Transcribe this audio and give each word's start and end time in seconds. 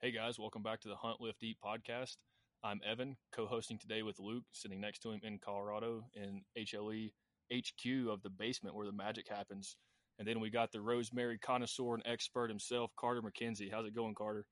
Hey 0.00 0.12
guys, 0.12 0.38
welcome 0.38 0.62
back 0.62 0.80
to 0.82 0.88
the 0.88 0.94
Hunt 0.94 1.20
Lift 1.20 1.42
Eat 1.42 1.56
podcast. 1.58 2.18
I'm 2.62 2.80
Evan, 2.88 3.16
co-hosting 3.34 3.80
today 3.80 4.04
with 4.04 4.20
Luke, 4.20 4.44
sitting 4.52 4.80
next 4.80 5.00
to 5.00 5.10
him 5.10 5.20
in 5.24 5.40
Colorado 5.44 6.04
in 6.14 6.42
HLE 6.56 7.10
HQ 7.52 8.08
of 8.08 8.22
the 8.22 8.30
basement 8.30 8.76
where 8.76 8.86
the 8.86 8.92
magic 8.92 9.26
happens. 9.28 9.76
And 10.20 10.28
then 10.28 10.38
we 10.38 10.50
got 10.50 10.70
the 10.70 10.80
rosemary 10.80 11.36
connoisseur 11.36 11.94
and 11.94 12.02
expert 12.06 12.48
himself, 12.48 12.92
Carter 12.96 13.22
McKenzie. 13.22 13.72
How's 13.72 13.86
it 13.86 13.94
going, 13.96 14.14
Carter? 14.14 14.46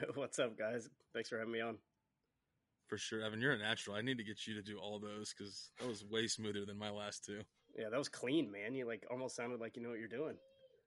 What's 0.14 0.38
up, 0.38 0.56
guys? 0.58 0.88
Thanks 1.12 1.28
for 1.28 1.38
having 1.38 1.52
me 1.52 1.60
on. 1.60 1.76
For 2.88 2.96
sure, 2.96 3.22
Evan, 3.22 3.42
you're 3.42 3.52
a 3.52 3.58
natural. 3.58 3.94
I 3.94 4.00
need 4.00 4.16
to 4.16 4.24
get 4.24 4.46
you 4.46 4.54
to 4.54 4.62
do 4.62 4.78
all 4.78 4.98
those 4.98 5.34
because 5.36 5.70
that 5.80 5.86
was 5.86 6.02
way 6.02 6.28
smoother 6.28 6.64
than 6.64 6.78
my 6.78 6.88
last 6.88 7.26
two. 7.26 7.42
Yeah, 7.78 7.90
that 7.90 7.98
was 7.98 8.08
clean, 8.08 8.50
man. 8.50 8.74
You 8.74 8.86
like 8.86 9.04
almost 9.10 9.36
sounded 9.36 9.60
like 9.60 9.76
you 9.76 9.82
know 9.82 9.90
what 9.90 9.98
you're 9.98 10.08
doing 10.08 10.36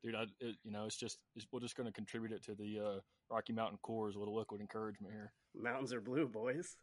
dude. 0.04 0.16
I, 0.16 0.24
it, 0.40 0.56
you 0.64 0.72
know, 0.72 0.86
it's 0.86 0.98
just 0.98 1.20
it's, 1.36 1.46
we're 1.52 1.60
just 1.60 1.76
going 1.76 1.88
to 1.88 1.94
contribute 1.94 2.32
it 2.32 2.44
to 2.46 2.56
the 2.56 2.80
uh, 2.80 3.00
Rocky 3.32 3.54
Mountain 3.54 3.79
Coors, 3.84 4.07
with 4.07 4.18
a 4.18 4.20
little 4.20 4.36
liquid 4.36 4.62
encouragement 4.62 5.13
here. 5.13 5.31
Mountains 5.55 5.94
are 5.94 6.02
blue, 6.02 6.27
boys. 6.27 6.76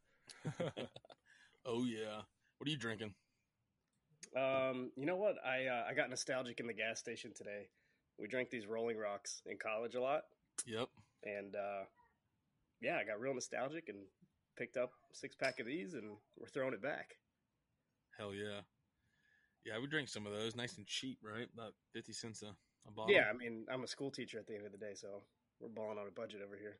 oh 1.66 1.84
yeah. 1.84 2.22
What 2.58 2.66
are 2.66 2.70
you 2.70 2.76
drinking? 2.76 3.14
Um, 4.36 4.90
you 4.96 5.06
know 5.06 5.16
what? 5.16 5.36
I 5.44 5.66
uh, 5.66 5.84
I 5.88 5.94
got 5.94 6.10
nostalgic 6.10 6.60
in 6.60 6.66
the 6.66 6.72
gas 6.72 6.98
station 6.98 7.32
today. 7.36 7.68
We 8.18 8.26
drank 8.26 8.50
these 8.50 8.66
Rolling 8.66 8.98
Rocks 8.98 9.42
in 9.46 9.58
college 9.58 9.94
a 9.94 10.00
lot. 10.00 10.22
Yep. 10.66 10.88
And 11.24 11.54
uh, 11.54 11.84
yeah, 12.80 12.98
I 13.00 13.04
got 13.04 13.20
real 13.20 13.34
nostalgic 13.34 13.88
and 13.88 13.98
picked 14.56 14.76
up 14.76 14.90
six 15.12 15.36
pack 15.36 15.60
of 15.60 15.66
these, 15.66 15.94
and 15.94 16.16
we're 16.38 16.48
throwing 16.48 16.74
it 16.74 16.82
back. 16.82 17.14
Hell 18.18 18.34
yeah. 18.34 18.60
Yeah, 19.64 19.78
we 19.80 19.86
drink 19.86 20.08
some 20.08 20.26
of 20.26 20.32
those, 20.32 20.56
nice 20.56 20.78
and 20.78 20.86
cheap, 20.86 21.18
right? 21.22 21.48
About 21.54 21.74
fifty 21.92 22.12
cents 22.12 22.42
a, 22.42 22.54
a 22.88 22.92
bottle. 22.92 23.14
yeah, 23.14 23.26
I 23.32 23.36
mean, 23.36 23.66
I'm 23.72 23.84
a 23.84 23.88
school 23.88 24.10
teacher 24.10 24.38
at 24.38 24.46
the 24.46 24.56
end 24.56 24.66
of 24.66 24.72
the 24.72 24.78
day, 24.78 24.94
so 24.94 25.22
we're 25.60 25.68
balling 25.68 25.98
on 25.98 26.06
a 26.06 26.10
budget 26.10 26.40
over 26.44 26.56
here. 26.56 26.78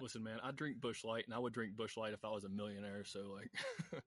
Listen, 0.00 0.22
man, 0.22 0.38
I 0.42 0.52
drink 0.52 0.80
Busch 0.80 1.04
Light, 1.04 1.24
and 1.26 1.34
I 1.34 1.38
would 1.38 1.52
drink 1.52 1.76
Busch 1.76 1.96
Light 1.96 2.12
if 2.12 2.24
I 2.24 2.30
was 2.30 2.44
a 2.44 2.48
millionaire. 2.48 3.04
So, 3.04 3.34
like, 3.34 3.50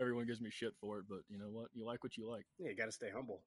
everyone 0.00 0.26
gives 0.26 0.40
me 0.40 0.50
shit 0.50 0.72
for 0.80 0.98
it, 0.98 1.04
but 1.08 1.20
you 1.28 1.38
know 1.38 1.50
what? 1.50 1.66
You 1.74 1.84
like 1.84 2.02
what 2.02 2.16
you 2.16 2.30
like. 2.30 2.46
Yeah, 2.58 2.70
you 2.70 2.76
got 2.76 2.86
to 2.86 2.92
stay 2.92 3.10
humble. 3.14 3.42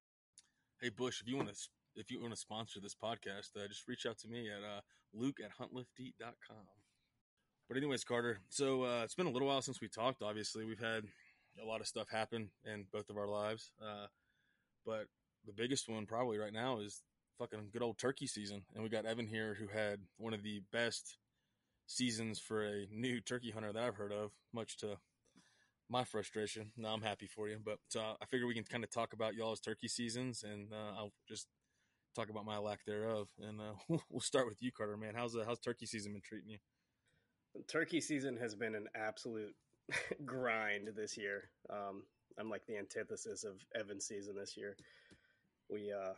Hey, 0.80 0.90
Busch, 0.90 1.22
if 1.22 1.28
you 1.28 1.38
want 1.38 1.50
to, 1.50 1.56
if 1.96 2.12
you 2.12 2.22
want 2.22 2.34
to 2.34 2.40
sponsor 2.40 2.80
this 2.80 2.96
podcast, 2.96 3.56
uh, 3.56 3.68
just 3.68 3.88
reach 3.88 4.06
out 4.06 4.20
to 4.20 4.28
me 4.28 4.48
at 4.50 4.64
uh, 4.64 4.82
Luke 5.14 5.38
at 5.44 5.52
huntlifteat.com. 5.58 6.58
But 7.68 7.78
anyways, 7.78 8.04
Carter, 8.04 8.40
so 8.50 8.84
uh, 8.84 9.02
it's 9.04 9.16
been 9.16 9.26
a 9.26 9.32
little 9.32 9.48
while 9.48 9.62
since 9.62 9.82
we 9.82 9.90
talked. 9.90 10.22
Obviously, 10.22 10.66
we've 10.66 10.80
had 10.80 11.04
a 11.62 11.66
lot 11.66 11.82
of 11.82 11.88
stuff 11.88 12.10
happen 12.10 12.52
in 12.64 12.86
both 12.94 13.10
of 13.10 13.18
our 13.18 13.28
lives, 13.28 13.72
uh, 13.82 14.06
but 14.86 15.08
the 15.46 15.54
biggest 15.54 15.90
one 15.90 16.06
probably 16.06 16.38
right 16.38 16.54
now 16.54 16.80
is 16.80 17.02
fucking 17.38 17.70
good 17.72 17.84
old 17.84 17.98
turkey 17.98 18.28
season. 18.28 18.64
And 18.74 18.84
we 18.84 18.90
got 18.90 19.06
Evan 19.06 19.28
here 19.28 19.56
who 19.60 19.68
had 19.68 20.00
one 20.18 20.34
of 20.34 20.44
the 20.44 20.62
best 20.72 21.18
seasons 21.86 22.40
for 22.40 22.64
a 22.64 22.88
new 22.92 23.22
turkey 23.22 23.52
hunter 23.52 23.72
that 23.72 23.84
I've 23.84 23.96
heard 23.96 24.12
of, 24.12 24.32
much 24.54 24.78
to 24.78 24.98
my 25.90 26.04
frustration. 26.04 26.72
Now 26.76 26.90
I'm 26.90 27.02
happy 27.02 27.28
for 27.28 27.48
you, 27.48 27.60
but 27.64 27.80
uh, 27.96 28.14
I 28.22 28.26
figure 28.26 28.48
we 28.48 28.54
can 28.54 28.64
kind 28.64 28.84
of 28.84 28.90
talk 28.90 29.14
about 29.14 29.36
y'all's 29.36 29.62
turkey 29.62 29.88
seasons, 29.88 30.44
and 30.44 30.74
uh, 30.74 30.98
I'll 30.98 31.14
just 31.28 31.48
talk 32.16 32.30
about 32.30 32.46
my 32.46 32.58
lack 32.58 32.84
thereof. 32.86 33.30
And 33.40 33.62
uh, 33.62 33.98
we'll 34.10 34.20
start 34.20 34.48
with 34.48 34.62
you, 34.62 34.72
Carter. 34.72 34.98
Man, 34.98 35.14
how's 35.16 35.36
how's 35.46 35.60
turkey 35.60 35.86
season 35.86 36.14
been 36.14 36.22
treating 36.22 36.50
you? 36.50 36.58
Turkey 37.68 38.02
season 38.02 38.38
has 38.38 38.56
been 38.56 38.76
an 38.76 38.88
absolute 38.96 39.56
grind 40.26 40.90
this 40.96 41.18
year. 41.18 41.50
Um, 41.70 42.04
I'm 42.40 42.50
like 42.50 42.66
the 42.68 42.78
antithesis 42.78 43.44
of 43.44 43.56
Evan 43.74 44.02
season 44.02 44.36
this 44.36 44.58
year 44.58 44.76
we 45.70 45.92
uh, 45.92 46.14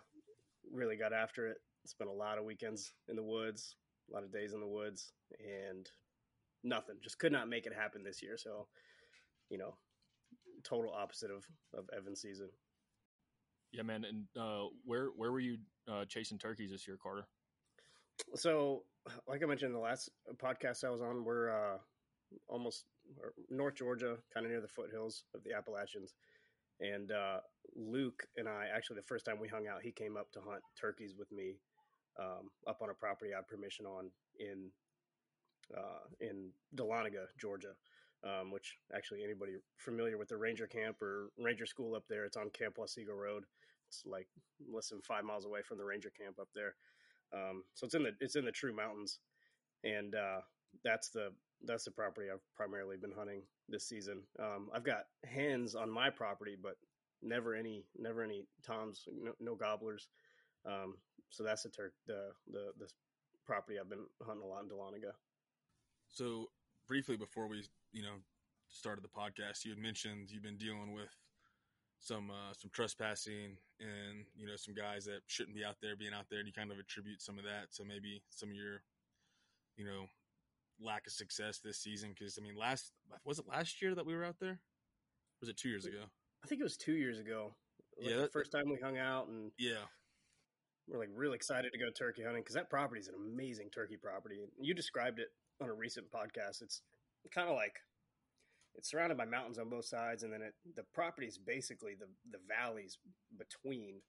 really 0.73 0.95
got 0.95 1.13
after 1.13 1.47
it. 1.47 1.57
Spent 1.85 2.09
a 2.09 2.13
lot 2.13 2.37
of 2.37 2.45
weekends 2.45 2.93
in 3.07 3.15
the 3.15 3.23
woods, 3.23 3.75
a 4.09 4.13
lot 4.13 4.23
of 4.23 4.33
days 4.33 4.53
in 4.53 4.59
the 4.59 4.67
woods, 4.67 5.13
and 5.39 5.89
nothing. 6.63 6.95
Just 7.01 7.19
could 7.19 7.31
not 7.31 7.49
make 7.49 7.65
it 7.65 7.73
happen 7.73 8.03
this 8.03 8.21
year. 8.21 8.37
So, 8.37 8.67
you 9.49 9.57
know, 9.57 9.75
total 10.63 10.91
opposite 10.93 11.31
of 11.31 11.45
of 11.73 11.89
Evan's 11.95 12.21
season. 12.21 12.49
Yeah, 13.71 13.83
man. 13.83 14.03
And 14.03 14.25
uh, 14.37 14.67
where 14.83 15.07
where 15.15 15.31
were 15.31 15.39
you 15.39 15.57
uh, 15.91 16.05
chasing 16.05 16.37
turkeys 16.37 16.71
this 16.71 16.87
year, 16.87 16.97
Carter? 17.01 17.27
So, 18.35 18.83
like 19.27 19.41
I 19.41 19.45
mentioned 19.45 19.69
in 19.69 19.73
the 19.73 19.79
last 19.79 20.09
podcast 20.35 20.83
I 20.83 20.89
was 20.89 21.01
on, 21.01 21.23
we're 21.23 21.49
uh, 21.49 21.77
almost 22.47 22.85
North 23.49 23.75
Georgia, 23.75 24.17
kind 24.33 24.45
of 24.45 24.51
near 24.51 24.61
the 24.61 24.67
foothills 24.67 25.23
of 25.33 25.43
the 25.43 25.53
Appalachians. 25.53 26.13
And 26.79 27.11
uh, 27.11 27.39
Luke 27.75 28.23
and 28.37 28.47
I, 28.47 28.67
actually, 28.73 28.97
the 28.97 29.07
first 29.07 29.25
time 29.25 29.39
we 29.39 29.47
hung 29.47 29.67
out, 29.67 29.81
he 29.83 29.91
came 29.91 30.15
up 30.15 30.31
to 30.31 30.39
hunt 30.39 30.61
turkeys 30.79 31.13
with 31.17 31.31
me 31.31 31.55
um, 32.19 32.49
up 32.67 32.81
on 32.81 32.89
a 32.89 32.93
property 32.93 33.31
I 33.33 33.37
had 33.37 33.47
permission 33.47 33.85
on 33.85 34.11
in 34.39 34.69
uh, 35.77 36.07
in 36.19 36.49
Dahlonega, 36.75 37.27
Georgia. 37.39 37.73
Um, 38.21 38.51
which 38.51 38.75
actually 38.93 39.23
anybody 39.23 39.53
familiar 39.77 40.17
with 40.17 40.27
the 40.27 40.35
ranger 40.35 40.67
camp 40.67 41.01
or 41.01 41.29
ranger 41.37 41.65
school 41.65 41.95
up 41.95 42.03
there, 42.09 42.25
it's 42.25 42.35
on 42.35 42.49
Camp 42.49 42.75
Wahsega 42.75 43.15
Road. 43.15 43.45
It's 43.87 44.03
like 44.05 44.27
less 44.69 44.89
than 44.89 45.01
five 45.01 45.23
miles 45.23 45.45
away 45.45 45.61
from 45.61 45.77
the 45.77 45.85
ranger 45.85 46.11
camp 46.11 46.37
up 46.37 46.49
there. 46.53 46.75
Um, 47.33 47.63
so 47.75 47.85
it's 47.85 47.95
in 47.95 48.03
the 48.03 48.11
it's 48.19 48.35
in 48.35 48.43
the 48.43 48.51
true 48.51 48.75
mountains, 48.75 49.19
and 49.85 50.15
uh, 50.15 50.41
that's 50.83 51.09
the 51.11 51.29
that's 51.65 51.85
the 51.85 51.91
property 51.91 52.27
I've 52.31 52.43
primarily 52.55 52.97
been 52.97 53.11
hunting 53.11 53.41
this 53.67 53.87
season. 53.87 54.21
Um, 54.39 54.69
I've 54.73 54.83
got 54.83 55.03
hens 55.25 55.75
on 55.75 55.89
my 55.91 56.09
property, 56.09 56.55
but 56.61 56.75
never 57.21 57.55
any 57.55 57.85
never 57.97 58.23
any 58.23 58.45
toms, 58.65 59.03
no, 59.11 59.31
no 59.39 59.55
gobblers. 59.55 60.07
Um, 60.65 60.95
so 61.29 61.43
that's 61.43 61.63
the, 61.63 61.69
tur- 61.69 61.93
the 62.07 62.29
the 62.51 62.71
the 62.79 62.87
property 63.45 63.77
I've 63.79 63.89
been 63.89 64.05
hunting 64.25 64.43
a 64.43 64.47
lot 64.47 64.63
in 64.63 64.69
Dahlonega. 64.69 65.13
So 66.09 66.47
briefly 66.87 67.17
before 67.17 67.47
we 67.47 67.63
you 67.91 68.03
know 68.03 68.15
started 68.69 69.03
the 69.03 69.09
podcast, 69.09 69.65
you 69.65 69.71
had 69.71 69.79
mentioned 69.79 70.29
you've 70.31 70.43
been 70.43 70.57
dealing 70.57 70.93
with 70.93 71.09
some 71.99 72.31
uh, 72.31 72.53
some 72.53 72.71
trespassing 72.73 73.57
and 73.79 74.25
you 74.35 74.47
know 74.47 74.55
some 74.55 74.73
guys 74.73 75.05
that 75.05 75.21
shouldn't 75.27 75.55
be 75.55 75.65
out 75.65 75.75
there 75.81 75.95
being 75.95 76.13
out 76.13 76.25
there, 76.29 76.39
and 76.39 76.47
you 76.47 76.53
kind 76.53 76.71
of 76.71 76.79
attribute 76.79 77.21
some 77.21 77.37
of 77.37 77.43
that 77.43 77.73
to 77.75 77.83
maybe 77.83 78.21
some 78.29 78.49
of 78.49 78.55
your 78.55 78.81
you 79.75 79.85
know 79.85 80.07
lack 80.81 81.07
of 81.07 81.13
success 81.13 81.59
this 81.63 81.79
season? 81.79 82.13
Because 82.17 82.37
I 82.39 82.43
mean, 82.43 82.55
last 82.55 82.91
was 83.25 83.39
it 83.39 83.47
last 83.47 83.81
year 83.81 83.95
that 83.95 84.05
we 84.05 84.15
were 84.15 84.23
out 84.23 84.37
there? 84.39 84.59
was 85.41 85.49
it 85.49 85.57
two 85.57 85.69
years 85.69 85.85
ago? 85.85 86.03
I 86.43 86.47
think 86.47 86.61
it 86.61 86.63
was 86.63 86.77
two 86.77 86.93
years 86.93 87.19
ago. 87.19 87.55
Like 87.97 88.09
yeah, 88.09 88.17
that, 88.17 88.23
the 88.23 88.39
first 88.39 88.51
time 88.51 88.69
we 88.69 88.77
hung 88.81 88.97
out, 88.97 89.27
and 89.27 89.51
yeah, 89.57 89.87
we're 90.87 90.99
like 90.99 91.09
really 91.13 91.35
excited 91.35 91.71
to 91.73 91.79
go 91.79 91.89
turkey 91.91 92.23
hunting 92.23 92.41
because 92.41 92.55
that 92.55 92.69
property 92.69 93.01
is 93.01 93.07
an 93.07 93.15
amazing 93.15 93.69
turkey 93.73 93.97
property. 93.97 94.37
You 94.59 94.73
described 94.73 95.19
it 95.19 95.27
on 95.61 95.69
a 95.69 95.73
recent 95.73 96.07
podcast. 96.11 96.61
It's 96.61 96.81
kind 97.33 97.49
of 97.49 97.55
like 97.55 97.75
it's 98.75 98.89
surrounded 98.89 99.17
by 99.17 99.25
mountains 99.25 99.59
on 99.59 99.69
both 99.69 99.85
sides, 99.85 100.23
and 100.23 100.31
then 100.31 100.41
it, 100.41 100.53
the 100.75 100.83
property 100.93 101.27
is 101.27 101.37
basically 101.37 101.95
the 101.99 102.07
the 102.31 102.39
valleys 102.47 102.97
between 103.37 104.01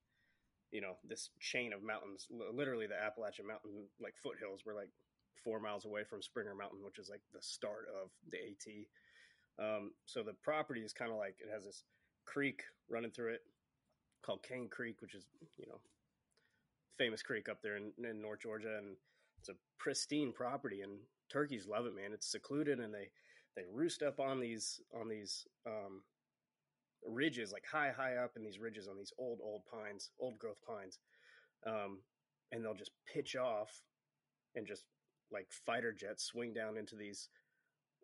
you 0.70 0.80
know 0.80 0.94
this 1.02 1.30
chain 1.40 1.72
of 1.72 1.82
mountains 1.82 2.28
literally 2.54 2.86
the 2.86 2.94
appalachian 2.94 3.44
mountain 3.44 3.88
like 4.00 4.14
foothills 4.22 4.62
we're 4.64 4.76
like 4.76 4.90
four 5.44 5.60
miles 5.60 5.84
away 5.84 6.04
from 6.04 6.22
Springer 6.22 6.54
Mountain, 6.54 6.80
which 6.84 6.98
is 6.98 7.08
like 7.08 7.22
the 7.32 7.42
start 7.42 7.86
of 8.02 8.10
the 8.30 8.38
AT. 8.38 9.64
Um, 9.64 9.92
so 10.06 10.22
the 10.22 10.34
property 10.42 10.80
is 10.80 10.92
kind 10.92 11.10
of 11.10 11.18
like 11.18 11.36
it 11.40 11.52
has 11.52 11.64
this 11.64 11.84
creek 12.24 12.62
running 12.88 13.10
through 13.10 13.34
it 13.34 13.42
called 14.22 14.42
Cane 14.42 14.68
Creek, 14.70 15.00
which 15.00 15.14
is 15.14 15.26
you 15.58 15.66
know 15.66 15.80
famous 16.98 17.22
creek 17.22 17.48
up 17.48 17.62
there 17.62 17.76
in, 17.76 17.92
in 18.04 18.20
North 18.20 18.40
Georgia, 18.40 18.76
and 18.78 18.96
it's 19.38 19.48
a 19.48 19.54
pristine 19.78 20.32
property. 20.32 20.82
And 20.82 20.98
turkeys 21.30 21.66
love 21.66 21.86
it, 21.86 21.94
man. 21.94 22.12
It's 22.12 22.30
secluded, 22.30 22.78
and 22.78 22.92
they 22.92 23.10
they 23.56 23.62
roost 23.72 24.02
up 24.02 24.20
on 24.20 24.40
these 24.40 24.80
on 24.98 25.08
these 25.08 25.46
um, 25.66 26.02
ridges, 27.06 27.52
like 27.52 27.64
high 27.70 27.92
high 27.94 28.16
up 28.16 28.32
in 28.36 28.44
these 28.44 28.58
ridges 28.58 28.88
on 28.88 28.96
these 28.96 29.12
old 29.18 29.40
old 29.42 29.62
pines, 29.70 30.10
old 30.20 30.38
growth 30.38 30.60
pines, 30.66 30.98
um, 31.66 31.98
and 32.52 32.64
they'll 32.64 32.74
just 32.74 32.92
pitch 33.12 33.36
off 33.36 33.82
and 34.54 34.66
just 34.66 34.84
like 35.32 35.46
fighter 35.50 35.92
jets 35.92 36.24
swing 36.24 36.52
down 36.52 36.76
into 36.76 36.96
these 36.96 37.28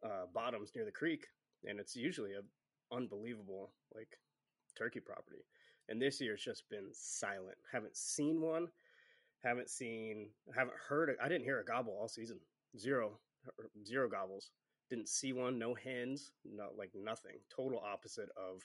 uh, 0.05 0.27
bottoms 0.33 0.73
near 0.75 0.85
the 0.85 0.91
creek, 0.93 1.27
and 1.65 1.81
it's 1.81 1.97
usually 1.97 2.33
a 2.33 2.95
unbelievable 2.95 3.73
like 3.95 4.19
turkey 4.77 5.01
property. 5.01 5.45
And 5.89 6.01
this 6.01 6.21
year 6.21 6.35
it's 6.35 6.45
just 6.45 6.69
been 6.69 6.89
silent. 6.93 7.57
Haven't 7.73 7.97
seen 7.97 8.41
one. 8.41 8.69
Haven't 9.45 9.71
seen. 9.71 10.31
Haven't 10.55 10.77
heard. 10.89 11.17
I 11.23 11.29
didn't 11.29 11.45
hear 11.45 11.61
a 11.61 11.65
gobble 11.65 11.97
all 11.99 12.09
season. 12.09 12.39
Zero. 12.79 13.19
Zero 13.87 14.09
gobbles. 14.09 14.51
Didn't 14.91 15.09
see 15.09 15.33
one. 15.33 15.59
No 15.59 15.75
hens. 15.75 16.33
Not 16.45 16.77
like 16.77 16.91
nothing. 16.95 17.37
Total 17.55 17.81
opposite 17.81 18.29
of 18.37 18.63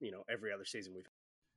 you 0.00 0.10
know 0.10 0.24
every 0.30 0.52
other 0.52 0.64
season 0.64 0.94
we've. 0.94 1.08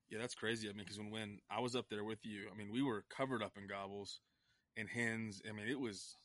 Yeah, 0.09 0.19
that's 0.19 0.35
crazy. 0.35 0.69
I 0.69 0.71
mean, 0.73 0.83
because 0.83 0.97
when 0.97 1.11
when 1.11 1.39
I 1.49 1.59
was 1.59 1.75
up 1.75 1.89
there 1.89 2.03
with 2.03 2.19
you, 2.23 2.47
I 2.51 2.57
mean, 2.57 2.71
we 2.71 2.81
were 2.81 3.05
covered 3.09 3.41
up 3.43 3.53
in 3.57 3.67
gobbles 3.67 4.19
and 4.77 4.89
hens. 4.89 5.41
I 5.47 5.53
mean, 5.53 5.67
it 5.67 5.79
was 5.79 6.17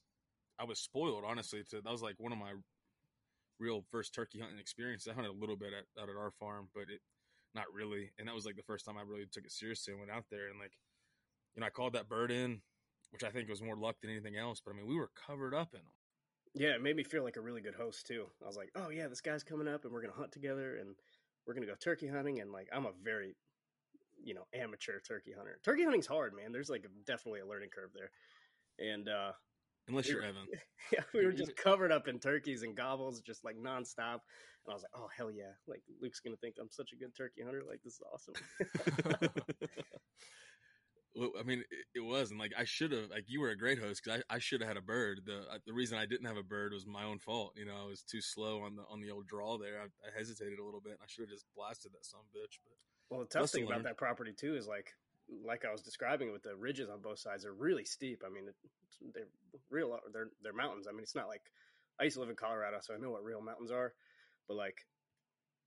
I 0.59 0.65
was 0.65 0.79
spoiled 0.79 1.25
honestly. 1.27 1.63
To 1.71 1.81
that 1.81 1.91
was 1.91 2.03
like 2.03 2.17
one 2.19 2.33
of 2.33 2.39
my 2.39 2.53
real 3.59 3.85
first 3.91 4.15
turkey 4.15 4.41
hunting 4.41 4.59
experiences. 4.59 5.09
I 5.09 5.15
hunted 5.15 5.31
a 5.31 5.41
little 5.41 5.57
bit 5.57 5.73
at, 5.73 6.03
out 6.03 6.09
at 6.09 6.17
our 6.17 6.33
farm, 6.39 6.69
but 6.75 6.83
it 6.83 7.01
not 7.55 7.67
really. 7.75 8.11
And 8.19 8.29
that 8.29 8.35
was 8.35 8.47
like 8.47 8.57
the 8.57 8.63
first 8.63 8.85
time 8.85 8.97
I 8.97 9.03
really 9.03 9.27
took 9.31 9.45
it 9.45 9.53
seriously 9.53 9.93
and 9.93 10.01
went 10.01 10.13
out 10.13 10.25
there 10.31 10.49
and 10.49 10.59
like, 10.59 10.73
you 11.55 11.61
know, 11.61 11.67
I 11.67 11.71
called 11.71 11.95
that 11.95 12.09
bird 12.09 12.31
in 12.31 12.61
which 13.11 13.25
I 13.25 13.31
think 13.31 13.49
was 13.49 13.63
more 13.63 13.77
luck 13.77 13.97
than 14.01 14.11
anything 14.11 14.37
else. 14.37 14.61
But 14.65 14.73
I 14.73 14.77
mean, 14.77 14.87
we 14.87 14.97
were 14.97 15.11
covered 15.27 15.55
up 15.55 15.75
in 15.75 15.81
them. 15.81 15.93
Yeah, 16.55 16.75
it 16.75 16.83
made 16.83 16.97
me 16.97 17.05
feel 17.05 17.23
like 17.23 17.37
a 17.37 17.41
really 17.41 17.61
good 17.61 17.75
host 17.75 18.07
too. 18.07 18.27
I 18.43 18.47
was 18.47 18.57
like, 18.57 18.71
oh 18.75 18.91
yeah, 18.91 19.07
this 19.09 19.21
guy's 19.21 19.45
coming 19.45 19.69
up, 19.69 19.85
and 19.85 19.93
we're 19.93 20.03
gonna 20.03 20.15
hunt 20.15 20.33
together, 20.33 20.77
and 20.77 20.97
we're 21.47 21.55
gonna 21.55 21.67
go 21.67 21.75
turkey 21.75 22.09
hunting, 22.09 22.41
and 22.41 22.51
like 22.51 22.69
I'm 22.73 22.87
a 22.87 22.93
very, 23.05 23.37
you 24.23 24.35
know, 24.35 24.47
amateur 24.53 24.99
turkey 25.01 25.33
hunter. 25.37 25.59
Turkey 25.65 25.85
hunting's 25.85 26.07
hard, 26.07 26.35
man. 26.35 26.51
There's 26.51 26.71
like 26.71 26.87
definitely 27.07 27.41
a 27.41 27.47
learning 27.47 27.71
curve 27.71 27.91
there, 27.95 28.11
and 28.81 29.09
uh 29.09 29.33
Unless 29.89 30.09
you're 30.09 30.21
were- 30.21 30.29
Evan. 30.29 30.47
yeah, 30.93 31.01
we 31.15 31.25
were 31.25 31.33
just 31.33 31.57
covered 31.57 31.93
up 31.93 32.09
in 32.09 32.19
turkeys 32.19 32.63
and 32.63 32.77
gobbles, 32.77 33.21
just 33.21 33.45
like 33.45 33.57
nonstop. 33.57 34.21
And 34.65 34.71
I 34.71 34.75
was 34.75 34.83
like, 34.83 35.03
oh 35.03 35.09
hell 35.17 35.31
yeah, 35.31 35.53
like 35.67 35.83
Luke's 36.01 36.21
gonna 36.21 36.37
think 36.37 36.57
I'm 36.61 36.71
such 36.71 36.91
a 36.93 36.97
good 36.97 37.17
turkey 37.17 37.43
hunter. 37.43 37.63
Like 37.67 37.81
this 37.83 37.95
is 37.95 38.03
awesome. 38.13 38.35
Well, 41.17 41.33
I 41.39 41.43
mean, 41.43 41.65
it, 41.71 41.99
it 41.99 42.05
was, 42.05 42.31
and 42.31 42.39
like 42.39 42.53
I 42.57 42.63
should 42.65 42.93
have, 42.93 43.11
like 43.11 43.25
you 43.27 43.41
were 43.41 43.51
a 43.51 43.59
great 43.59 43.81
host 43.81 44.03
because 44.05 44.23
I, 44.31 44.37
I 44.37 44.39
should 44.39 44.61
have 44.61 44.69
had 44.69 44.77
a 44.77 44.83
bird. 44.83 45.23
The 45.27 45.39
uh, 45.53 45.59
the 45.67 45.73
reason 45.73 45.99
I 45.99 46.07
didn't 46.07 46.27
have 46.27 46.37
a 46.37 46.43
bird 46.43 46.73
was 46.73 46.87
my 46.87 47.03
own 47.03 47.19
fault. 47.19 47.55
You 47.57 47.67
know, 47.67 47.75
I 47.83 47.85
was 47.85 48.03
too 48.03 48.21
slow 48.21 48.63
on 48.63 48.77
the 48.77 48.83
on 48.89 49.01
the 49.01 49.11
old 49.11 49.27
draw 49.27 49.59
there. 49.59 49.81
I, 49.81 49.87
I 50.07 50.17
hesitated 50.17 50.61
a 50.61 50.65
little 50.65 50.81
bit, 50.81 50.93
and 50.93 51.01
I 51.03 51.07
should 51.09 51.23
have 51.23 51.31
just 51.31 51.47
blasted 51.57 51.93
that 51.93 52.07
some 52.07 52.21
bitch. 52.35 52.61
But 52.65 52.77
Well, 53.11 53.27
the 53.27 53.39
tough 53.39 53.51
thing 53.51 53.67
about 53.67 53.83
that 53.83 53.99
property 53.99 54.33
too 54.33 54.55
is 54.55 54.69
like, 54.69 54.95
like 55.45 55.65
I 55.65 55.73
was 55.73 55.83
describing 55.83 56.33
with 56.33 56.43
the 56.43 56.57
ridges 56.57 56.91
on 56.91 57.01
both 57.01 57.19
sides, 57.19 57.43
they're 57.43 57.53
really 57.53 57.85
steep. 57.85 58.23
I 58.27 58.31
mean, 58.31 58.45
they're 59.15 59.25
real. 59.71 59.93
Uh, 59.93 59.99
they're 60.13 60.31
they're 60.43 60.53
mountains. 60.53 60.87
I 60.89 60.93
mean, 60.93 61.03
it's 61.03 61.15
not 61.15 61.29
like 61.29 61.43
I 62.01 62.05
used 62.05 62.15
to 62.15 62.21
live 62.21 62.31
in 62.31 62.37
Colorado, 62.37 62.79
so 62.81 62.95
I 62.95 62.99
know 62.99 63.11
what 63.11 63.25
real 63.25 63.41
mountains 63.41 63.71
are. 63.71 63.93
But 64.49 64.57
like 64.57 64.87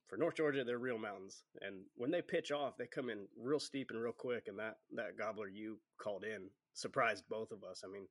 for 0.07 0.17
North 0.17 0.35
Georgia, 0.35 0.63
they're 0.63 0.77
real 0.77 0.97
mountains, 0.97 1.43
and 1.61 1.83
when 1.95 2.11
they 2.11 2.21
pitch 2.21 2.51
off, 2.51 2.77
they 2.77 2.87
come 2.87 3.09
in 3.09 3.25
real 3.41 3.59
steep 3.59 3.91
and 3.91 4.01
real 4.01 4.13
quick. 4.13 4.47
And 4.47 4.59
that 4.59 4.77
that 4.95 5.17
gobbler 5.17 5.47
you 5.47 5.79
called 5.97 6.23
in 6.23 6.49
surprised 6.73 7.23
both 7.29 7.51
of 7.51 7.63
us. 7.63 7.83
I 7.85 7.91
mean, 7.91 8.07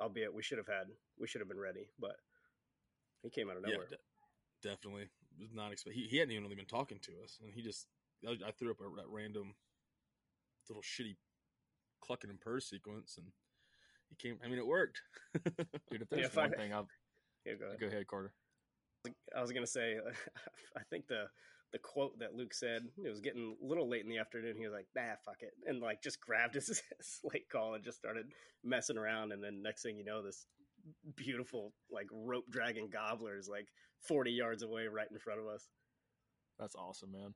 albeit 0.00 0.34
we 0.34 0.42
should 0.42 0.58
have 0.58 0.68
had 0.68 0.86
we 1.18 1.26
should 1.26 1.40
have 1.40 1.48
been 1.48 1.60
ready, 1.60 1.88
but 2.00 2.16
he 3.22 3.30
came 3.30 3.50
out 3.50 3.56
of 3.56 3.64
yeah, 3.66 3.74
nowhere. 3.74 3.88
de- 3.88 4.68
definitely 4.68 5.08
was 5.40 5.52
not 5.52 5.72
expect. 5.72 5.96
He, 5.96 6.06
he 6.08 6.18
hadn't 6.18 6.32
even 6.32 6.44
really 6.44 6.56
been 6.56 6.66
talking 6.66 6.98
to 7.02 7.12
us, 7.22 7.38
and 7.42 7.52
he 7.52 7.62
just 7.62 7.86
I, 8.26 8.32
I 8.46 8.50
threw 8.52 8.70
up 8.70 8.80
a, 8.80 8.84
that 8.96 9.08
random 9.08 9.54
little 10.72 10.82
shitty 10.82 11.16
clucking 12.00 12.30
and 12.30 12.40
purr 12.40 12.60
sequence, 12.60 13.16
and 13.18 13.26
he 14.08 14.16
came. 14.16 14.38
I 14.44 14.48
mean, 14.48 14.58
it 14.58 14.66
worked. 14.66 15.00
Dude, 15.34 15.54
if 15.56 15.68
Yeah, 15.90 16.06
there's 16.10 16.26
if 16.26 16.38
I- 16.38 16.42
one 16.42 16.52
thing, 16.52 16.72
I've 16.72 16.86
Yeah, 17.44 17.54
go 17.54 17.66
ahead. 17.66 17.80
go 17.80 17.86
ahead, 17.86 18.06
Carter. 18.06 18.32
I 19.36 19.40
was 19.40 19.52
gonna 19.52 19.66
say, 19.66 19.96
I 20.76 20.80
think 20.90 21.06
the 21.08 21.24
the 21.72 21.78
quote 21.78 22.18
that 22.18 22.34
Luke 22.34 22.52
said 22.54 22.82
it 23.02 23.08
was 23.08 23.20
getting 23.20 23.56
a 23.62 23.66
little 23.66 23.88
late 23.88 24.02
in 24.04 24.10
the 24.10 24.18
afternoon. 24.18 24.56
He 24.56 24.64
was 24.64 24.74
like, 24.74 24.86
"Ah, 24.98 25.16
fuck 25.24 25.38
it," 25.40 25.52
and 25.66 25.80
like 25.80 26.02
just 26.02 26.20
grabbed 26.20 26.54
his 26.54 26.82
slate 27.00 27.48
call 27.50 27.74
and 27.74 27.82
just 27.84 27.98
started 27.98 28.26
messing 28.64 28.98
around. 28.98 29.32
And 29.32 29.42
then 29.42 29.62
next 29.62 29.82
thing 29.82 29.96
you 29.96 30.04
know, 30.04 30.22
this 30.22 30.46
beautiful 31.16 31.72
like 31.90 32.06
rope 32.12 32.44
dragger 32.50 32.90
gobbler 32.90 33.36
is 33.38 33.48
like 33.48 33.68
forty 34.00 34.32
yards 34.32 34.62
away, 34.62 34.86
right 34.86 35.08
in 35.10 35.18
front 35.18 35.40
of 35.40 35.46
us. 35.46 35.68
That's 36.58 36.74
awesome, 36.76 37.10
man. 37.12 37.34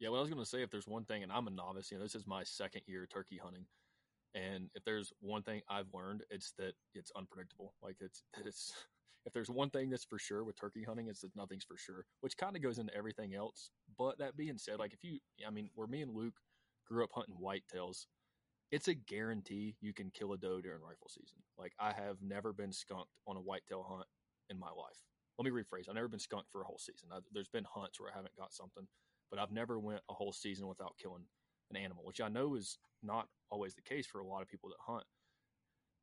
Yeah, 0.00 0.10
what 0.10 0.18
I 0.18 0.20
was 0.20 0.30
going 0.30 0.42
to 0.42 0.48
say, 0.48 0.62
if 0.62 0.70
there's 0.70 0.86
one 0.86 1.04
thing, 1.04 1.22
and 1.22 1.32
I'm 1.32 1.48
a 1.48 1.50
novice, 1.50 1.90
you 1.90 1.98
know, 1.98 2.04
this 2.04 2.14
is 2.14 2.26
my 2.26 2.44
second 2.44 2.82
year 2.86 3.06
turkey 3.06 3.40
hunting, 3.42 3.66
and 4.34 4.70
if 4.74 4.84
there's 4.84 5.12
one 5.20 5.42
thing 5.42 5.62
I've 5.68 5.92
learned, 5.92 6.22
it's 6.30 6.52
that 6.58 6.74
it's 6.94 7.10
unpredictable. 7.16 7.74
Like 7.82 7.96
it's 8.00 8.22
it's 8.44 8.72
if 9.26 9.32
there's 9.32 9.50
one 9.50 9.70
thing 9.70 9.90
that's 9.90 10.04
for 10.04 10.18
sure 10.18 10.44
with 10.44 10.58
turkey 10.58 10.84
hunting, 10.84 11.08
it's 11.08 11.22
that 11.22 11.34
nothing's 11.34 11.64
for 11.64 11.76
sure, 11.76 12.04
which 12.20 12.36
kind 12.36 12.54
of 12.56 12.62
goes 12.62 12.78
into 12.78 12.94
everything 12.94 13.34
else. 13.34 13.70
But 13.98 14.18
that 14.18 14.36
being 14.36 14.58
said, 14.58 14.78
like 14.78 14.92
if 14.92 15.02
you, 15.02 15.18
I 15.46 15.50
mean, 15.50 15.70
where 15.74 15.88
me 15.88 16.02
and 16.02 16.14
Luke 16.14 16.34
grew 16.86 17.02
up 17.02 17.10
hunting 17.12 17.36
whitetails, 17.42 18.06
it's 18.70 18.88
a 18.88 18.94
guarantee 18.94 19.76
you 19.80 19.92
can 19.92 20.10
kill 20.10 20.32
a 20.32 20.38
doe 20.38 20.60
during 20.60 20.80
rifle 20.80 21.08
season. 21.08 21.38
Like 21.58 21.72
I 21.80 21.92
have 21.92 22.18
never 22.22 22.52
been 22.52 22.72
skunked 22.72 23.12
on 23.26 23.36
a 23.36 23.40
whitetail 23.40 23.86
hunt 23.88 24.06
in 24.50 24.58
my 24.58 24.68
life. 24.68 25.02
Let 25.38 25.44
me 25.44 25.50
rephrase. 25.50 25.88
I've 25.88 25.94
never 25.94 26.08
been 26.08 26.18
skunked 26.18 26.50
for 26.50 26.62
a 26.62 26.64
whole 26.64 26.78
season. 26.78 27.08
I, 27.12 27.18
there's 27.32 27.48
been 27.48 27.66
hunts 27.72 28.00
where 28.00 28.10
I 28.12 28.16
haven't 28.16 28.36
got 28.36 28.52
something, 28.52 28.86
but 29.30 29.38
I've 29.38 29.52
never 29.52 29.78
went 29.78 30.00
a 30.10 30.14
whole 30.14 30.32
season 30.32 30.66
without 30.68 30.94
killing 31.00 31.24
an 31.70 31.76
animal, 31.76 32.04
which 32.04 32.20
I 32.20 32.28
know 32.28 32.54
is 32.54 32.78
not 33.02 33.28
always 33.50 33.74
the 33.74 33.82
case 33.82 34.06
for 34.06 34.20
a 34.20 34.26
lot 34.26 34.42
of 34.42 34.48
people 34.48 34.70
that 34.70 34.92
hunt. 34.92 35.04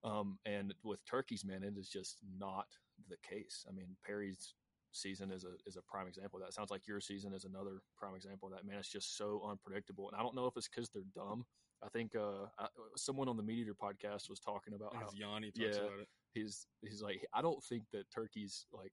Um, 0.04 0.38
and 0.45 0.74
with 0.83 1.04
turkeys, 1.06 1.44
man, 1.44 1.63
it 1.63 1.77
is 1.77 1.89
just 1.89 2.19
not 2.38 2.68
the 3.10 3.18
case. 3.27 3.66
I 3.68 3.72
mean, 3.74 3.95
Perry's 4.06 4.54
season 4.92 5.31
is 5.31 5.44
a 5.44 5.54
is 5.68 5.77
a 5.77 5.81
prime 5.81 6.07
example 6.07 6.38
of 6.38 6.44
that. 6.44 6.50
It 6.50 6.54
sounds 6.54 6.72
like 6.72 6.88
your 6.88 7.01
season 7.01 7.33
is 7.33 7.44
another 7.44 7.81
prime 7.98 8.16
example 8.16 8.48
of 8.48 8.54
that. 8.54 8.66
Man, 8.66 8.77
it's 8.77 8.92
just 8.92 9.18
so 9.18 9.42
unpredictable, 9.50 10.10
and 10.10 10.19
I 10.19 10.24
don't 10.24 10.36
know 10.36 10.45
if 10.45 10.56
it's 10.56 10.68
because 10.68 10.89
they're 10.89 11.04
dumb. 11.16 11.45
I 11.83 11.89
think 11.89 12.16
uh, 12.16 12.45
I, 12.57 12.68
someone 12.95 13.28
on 13.28 13.38
the 13.38 13.44
Meat 13.44 13.60
Eater 13.60 13.75
podcast 13.75 14.30
was 14.30 14.39
talking 14.39 14.74
about 14.74 14.95
how 14.95 15.10
Yanni 15.13 15.51
talks 15.51 15.78
yeah. 15.78 15.83
about 15.83 16.00
it. 16.00 16.07
he's 16.33 16.68
he's 16.81 17.01
like 17.01 17.25
I 17.33 17.42
don't 17.42 17.62
think 17.63 17.83
that 17.92 18.10
turkeys 18.13 18.66
like 18.71 18.92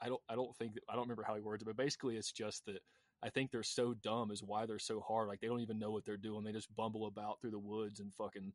I 0.00 0.08
don't 0.08 0.20
I 0.28 0.34
don't 0.34 0.54
think 0.56 0.74
that 0.74 0.82
I 0.88 0.94
don't 0.94 1.02
remember 1.02 1.24
how 1.24 1.34
he 1.34 1.40
words 1.40 1.62
it, 1.62 1.66
but 1.66 1.76
basically 1.76 2.16
it's 2.16 2.32
just 2.32 2.64
that 2.66 2.80
I 3.22 3.28
think 3.28 3.50
they're 3.50 3.62
so 3.62 3.94
dumb 3.94 4.30
is 4.30 4.42
why 4.42 4.66
they're 4.66 4.78
so 4.78 5.00
hard. 5.00 5.28
Like 5.28 5.40
they 5.40 5.46
don't 5.46 5.60
even 5.60 5.78
know 5.78 5.90
what 5.90 6.04
they're 6.04 6.16
doing. 6.16 6.44
They 6.44 6.52
just 6.52 6.74
bumble 6.74 7.06
about 7.06 7.40
through 7.40 7.50
the 7.50 7.58
woods 7.58 8.00
and 8.00 8.14
fucking 8.14 8.52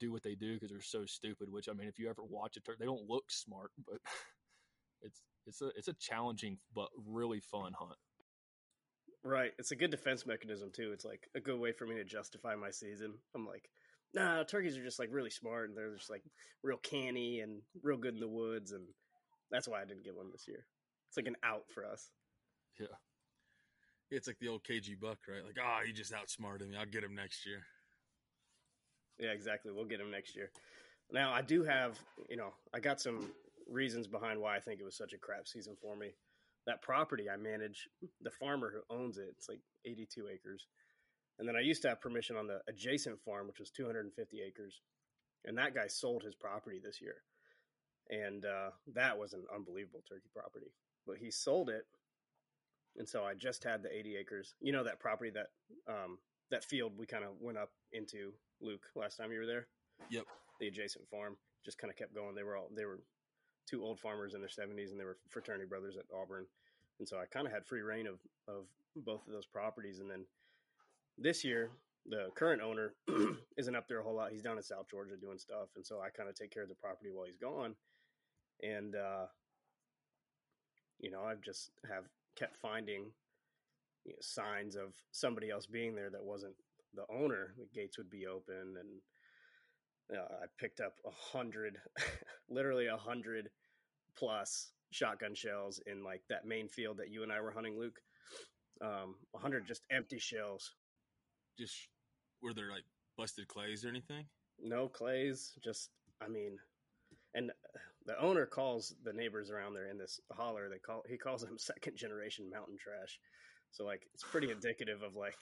do 0.00 0.12
what 0.12 0.22
they 0.22 0.34
do 0.34 0.54
because 0.54 0.70
they're 0.70 0.80
so 0.80 1.04
stupid. 1.04 1.50
Which 1.50 1.68
I 1.68 1.72
mean, 1.72 1.88
if 1.88 1.98
you 1.98 2.08
ever 2.08 2.22
watch 2.22 2.56
a 2.56 2.60
turkey, 2.60 2.78
they 2.80 2.86
don't 2.86 3.08
look 3.08 3.30
smart, 3.30 3.70
but 3.86 3.98
it's 5.02 5.20
it's 5.46 5.60
a 5.60 5.70
it's 5.76 5.88
a 5.88 5.94
challenging 5.94 6.58
but 6.74 6.88
really 7.06 7.40
fun 7.40 7.72
hunt. 7.78 7.98
Right. 9.22 9.52
It's 9.58 9.72
a 9.72 9.76
good 9.76 9.90
defense 9.90 10.24
mechanism 10.24 10.70
too. 10.72 10.92
It's 10.92 11.04
like 11.04 11.28
a 11.34 11.40
good 11.40 11.58
way 11.58 11.72
for 11.72 11.86
me 11.86 11.96
to 11.96 12.04
justify 12.04 12.54
my 12.54 12.70
season. 12.70 13.14
I'm 13.34 13.46
like, 13.46 13.68
nah, 14.14 14.44
turkeys 14.44 14.76
are 14.76 14.84
just 14.84 14.98
like 14.98 15.08
really 15.12 15.30
smart 15.30 15.68
and 15.68 15.76
they're 15.76 15.96
just 15.96 16.10
like 16.10 16.22
real 16.62 16.78
canny 16.78 17.40
and 17.40 17.60
real 17.82 17.98
good 17.98 18.14
in 18.14 18.20
the 18.20 18.28
woods, 18.28 18.72
and 18.72 18.84
that's 19.50 19.68
why 19.68 19.82
I 19.82 19.84
didn't 19.84 20.04
get 20.04 20.16
one 20.16 20.30
this 20.30 20.46
year. 20.48 20.64
It's 21.08 21.16
like 21.16 21.26
an 21.26 21.36
out 21.44 21.64
for 21.72 21.84
us. 21.84 22.10
Yeah, 22.78 22.86
It's 24.10 24.26
like 24.26 24.38
the 24.38 24.48
old 24.48 24.62
KG 24.62 24.98
Buck, 25.00 25.18
right? 25.28 25.44
Like, 25.44 25.56
ah, 25.60 25.80
he 25.84 25.92
just 25.92 26.12
outsmarted 26.14 26.68
me. 26.68 26.76
I'll 26.76 26.86
get 26.86 27.02
him 27.02 27.14
next 27.14 27.44
year. 27.44 27.62
Yeah, 29.18 29.30
exactly. 29.30 29.72
We'll 29.72 29.84
get 29.84 30.00
him 30.00 30.10
next 30.10 30.36
year. 30.36 30.50
Now, 31.10 31.32
I 31.32 31.42
do 31.42 31.64
have, 31.64 31.98
you 32.28 32.36
know, 32.36 32.52
I 32.74 32.80
got 32.80 33.00
some 33.00 33.30
reasons 33.68 34.06
behind 34.06 34.40
why 34.40 34.56
I 34.56 34.60
think 34.60 34.80
it 34.80 34.84
was 34.84 34.96
such 34.96 35.12
a 35.12 35.18
crap 35.18 35.48
season 35.48 35.76
for 35.80 35.96
me. 35.96 36.14
That 36.66 36.82
property 36.82 37.30
I 37.30 37.36
manage, 37.36 37.88
the 38.20 38.30
farmer 38.30 38.72
who 38.72 38.94
owns 38.94 39.18
it, 39.18 39.26
it's 39.36 39.48
like 39.48 39.60
82 39.84 40.28
acres. 40.32 40.66
And 41.38 41.48
then 41.48 41.56
I 41.56 41.60
used 41.60 41.82
to 41.82 41.88
have 41.88 42.00
permission 42.00 42.36
on 42.36 42.46
the 42.46 42.60
adjacent 42.68 43.20
farm, 43.24 43.46
which 43.46 43.60
was 43.60 43.70
250 43.70 44.40
acres. 44.40 44.80
And 45.44 45.58
that 45.58 45.74
guy 45.74 45.86
sold 45.86 46.22
his 46.22 46.34
property 46.34 46.80
this 46.82 47.00
year. 47.00 47.16
And 48.10 48.44
uh, 48.44 48.70
that 48.94 49.18
was 49.18 49.32
an 49.32 49.44
unbelievable 49.54 50.02
turkey 50.08 50.28
property. 50.34 50.72
But 51.06 51.18
he 51.18 51.30
sold 51.30 51.70
it. 51.70 51.86
And 52.98 53.08
so 53.08 53.24
I 53.24 53.34
just 53.34 53.62
had 53.62 53.82
the 53.82 53.94
80 53.94 54.16
acres. 54.16 54.54
You 54.60 54.72
know, 54.72 54.84
that 54.84 55.00
property, 55.00 55.30
that 55.30 55.48
um, 55.88 56.18
that 56.50 56.64
field 56.64 56.92
we 56.96 57.06
kind 57.06 57.24
of 57.24 57.30
went 57.40 57.58
up 57.58 57.70
into, 57.92 58.32
Luke, 58.60 58.84
last 58.94 59.16
time 59.16 59.32
you 59.32 59.40
were 59.40 59.46
there? 59.46 59.66
Yep. 60.10 60.24
the 60.60 60.68
adjacent 60.68 61.08
farm 61.08 61.36
just 61.64 61.78
kind 61.78 61.90
of 61.90 61.96
kept 61.96 62.14
going. 62.14 62.34
They 62.34 62.42
were 62.42 62.56
all 62.56 62.68
they 62.74 62.84
were 62.84 63.00
two 63.68 63.82
old 63.82 63.98
farmers 63.98 64.34
in 64.34 64.40
their 64.40 64.48
seventies, 64.48 64.92
and 64.92 65.00
they 65.00 65.04
were 65.04 65.18
fraternity 65.28 65.66
brothers 65.68 65.96
at 65.96 66.04
Auburn, 66.14 66.46
and 66.98 67.08
so 67.08 67.18
I 67.18 67.26
kind 67.26 67.46
of 67.46 67.52
had 67.52 67.66
free 67.66 67.82
reign 67.82 68.06
of 68.06 68.20
of 68.48 68.64
both 68.94 69.26
of 69.26 69.32
those 69.32 69.46
properties. 69.46 69.98
And 69.98 70.10
then 70.10 70.24
this 71.18 71.44
year, 71.44 71.70
the 72.06 72.28
current 72.36 72.62
owner 72.62 72.94
isn't 73.58 73.76
up 73.76 73.88
there 73.88 74.00
a 74.00 74.04
whole 74.04 74.14
lot. 74.14 74.30
He's 74.30 74.42
down 74.42 74.56
in 74.56 74.62
South 74.62 74.88
Georgia 74.88 75.16
doing 75.16 75.38
stuff, 75.38 75.68
and 75.76 75.84
so 75.84 76.00
I 76.00 76.08
kind 76.10 76.28
of 76.28 76.34
take 76.34 76.52
care 76.52 76.62
of 76.62 76.68
the 76.68 76.74
property 76.76 77.10
while 77.12 77.26
he's 77.26 77.36
gone. 77.36 77.74
And 78.62 78.94
uh, 78.94 79.26
you 80.98 81.10
know, 81.10 81.22
I've 81.22 81.42
just 81.42 81.70
have 81.90 82.04
kept 82.36 82.56
finding 82.56 83.10
you 84.04 84.12
know, 84.12 84.18
signs 84.20 84.76
of 84.76 84.94
somebody 85.10 85.50
else 85.50 85.66
being 85.66 85.94
there 85.94 86.10
that 86.10 86.24
wasn't 86.24 86.54
the 86.94 87.04
owner. 87.10 87.54
The 87.58 87.66
gates 87.74 87.98
would 87.98 88.10
be 88.10 88.26
open, 88.26 88.76
and 88.78 90.18
uh, 90.18 90.22
I 90.42 90.46
picked 90.58 90.80
up 90.80 90.94
a 91.06 91.10
hundred, 91.10 91.78
literally 92.48 92.86
a 92.86 92.96
hundred 92.96 93.50
plus 94.16 94.70
shotgun 94.92 95.34
shells 95.34 95.80
in 95.86 96.04
like 96.04 96.22
that 96.28 96.46
main 96.46 96.68
field 96.68 96.98
that 96.98 97.10
you 97.10 97.22
and 97.22 97.32
I 97.32 97.40
were 97.40 97.50
hunting, 97.52 97.78
Luke. 97.78 97.98
Um, 98.80 99.16
a 99.34 99.38
hundred 99.38 99.66
just 99.66 99.82
empty 99.90 100.18
shells, 100.18 100.74
Just 101.58 101.74
were 102.42 102.52
there 102.54 102.70
like 102.70 102.84
busted 103.16 103.48
clays 103.48 103.84
or 103.84 103.88
anything? 103.88 104.24
no 104.58 104.88
clays. 104.88 105.52
Just, 105.62 105.90
I 106.22 106.28
mean, 106.28 106.58
and 107.34 107.50
the 108.06 108.18
owner 108.20 108.46
calls 108.46 108.94
the 109.04 109.12
neighbors 109.12 109.50
around 109.50 109.74
there 109.74 109.88
in 109.90 109.98
this 109.98 110.20
holler. 110.32 110.68
They 110.68 110.78
call 110.78 111.02
he 111.08 111.16
calls 111.18 111.42
them 111.46 111.58
second 111.58 111.96
generation 111.96 112.48
mountain 112.50 112.76
trash. 112.78 113.18
So 113.72 113.84
like, 113.84 114.02
it's 114.14 114.24
pretty 114.24 114.50
indicative 114.50 115.02
of 115.02 115.14
like. 115.16 115.34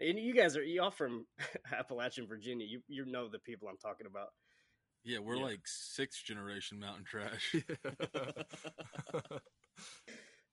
And 0.00 0.18
you 0.18 0.32
guys 0.32 0.56
are 0.56 0.62
y'all 0.62 0.90
from 0.92 1.26
Appalachian, 1.76 2.26
Virginia. 2.26 2.66
You 2.66 2.80
you 2.88 3.04
know 3.06 3.28
the 3.28 3.38
people 3.40 3.68
I'm 3.68 3.76
talking 3.78 4.06
about. 4.06 4.28
Yeah, 5.04 5.18
we're 5.20 5.36
Yeah. 5.36 5.44
like 5.44 5.60
sixth 5.66 6.24
generation 6.24 6.78
mountain 6.80 7.04
trash. 7.04 7.54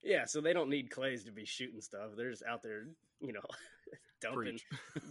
Yeah, 0.03 0.25
so 0.25 0.39
they 0.39 0.53
don't 0.53 0.69
need 0.69 0.91
clays 0.91 1.23
to 1.23 1.31
be 1.31 1.45
shooting 1.45 1.81
stuff. 1.81 2.11
They're 2.15 2.29
just 2.29 2.43
out 2.47 2.61
there, 2.61 2.83
you 3.21 3.33
know, 3.33 3.41
dumping 4.21 4.59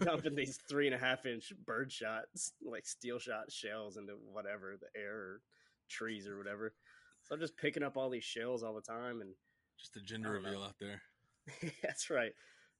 dumping 0.04 0.36
these 0.36 0.60
three 0.68 0.86
and 0.86 0.94
a 0.94 0.98
half 0.98 1.26
inch 1.26 1.52
bird 1.66 1.90
shots, 1.90 2.52
like 2.64 2.86
steel 2.86 3.18
shot 3.18 3.50
shells 3.50 3.96
into 3.96 4.12
whatever 4.32 4.76
the 4.80 4.86
air 5.00 5.16
or 5.16 5.40
trees 5.88 6.26
or 6.26 6.38
whatever. 6.38 6.74
So 7.22 7.34
I'm 7.34 7.40
just 7.40 7.56
picking 7.56 7.82
up 7.82 7.96
all 7.96 8.10
these 8.10 8.24
shells 8.24 8.62
all 8.62 8.74
the 8.74 8.80
time, 8.82 9.20
and 9.20 9.34
Just 9.78 9.96
a 9.96 10.00
gender 10.00 10.34
don't 10.34 10.42
know. 10.42 10.48
reveal 10.50 10.64
out 10.64 10.78
there. 10.78 11.00
that's 11.82 12.10
right. 12.10 12.32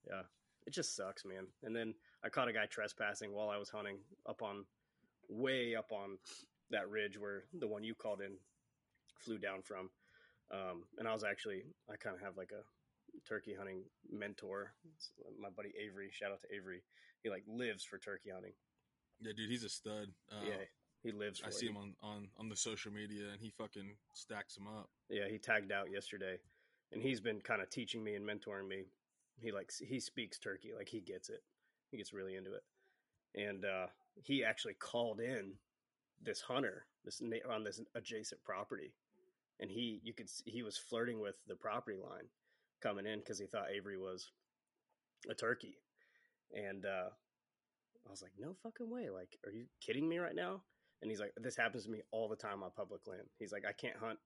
Yeah, 0.07 0.21
it 0.67 0.73
just 0.73 0.95
sucks, 0.95 1.25
man. 1.25 1.47
And 1.63 1.75
then 1.75 1.93
I 2.23 2.29
caught 2.29 2.47
a 2.47 2.53
guy 2.53 2.65
trespassing 2.67 3.33
while 3.33 3.49
I 3.49 3.57
was 3.57 3.69
hunting 3.69 3.97
up 4.27 4.41
on, 4.43 4.65
way 5.29 5.75
up 5.75 5.91
on 5.91 6.17
that 6.71 6.89
ridge 6.89 7.19
where 7.19 7.45
the 7.59 7.67
one 7.67 7.83
you 7.83 7.95
called 7.95 8.21
in 8.21 8.33
flew 9.19 9.37
down 9.39 9.61
from. 9.63 9.89
Um, 10.51 10.83
and 10.99 11.07
I 11.07 11.13
was 11.13 11.23
actually, 11.23 11.63
I 11.91 11.95
kind 11.95 12.15
of 12.15 12.21
have 12.21 12.37
like 12.37 12.51
a 12.51 12.61
turkey 13.27 13.55
hunting 13.57 13.81
mentor. 14.11 14.73
It's 14.95 15.09
my 15.41 15.49
buddy 15.49 15.73
Avery. 15.83 16.09
Shout 16.11 16.31
out 16.31 16.41
to 16.41 16.55
Avery. 16.55 16.83
He 17.23 17.29
like 17.31 17.43
lives 17.47 17.83
for 17.83 17.97
turkey 17.97 18.29
hunting. 18.31 18.53
Yeah, 19.21 19.31
dude, 19.35 19.49
he's 19.49 19.63
a 19.63 19.69
stud. 19.69 20.09
Uh, 20.31 20.45
yeah, 20.45 20.65
he 21.05 21.11
lives. 21.11 21.39
For 21.39 21.45
I 21.45 21.49
it. 21.49 21.53
see 21.53 21.67
him 21.67 21.77
on, 21.77 21.93
on 22.01 22.27
on 22.37 22.49
the 22.49 22.55
social 22.55 22.91
media, 22.91 23.29
and 23.31 23.39
he 23.39 23.49
fucking 23.49 23.95
stacks 24.13 24.55
them 24.55 24.67
up. 24.67 24.89
Yeah, 25.09 25.27
he 25.29 25.37
tagged 25.37 25.71
out 25.71 25.91
yesterday, 25.91 26.37
and 26.91 27.01
he's 27.01 27.21
been 27.21 27.39
kind 27.41 27.61
of 27.61 27.69
teaching 27.69 28.03
me 28.03 28.15
and 28.15 28.25
mentoring 28.25 28.67
me. 28.67 28.85
He 29.37 29.51
likes 29.51 29.79
he 29.79 29.99
speaks 29.99 30.39
turkey, 30.39 30.71
like 30.75 30.89
he 30.89 30.99
gets 30.99 31.29
it. 31.29 31.43
He 31.91 31.97
gets 31.97 32.13
really 32.13 32.35
into 32.35 32.53
it, 32.53 32.63
and 33.35 33.63
uh, 33.65 33.87
he 34.23 34.43
actually 34.43 34.73
called 34.73 35.19
in 35.19 35.53
this 36.21 36.41
hunter 36.41 36.85
this 37.03 37.21
on 37.49 37.63
this 37.63 37.81
adjacent 37.93 38.43
property, 38.43 38.93
and 39.59 39.69
he 39.69 40.01
you 40.03 40.13
could 40.13 40.29
he 40.45 40.63
was 40.63 40.77
flirting 40.77 41.19
with 41.19 41.35
the 41.47 41.55
property 41.55 41.97
line 41.97 42.27
coming 42.81 43.05
in 43.05 43.19
because 43.19 43.39
he 43.39 43.45
thought 43.45 43.69
Avery 43.71 43.97
was 43.97 44.31
a 45.29 45.35
turkey, 45.35 45.77
and 46.53 46.85
uh, 46.85 47.09
I 48.07 48.09
was 48.09 48.21
like, 48.21 48.33
no 48.39 48.55
fucking 48.63 48.89
way! 48.89 49.09
Like, 49.09 49.37
are 49.45 49.51
you 49.51 49.65
kidding 49.81 50.07
me 50.09 50.17
right 50.17 50.35
now? 50.35 50.61
And 51.05 51.11
he's 51.11 51.19
like, 51.19 51.33
this 51.37 51.55
happens 51.55 51.83
to 51.83 51.91
me 51.91 52.01
all 52.09 52.27
the 52.27 52.35
time 52.35 52.63
on 52.63 52.71
public 52.75 53.05
land. 53.05 53.27
He's 53.37 53.51
like, 53.51 53.63
I 53.63 53.73
can't 53.73 53.95
hunt 53.95 54.17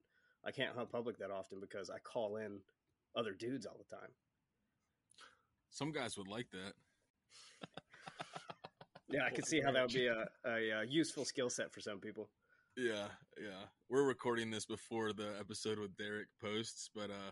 I 0.46 0.52
can't 0.52 0.74
hunt 0.74 0.90
public 0.90 1.18
that 1.18 1.30
often 1.30 1.60
because 1.60 1.90
I 1.90 2.00
call 2.00 2.38
in 2.38 2.60
other 3.18 3.34
dudes 3.34 3.66
all 3.66 3.76
the 3.78 3.96
time. 3.98 4.08
Some 5.70 5.92
guys 5.92 6.18
would 6.18 6.30
like 6.30 6.50
that. 6.52 6.74
Yeah, 9.12 9.26
I 9.26 9.32
could 9.32 9.48
see 9.48 9.60
how 9.60 9.72
that 9.72 9.82
would 9.82 9.92
be 9.92 10.06
a, 10.06 10.28
a, 10.46 10.72
uh 10.72 10.82
useful 10.88 11.26
skill 11.26 11.50
set 11.50 11.74
for 11.74 11.80
some 11.80 12.00
people. 12.00 12.30
Yeah, 12.78 13.08
yeah. 13.42 13.66
We're 13.90 14.04
recording 14.04 14.52
this 14.52 14.68
before 14.68 15.14
the 15.14 15.34
episode 15.40 15.80
with 15.80 15.98
Derek 15.98 16.28
posts, 16.40 16.92
but 16.94 17.10
uh 17.10 17.32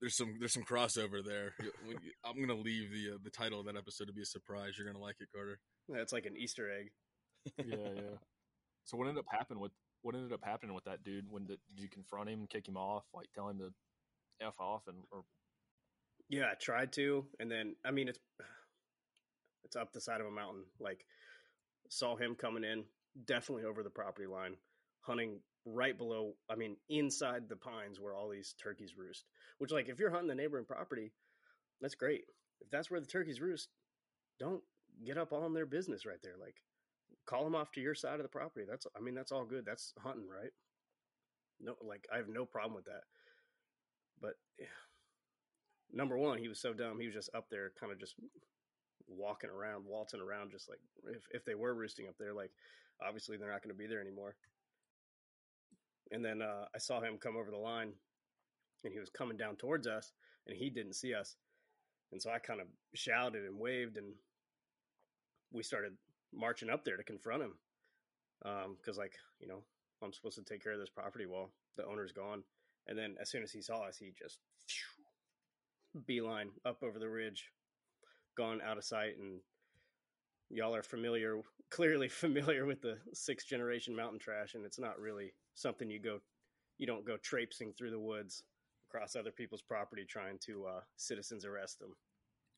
there's 0.00 0.16
some 0.16 0.34
there's 0.40 0.52
some 0.52 0.64
crossover 0.64 1.24
there. 1.24 1.54
I'm 2.24 2.40
gonna 2.40 2.60
leave 2.60 2.90
the 2.90 3.14
uh, 3.14 3.18
the 3.22 3.30
title 3.30 3.60
of 3.60 3.66
that 3.66 3.76
episode 3.76 4.08
to 4.08 4.12
be 4.12 4.22
a 4.22 4.26
surprise. 4.26 4.72
You're 4.76 4.92
gonna 4.92 5.02
like 5.02 5.14
it, 5.20 5.28
Carter. 5.32 5.60
Yeah, 5.88 5.98
it's 5.98 6.12
like 6.12 6.26
an 6.26 6.36
Easter 6.36 6.68
egg. 6.76 6.90
yeah, 7.64 7.76
yeah. 7.94 8.18
So 8.86 8.96
what 8.96 9.06
ended 9.06 9.20
up 9.20 9.26
happening 9.30 9.60
with 9.60 9.72
what 10.02 10.14
ended 10.14 10.32
up 10.32 10.44
happening 10.44 10.74
with 10.74 10.84
that 10.84 11.04
dude? 11.04 11.26
When 11.28 11.46
did, 11.46 11.58
did 11.68 11.80
you 11.80 11.88
confront 11.88 12.30
him, 12.30 12.46
kick 12.48 12.66
him 12.66 12.76
off, 12.76 13.04
like 13.14 13.28
tell 13.34 13.48
him 13.48 13.58
to 13.58 13.72
f 14.40 14.54
off, 14.58 14.82
and 14.86 14.96
or 15.10 15.22
Yeah, 16.28 16.46
I 16.52 16.54
tried 16.54 16.92
to, 16.94 17.26
and 17.38 17.50
then 17.50 17.76
I 17.84 17.90
mean 17.90 18.08
it's 18.08 18.20
it's 19.64 19.76
up 19.76 19.92
the 19.92 20.00
side 20.00 20.20
of 20.20 20.26
a 20.26 20.30
mountain. 20.30 20.64
Like 20.80 21.04
saw 21.90 22.16
him 22.16 22.34
coming 22.34 22.64
in, 22.64 22.84
definitely 23.26 23.64
over 23.64 23.82
the 23.82 23.90
property 23.90 24.26
line, 24.26 24.56
hunting 25.00 25.40
right 25.66 25.96
below. 25.96 26.34
I 26.50 26.56
mean, 26.56 26.76
inside 26.88 27.48
the 27.48 27.56
pines 27.56 28.00
where 28.00 28.14
all 28.14 28.28
these 28.28 28.54
turkeys 28.62 28.94
roost. 28.96 29.24
Which, 29.58 29.72
like, 29.72 29.88
if 29.88 29.98
you're 29.98 30.10
hunting 30.10 30.28
the 30.28 30.34
neighboring 30.34 30.64
property, 30.64 31.12
that's 31.80 31.94
great. 31.94 32.24
If 32.60 32.70
that's 32.70 32.90
where 32.90 33.00
the 33.00 33.06
turkeys 33.06 33.40
roost, 33.40 33.68
don't 34.38 34.62
get 35.04 35.18
up 35.18 35.32
on 35.32 35.52
their 35.54 35.66
business 35.66 36.06
right 36.06 36.20
there. 36.22 36.36
Like, 36.40 36.54
call 37.26 37.44
them 37.44 37.54
off 37.54 37.72
to 37.72 37.80
your 37.80 37.94
side 37.94 38.16
of 38.16 38.22
the 38.22 38.28
property. 38.28 38.66
That's, 38.68 38.86
I 38.96 39.00
mean, 39.00 39.14
that's 39.14 39.32
all 39.32 39.44
good. 39.44 39.64
That's 39.66 39.92
hunting, 39.98 40.28
right? 40.28 40.52
No, 41.60 41.74
like, 41.82 42.06
I 42.12 42.18
have 42.18 42.28
no 42.28 42.44
problem 42.44 42.74
with 42.74 42.84
that. 42.86 43.02
But 44.20 44.34
yeah. 44.58 44.66
number 45.92 46.18
one, 46.18 46.38
he 46.38 46.48
was 46.48 46.60
so 46.60 46.72
dumb. 46.72 46.98
He 47.00 47.06
was 47.06 47.14
just 47.14 47.34
up 47.34 47.46
there, 47.50 47.72
kind 47.78 47.92
of 47.92 47.98
just 48.00 48.14
walking 49.08 49.50
around, 49.50 49.84
waltzing 49.86 50.20
around, 50.20 50.50
just 50.50 50.68
like 50.68 50.80
if 51.14 51.22
if 51.30 51.44
they 51.44 51.54
were 51.54 51.74
roosting 51.74 52.08
up 52.08 52.14
there, 52.18 52.32
like 52.32 52.50
obviously 53.06 53.36
they're 53.36 53.50
not 53.50 53.62
going 53.62 53.74
to 53.74 53.78
be 53.78 53.86
there 53.86 54.00
anymore. 54.00 54.36
And 56.12 56.24
then 56.24 56.42
uh, 56.42 56.66
I 56.74 56.78
saw 56.78 57.00
him 57.00 57.18
come 57.18 57.36
over 57.36 57.50
the 57.50 57.56
line, 57.56 57.92
and 58.84 58.92
he 58.92 59.00
was 59.00 59.10
coming 59.10 59.36
down 59.36 59.56
towards 59.56 59.86
us, 59.86 60.12
and 60.46 60.56
he 60.56 60.70
didn't 60.70 60.94
see 60.94 61.14
us, 61.14 61.36
and 62.12 62.20
so 62.20 62.30
I 62.30 62.38
kind 62.38 62.60
of 62.60 62.68
shouted 62.94 63.44
and 63.44 63.58
waved, 63.58 63.96
and 63.96 64.12
we 65.52 65.62
started 65.62 65.92
marching 66.32 66.70
up 66.70 66.84
there 66.84 66.96
to 66.96 67.02
confront 67.04 67.42
him, 67.42 67.54
because 68.76 68.98
like 68.98 69.14
you 69.40 69.48
know 69.48 69.62
I'm 70.02 70.12
supposed 70.12 70.36
to 70.36 70.44
take 70.44 70.62
care 70.62 70.72
of 70.72 70.80
this 70.80 70.90
property 70.90 71.26
while 71.26 71.50
the 71.76 71.86
owner's 71.86 72.12
gone, 72.12 72.42
and 72.86 72.98
then 72.98 73.16
as 73.20 73.30
soon 73.30 73.42
as 73.42 73.52
he 73.52 73.62
saw 73.62 73.82
us, 73.82 73.96
he 73.96 74.12
just 74.18 74.38
beeline 76.06 76.50
up 76.64 76.82
over 76.82 76.98
the 76.98 77.08
ridge, 77.08 77.50
gone 78.36 78.60
out 78.60 78.78
of 78.78 78.84
sight, 78.84 79.16
and 79.18 79.40
y'all 80.50 80.74
are 80.74 80.82
familiar, 80.82 81.40
clearly 81.70 82.08
familiar 82.24 82.66
with 82.66 82.82
the 82.82 82.98
sixth 83.12 83.48
generation 83.48 83.94
mountain 83.96 84.18
trash, 84.18 84.54
and 84.54 84.64
it's 84.64 84.78
not 84.78 84.98
really 85.00 85.32
something 85.54 85.90
you 85.90 86.00
go, 86.00 86.20
you 86.78 86.86
don't 86.86 87.06
go 87.06 87.16
traipsing 87.16 87.72
through 87.72 87.90
the 87.90 87.98
woods 87.98 88.42
across 88.90 89.16
other 89.16 89.32
people's 89.32 89.62
property 89.62 90.04
trying 90.08 90.38
to 90.46 90.66
uh, 90.66 90.80
citizens 90.96 91.44
arrest 91.44 91.78
them. 91.78 91.94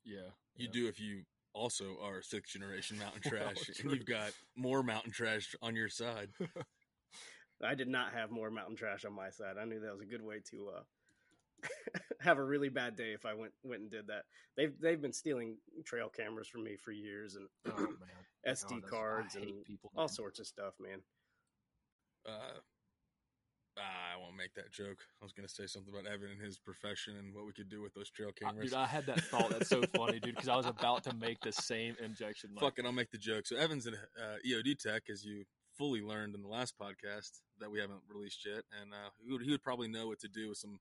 yeah, 0.04 0.30
You 0.56 0.66
yeah. 0.66 0.72
do 0.72 0.88
if 0.88 1.00
you 1.00 1.22
also 1.58 1.96
are 2.02 2.22
sixth 2.22 2.52
generation 2.52 2.98
mountain 2.98 3.20
trash, 3.30 3.56
true. 3.56 3.74
and 3.82 3.90
you've 3.92 4.06
got 4.06 4.30
more 4.56 4.82
mountain 4.82 5.12
trash 5.12 5.54
on 5.60 5.74
your 5.76 5.88
side. 5.88 6.30
I 7.62 7.74
did 7.74 7.88
not 7.88 8.12
have 8.12 8.30
more 8.30 8.50
mountain 8.50 8.76
trash 8.76 9.04
on 9.04 9.12
my 9.12 9.30
side. 9.30 9.56
I 9.60 9.64
knew 9.64 9.80
that 9.80 9.92
was 9.92 10.00
a 10.02 10.06
good 10.06 10.22
way 10.22 10.40
to 10.50 10.70
uh, 10.76 11.68
have 12.20 12.38
a 12.38 12.44
really 12.44 12.68
bad 12.68 12.94
day 12.96 13.12
if 13.12 13.26
I 13.26 13.34
went 13.34 13.52
went 13.64 13.82
and 13.82 13.90
did 13.90 14.06
that. 14.06 14.22
They've 14.56 14.72
they've 14.80 15.02
been 15.02 15.12
stealing 15.12 15.56
trail 15.84 16.08
cameras 16.08 16.46
from 16.48 16.62
me 16.64 16.76
for 16.76 16.92
years 16.92 17.34
and 17.34 17.48
Oh. 17.66 17.88
SD 18.48 18.70
God, 18.82 18.90
cards 18.90 19.34
and 19.34 19.64
people, 19.64 19.90
all 19.96 20.04
man. 20.04 20.08
sorts 20.08 20.38
of 20.38 20.46
stuff, 20.46 20.74
man. 20.80 21.00
Uh, 22.26 22.58
ah, 23.78 24.14
I 24.14 24.20
won't 24.20 24.37
make 24.37 24.54
that 24.54 24.70
joke. 24.73 24.99
I 25.20 25.25
was 25.25 25.32
gonna 25.32 25.49
say 25.49 25.66
something 25.66 25.92
about 25.92 26.06
Evan 26.11 26.30
and 26.30 26.40
his 26.40 26.58
profession 26.58 27.16
and 27.16 27.35
what 27.35 27.47
we 27.47 27.52
could 27.52 27.68
do 27.68 27.80
with 27.80 27.94
those 27.94 28.11
trail 28.11 28.30
Uh, 28.30 28.47
cameras. 28.49 28.70
Dude, 28.70 28.78
I 28.78 28.87
had 28.87 29.06
that 29.06 29.20
thought. 29.23 29.50
That's 29.50 29.68
so 29.68 29.82
funny, 29.97 30.20
dude, 30.20 30.35
because 30.35 30.49
I 30.49 30.56
was 30.56 30.66
about 30.66 31.04
to 31.04 31.14
make 31.14 31.40
the 31.40 31.52
same 31.52 31.97
injection. 32.02 32.50
Like, 32.54 32.62
Fucking, 32.62 32.87
I'll 32.87 32.92
make 32.92 33.11
the 33.11 33.18
joke. 33.18 33.47
So 33.47 33.56
Evan's 33.56 33.87
an 33.87 33.94
uh, 33.94 34.37
EOD 34.47 34.78
tech, 34.78 35.04
as 35.11 35.25
you 35.25 35.44
fully 35.76 36.00
learned 36.00 36.35
in 36.35 36.42
the 36.42 36.49
last 36.49 36.75
podcast 36.76 37.40
that 37.61 37.70
we 37.70 37.78
haven't 37.80 38.00
released 38.12 38.44
yet, 38.44 38.64
and 38.80 38.92
uh, 38.92 39.11
he 39.25 39.32
would 39.32 39.42
he 39.42 39.50
would 39.50 39.62
probably 39.62 39.88
know 39.88 40.08
what 40.08 40.18
to 40.20 40.28
do 40.28 40.49
with 40.49 40.58
some, 40.58 40.80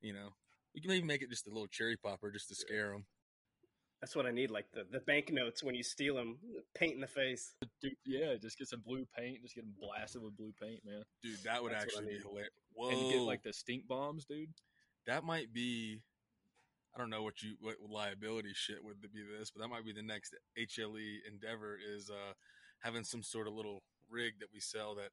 you 0.00 0.12
know, 0.12 0.30
you 0.74 0.80
can 0.80 0.90
maybe 0.90 1.06
make 1.06 1.22
it 1.22 1.30
just 1.30 1.46
a 1.46 1.50
little 1.50 1.66
cherry 1.66 1.96
popper 1.96 2.30
just 2.30 2.48
to 2.48 2.54
scare 2.54 2.92
him. 2.94 3.04
That's 4.02 4.16
what 4.16 4.26
I 4.26 4.32
need, 4.32 4.50
like 4.50 4.66
the 4.72 4.84
the 4.90 4.98
banknotes 4.98 5.62
when 5.62 5.76
you 5.76 5.84
steal 5.84 6.16
them, 6.16 6.36
paint 6.74 6.94
in 6.94 7.00
the 7.00 7.06
face. 7.06 7.54
dude, 7.80 7.94
yeah, 8.04 8.34
just 8.34 8.58
get 8.58 8.66
some 8.68 8.82
blue 8.84 9.06
paint, 9.16 9.40
just 9.42 9.54
get 9.54 9.62
them 9.62 9.74
blasted 9.80 10.22
with 10.22 10.36
blue 10.36 10.52
paint, 10.60 10.80
man. 10.84 11.04
Dude, 11.22 11.38
that 11.44 11.62
would 11.62 11.70
That's 11.70 11.84
actually 11.84 12.06
be 12.06 12.18
hilarious. 12.18 12.50
Whoa, 12.74 12.88
And 12.88 12.98
you 12.98 13.12
get 13.12 13.20
like 13.22 13.44
the 13.44 13.52
stink 13.52 13.86
bombs, 13.86 14.24
dude. 14.24 14.50
that 15.06 15.22
might 15.22 15.52
be. 15.52 16.00
I 16.94 16.98
don't 16.98 17.10
know 17.10 17.22
what 17.22 17.42
you 17.42 17.54
what 17.60 17.76
liability 17.88 18.50
shit 18.54 18.84
would 18.84 19.00
be 19.00 19.22
this, 19.38 19.50
but 19.52 19.62
that 19.62 19.68
might 19.68 19.84
be 19.84 19.92
the 19.92 20.02
next 20.02 20.34
HLE 20.58 21.18
endeavor 21.30 21.78
is 21.96 22.10
uh 22.10 22.32
having 22.80 23.04
some 23.04 23.22
sort 23.22 23.46
of 23.46 23.54
little 23.54 23.84
rig 24.10 24.34
that 24.40 24.48
we 24.52 24.58
sell 24.60 24.96
that 24.96 25.10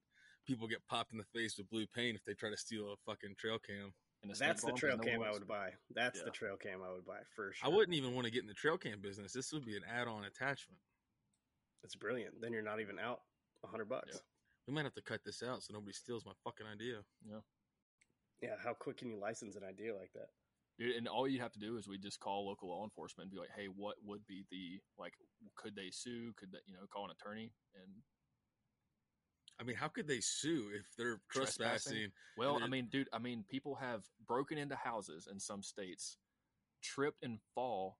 people 0.48 0.68
get 0.68 0.86
popped 0.88 1.12
in 1.12 1.20
the 1.20 1.24
face 1.40 1.58
with 1.58 1.70
blue 1.70 1.86
paint 1.86 2.16
if 2.16 2.26
they 2.26 2.34
try 2.34 2.50
to 2.50 2.58
steal 2.58 2.92
a 2.92 2.96
fucking 3.06 3.36
trail 3.38 3.60
cam. 3.60 3.94
And 4.22 4.36
stink 4.36 4.50
That's 4.50 4.62
the 4.62 4.68
bombs, 4.70 4.80
trail 4.80 4.98
no 4.98 5.04
cam 5.04 5.24
I 5.24 5.32
would 5.32 5.48
buy. 5.48 5.72
That's 5.92 6.20
Yeah. 6.20 6.26
the 6.26 6.32
trail 6.32 6.58
cam 6.58 6.84
I 6.84 6.92
would 6.92 7.06
buy 7.06 7.24
for 7.36 7.54
sure. 7.54 7.66
I 7.66 7.74
wouldn't 7.74 7.96
even 7.96 8.14
want 8.14 8.26
to 8.26 8.32
get 8.32 8.42
in 8.42 8.48
the 8.48 8.54
trail 8.54 8.78
cam 8.78 9.00
business. 9.00 9.32
This 9.32 9.52
would 9.54 9.66
be 9.66 9.78
an 9.78 9.84
add-on 9.86 10.26
attachment. 10.26 10.82
It's 11.84 11.96
brilliant. 11.96 12.42
Then 12.42 12.52
you're 12.52 12.62
not 12.62 12.82
even 12.82 13.00
out 13.00 13.22
a 13.64 13.68
hundred 13.68 13.88
bucks. 13.88 14.12
Yeah. 14.14 14.20
We 14.68 14.74
might 14.74 14.84
have 14.84 14.94
to 14.96 15.02
cut 15.02 15.24
this 15.24 15.42
out 15.42 15.64
so 15.64 15.74
nobody 15.74 15.94
steals 15.94 16.26
my 16.26 16.34
fucking 16.44 16.68
idea. 16.68 17.06
Yeah. 17.24 17.42
Yeah. 18.42 18.58
How 18.58 18.74
quick 18.74 18.98
can 18.98 19.10
you 19.10 19.18
license 19.18 19.56
an 19.56 19.64
idea 19.64 19.96
like 19.96 20.12
that? 20.14 20.30
Dude, 20.78 20.96
and 20.96 21.08
all 21.08 21.28
you 21.28 21.40
have 21.40 21.52
to 21.54 21.60
do 21.60 21.78
is 21.78 21.88
we 21.88 21.98
just 21.98 22.20
call 22.20 22.46
local 22.48 22.70
law 22.70 22.84
enforcement 22.84 23.26
and 23.26 23.32
be 23.32 23.38
like, 23.40 23.52
"Hey, 23.52 23.68
what 23.68 24.02
would 24.04 24.26
be 24.28 24.46
the 24.50 24.82
like? 24.98 25.14
Could 25.56 25.76
they 25.76 25.92
sue? 25.92 26.34
Could 26.34 26.52
they, 26.52 26.60
you 26.66 26.74
know, 26.76 26.88
call 26.88 27.06
an 27.06 27.12
attorney?" 27.12 27.54
And 27.76 28.02
I 29.60 29.64
mean, 29.64 29.76
how 29.76 29.88
could 29.88 30.08
they 30.08 30.22
sue 30.22 30.72
if 30.74 30.86
they're 30.98 31.20
Trespassing? 31.32 31.94
trespassing? 31.94 32.12
well, 32.38 32.56
And 32.56 32.64
I 32.64 32.68
mean, 32.68 32.88
dude, 32.90 33.10
I 33.14 33.20
mean, 33.20 33.44
people 33.50 33.76
have 33.76 34.04
broken 34.26 34.58
into 34.58 34.76
houses 34.76 35.28
in 35.30 35.40
some 35.40 35.62
states, 35.64 36.18
tripped 36.82 37.24
and 37.24 37.40
fall 37.54 37.98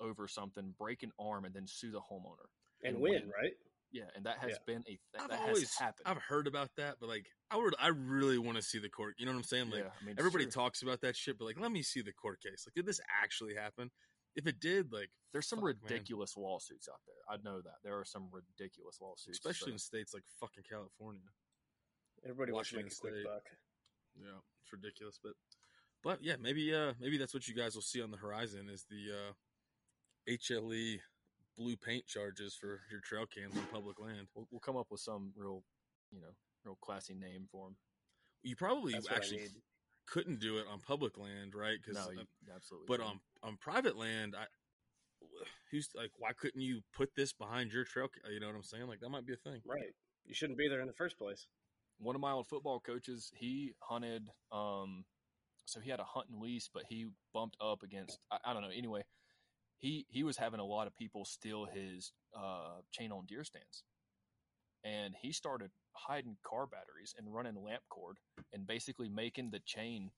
over 0.00 0.26
something, 0.28 0.74
break 0.78 1.02
an 1.02 1.12
arm, 1.18 1.44
and 1.44 1.54
then 1.54 1.66
sue 1.66 1.90
the 1.90 2.00
homeowner 2.00 2.48
And, 2.82 2.94
And 2.94 3.00
win, 3.00 3.12
win. 3.12 3.22
right? 3.40 3.52
Yeah, 3.92 4.04
and 4.14 4.26
that 4.26 4.38
has 4.38 4.50
Yeah. 4.50 4.58
been 4.66 4.82
a 4.88 4.98
thing 5.12 5.22
I've 5.22 5.30
that 5.30 5.40
always 5.40 5.62
has 5.62 5.76
happened. 5.78 6.06
I've 6.06 6.18
heard 6.18 6.46
about 6.46 6.70
that, 6.76 6.96
but 7.00 7.08
like 7.08 7.26
I 7.50 7.56
would 7.56 7.74
I 7.78 7.88
really 7.88 8.36
want 8.36 8.56
to 8.56 8.62
see 8.62 8.78
the 8.78 8.88
court. 8.88 9.14
You 9.18 9.26
know 9.26 9.32
what 9.32 9.38
I'm 9.38 9.44
saying? 9.44 9.70
Like 9.70 9.80
yeah, 9.80 9.90
I 10.00 10.04
mean, 10.04 10.16
everybody 10.18 10.44
sure. 10.44 10.52
talks 10.52 10.82
about 10.82 11.00
that 11.02 11.16
shit, 11.16 11.38
but 11.38 11.44
like 11.44 11.58
let 11.60 11.70
me 11.72 11.82
see 11.82 12.02
the 12.02 12.12
court 12.12 12.42
case. 12.42 12.66
Like 12.66 12.74
did 12.74 12.84
this 12.84 13.00
actually 13.22 13.54
happen? 13.54 13.90
If 14.36 14.46
it 14.46 14.60
did, 14.60 14.92
like 14.92 15.10
There's 15.32 15.48
some 15.48 15.58
fuck, 15.58 15.64
man. 15.66 15.76
ridiculous 15.82 16.36
lawsuits 16.36 16.88
out 16.88 17.00
there. 17.06 17.16
I 17.28 17.38
know 17.42 17.60
that 17.62 17.76
there 17.82 17.98
are 17.98 18.04
some 18.04 18.28
ridiculous 18.30 18.98
lawsuits, 19.00 19.38
especially 19.38 19.72
so- 19.72 19.74
in 19.74 19.78
states 19.78 20.14
like 20.14 20.24
fucking 20.38 20.64
California. 20.68 21.22
Everybody 22.22 22.52
wants 22.52 22.70
to 22.70 22.76
make 22.76 22.84
a 22.84 22.86
Washington 22.86 23.00
quick 23.00 23.14
State. 23.14 23.24
buck. 23.24 23.44
Yeah, 24.18 24.38
it's 24.62 24.72
ridiculous, 24.72 25.18
but 25.22 25.32
but 26.02 26.22
yeah, 26.22 26.36
maybe 26.40 26.74
uh 26.74 26.94
maybe 27.00 27.18
that's 27.18 27.34
what 27.34 27.48
you 27.48 27.54
guys 27.54 27.74
will 27.74 27.82
see 27.82 28.00
on 28.02 28.10
the 28.10 28.16
horizon 28.16 28.68
is 28.70 28.84
the 28.88 29.12
uh 29.12 29.32
HLE 30.28 31.00
blue 31.56 31.76
paint 31.76 32.06
charges 32.06 32.54
for 32.54 32.80
your 32.90 33.00
trail 33.00 33.26
cams 33.26 33.56
on 33.56 33.64
public 33.72 33.98
land. 34.00 34.28
we'll, 34.34 34.46
we'll 34.50 34.60
come 34.60 34.76
up 34.76 34.88
with 34.90 35.00
some 35.00 35.32
real, 35.36 35.62
you 36.10 36.20
know, 36.20 36.34
real 36.64 36.76
classy 36.82 37.14
name 37.14 37.46
for 37.50 37.66
them. 37.66 37.76
You 38.42 38.56
probably 38.56 38.92
That's 38.92 39.04
what 39.06 39.14
I 39.14 39.16
actually 39.16 39.38
need. 39.38 39.50
Couldn't 40.06 40.40
do 40.40 40.58
it 40.58 40.66
on 40.70 40.80
public 40.80 41.18
land, 41.18 41.54
right? 41.54 41.78
Because 41.82 41.96
No, 42.06 42.10
you 42.12 42.26
absolutely. 42.54 42.86
but 42.88 43.00
can. 43.00 43.08
on 43.08 43.20
on 43.42 43.56
private 43.56 43.96
land, 43.96 44.34
I 44.36 44.46
who's 45.70 45.88
like 45.94 46.10
why 46.18 46.32
couldn't 46.32 46.60
you 46.60 46.80
put 46.94 47.14
this 47.16 47.32
behind 47.32 47.72
your 47.72 47.84
trail? 47.84 48.08
You 48.32 48.40
know 48.40 48.46
what 48.46 48.56
I'm 48.56 48.62
saying? 48.62 48.86
Like 48.86 49.00
that 49.00 49.08
might 49.10 49.26
be 49.26 49.32
a 49.34 49.36
thing. 49.36 49.60
Right. 49.66 49.94
You 50.24 50.34
shouldn't 50.34 50.58
be 50.58 50.68
there 50.68 50.80
in 50.80 50.86
the 50.86 50.92
first 50.92 51.18
place. 51.18 51.46
one 51.98 52.14
of 52.14 52.20
my 52.20 52.32
old 52.32 52.46
football 52.46 52.80
coaches, 52.80 53.30
he 53.34 53.72
hunted. 53.80 54.28
Um, 54.52 55.04
so 55.64 55.80
he 55.80 55.90
had 55.90 56.00
a 56.00 56.04
hunting 56.04 56.40
lease, 56.40 56.68
but 56.72 56.84
he 56.88 57.08
bumped 57.32 57.56
up 57.60 57.82
against. 57.82 58.18
I, 58.30 58.38
I 58.44 58.52
don't 58.52 58.62
know. 58.62 58.70
Anyway, 58.76 59.02
he 59.78 60.06
he 60.08 60.22
was 60.24 60.36
having 60.36 60.60
a 60.60 60.64
lot 60.64 60.86
of 60.86 60.96
people 60.96 61.24
steal 61.24 61.64
his 61.66 62.12
uh, 62.36 62.80
chain 62.92 63.12
on 63.12 63.26
deer 63.26 63.44
stands, 63.44 63.82
and 64.84 65.14
he 65.20 65.32
started 65.32 65.70
hiding 65.96 66.36
car 66.42 66.66
batteries 66.66 67.14
and 67.18 67.32
running 67.32 67.56
lamp 67.62 67.82
cord 67.88 68.18
and 68.52 68.66
basically 68.66 69.08
making 69.08 69.50
the 69.50 69.60
chain 69.60 70.10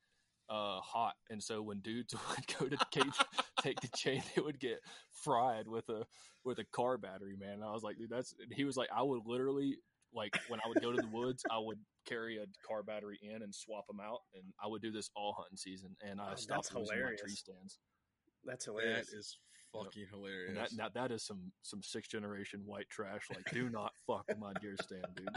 uh, 0.50 0.80
hot. 0.80 1.14
And 1.30 1.42
so 1.42 1.62
when 1.62 1.80
dudes 1.80 2.14
would 2.30 2.46
go 2.58 2.68
to 2.68 2.76
take, 2.90 3.12
take 3.62 3.80
the 3.80 3.88
chain, 3.96 4.22
it 4.34 4.44
would 4.44 4.58
get 4.58 4.80
fried 5.12 5.68
with 5.68 5.88
a 5.88 6.06
with 6.44 6.58
a 6.58 6.64
car 6.64 6.98
battery. 6.98 7.36
Man, 7.38 7.54
and 7.54 7.64
I 7.64 7.72
was 7.72 7.82
like, 7.82 7.98
dude, 7.98 8.10
that's. 8.10 8.34
And 8.42 8.52
he 8.52 8.64
was 8.64 8.76
like, 8.76 8.88
I 8.94 9.02
would 9.02 9.22
literally 9.26 9.76
like 10.12 10.36
when 10.48 10.60
I 10.64 10.68
would 10.68 10.80
go 10.80 10.90
to 10.92 11.00
the 11.00 11.08
woods, 11.08 11.42
I 11.50 11.58
would 11.58 11.78
carry 12.06 12.38
a 12.38 12.46
car 12.66 12.82
battery 12.82 13.18
in 13.22 13.42
and 13.42 13.54
swap 13.54 13.86
them 13.86 14.00
out, 14.00 14.20
and 14.34 14.44
I 14.62 14.66
would 14.66 14.80
do 14.80 14.90
this 14.90 15.10
all 15.14 15.34
hunting 15.36 15.58
season. 15.58 15.94
And 16.02 16.20
I 16.20 16.32
Oh, 16.32 16.34
stopped 16.36 16.68
that's 16.70 16.74
losing 16.74 17.02
my 17.02 17.14
tree 17.14 17.34
stands. 17.34 17.78
That's 18.44 18.64
hilarious. 18.64 19.10
is 19.10 19.38
fucking 19.72 20.06
hilarious. 20.10 20.48
And 20.48 20.56
that, 20.58 20.70
that 20.76 20.94
that 20.94 21.12
is 21.14 21.24
some 21.24 21.52
some 21.62 21.82
sixth 21.82 22.10
generation 22.10 22.62
white 22.64 22.88
trash. 22.88 23.26
Like, 23.34 23.44
do 23.52 23.68
not 23.68 23.92
fuck 24.06 24.24
with 24.28 24.38
my 24.38 24.52
deer 24.60 24.76
stand, 24.82 25.06
dude. 25.14 25.28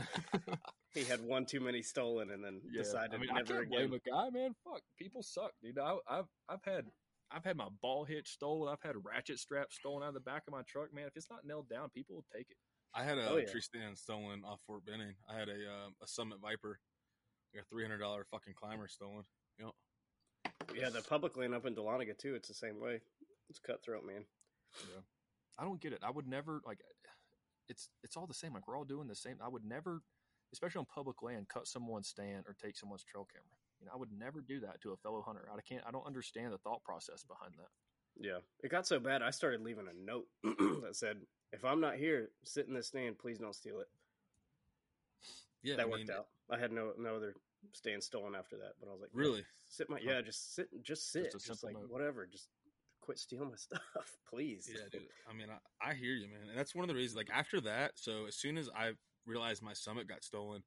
he 0.93 1.03
had 1.03 1.21
one 1.21 1.45
too 1.45 1.59
many 1.59 1.81
stolen 1.81 2.31
and 2.31 2.43
then 2.43 2.61
Yeah, 2.71 2.83
decided 2.83 3.13
I 3.15 3.17
mean, 3.17 3.29
I 3.31 3.35
never 3.35 3.45
can't 3.53 3.67
again. 3.67 3.89
blame 3.89 3.93
a 3.93 4.09
guy, 4.09 4.29
man. 4.29 4.55
Fuck, 4.63 4.81
people 4.97 5.23
suck, 5.23 5.51
dude. 5.61 5.77
I, 5.79 5.95
I've 6.09 6.25
I've 6.49 6.63
had 6.63 6.85
I've 7.31 7.43
had 7.45 7.55
my 7.57 7.67
ball 7.81 8.03
hitch 8.03 8.29
stolen. 8.29 8.71
I've 8.71 8.81
had 8.81 8.95
ratchet 9.05 9.39
straps 9.39 9.75
stolen 9.77 10.03
out 10.03 10.09
of 10.09 10.13
the 10.15 10.19
back 10.19 10.43
of 10.47 10.53
my 10.53 10.63
truck, 10.67 10.93
man. 10.93 11.05
If 11.07 11.15
it's 11.15 11.29
not 11.29 11.45
nailed 11.45 11.69
down, 11.69 11.89
people 11.89 12.15
will 12.15 12.25
take 12.35 12.49
it. 12.49 12.57
I 12.93 13.03
had 13.03 13.17
a 13.17 13.29
Oh, 13.29 13.37
yeah. 13.37 13.45
tree 13.49 13.61
stand 13.61 13.97
stolen 13.97 14.43
off 14.45 14.59
Fort 14.67 14.85
Benning. 14.85 15.13
I 15.29 15.37
had 15.39 15.47
a 15.47 15.53
um, 15.53 15.95
a 16.03 16.07
Summit 16.07 16.39
Viper, 16.41 16.79
like 17.53 17.63
a 17.63 17.65
three 17.69 17.83
hundred 17.83 17.99
dollar 17.99 18.25
fucking 18.29 18.53
climber 18.53 18.89
stolen. 18.89 19.23
You 19.57 19.65
know, 19.65 19.71
Yeah, 20.75 20.89
the 20.89 21.01
public 21.01 21.37
land 21.37 21.53
up 21.55 21.65
in 21.65 21.73
Dahlonega 21.73 22.17
too. 22.17 22.35
It's 22.35 22.49
the 22.49 22.53
same 22.53 22.81
way. 22.81 22.99
It's 23.51 23.59
cutthroat, 23.59 24.05
man. 24.05 24.23
Yeah. 24.87 25.01
I 25.59 25.65
don't 25.65 25.81
get 25.81 25.91
it. 25.91 25.99
I 26.03 26.09
would 26.09 26.25
never 26.25 26.61
like. 26.65 26.79
It's 27.67 27.89
it's 28.01 28.15
all 28.15 28.25
the 28.25 28.33
same. 28.33 28.53
Like 28.53 28.65
we're 28.65 28.77
all 28.77 28.85
doing 28.85 29.09
the 29.09 29.15
same. 29.15 29.35
I 29.43 29.49
would 29.49 29.65
never, 29.65 30.01
especially 30.53 30.79
on 30.79 30.85
public 30.85 31.21
land, 31.21 31.49
cut 31.49 31.67
someone's 31.67 32.07
stand 32.07 32.45
or 32.47 32.55
take 32.61 32.77
someone's 32.77 33.03
trail 33.03 33.27
camera. 33.29 33.57
You 33.81 33.87
know, 33.87 33.91
I 33.93 33.97
would 33.97 34.11
never 34.17 34.39
do 34.39 34.61
that 34.61 34.79
to 34.81 34.91
a 34.93 34.95
fellow 34.95 35.21
hunter. 35.21 35.49
I 35.53 35.59
can't. 35.67 35.83
I 35.85 35.91
don't 35.91 36.07
understand 36.07 36.53
the 36.53 36.59
thought 36.59 36.81
process 36.83 37.23
behind 37.23 37.53
that. 37.57 37.67
Yeah, 38.25 38.39
it 38.63 38.71
got 38.71 38.87
so 38.87 38.99
bad. 38.99 39.21
I 39.21 39.31
started 39.31 39.61
leaving 39.61 39.87
a 39.89 40.05
note 40.05 40.27
that 40.43 40.95
said, 40.95 41.17
"If 41.51 41.65
I'm 41.65 41.81
not 41.81 41.95
here, 41.97 42.29
sit 42.45 42.67
in 42.67 42.73
this 42.73 42.87
stand. 42.87 43.19
Please 43.19 43.37
don't 43.37 43.55
steal 43.55 43.81
it." 43.81 43.87
yeah, 45.61 45.75
that 45.75 45.83
I 45.83 45.89
worked 45.89 46.07
mean, 46.07 46.17
out. 46.17 46.27
I 46.49 46.57
had 46.57 46.71
no 46.71 46.93
no 46.97 47.17
other 47.17 47.35
stand 47.73 48.03
stolen 48.03 48.35
after 48.35 48.57
that. 48.57 48.73
But 48.79 48.89
I 48.89 48.91
was 48.91 49.01
like, 49.01 49.11
Really? 49.13 49.43
sit 49.69 49.89
my 49.89 49.99
yeah, 50.01 50.21
just 50.21 50.55
sit, 50.55 50.67
just 50.83 51.11
sit, 51.11 51.31
Just 51.31 51.47
just, 51.47 51.63
like 51.63 51.73
note. 51.73 51.89
whatever, 51.89 52.25
just 52.25 52.47
quit 53.01 53.19
stealing 53.19 53.49
my 53.49 53.55
stuff, 53.57 53.81
please." 54.29 54.69
Yeah, 54.71 54.81
dude. 54.91 55.01
I 55.29 55.33
mean, 55.33 55.47
I, 55.49 55.89
I 55.91 55.93
hear 55.93 56.13
you, 56.13 56.27
man, 56.27 56.49
and 56.49 56.57
that's 56.57 56.73
one 56.75 56.83
of 56.83 56.89
the 56.89 56.95
reasons. 56.95 57.17
Like 57.17 57.29
after 57.33 57.59
that, 57.61 57.91
so 57.95 58.25
as 58.27 58.35
soon 58.35 58.57
as 58.57 58.69
I 58.75 58.91
realized 59.25 59.61
my 59.61 59.73
Summit 59.73 60.07
got 60.07 60.23
stolen, 60.23 60.63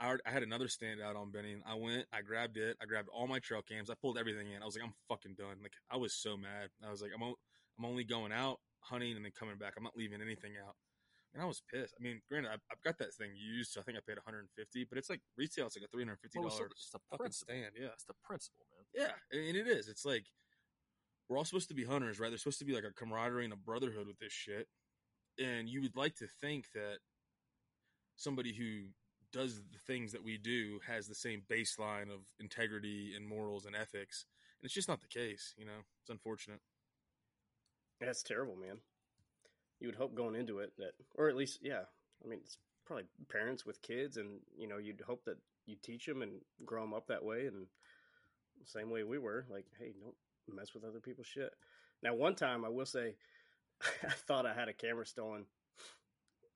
I, 0.00 0.16
I 0.26 0.30
had 0.30 0.42
another 0.42 0.68
stand 0.68 1.00
out 1.00 1.16
on 1.16 1.30
Benning. 1.30 1.62
I 1.66 1.74
went, 1.74 2.06
I 2.12 2.22
grabbed 2.22 2.56
it, 2.56 2.76
I 2.82 2.86
grabbed 2.86 3.08
all 3.08 3.26
my 3.26 3.38
trail 3.38 3.62
cams, 3.62 3.88
I 3.90 3.94
pulled 4.00 4.18
everything 4.18 4.50
in. 4.50 4.62
I 4.62 4.66
was 4.66 4.74
like, 4.76 4.84
I'm 4.84 4.94
fucking 5.08 5.34
done. 5.38 5.56
Like 5.62 5.74
I 5.90 5.96
was 5.96 6.14
so 6.14 6.36
mad. 6.36 6.68
I 6.86 6.90
was 6.90 7.00
like, 7.02 7.12
I'm 7.14 7.22
o- 7.22 7.38
I'm 7.78 7.84
only 7.84 8.04
going 8.04 8.32
out 8.32 8.58
hunting 8.80 9.16
and 9.16 9.24
then 9.24 9.32
coming 9.38 9.56
back. 9.58 9.74
I'm 9.76 9.84
not 9.84 9.96
leaving 9.96 10.20
anything 10.20 10.52
out. 10.66 10.74
And 11.32 11.40
I 11.42 11.46
was 11.46 11.62
pissed. 11.72 11.94
I 11.98 12.02
mean, 12.02 12.20
granted, 12.28 12.50
I've, 12.52 12.60
I've 12.70 12.82
got 12.82 12.98
that 12.98 13.14
thing 13.14 13.30
used, 13.34 13.72
so 13.72 13.80
I 13.80 13.84
think 13.84 13.96
I 13.96 14.02
paid 14.06 14.18
150, 14.20 14.84
but 14.90 14.98
it's 14.98 15.08
like 15.08 15.20
retail. 15.38 15.64
It's 15.66 15.76
like 15.78 15.86
a 15.86 15.88
350 15.88 16.38
Well, 16.38 16.48
it's, 16.48 16.58
the- 16.58 16.64
it's 16.66 16.90
the 16.92 16.98
fucking 17.08 17.18
principle. 17.24 17.54
stand. 17.54 17.72
Yeah, 17.80 17.94
It's 17.94 18.04
the 18.04 18.12
principle, 18.22 18.66
man. 18.76 18.84
yeah, 19.08 19.38
and 19.38 19.56
it 19.56 19.66
is. 19.66 19.88
It's 19.88 20.04
like 20.04 20.26
we're 21.28 21.38
all 21.38 21.44
supposed 21.44 21.68
to 21.68 21.74
be 21.74 21.84
hunters, 21.84 22.20
right? 22.20 22.28
There's 22.28 22.42
supposed 22.42 22.58
to 22.58 22.64
be 22.64 22.74
like 22.74 22.84
a 22.84 22.92
camaraderie 22.92 23.44
and 23.44 23.52
a 23.52 23.56
brotherhood 23.56 24.06
with 24.06 24.18
this 24.18 24.32
shit. 24.32 24.68
And 25.38 25.68
you 25.68 25.80
would 25.82 25.96
like 25.96 26.16
to 26.16 26.26
think 26.40 26.66
that 26.74 26.98
somebody 28.16 28.52
who 28.52 28.88
does 29.32 29.62
the 29.72 29.78
things 29.86 30.12
that 30.12 30.22
we 30.22 30.36
do 30.36 30.78
has 30.86 31.08
the 31.08 31.14
same 31.14 31.42
baseline 31.50 32.12
of 32.12 32.20
integrity 32.38 33.14
and 33.16 33.26
morals 33.26 33.64
and 33.64 33.74
ethics. 33.74 34.26
And 34.60 34.66
it's 34.66 34.74
just 34.74 34.88
not 34.88 35.00
the 35.00 35.06
case, 35.06 35.54
you 35.56 35.64
know. 35.64 35.80
It's 36.02 36.10
unfortunate. 36.10 36.60
That's 38.00 38.22
terrible, 38.22 38.56
man. 38.56 38.78
You 39.80 39.88
would 39.88 39.96
hope 39.96 40.14
going 40.14 40.36
into 40.36 40.58
it 40.58 40.72
that, 40.78 40.92
or 41.14 41.28
at 41.28 41.36
least, 41.36 41.60
yeah. 41.62 41.82
I 42.22 42.28
mean, 42.28 42.40
it's 42.42 42.58
probably 42.86 43.06
parents 43.30 43.64
with 43.64 43.82
kids, 43.82 44.16
and 44.16 44.40
you 44.56 44.68
know, 44.68 44.78
you'd 44.78 45.02
hope 45.06 45.24
that 45.24 45.38
you 45.66 45.76
teach 45.82 46.06
them 46.06 46.22
and 46.22 46.32
grow 46.64 46.82
them 46.82 46.94
up 46.94 47.06
that 47.08 47.24
way, 47.24 47.46
and 47.46 47.66
the 48.60 48.66
same 48.66 48.90
way 48.90 49.02
we 49.02 49.18
were. 49.18 49.46
Like, 49.50 49.66
hey, 49.78 49.92
don't 50.00 50.14
mess 50.48 50.74
with 50.74 50.84
other 50.84 51.00
people's 51.00 51.26
shit. 51.26 51.52
Now, 52.02 52.14
one 52.14 52.34
time, 52.34 52.64
I 52.64 52.68
will 52.68 52.86
say, 52.86 53.14
I 54.04 54.12
thought 54.12 54.46
I 54.46 54.54
had 54.54 54.68
a 54.68 54.72
camera 54.72 55.06
stolen. 55.06 55.44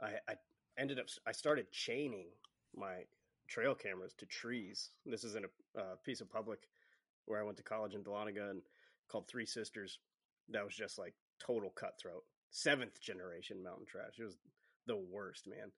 I, 0.01 0.15
I 0.29 0.35
ended 0.79 0.99
up, 0.99 1.07
I 1.27 1.33
started 1.33 1.71
chaining 1.71 2.27
my 2.75 3.05
trail 3.49 3.75
cameras 3.75 4.13
to 4.19 4.27
trees. 4.27 4.91
This 5.05 5.25
is 5.25 5.35
in 5.35 5.45
a 5.45 5.81
uh, 5.81 5.95
piece 6.05 6.21
of 6.21 6.31
public 6.31 6.69
where 7.27 7.41
I 7.41 7.45
went 7.45 7.57
to 7.59 7.63
college 7.63 7.95
in 7.95 8.03
Dahlonega 8.03 8.51
and 8.51 8.63
called 9.09 9.29
Three 9.29 9.47
Sisters. 9.47 9.99
That 10.51 10.65
was 10.65 10.75
just 10.75 10.99
like 10.99 11.15
total 11.45 11.71
cutthroat. 11.71 12.23
Seventh 12.51 13.01
generation 13.01 13.63
mountain 13.63 13.87
trash. 13.87 14.19
It 14.19 14.25
was 14.25 14.37
the 14.87 14.97
worst, 14.97 15.47
man. 15.47 15.73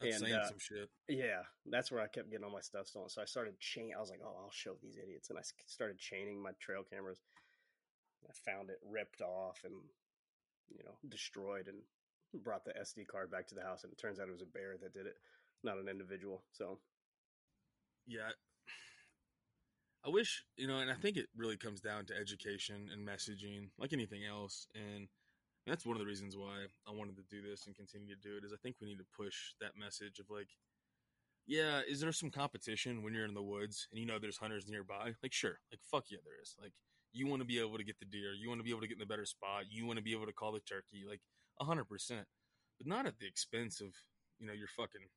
That's 0.00 0.16
And, 0.16 0.26
saying 0.26 0.40
uh, 0.40 0.48
some 0.48 0.58
shit. 0.58 0.90
Yeah, 1.08 1.42
that's 1.66 1.90
where 1.90 2.02
I 2.02 2.06
kept 2.06 2.30
getting 2.30 2.44
all 2.44 2.52
my 2.52 2.60
stuff 2.60 2.86
stolen. 2.86 3.08
So 3.08 3.22
I 3.22 3.24
started 3.24 3.58
chain. 3.60 3.92
I 3.96 4.00
was 4.00 4.10
like, 4.10 4.20
"Oh, 4.22 4.36
I'll 4.42 4.50
show 4.50 4.76
these 4.82 4.96
idiots," 5.02 5.30
and 5.30 5.38
I 5.38 5.42
started 5.66 5.98
chaining 5.98 6.42
my 6.42 6.50
trail 6.60 6.82
cameras. 6.82 7.20
I 8.24 8.50
found 8.50 8.70
it 8.70 8.78
ripped 8.88 9.20
off 9.20 9.60
and 9.64 9.74
you 10.70 10.84
know 10.84 10.96
destroyed, 11.08 11.68
and 11.68 11.78
brought 12.42 12.64
the 12.64 12.72
SD 12.72 13.06
card 13.06 13.30
back 13.30 13.46
to 13.48 13.54
the 13.54 13.62
house. 13.62 13.84
And 13.84 13.92
it 13.92 13.98
turns 13.98 14.18
out 14.18 14.28
it 14.28 14.32
was 14.32 14.42
a 14.42 14.46
bear 14.46 14.76
that 14.82 14.92
did 14.92 15.06
it, 15.06 15.16
not 15.62 15.78
an 15.78 15.88
individual. 15.88 16.42
So 16.52 16.78
yeah 18.06 18.30
i 20.04 20.08
wish 20.08 20.44
you 20.56 20.66
know 20.66 20.78
and 20.78 20.90
i 20.90 20.94
think 20.94 21.16
it 21.16 21.26
really 21.36 21.56
comes 21.56 21.80
down 21.80 22.04
to 22.06 22.14
education 22.16 22.88
and 22.92 23.06
messaging 23.06 23.68
like 23.78 23.92
anything 23.92 24.24
else 24.24 24.66
and 24.74 25.08
that's 25.66 25.84
one 25.84 25.96
of 25.96 26.00
the 26.00 26.06
reasons 26.06 26.36
why 26.36 26.66
i 26.88 26.92
wanted 26.92 27.16
to 27.16 27.22
do 27.28 27.42
this 27.42 27.66
and 27.66 27.74
continue 27.74 28.14
to 28.14 28.20
do 28.20 28.36
it 28.36 28.44
is 28.44 28.52
i 28.52 28.56
think 28.62 28.76
we 28.80 28.86
need 28.86 28.98
to 28.98 29.16
push 29.16 29.34
that 29.60 29.76
message 29.78 30.18
of 30.20 30.26
like 30.30 30.48
yeah 31.46 31.80
is 31.88 32.00
there 32.00 32.12
some 32.12 32.30
competition 32.30 33.02
when 33.02 33.12
you're 33.12 33.26
in 33.26 33.34
the 33.34 33.42
woods 33.42 33.88
and 33.90 34.00
you 34.00 34.06
know 34.06 34.18
there's 34.18 34.38
hunters 34.38 34.68
nearby 34.68 35.12
like 35.22 35.32
sure 35.32 35.58
like 35.70 35.80
fuck 35.90 36.04
yeah 36.10 36.18
there 36.24 36.40
is 36.40 36.54
like 36.62 36.72
you 37.16 37.26
want 37.26 37.40
to 37.40 37.46
be 37.46 37.58
able 37.58 37.78
to 37.78 37.84
get 37.84 37.98
the 37.98 38.06
deer 38.06 38.32
you 38.38 38.48
want 38.48 38.60
to 38.60 38.64
be 38.64 38.70
able 38.70 38.80
to 38.80 38.88
get 38.88 38.96
in 38.96 39.00
the 39.00 39.06
better 39.06 39.26
spot 39.26 39.64
you 39.70 39.86
want 39.86 39.98
to 39.98 40.02
be 40.02 40.12
able 40.12 40.26
to 40.26 40.32
call 40.32 40.52
the 40.52 40.60
turkey 40.60 41.04
like 41.08 41.20
100% 41.60 41.84
but 42.78 42.86
not 42.86 43.06
at 43.06 43.18
the 43.18 43.26
expense 43.26 43.80
of 43.80 43.88
you 44.38 44.46
know 44.46 44.52
your 44.52 44.68
fucking 44.68 45.08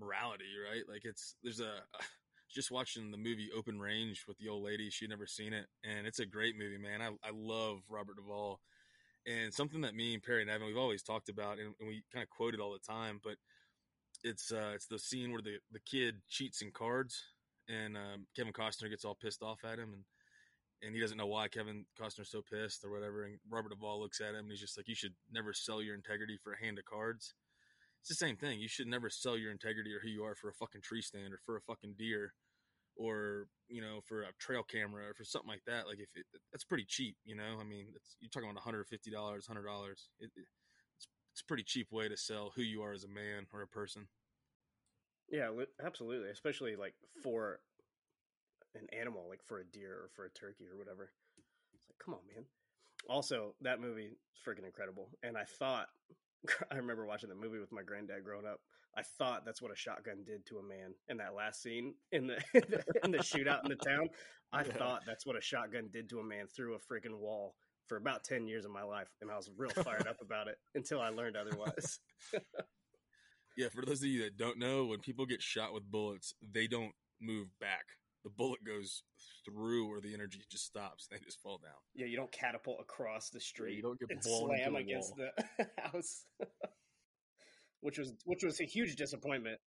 morality 0.00 0.44
right 0.70 0.84
like 0.88 1.04
it's 1.04 1.36
there's 1.42 1.60
a 1.60 1.72
just 2.50 2.70
watching 2.70 3.10
the 3.10 3.16
movie 3.18 3.50
Open 3.56 3.78
Range 3.78 4.24
with 4.26 4.38
the 4.38 4.48
old 4.48 4.64
lady. 4.64 4.90
She'd 4.90 5.10
never 5.10 5.26
seen 5.26 5.52
it, 5.52 5.66
and 5.84 6.06
it's 6.06 6.18
a 6.18 6.26
great 6.26 6.56
movie, 6.56 6.78
man. 6.78 7.02
I, 7.02 7.08
I 7.22 7.30
love 7.34 7.80
Robert 7.88 8.16
Duvall, 8.16 8.60
and 9.26 9.52
something 9.52 9.82
that 9.82 9.94
me 9.94 10.14
and 10.14 10.22
Perry 10.22 10.42
and 10.42 10.50
Evan 10.50 10.66
we've 10.66 10.76
always 10.76 11.02
talked 11.02 11.28
about, 11.28 11.58
and, 11.58 11.74
and 11.78 11.88
we 11.88 12.02
kind 12.12 12.22
of 12.22 12.30
quote 12.30 12.54
it 12.54 12.60
all 12.60 12.72
the 12.72 12.92
time. 12.92 13.20
But 13.22 13.36
it's 14.24 14.50
uh, 14.50 14.72
it's 14.74 14.86
the 14.86 14.98
scene 14.98 15.32
where 15.32 15.42
the 15.42 15.58
the 15.72 15.80
kid 15.80 16.16
cheats 16.28 16.62
in 16.62 16.70
cards, 16.70 17.22
and 17.68 17.96
um, 17.96 18.26
Kevin 18.34 18.52
Costner 18.52 18.90
gets 18.90 19.04
all 19.04 19.18
pissed 19.20 19.42
off 19.42 19.58
at 19.64 19.78
him, 19.78 19.92
and 19.92 20.04
and 20.82 20.94
he 20.94 21.00
doesn't 21.00 21.18
know 21.18 21.26
why 21.26 21.48
Kevin 21.48 21.84
Costner's 22.00 22.30
so 22.30 22.42
pissed 22.42 22.84
or 22.84 22.90
whatever. 22.90 23.24
And 23.24 23.38
Robert 23.50 23.70
Duvall 23.70 24.00
looks 24.00 24.20
at 24.20 24.34
him, 24.34 24.44
and 24.46 24.50
he's 24.50 24.60
just 24.60 24.76
like, 24.76 24.88
"You 24.88 24.94
should 24.94 25.14
never 25.30 25.52
sell 25.52 25.82
your 25.82 25.94
integrity 25.94 26.38
for 26.42 26.52
a 26.52 26.64
hand 26.64 26.78
of 26.78 26.84
cards." 26.84 27.34
it's 28.00 28.08
the 28.08 28.26
same 28.26 28.36
thing. 28.36 28.60
You 28.60 28.68
should 28.68 28.86
never 28.86 29.10
sell 29.10 29.36
your 29.36 29.50
integrity 29.50 29.92
or 29.92 30.00
who 30.00 30.08
you 30.08 30.24
are 30.24 30.34
for 30.34 30.48
a 30.48 30.54
fucking 30.54 30.82
tree 30.82 31.02
stand 31.02 31.32
or 31.32 31.40
for 31.44 31.56
a 31.56 31.60
fucking 31.60 31.94
deer 31.98 32.32
or 32.96 33.46
you 33.68 33.80
know 33.80 34.00
for 34.04 34.22
a 34.22 34.32
trail 34.38 34.62
camera 34.62 35.08
or 35.08 35.14
for 35.14 35.24
something 35.24 35.48
like 35.48 35.64
that. 35.66 35.86
Like 35.86 35.98
if 35.98 36.08
it, 36.14 36.26
that's 36.52 36.64
pretty 36.64 36.86
cheap, 36.88 37.16
you 37.24 37.36
know. 37.36 37.58
I 37.60 37.64
mean, 37.64 37.86
you're 38.20 38.30
talking 38.30 38.48
about 38.48 38.56
150 38.56 39.10
dollars, 39.10 39.46
hundred 39.46 39.66
dollars. 39.66 40.08
It, 40.20 40.30
it's 40.36 41.08
it's 41.32 41.42
a 41.42 41.46
pretty 41.46 41.64
cheap 41.64 41.88
way 41.90 42.08
to 42.08 42.16
sell 42.16 42.52
who 42.54 42.62
you 42.62 42.82
are 42.82 42.92
as 42.92 43.04
a 43.04 43.08
man 43.08 43.46
or 43.52 43.62
a 43.62 43.68
person. 43.68 44.08
Yeah, 45.30 45.50
absolutely. 45.84 46.30
Especially 46.30 46.76
like 46.76 46.94
for 47.22 47.60
an 48.74 48.86
animal, 48.98 49.26
like 49.28 49.40
for 49.46 49.58
a 49.58 49.64
deer 49.64 49.92
or 49.92 50.10
for 50.14 50.24
a 50.24 50.30
turkey 50.30 50.64
or 50.70 50.78
whatever. 50.78 51.10
It's 51.74 51.88
like, 51.88 51.98
come 52.04 52.14
on, 52.14 52.20
man. 52.34 52.44
Also, 53.08 53.54
that 53.60 53.80
movie 53.80 54.10
is 54.32 54.40
freaking 54.46 54.66
incredible. 54.66 55.10
And 55.22 55.36
I 55.36 55.44
thought, 55.44 55.86
I 56.72 56.76
remember 56.76 57.06
watching 57.06 57.28
the 57.28 57.34
movie 57.34 57.58
with 57.58 57.72
my 57.72 57.82
granddad 57.82 58.24
growing 58.24 58.46
up. 58.46 58.60
I 58.96 59.02
thought 59.02 59.44
that's 59.44 59.62
what 59.62 59.70
a 59.70 59.76
shotgun 59.76 60.24
did 60.26 60.44
to 60.46 60.58
a 60.58 60.62
man 60.62 60.94
in 61.08 61.18
that 61.18 61.34
last 61.34 61.62
scene 61.62 61.94
in 62.12 62.26
the 62.26 62.38
in 63.04 63.12
the 63.12 63.18
shootout 63.18 63.64
in 63.64 63.70
the 63.70 63.76
town. 63.76 64.08
I 64.52 64.64
yeah. 64.64 64.72
thought 64.72 65.02
that's 65.06 65.26
what 65.26 65.36
a 65.36 65.40
shotgun 65.40 65.88
did 65.92 66.08
to 66.10 66.20
a 66.20 66.24
man 66.24 66.46
through 66.54 66.74
a 66.74 66.78
freaking 66.78 67.18
wall 67.18 67.54
for 67.86 67.96
about 67.96 68.24
ten 68.24 68.46
years 68.46 68.64
of 68.64 68.70
my 68.70 68.82
life, 68.82 69.08
and 69.20 69.30
I 69.30 69.36
was 69.36 69.50
real 69.56 69.70
fired 69.70 70.06
up 70.06 70.20
about 70.20 70.48
it 70.48 70.56
until 70.74 71.00
I 71.00 71.10
learned 71.10 71.36
otherwise. 71.36 72.00
yeah, 73.56 73.68
for 73.68 73.84
those 73.84 74.00
of 74.00 74.08
you 74.08 74.22
that 74.24 74.36
don't 74.36 74.58
know, 74.58 74.86
when 74.86 75.00
people 75.00 75.26
get 75.26 75.42
shot 75.42 75.72
with 75.72 75.88
bullets, 75.90 76.34
they 76.52 76.66
don't 76.66 76.92
move 77.20 77.48
back 77.60 77.84
the 78.28 78.34
bullet 78.36 78.62
goes 78.64 79.02
through 79.44 79.88
or 79.88 80.00
the 80.00 80.12
energy 80.12 80.40
just 80.50 80.66
stops. 80.66 81.06
They 81.10 81.18
just 81.24 81.40
fall 81.40 81.58
down. 81.62 81.72
Yeah, 81.94 82.06
you 82.06 82.16
don't 82.16 82.30
catapult 82.30 82.78
across 82.80 83.30
the 83.30 83.40
street. 83.40 83.72
Yeah, 83.72 83.76
you 83.76 83.82
don't 83.82 83.98
get 83.98 84.10
and 84.10 84.22
slam 84.22 84.72
the 84.74 84.78
against 84.78 85.14
wall. 85.16 85.28
the 85.58 85.66
house, 85.82 86.24
which 87.80 87.98
was 87.98 88.12
which 88.24 88.44
was 88.44 88.60
a 88.60 88.64
huge 88.64 88.96
disappointment. 88.96 89.58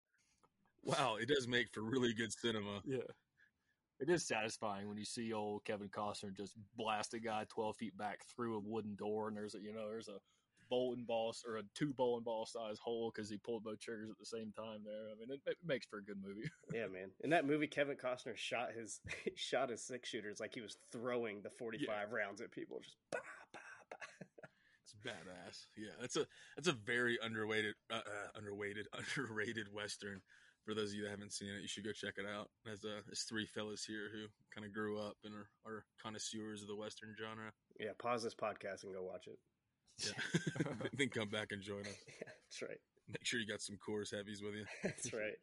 Wow, 0.84 1.18
it 1.20 1.28
does 1.28 1.48
make 1.48 1.68
for 1.74 1.82
really 1.82 2.14
good 2.14 2.32
cinema. 2.32 2.82
Yeah, 2.86 3.00
it 4.00 4.10
is 4.10 4.28
satisfying 4.28 4.88
when 4.88 4.98
you 4.98 5.06
see 5.06 5.34
old 5.34 5.66
Kevin 5.66 5.90
Costner 5.90 6.36
just 6.36 6.54
blast 6.76 7.14
a 7.16 7.20
guy 7.20 7.46
twelve 7.50 7.76
feet 7.78 7.98
back 7.98 8.20
through 8.36 8.58
a 8.58 8.62
wooden 8.64 8.96
door, 8.96 9.28
and 9.28 9.36
there's 9.36 9.56
a 9.56 9.60
you 9.60 9.74
know 9.74 9.90
there's 9.90 10.10
a 10.10 10.20
bowling 10.72 11.04
ball 11.06 11.36
or 11.46 11.58
a 11.58 11.64
two 11.76 11.94
bowling 11.94 12.24
ball 12.24 12.48
size 12.48 12.80
hole 12.80 13.12
because 13.14 13.30
he 13.30 13.38
pulled 13.38 13.64
both 13.64 13.80
triggers 13.80 14.10
at 14.10 14.18
the 14.18 14.26
same 14.26 14.52
time. 14.58 14.80
There, 14.84 15.12
I 15.12 15.20
mean, 15.20 15.30
it, 15.30 15.42
it 15.46 15.58
makes 15.64 15.86
for 15.86 16.00
a 16.00 16.04
good 16.04 16.18
movie. 16.26 16.50
yeah, 16.74 16.88
man. 16.88 17.12
In 17.24 17.30
that 17.32 17.46
movie, 17.46 17.68
Kevin 17.68 17.98
Costner 17.98 18.36
shot 18.36 18.70
his 18.76 19.02
shot 19.36 19.70
his 19.70 19.86
six 19.86 20.10
shooters 20.10 20.40
like 20.40 20.56
he 20.56 20.62
was 20.62 20.78
throwing 20.92 21.42
the 21.44 21.52
forty 21.52 21.86
five 21.86 22.08
yeah. 22.10 22.18
rounds 22.18 22.42
at 22.42 22.52
people, 22.52 22.80
just 22.82 22.96
bah, 23.12 23.20
bah, 23.54 23.60
bah. 23.92 23.98
It's 24.84 24.96
badass. 25.06 25.68
Yeah, 25.78 25.94
that's 26.00 26.16
a 26.16 26.26
that's 26.56 26.68
a 26.68 26.74
very 26.74 27.20
underrated, 27.22 27.76
uh, 27.92 27.98
uh, 27.98 28.30
underrated, 28.36 28.88
underrated 28.98 29.68
western. 29.74 30.22
For 30.66 30.76
those 30.76 30.90
of 30.90 30.96
you 30.96 31.04
that 31.04 31.10
haven't 31.10 31.34
seen 31.34 31.50
it, 31.50 31.62
you 31.64 31.68
should 31.68 31.84
go 31.84 31.92
check 31.92 32.16
it 32.18 32.26
out. 32.26 32.50
As 32.72 32.86
uh, 32.86 33.02
there's 33.08 33.24
three 33.24 33.48
fellas 33.48 33.84
here 33.84 34.10
who 34.14 34.28
kind 34.54 34.66
of 34.66 34.72
grew 34.72 35.00
up 35.00 35.18
and 35.24 35.34
are, 35.34 35.50
are 35.66 35.86
connoisseurs 36.02 36.62
of 36.62 36.68
the 36.68 36.76
western 36.76 37.16
genre. 37.20 37.52
Yeah, 37.80 37.98
pause 37.98 38.22
this 38.22 38.36
podcast 38.36 38.84
and 38.84 38.94
go 38.94 39.02
watch 39.02 39.26
it. 39.26 39.40
Yeah. 40.06 40.64
then 40.94 41.10
come 41.10 41.30
back 41.30 41.48
and 41.52 41.62
join 41.62 41.82
us. 41.82 41.98
Yeah, 42.08 42.28
that's 42.28 42.62
right. 42.62 42.80
Make 43.08 43.26
sure 43.26 43.40
you 43.40 43.48
got 43.48 43.62
some 43.62 43.78
Coors 43.78 44.16
heavies 44.16 44.42
with 44.44 44.56
you. 44.56 44.66
that's 44.84 45.14
right. 45.14 45.38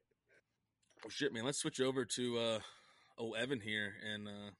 Well, 1.02 1.10
shit, 1.10 1.32
man. 1.32 1.44
Let's 1.44 1.58
switch 1.58 1.80
over 1.80 2.04
to 2.04 2.38
uh, 2.38 2.58
old 3.18 3.36
Evan 3.36 3.60
here, 3.60 3.92
and 4.12 4.26
uh, 4.26 4.50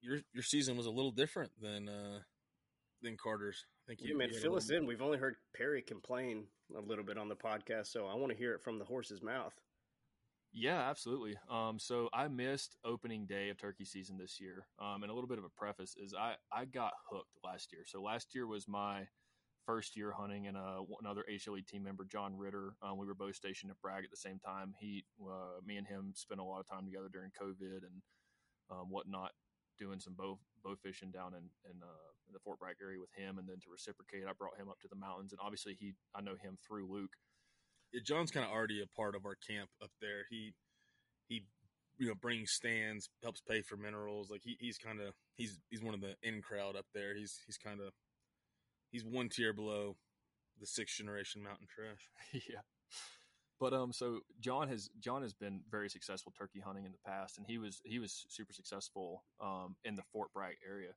your 0.00 0.18
your 0.32 0.42
season 0.42 0.76
was 0.76 0.86
a 0.86 0.90
little 0.90 1.10
different 1.10 1.50
than 1.60 1.88
uh, 1.88 2.20
than 3.02 3.16
Carter's. 3.22 3.64
Thank 3.86 4.00
you. 4.02 4.10
Yeah, 4.10 4.16
man. 4.16 4.30
Fill 4.32 4.56
us 4.56 4.70
in. 4.70 4.86
We've 4.86 5.02
only 5.02 5.18
heard 5.18 5.36
Perry 5.56 5.82
complain 5.82 6.44
a 6.76 6.80
little 6.80 7.04
bit 7.04 7.18
on 7.18 7.28
the 7.28 7.36
podcast, 7.36 7.88
so 7.88 8.06
I 8.06 8.14
want 8.14 8.30
to 8.30 8.38
hear 8.38 8.54
it 8.54 8.62
from 8.62 8.78
the 8.78 8.84
horse's 8.84 9.22
mouth. 9.22 9.54
Yeah, 10.52 10.80
absolutely. 10.90 11.36
Um, 11.48 11.78
so 11.78 12.08
I 12.12 12.26
missed 12.28 12.76
opening 12.84 13.26
day 13.26 13.50
of 13.50 13.58
turkey 13.58 13.84
season 13.84 14.16
this 14.18 14.40
year. 14.40 14.66
Um, 14.80 15.02
and 15.02 15.10
a 15.10 15.14
little 15.14 15.28
bit 15.28 15.38
of 15.38 15.44
a 15.44 15.48
preface 15.48 15.94
is 15.96 16.12
I, 16.12 16.34
I 16.52 16.64
got 16.64 16.92
hooked 17.10 17.38
last 17.44 17.72
year. 17.72 17.82
So 17.86 18.02
last 18.02 18.34
year 18.34 18.46
was 18.48 18.66
my 18.66 19.06
first 19.64 19.96
year 19.96 20.10
hunting, 20.10 20.48
and 20.48 20.56
uh, 20.56 20.82
another 21.00 21.24
HLE 21.30 21.62
team 21.62 21.84
member, 21.84 22.04
John 22.04 22.36
Ritter. 22.36 22.74
Um, 22.82 22.98
we 22.98 23.06
were 23.06 23.14
both 23.14 23.36
stationed 23.36 23.70
at 23.70 23.80
Bragg 23.80 24.04
at 24.04 24.10
the 24.10 24.16
same 24.16 24.40
time. 24.40 24.74
He, 24.80 25.04
uh, 25.22 25.60
me 25.64 25.76
and 25.76 25.86
him 25.86 26.12
spent 26.16 26.40
a 26.40 26.44
lot 26.44 26.58
of 26.60 26.68
time 26.68 26.84
together 26.84 27.08
during 27.12 27.30
COVID 27.40 27.84
and 27.86 28.02
um, 28.70 28.90
whatnot, 28.90 29.32
doing 29.78 30.00
some 30.00 30.14
bow 30.14 30.38
bow 30.64 30.74
fishing 30.82 31.10
down 31.10 31.34
in 31.34 31.44
in, 31.70 31.82
uh, 31.82 32.10
in 32.28 32.32
the 32.34 32.40
Fort 32.40 32.58
Bragg 32.58 32.76
area 32.82 32.98
with 32.98 33.12
him. 33.16 33.38
And 33.38 33.48
then 33.48 33.60
to 33.60 33.70
reciprocate, 33.70 34.24
I 34.28 34.32
brought 34.38 34.58
him 34.58 34.68
up 34.68 34.80
to 34.80 34.88
the 34.88 34.96
mountains, 34.96 35.32
and 35.32 35.40
obviously 35.42 35.76
he 35.78 35.94
I 36.14 36.20
know 36.22 36.36
him 36.42 36.56
through 36.66 36.90
Luke. 36.90 37.14
John's 38.04 38.30
kind 38.30 38.46
of 38.46 38.52
already 38.52 38.82
a 38.82 38.86
part 38.86 39.14
of 39.14 39.26
our 39.26 39.36
camp 39.36 39.70
up 39.82 39.90
there. 40.00 40.24
He 40.30 40.54
he 41.28 41.44
you 41.98 42.08
know 42.08 42.14
brings 42.14 42.52
stands, 42.52 43.08
helps 43.22 43.40
pay 43.40 43.62
for 43.62 43.76
minerals. 43.76 44.30
Like 44.30 44.42
he, 44.42 44.56
he's 44.60 44.78
kind 44.78 45.00
of 45.00 45.14
he's 45.36 45.58
he's 45.70 45.82
one 45.82 45.94
of 45.94 46.00
the 46.00 46.14
in 46.22 46.42
crowd 46.42 46.76
up 46.76 46.86
there. 46.94 47.14
He's 47.14 47.38
he's 47.46 47.58
kind 47.58 47.80
of 47.80 47.92
he's 48.90 49.04
one 49.04 49.28
tier 49.28 49.52
below 49.52 49.96
the 50.58 50.66
sixth 50.66 50.96
generation 50.96 51.42
mountain 51.42 51.66
trash. 51.68 52.10
yeah. 52.48 52.60
But 53.58 53.74
um, 53.74 53.92
so 53.92 54.20
John 54.40 54.68
has 54.68 54.88
John 55.00 55.22
has 55.22 55.34
been 55.34 55.60
very 55.70 55.90
successful 55.90 56.32
turkey 56.36 56.60
hunting 56.60 56.86
in 56.86 56.92
the 56.92 57.10
past, 57.10 57.36
and 57.36 57.46
he 57.46 57.58
was 57.58 57.82
he 57.84 57.98
was 57.98 58.24
super 58.28 58.54
successful 58.54 59.24
um 59.40 59.76
in 59.84 59.96
the 59.96 60.02
Fort 60.12 60.32
Bragg 60.32 60.56
area. 60.66 60.92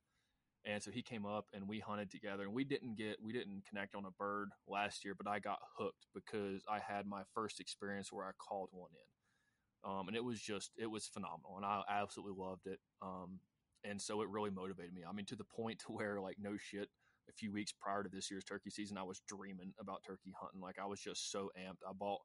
And 0.66 0.82
so 0.82 0.90
he 0.90 1.02
came 1.02 1.26
up 1.26 1.46
and 1.52 1.68
we 1.68 1.78
hunted 1.78 2.10
together 2.10 2.44
and 2.44 2.54
we 2.54 2.64
didn't 2.64 2.96
get, 2.96 3.16
we 3.22 3.32
didn't 3.32 3.64
connect 3.68 3.94
on 3.94 4.06
a 4.06 4.10
bird 4.10 4.48
last 4.66 5.04
year, 5.04 5.14
but 5.14 5.28
I 5.28 5.38
got 5.38 5.58
hooked 5.78 6.06
because 6.14 6.62
I 6.68 6.78
had 6.78 7.06
my 7.06 7.22
first 7.34 7.60
experience 7.60 8.10
where 8.10 8.24
I 8.24 8.30
called 8.38 8.70
one 8.72 8.90
in. 8.92 9.90
Um, 9.90 10.08
and 10.08 10.16
it 10.16 10.24
was 10.24 10.40
just, 10.40 10.70
it 10.78 10.86
was 10.86 11.06
phenomenal 11.06 11.56
and 11.56 11.66
I 11.66 11.82
absolutely 11.88 12.42
loved 12.42 12.66
it. 12.66 12.78
Um, 13.02 13.40
and 13.84 14.00
so 14.00 14.22
it 14.22 14.30
really 14.30 14.48
motivated 14.48 14.94
me. 14.94 15.02
I 15.06 15.12
mean, 15.12 15.26
to 15.26 15.36
the 15.36 15.44
point 15.44 15.80
to 15.86 15.92
where 15.92 16.18
like, 16.20 16.36
no 16.40 16.56
shit, 16.56 16.88
a 17.28 17.32
few 17.32 17.52
weeks 17.52 17.72
prior 17.72 18.02
to 18.02 18.08
this 18.08 18.30
year's 18.30 18.44
turkey 18.44 18.70
season, 18.70 18.96
I 18.96 19.02
was 19.02 19.20
dreaming 19.28 19.74
about 19.78 20.02
turkey 20.06 20.32
hunting. 20.38 20.62
Like 20.62 20.78
I 20.82 20.86
was 20.86 21.00
just 21.00 21.30
so 21.30 21.50
amped. 21.58 21.86
I 21.86 21.92
bought, 21.92 22.20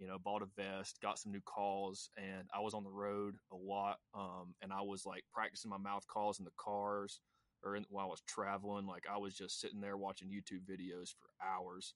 you 0.00 0.08
know, 0.08 0.18
bought 0.18 0.42
a 0.42 0.46
vest, 0.60 0.98
got 1.00 1.18
some 1.18 1.32
new 1.32 1.40
calls, 1.40 2.10
and 2.16 2.48
I 2.54 2.60
was 2.60 2.74
on 2.74 2.84
the 2.84 2.90
road 2.90 3.36
a 3.52 3.56
lot. 3.56 3.98
Um, 4.14 4.54
and 4.60 4.72
I 4.72 4.82
was 4.82 5.06
like 5.06 5.24
practicing 5.32 5.70
my 5.70 5.78
mouth 5.78 6.06
calls 6.08 6.38
in 6.38 6.44
the 6.44 6.50
cars 6.60 7.20
or 7.64 7.76
in, 7.76 7.86
while 7.90 8.06
I 8.06 8.10
was 8.10 8.22
traveling. 8.26 8.86
Like 8.86 9.04
I 9.12 9.18
was 9.18 9.34
just 9.34 9.60
sitting 9.60 9.80
there 9.80 9.96
watching 9.96 10.28
YouTube 10.28 10.64
videos 10.68 11.14
for 11.14 11.28
hours. 11.44 11.94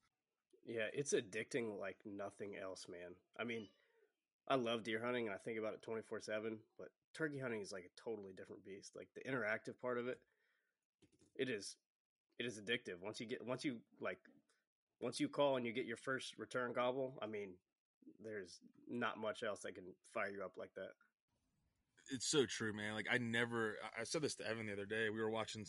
Yeah, 0.67 0.89
it's 0.93 1.15
addicting 1.15 1.79
like 1.79 1.97
nothing 2.05 2.55
else, 2.61 2.87
man. 2.89 3.15
I 3.39 3.45
mean, 3.45 3.69
I 4.49 4.57
love 4.57 4.83
deer 4.83 5.01
hunting 5.03 5.27
and 5.27 5.35
I 5.35 5.39
think 5.39 5.59
about 5.59 5.75
it 5.75 5.83
24 5.83 6.21
7, 6.21 6.59
but 6.79 6.89
turkey 7.15 7.39
hunting 7.39 7.61
is 7.61 7.73
like 7.73 7.85
a 7.85 8.01
totally 8.01 8.33
different 8.37 8.65
beast. 8.65 8.93
Like 8.97 9.09
the 9.15 9.31
interactive 9.31 9.81
part 9.81 9.99
of 9.99 10.09
it, 10.09 10.19
it 11.37 11.49
is, 11.49 11.77
it 12.39 12.47
is 12.47 12.61
addictive. 12.61 13.03
Once 13.03 13.21
you 13.21 13.27
get, 13.27 13.45
once 13.45 13.65
you 13.65 13.77
like, 14.01 14.19
once 15.01 15.19
you 15.19 15.29
call 15.29 15.57
and 15.57 15.65
you 15.65 15.73
get 15.73 15.87
your 15.87 15.97
first 15.97 16.39
return 16.39 16.73
gobble, 16.73 17.15
I 17.23 17.27
mean, 17.27 17.51
there's 18.23 18.61
not 18.89 19.19
much 19.19 19.43
else 19.43 19.61
that 19.61 19.75
can 19.75 19.85
fire 20.13 20.31
you 20.31 20.43
up 20.45 20.53
like 20.59 20.75
that 20.75 20.91
it's 22.11 22.29
so 22.31 22.47
true, 22.47 22.73
man. 22.73 22.95
Like 22.95 23.07
I 23.11 23.19
never, 23.19 23.77
I 23.99 24.05
said 24.05 24.23
this 24.23 24.35
to 24.37 24.49
Evan 24.49 24.67
the 24.67 24.73
other 24.73 24.87
day. 24.87 25.09
We 25.11 25.21
were 25.21 25.31
watching, 25.31 25.65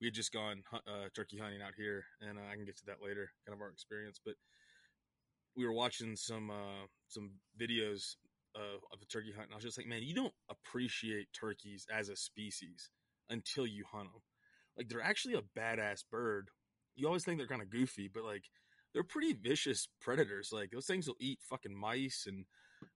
we 0.00 0.06
had 0.06 0.14
just 0.14 0.32
gone 0.32 0.62
uh, 0.72 1.08
turkey 1.14 1.38
hunting 1.38 1.62
out 1.62 1.74
here, 1.76 2.04
and 2.20 2.38
uh, 2.38 2.42
I 2.50 2.56
can 2.56 2.64
get 2.64 2.76
to 2.78 2.86
that 2.86 3.02
later, 3.04 3.30
kind 3.46 3.56
of 3.56 3.62
our 3.62 3.70
experience. 3.70 4.20
But 4.24 4.34
we 5.56 5.64
were 5.64 5.72
watching 5.72 6.16
some 6.16 6.50
uh, 6.50 6.86
some 7.08 7.32
videos 7.60 8.16
of 8.54 9.00
the 9.00 9.06
turkey 9.06 9.32
hunt, 9.32 9.46
and 9.46 9.54
I 9.54 9.56
was 9.56 9.64
just 9.64 9.78
like, 9.78 9.86
man, 9.86 10.02
you 10.02 10.14
don't 10.14 10.34
appreciate 10.50 11.28
turkeys 11.32 11.86
as 11.92 12.08
a 12.08 12.16
species 12.16 12.90
until 13.30 13.66
you 13.66 13.84
hunt 13.90 14.12
them. 14.12 14.22
Like 14.76 14.88
they're 14.88 15.02
actually 15.02 15.34
a 15.34 15.58
badass 15.58 16.04
bird. 16.10 16.48
You 16.94 17.06
always 17.06 17.24
think 17.24 17.38
they're 17.38 17.46
kind 17.46 17.62
of 17.62 17.70
goofy, 17.70 18.10
but 18.12 18.24
like 18.24 18.44
they're 18.92 19.02
pretty 19.04 19.32
vicious 19.32 19.88
predators. 20.00 20.50
Like 20.52 20.70
those 20.70 20.86
things 20.86 21.06
will 21.06 21.16
eat 21.20 21.38
fucking 21.48 21.74
mice 21.74 22.24
and 22.26 22.44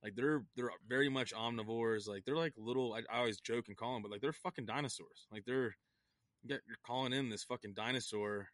like 0.03 0.15
they're 0.17 0.45
they're 0.57 0.71
very 0.89 1.09
much 1.09 1.35
omnivores. 1.35 2.09
Like 2.09 2.25
they're 2.25 2.37
like 2.37 2.55
little. 2.57 2.95
I, 2.95 3.03
I 3.13 3.19
always 3.19 3.41
joke 3.41 3.67
and 3.69 3.77
call 3.77 3.95
them, 3.95 4.03
but 4.03 4.11
like 4.11 4.21
they're 4.21 4.33
fucking 4.33 4.67
dinosaurs. 4.67 5.27
Like 5.33 5.45
they're 5.45 5.77
you're 6.45 6.61
calling 6.87 7.13
in 7.13 7.29
this 7.29 7.45
fucking 7.45 7.75
dinosaur 7.75 8.49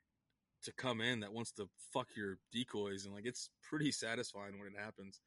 to 0.65 0.73
come 0.73 1.01
in 1.01 1.21
that 1.21 1.33
wants 1.33 1.53
to 1.53 1.69
fuck 1.93 2.09
your 2.17 2.39
decoys, 2.53 3.05
and 3.05 3.15
like 3.15 3.27
it's 3.27 3.51
pretty 3.63 3.93
satisfying 3.93 4.59
when 4.59 4.69
it 4.69 4.81
happens. 4.83 5.21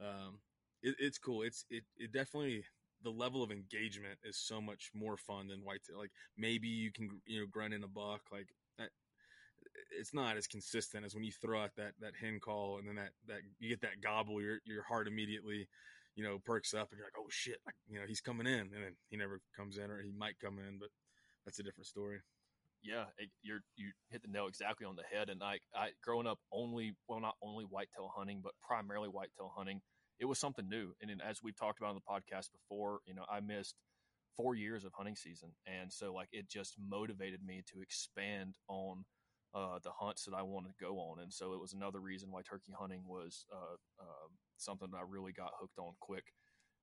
Um, 0.00 0.38
it, 0.82 0.94
it's 0.98 1.18
cool. 1.18 1.42
It's 1.42 1.64
it 1.70 1.84
it 1.96 2.12
definitely 2.12 2.64
the 3.02 3.10
level 3.10 3.42
of 3.42 3.50
engagement 3.50 4.18
is 4.24 4.38
so 4.38 4.60
much 4.60 4.90
more 4.94 5.16
fun 5.16 5.48
than 5.48 5.60
whitetail. 5.60 5.98
Like 5.98 6.12
maybe 6.36 6.68
you 6.68 6.92
can 6.92 7.08
you 7.26 7.40
know 7.40 7.46
grunt 7.50 7.74
in 7.74 7.84
a 7.84 7.88
buck 7.88 8.22
like 8.32 8.48
it's 9.98 10.14
not 10.14 10.36
as 10.36 10.46
consistent 10.46 11.04
as 11.04 11.14
when 11.14 11.24
you 11.24 11.32
throw 11.32 11.62
out 11.62 11.70
that 11.76 11.92
that 12.00 12.12
hen 12.20 12.38
call 12.40 12.78
and 12.78 12.88
then 12.88 12.96
that 12.96 13.10
that 13.26 13.40
you 13.58 13.68
get 13.68 13.80
that 13.80 14.00
gobble 14.02 14.40
your 14.40 14.58
your 14.64 14.82
heart 14.82 15.08
immediately 15.08 15.68
you 16.14 16.22
know 16.22 16.38
perks 16.44 16.74
up 16.74 16.90
and 16.90 16.98
you're 16.98 17.06
like 17.06 17.18
oh 17.18 17.28
shit 17.28 17.58
like, 17.66 17.74
you 17.88 17.98
know 17.98 18.06
he's 18.06 18.20
coming 18.20 18.46
in 18.46 18.60
and 18.60 18.72
then 18.72 18.96
he 19.10 19.16
never 19.16 19.40
comes 19.56 19.78
in 19.78 19.90
or 19.90 20.00
he 20.00 20.12
might 20.16 20.38
come 20.40 20.58
in 20.58 20.78
but 20.78 20.88
that's 21.44 21.58
a 21.58 21.62
different 21.62 21.86
story 21.86 22.20
yeah, 22.84 23.04
it, 23.16 23.30
you're 23.42 23.60
you 23.76 23.90
hit 24.10 24.22
the 24.22 24.28
nail 24.28 24.46
exactly 24.46 24.86
on 24.86 24.94
the 24.94 25.02
head. 25.02 25.30
And 25.30 25.42
I, 25.42 25.58
I 25.74 25.88
growing 26.02 26.26
up 26.26 26.38
only 26.52 26.94
well, 27.08 27.20
not 27.20 27.34
only 27.42 27.64
whitetail 27.64 28.12
hunting, 28.14 28.40
but 28.44 28.52
primarily 28.60 29.08
whitetail 29.08 29.52
hunting. 29.56 29.80
It 30.20 30.26
was 30.26 30.38
something 30.38 30.68
new, 30.68 30.92
and 31.02 31.10
as 31.26 31.42
we've 31.42 31.56
talked 31.56 31.80
about 31.80 31.88
on 31.88 31.96
the 31.96 32.00
podcast 32.00 32.50
before, 32.52 33.00
you 33.04 33.14
know, 33.14 33.24
I 33.28 33.40
missed 33.40 33.74
four 34.36 34.54
years 34.54 34.84
of 34.84 34.92
hunting 34.94 35.16
season, 35.16 35.50
and 35.66 35.92
so 35.92 36.12
like 36.12 36.28
it 36.30 36.48
just 36.48 36.76
motivated 36.78 37.40
me 37.44 37.64
to 37.72 37.80
expand 37.80 38.54
on 38.68 39.04
uh, 39.54 39.78
the 39.82 39.90
hunts 39.90 40.24
that 40.24 40.34
I 40.34 40.42
wanted 40.42 40.68
to 40.68 40.84
go 40.84 40.98
on, 40.98 41.20
and 41.20 41.32
so 41.32 41.52
it 41.52 41.60
was 41.60 41.72
another 41.72 42.00
reason 42.00 42.30
why 42.30 42.42
turkey 42.42 42.72
hunting 42.78 43.02
was 43.06 43.46
uh, 43.52 43.76
uh, 44.00 44.28
something 44.56 44.88
that 44.90 44.98
I 44.98 45.04
really 45.08 45.32
got 45.32 45.52
hooked 45.60 45.78
on 45.78 45.94
quick. 46.00 46.24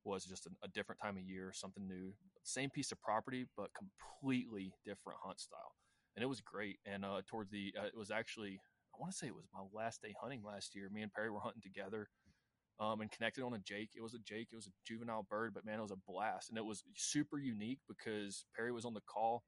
Was 0.03 0.25
just 0.25 0.47
a, 0.47 0.49
a 0.63 0.67
different 0.69 0.99
time 0.99 1.15
of 1.17 1.23
year, 1.23 1.51
something 1.53 1.87
new, 1.87 2.13
same 2.43 2.71
piece 2.71 2.91
of 2.91 2.99
property, 3.01 3.45
but 3.55 3.69
completely 3.77 4.73
different 4.83 5.19
hunt 5.23 5.39
style, 5.39 5.75
and 6.15 6.23
it 6.23 6.27
was 6.27 6.41
great. 6.41 6.79
And 6.87 7.05
uh, 7.05 7.21
towards 7.27 7.51
the, 7.51 7.73
uh, 7.79 7.85
it 7.85 7.97
was 7.97 8.09
actually 8.09 8.59
I 8.95 8.97
want 8.99 9.11
to 9.11 9.17
say 9.17 9.27
it 9.27 9.35
was 9.35 9.45
my 9.53 9.61
last 9.73 10.01
day 10.01 10.13
hunting 10.19 10.41
last 10.43 10.75
year. 10.75 10.89
Me 10.91 11.01
and 11.01 11.13
Perry 11.13 11.29
were 11.29 11.39
hunting 11.39 11.61
together. 11.61 12.07
Um, 12.79 13.01
and 13.01 13.11
connected 13.11 13.43
on 13.43 13.53
a 13.53 13.59
Jake. 13.59 13.91
It 13.95 14.01
was 14.01 14.15
a 14.15 14.19
Jake. 14.19 14.47
It 14.51 14.55
was 14.55 14.65
a 14.65 14.71
juvenile 14.87 15.27
bird, 15.29 15.53
but 15.53 15.65
man, 15.65 15.77
it 15.77 15.83
was 15.83 15.91
a 15.91 16.11
blast, 16.11 16.49
and 16.49 16.57
it 16.57 16.65
was 16.65 16.83
super 16.95 17.37
unique 17.37 17.77
because 17.87 18.45
Perry 18.55 18.71
was 18.71 18.85
on 18.85 18.95
the 18.95 19.01
call. 19.01 19.43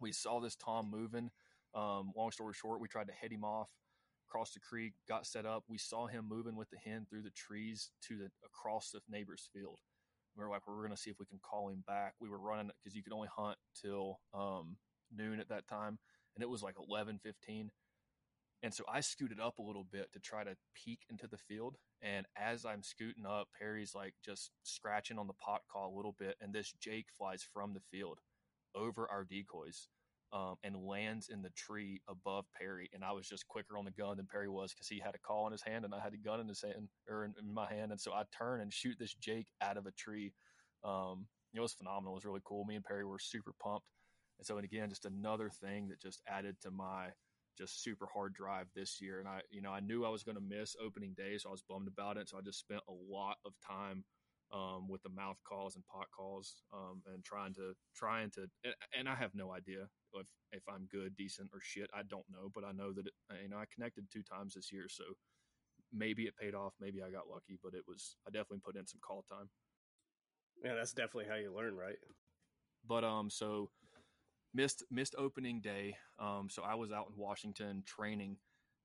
We 0.00 0.12
saw 0.12 0.38
this 0.38 0.54
Tom 0.54 0.88
moving. 0.88 1.30
Um, 1.74 2.12
long 2.16 2.30
story 2.30 2.54
short, 2.54 2.80
we 2.80 2.88
tried 2.88 3.08
to 3.08 3.12
head 3.12 3.32
him 3.32 3.44
off 3.44 3.68
across 4.28 4.52
the 4.52 4.60
creek, 4.60 4.94
got 5.08 5.26
set 5.26 5.46
up. 5.46 5.64
We 5.68 5.78
saw 5.78 6.06
him 6.06 6.26
moving 6.28 6.56
with 6.56 6.70
the 6.70 6.78
hen 6.78 7.06
through 7.08 7.22
the 7.22 7.30
trees 7.30 7.90
to 8.08 8.16
the 8.16 8.30
across 8.44 8.90
the 8.90 9.00
neighbor's 9.08 9.48
field. 9.52 9.78
We 10.36 10.44
were 10.44 10.50
like, 10.50 10.66
we're 10.66 10.76
going 10.76 10.90
to 10.90 10.96
see 10.96 11.10
if 11.10 11.18
we 11.18 11.26
can 11.26 11.40
call 11.42 11.68
him 11.68 11.84
back. 11.86 12.14
We 12.20 12.30
were 12.30 12.38
running 12.38 12.70
because 12.82 12.96
you 12.96 13.02
could 13.02 13.12
only 13.12 13.28
hunt 13.34 13.58
till 13.80 14.20
um, 14.32 14.76
noon 15.14 15.40
at 15.40 15.50
that 15.50 15.68
time, 15.68 15.98
and 16.34 16.42
it 16.42 16.48
was 16.48 16.62
like 16.62 16.76
eleven 16.78 17.18
fifteen. 17.22 17.70
And 18.62 18.72
so 18.72 18.84
I 18.90 19.00
scooted 19.00 19.40
up 19.40 19.58
a 19.58 19.62
little 19.62 19.84
bit 19.84 20.12
to 20.12 20.20
try 20.20 20.44
to 20.44 20.56
peek 20.74 21.00
into 21.10 21.26
the 21.26 21.36
field. 21.36 21.76
And 22.00 22.26
as 22.36 22.64
I'm 22.64 22.84
scooting 22.84 23.26
up, 23.26 23.48
Perry's 23.58 23.92
like 23.92 24.14
just 24.24 24.52
scratching 24.62 25.18
on 25.18 25.26
the 25.26 25.32
pot 25.32 25.62
call 25.70 25.92
a 25.92 25.96
little 25.96 26.14
bit. 26.16 26.36
And 26.40 26.54
this 26.54 26.72
Jake 26.80 27.06
flies 27.18 27.44
from 27.52 27.74
the 27.74 27.82
field 27.90 28.20
over 28.74 29.08
our 29.10 29.24
decoys 29.24 29.88
um, 30.32 30.56
and 30.64 30.76
lands 30.76 31.28
in 31.28 31.42
the 31.42 31.50
tree 31.50 32.00
above 32.08 32.46
Perry. 32.58 32.88
And 32.94 33.04
I 33.04 33.12
was 33.12 33.28
just 33.28 33.46
quicker 33.48 33.76
on 33.76 33.84
the 33.84 33.90
gun 33.90 34.16
than 34.16 34.26
Perry 34.26 34.48
was 34.48 34.72
because 34.72 34.88
he 34.88 34.98
had 34.98 35.14
a 35.14 35.18
call 35.18 35.46
in 35.46 35.52
his 35.52 35.62
hand 35.62 35.84
and 35.84 35.94
I 35.94 36.00
had 36.00 36.14
a 36.14 36.16
gun 36.16 36.40
in 36.40 36.48
his 36.48 36.62
hand 36.62 36.88
or 37.08 37.24
in, 37.24 37.34
in 37.38 37.52
my 37.52 37.70
hand. 37.70 37.92
And 37.92 38.00
so 38.00 38.12
I 38.12 38.22
turn 38.36 38.60
and 38.60 38.72
shoot 38.72 38.96
this 38.98 39.14
Jake 39.14 39.48
out 39.60 39.76
of 39.76 39.86
a 39.86 39.92
tree. 39.92 40.32
Um, 40.84 41.26
it 41.54 41.60
was 41.60 41.74
phenomenal. 41.74 42.14
It 42.14 42.16
was 42.16 42.24
really 42.24 42.40
cool. 42.44 42.64
Me 42.64 42.76
and 42.76 42.84
Perry 42.84 43.04
were 43.04 43.18
super 43.18 43.52
pumped. 43.62 43.86
And 44.38 44.46
so, 44.46 44.56
and 44.56 44.64
again, 44.64 44.88
just 44.88 45.04
another 45.04 45.50
thing 45.50 45.88
that 45.88 46.00
just 46.00 46.22
added 46.26 46.56
to 46.62 46.70
my 46.70 47.08
just 47.58 47.82
super 47.82 48.08
hard 48.12 48.32
drive 48.32 48.66
this 48.74 49.00
year. 49.00 49.20
And 49.20 49.28
I, 49.28 49.40
you 49.50 49.60
know, 49.60 49.70
I 49.70 49.80
knew 49.80 50.04
I 50.04 50.08
was 50.08 50.22
going 50.22 50.36
to 50.36 50.42
miss 50.42 50.74
opening 50.82 51.12
day, 51.14 51.36
so 51.36 51.50
I 51.50 51.52
was 51.52 51.62
bummed 51.68 51.88
about 51.88 52.16
it. 52.16 52.30
So 52.30 52.38
I 52.38 52.40
just 52.40 52.58
spent 52.58 52.80
a 52.88 53.12
lot 53.12 53.36
of 53.44 53.52
time 53.66 54.04
um, 54.52 54.88
with 54.88 55.02
the 55.02 55.08
mouth 55.08 55.38
calls 55.48 55.76
and 55.76 55.84
pot 55.86 56.06
calls 56.14 56.62
um, 56.72 57.02
and 57.12 57.24
trying 57.24 57.54
to 57.54 57.72
trying 57.96 58.30
to 58.32 58.42
and, 58.64 58.74
and, 58.98 59.08
I 59.08 59.14
have 59.14 59.34
no 59.34 59.52
idea 59.52 59.88
if 60.14 60.26
if 60.52 60.62
I'm 60.68 60.86
good, 60.90 61.16
decent, 61.16 61.50
or 61.52 61.60
shit. 61.62 61.88
I 61.94 62.02
don't 62.02 62.28
know, 62.30 62.50
but 62.54 62.64
I 62.64 62.72
know 62.72 62.92
that 62.92 63.06
it, 63.06 63.14
you 63.42 63.48
know 63.48 63.56
I 63.56 63.64
connected 63.72 64.06
two 64.10 64.22
times 64.22 64.54
this 64.54 64.70
year, 64.70 64.86
so 64.88 65.04
maybe 65.92 66.24
it 66.24 66.36
paid 66.36 66.54
off, 66.54 66.74
maybe 66.80 67.02
I 67.02 67.10
got 67.10 67.28
lucky, 67.30 67.58
but 67.62 67.74
it 67.74 67.84
was 67.88 68.16
I 68.26 68.30
definitely 68.30 68.60
put 68.64 68.76
in 68.76 68.86
some 68.86 69.00
call 69.00 69.24
time. 69.30 69.48
Yeah, 70.62 70.74
that's 70.74 70.92
definitely 70.92 71.26
how 71.28 71.36
you 71.36 71.54
learn, 71.54 71.74
right? 71.74 71.96
But 72.86 73.04
um, 73.04 73.30
so 73.30 73.70
missed 74.54 74.84
missed 74.90 75.14
opening 75.16 75.60
day. 75.60 75.96
Um, 76.18 76.48
so 76.50 76.62
I 76.62 76.74
was 76.74 76.92
out 76.92 77.08
in 77.08 77.20
Washington 77.20 77.82
training, 77.86 78.36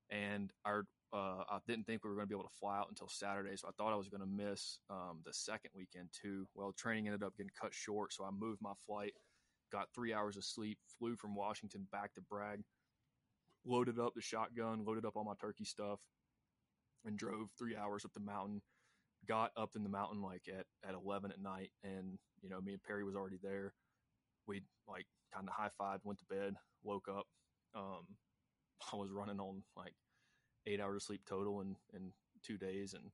and 0.09 0.51
our 0.65 0.85
uh, 1.13 1.43
I 1.49 1.59
didn't 1.67 1.85
think 1.85 2.03
we 2.03 2.09
were 2.09 2.15
going 2.15 2.27
to 2.27 2.29
be 2.29 2.35
able 2.35 2.49
to 2.49 2.59
fly 2.59 2.77
out 2.77 2.89
until 2.89 3.07
Saturday, 3.07 3.55
so 3.55 3.67
I 3.67 3.71
thought 3.77 3.93
I 3.93 3.97
was 3.97 4.09
going 4.09 4.21
to 4.21 4.27
miss 4.27 4.79
um, 4.89 5.19
the 5.25 5.33
second 5.33 5.71
weekend 5.73 6.09
too. 6.11 6.45
Well, 6.53 6.73
training 6.73 7.07
ended 7.07 7.23
up 7.23 7.37
getting 7.37 7.51
cut 7.59 7.73
short, 7.73 8.13
so 8.13 8.25
I 8.25 8.29
moved 8.31 8.61
my 8.61 8.73
flight, 8.85 9.13
got 9.71 9.87
three 9.95 10.13
hours 10.13 10.35
of 10.35 10.43
sleep, 10.43 10.77
flew 10.99 11.15
from 11.15 11.33
Washington 11.33 11.87
back 11.91 12.13
to 12.15 12.21
Bragg, 12.21 12.61
loaded 13.65 13.99
up 13.99 14.15
the 14.15 14.21
shotgun, 14.21 14.83
loaded 14.85 15.05
up 15.05 15.15
all 15.15 15.23
my 15.23 15.33
turkey 15.39 15.63
stuff, 15.63 15.99
and 17.05 17.17
drove 17.17 17.47
three 17.57 17.75
hours 17.75 18.03
up 18.03 18.11
the 18.13 18.19
mountain. 18.19 18.61
Got 19.27 19.51
up 19.57 19.71
in 19.75 19.83
the 19.83 19.89
mountain 19.89 20.21
like 20.21 20.43
at 20.47 20.65
at 20.87 20.93
eleven 20.93 21.31
at 21.31 21.41
night, 21.41 21.71
and 21.83 22.17
you 22.41 22.49
know 22.49 22.61
me 22.61 22.73
and 22.73 22.83
Perry 22.83 23.03
was 23.03 23.15
already 23.15 23.39
there. 23.41 23.73
We 24.45 24.61
like 24.87 25.05
kind 25.33 25.47
of 25.47 25.53
high 25.53 25.71
five, 25.77 25.99
went 26.03 26.19
to 26.19 26.25
bed, 26.25 26.53
woke 26.83 27.07
up. 27.09 27.25
Um, 27.75 28.05
I 28.93 28.95
was 28.95 29.09
running 29.11 29.39
on 29.39 29.63
like 29.75 29.93
eight 30.67 30.81
hours 30.81 30.97
of 30.97 31.03
sleep 31.03 31.21
total 31.27 31.61
in, 31.61 31.75
in 31.93 32.11
two 32.43 32.57
days 32.57 32.93
and 32.93 33.05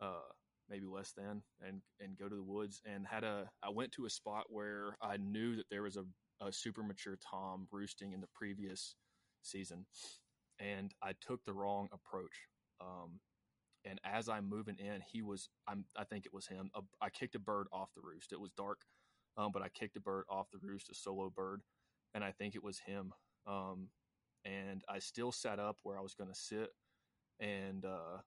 uh, 0.00 0.28
maybe 0.68 0.86
less 0.86 1.12
than 1.12 1.42
and, 1.66 1.80
and 2.00 2.18
go 2.18 2.28
to 2.28 2.34
the 2.34 2.42
woods 2.42 2.82
and 2.84 3.06
had 3.06 3.24
a, 3.24 3.48
I 3.62 3.70
went 3.70 3.92
to 3.92 4.06
a 4.06 4.10
spot 4.10 4.46
where 4.48 4.96
I 5.02 5.16
knew 5.16 5.56
that 5.56 5.66
there 5.70 5.82
was 5.82 5.96
a, 5.96 6.04
a 6.44 6.52
super 6.52 6.82
mature 6.82 7.18
Tom 7.30 7.68
roosting 7.70 8.12
in 8.12 8.20
the 8.20 8.28
previous 8.34 8.96
season 9.42 9.86
and 10.58 10.92
I 11.02 11.12
took 11.20 11.44
the 11.44 11.52
wrong 11.52 11.88
approach. 11.92 12.48
Um, 12.80 13.20
and 13.84 14.00
as 14.04 14.28
I'm 14.28 14.48
moving 14.48 14.76
in, 14.78 15.00
he 15.12 15.22
was, 15.22 15.48
I'm, 15.68 15.84
I 15.96 16.04
think 16.04 16.26
it 16.26 16.34
was 16.34 16.46
him. 16.48 16.70
I 17.00 17.10
kicked 17.10 17.36
a 17.36 17.38
bird 17.38 17.68
off 17.72 17.90
the 17.94 18.02
roost. 18.02 18.32
It 18.32 18.40
was 18.40 18.50
dark 18.56 18.80
um, 19.36 19.50
but 19.52 19.62
I 19.62 19.68
kicked 19.68 19.96
a 19.96 20.00
bird 20.00 20.24
off 20.30 20.50
the 20.50 20.58
roost, 20.62 20.90
a 20.90 20.94
solo 20.94 21.30
bird, 21.30 21.60
and 22.14 22.24
I 22.24 22.32
think 22.32 22.54
it 22.54 22.62
was 22.62 22.78
him. 22.78 23.12
Um, 23.46 23.88
and 24.44 24.82
I 24.88 24.98
still 24.98 25.32
sat 25.32 25.58
up 25.58 25.76
where 25.82 25.98
I 25.98 26.02
was 26.02 26.14
going 26.14 26.30
to 26.30 26.38
sit, 26.38 26.70
and 27.40 27.84
uh, 27.84 28.18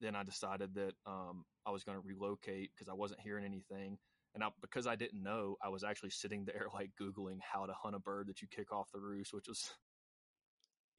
then 0.00 0.16
I 0.16 0.22
decided 0.22 0.74
that 0.74 0.94
um, 1.06 1.44
I 1.66 1.70
was 1.70 1.84
going 1.84 2.00
to 2.00 2.06
relocate 2.06 2.70
because 2.74 2.88
I 2.88 2.94
wasn't 2.94 3.20
hearing 3.20 3.44
anything. 3.44 3.98
And 4.34 4.44
I, 4.44 4.48
because 4.60 4.86
I 4.86 4.94
didn't 4.94 5.22
know, 5.22 5.56
I 5.62 5.68
was 5.68 5.82
actually 5.82 6.10
sitting 6.10 6.44
there 6.44 6.66
like 6.74 6.90
googling 7.00 7.38
how 7.40 7.66
to 7.66 7.72
hunt 7.72 7.96
a 7.96 8.00
bird 8.00 8.28
that 8.28 8.40
you 8.40 8.48
kick 8.48 8.72
off 8.72 8.92
the 8.92 9.00
roost, 9.00 9.32
which 9.32 9.48
was 9.48 9.72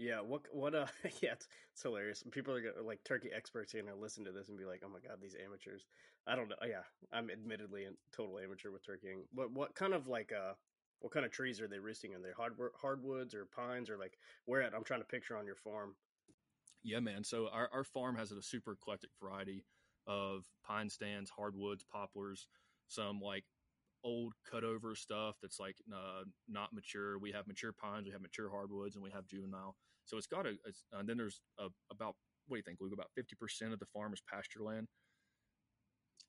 yeah, 0.02 0.20
what 0.20 0.42
what 0.52 0.74
uh 0.74 0.88
yeah, 1.22 1.34
it's, 1.34 1.48
it's 1.74 1.84
hilarious. 1.84 2.24
People 2.32 2.56
are 2.56 2.62
gonna, 2.62 2.86
like 2.86 3.04
turkey 3.04 3.30
experts 3.36 3.76
are 3.76 3.82
gonna 3.82 3.96
listen 3.96 4.26
to 4.26 4.32
this 4.32 4.50
and 4.50 4.58
be 4.58 4.66
like, 4.66 4.82
"Oh 4.84 4.90
my 4.90 4.98
god, 5.00 5.20
these 5.22 5.36
amateurs." 5.36 5.86
I 6.26 6.36
don't 6.36 6.50
know. 6.50 6.56
Yeah, 6.68 6.82
I'm 7.14 7.30
admittedly 7.30 7.86
a 7.86 7.92
total 8.16 8.40
amateur 8.40 8.72
with 8.72 8.82
turkeying. 8.84 9.22
What 9.32 9.52
what 9.52 9.76
kind 9.76 9.94
of 9.94 10.08
like 10.08 10.32
uh 10.32 10.54
what 11.02 11.12
kind 11.14 11.24
of 11.24 11.32
trees 11.32 11.62
are 11.62 11.68
they 11.68 11.78
roosting 11.78 12.14
in? 12.14 12.24
They 12.24 12.32
hard 12.36 12.54
hardwoods 12.82 13.36
or 13.36 13.46
pines 13.46 13.92
or 13.92 13.98
like 13.98 14.18
where 14.46 14.64
at? 14.64 14.74
I'm 14.74 14.84
trying 14.84 15.02
to 15.02 15.08
picture 15.08 15.38
on 15.38 15.46
your 15.46 15.56
farm. 15.56 15.96
Yeah, 16.84 17.00
man. 17.00 17.24
So 17.24 17.48
our 17.52 17.70
our 17.74 17.84
farm 17.84 18.16
has 18.16 18.32
a 18.32 18.42
super 18.42 18.74
eclectic 18.74 19.12
variety 19.22 19.66
of 20.08 20.44
pine 20.66 20.90
stands, 20.90 21.30
hardwoods, 21.30 21.84
poplars, 21.92 22.48
some 22.88 23.22
like 23.22 23.44
old 24.04 24.34
cutover 24.52 24.98
stuff 24.98 25.36
that's 25.42 25.60
like 25.60 25.76
uh, 25.94 26.24
not 26.48 26.74
mature. 26.74 27.20
We 27.20 27.32
have 27.32 27.48
mature 27.48 27.72
pines, 27.72 28.06
we 28.06 28.12
have 28.12 28.22
mature 28.22 28.50
hardwoods, 28.50 28.96
and 28.96 29.04
we 29.04 29.12
have 29.12 29.28
juvenile. 29.28 29.76
So 30.06 30.18
it's 30.18 30.28
got 30.28 30.46
a, 30.46 30.56
it's, 30.66 30.84
and 30.92 31.08
then 31.08 31.18
there's 31.18 31.42
a, 31.60 31.68
about, 31.92 32.16
what 32.48 32.56
do 32.56 32.58
you 32.58 32.64
think, 32.64 32.80
Luke? 32.82 32.94
About 32.94 33.12
50% 33.18 33.72
of 33.74 33.80
the 33.80 33.86
farm 33.86 34.14
is 34.14 34.22
pasture 34.28 34.62
land. 34.64 34.88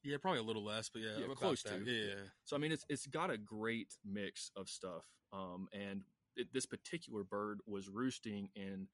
Yeah, 0.04 0.16
probably 0.20 0.40
a 0.40 0.44
little 0.44 0.64
less, 0.64 0.90
but 0.92 1.00
yeah, 1.02 1.18
yeah 1.18 1.34
close 1.34 1.62
that. 1.62 1.84
to. 1.84 1.90
Yeah. 1.90 2.14
So 2.44 2.56
I 2.56 2.58
mean, 2.58 2.72
it's 2.72 2.84
it's 2.88 3.06
got 3.06 3.30
a 3.30 3.38
great 3.38 3.94
mix 4.04 4.50
of 4.56 4.68
stuff. 4.68 5.04
Um, 5.32 5.68
and 5.72 6.02
it, 6.36 6.48
this 6.52 6.66
particular 6.66 7.22
bird 7.22 7.60
was 7.66 7.88
roosting 7.88 8.48
in, 8.56 8.88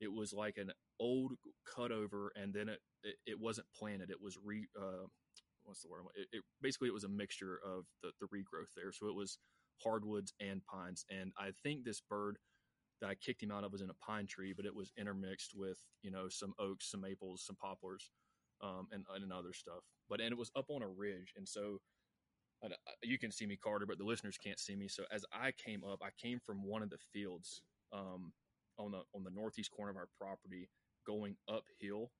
it 0.00 0.12
was 0.12 0.32
like 0.32 0.56
an 0.56 0.72
old 1.00 1.32
cutover, 1.76 2.28
and 2.36 2.52
then 2.52 2.68
it 2.68 2.80
it, 3.02 3.16
it 3.26 3.40
wasn't 3.40 3.66
planted. 3.78 4.10
It 4.10 4.20
was 4.20 4.36
re 4.42 4.66
uh, 4.80 5.06
what's 5.64 5.82
the 5.82 5.88
word? 5.88 6.02
It, 6.14 6.28
it, 6.32 6.42
basically 6.62 6.88
it 6.88 6.94
was 6.94 7.04
a 7.04 7.08
mixture 7.08 7.58
of 7.64 7.84
the 8.02 8.10
the 8.20 8.26
regrowth 8.26 8.72
there. 8.76 8.92
So 8.92 9.08
it 9.08 9.14
was 9.14 9.38
hardwoods 9.82 10.32
and 10.40 10.62
pines, 10.64 11.04
and 11.10 11.32
I 11.38 11.50
think 11.62 11.84
this 11.84 12.00
bird 12.00 12.38
that 13.00 13.10
I 13.10 13.14
kicked 13.14 13.42
him 13.42 13.52
out 13.52 13.64
of 13.64 13.72
was 13.72 13.82
in 13.82 13.90
a 13.90 13.94
pine 13.94 14.26
tree, 14.26 14.52
but 14.56 14.66
it 14.66 14.74
was 14.74 14.92
intermixed 14.98 15.52
with 15.54 15.78
you 16.02 16.10
know 16.10 16.28
some 16.28 16.54
oaks, 16.58 16.90
some 16.90 17.00
maples, 17.00 17.44
some 17.46 17.56
poplars, 17.56 18.10
um, 18.62 18.88
and 18.92 19.04
and 19.14 19.32
other 19.32 19.52
stuff. 19.52 19.84
But 20.08 20.20
and 20.20 20.32
it 20.32 20.38
was 20.38 20.50
up 20.56 20.66
on 20.70 20.82
a 20.82 20.88
ridge, 20.88 21.34
and 21.36 21.48
so 21.48 21.78
uh, 22.64 22.68
you 23.02 23.18
can 23.18 23.30
see 23.30 23.46
me, 23.46 23.56
Carter, 23.56 23.86
but 23.86 23.98
the 23.98 24.04
listeners 24.04 24.38
can't 24.42 24.58
see 24.58 24.76
me. 24.76 24.88
So 24.88 25.04
as 25.12 25.24
I 25.32 25.52
came 25.52 25.84
up, 25.84 26.00
I 26.02 26.10
came 26.20 26.40
from 26.44 26.64
one 26.64 26.82
of 26.82 26.90
the 26.90 26.98
fields 27.12 27.62
um, 27.92 28.32
on 28.78 28.92
the 28.92 29.02
on 29.14 29.24
the 29.24 29.30
northeast 29.30 29.70
corner 29.72 29.90
of 29.90 29.96
our 29.96 30.08
property, 30.20 30.68
going 31.06 31.36
uphill, 31.48 32.10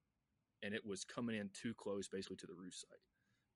and 0.62 0.74
it 0.74 0.86
was 0.86 1.04
coming 1.04 1.36
in 1.36 1.50
too 1.60 1.74
close, 1.74 2.08
basically 2.08 2.36
to 2.38 2.46
the 2.46 2.54
roost 2.54 2.82
site 2.82 3.00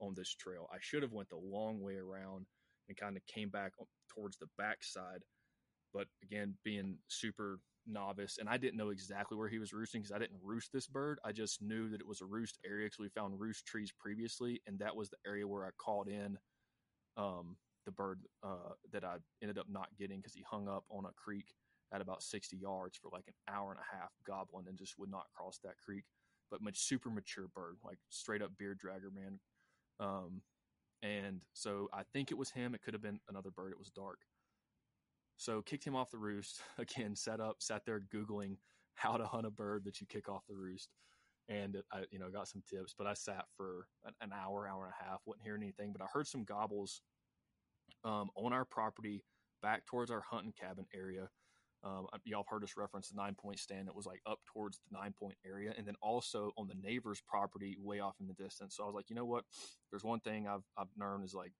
on 0.06 0.14
this 0.16 0.34
trail. 0.34 0.68
I 0.72 0.78
should 0.80 1.02
have 1.02 1.12
went 1.12 1.30
the 1.30 1.36
long 1.36 1.80
way 1.80 1.96
around 1.96 2.46
and 2.88 2.96
kind 2.96 3.16
of 3.16 3.26
came 3.26 3.50
back 3.50 3.72
towards 4.14 4.38
the 4.38 4.48
backside 4.58 5.22
but 5.92 6.06
again, 6.22 6.54
being 6.64 6.98
super 7.08 7.60
novice, 7.86 8.38
and 8.38 8.48
I 8.48 8.56
didn't 8.56 8.76
know 8.76 8.90
exactly 8.90 9.36
where 9.36 9.48
he 9.48 9.58
was 9.58 9.72
roosting 9.72 10.02
because 10.02 10.14
I 10.14 10.18
didn't 10.18 10.40
roost 10.42 10.72
this 10.72 10.86
bird. 10.86 11.18
I 11.24 11.32
just 11.32 11.62
knew 11.62 11.88
that 11.90 12.00
it 12.00 12.06
was 12.06 12.20
a 12.20 12.26
roost 12.26 12.58
area 12.66 12.86
because 12.86 12.98
we 12.98 13.08
found 13.08 13.40
roost 13.40 13.66
trees 13.66 13.92
previously, 13.98 14.62
and 14.66 14.78
that 14.78 14.96
was 14.96 15.10
the 15.10 15.18
area 15.26 15.46
where 15.46 15.66
I 15.66 15.70
called 15.78 16.08
in 16.08 16.38
um, 17.16 17.56
the 17.86 17.92
bird 17.92 18.20
uh, 18.44 18.74
that 18.92 19.04
I 19.04 19.16
ended 19.42 19.58
up 19.58 19.66
not 19.68 19.88
getting 19.98 20.18
because 20.18 20.34
he 20.34 20.44
hung 20.50 20.68
up 20.68 20.84
on 20.90 21.04
a 21.04 21.12
creek 21.16 21.54
at 21.92 22.00
about 22.00 22.22
60 22.22 22.57
yards 22.57 22.96
for 22.96 23.11
like 23.12 23.24
an 23.28 23.35
hour 23.52 23.70
and 23.70 23.81
a 23.81 23.96
half 23.96 24.11
gobbling 24.26 24.66
and 24.68 24.78
just 24.78 24.98
would 24.98 25.11
not 25.11 25.26
cross 25.35 25.59
that 25.62 25.78
creek. 25.85 26.05
But 26.50 26.62
much 26.62 26.78
super 26.78 27.11
mature 27.11 27.48
bird, 27.55 27.76
like 27.85 27.98
straight 28.11 28.42
up 28.42 28.50
beard 28.59 28.78
dragger, 28.78 29.14
man. 29.14 29.40
Um, 30.00 30.42
and 31.02 31.40
so 31.52 31.88
I 31.92 32.02
think 32.12 32.31
it 32.31 32.38
was 32.38 32.50
him. 32.50 32.74
It 32.74 32.83
could 32.83 32.94
have 32.94 33.02
been 33.02 33.20
another 33.28 33.50
bird. 33.50 33.72
It 33.72 33.78
was 33.78 33.90
dark. 33.90 34.18
So 35.37 35.62
kicked 35.62 35.85
him 35.85 35.96
off 35.96 36.11
the 36.11 36.18
roost 36.18 36.61
again. 36.78 37.16
Set 37.16 37.40
up, 37.40 37.57
sat 37.61 37.85
there 37.85 38.00
googling 38.14 38.57
how 38.94 39.16
to 39.16 39.24
hunt 39.26 39.46
a 39.46 39.50
bird 39.50 39.85
that 39.85 40.00
you 40.00 40.07
kick 40.07 40.28
off 40.28 40.46
the 40.46 40.55
roost, 40.55 40.90
and 41.48 41.78
I 41.92 42.02
you 42.11 42.18
know 42.18 42.31
got 42.31 42.48
some 42.48 42.62
tips. 42.68 42.94
But 42.96 43.07
I 43.07 43.14
sat 43.14 43.46
for 43.57 43.87
an, 44.20 44.31
hour, 44.33 44.68
hour 44.68 44.85
and 44.85 44.94
a 45.00 45.05
half, 45.05 45.20
wasn't 45.26 45.44
hearing 45.44 45.62
anything. 45.62 45.92
But 45.92 46.02
I 46.02 46.07
heard 46.12 46.26
some 46.26 46.44
gobbles 46.44 47.02
um, 48.05 48.31
on 48.37 48.52
our 48.52 48.64
property, 48.64 49.24
back 49.62 49.87
towards 49.87 50.11
our 50.11 50.20
hunting 50.20 50.52
cabin 50.59 50.87
area. 50.94 51.28
Um, 51.85 52.07
y'all 52.25 52.40
have 52.40 52.49
heard 52.49 52.62
us 52.62 52.75
reference 52.77 53.09
the 53.09 53.16
nine 53.16 53.35
point 53.35 53.59
stand 53.59 53.88
that 53.88 53.97
was 53.97 54.07
like 54.07 54.21
up 54.27 54.38
towards 54.53 54.79
the 54.79 54.97
nine 54.97 55.12
point 55.18 55.35
area, 55.45 55.75
and 55.77 55.87
then 55.87 55.97
also 56.01 56.53
on 56.57 56.68
the 56.68 56.77
neighbor's 56.81 57.21
property 57.27 57.77
way 57.81 58.01
off 58.01 58.14
in 58.21 58.27
the 58.29 58.35
distance. 58.35 58.77
So 58.77 58.85
I 58.85 58.87
was 58.87 58.95
like, 58.95 59.11
you 59.11 59.16
know 59.16 59.25
what? 59.25 59.45
There's 59.90 60.05
one 60.05 60.21
thing 60.21 60.47
I've 60.47 60.64
I've 60.79 60.87
learned 60.99 61.25
is 61.25 61.35
like 61.35 61.53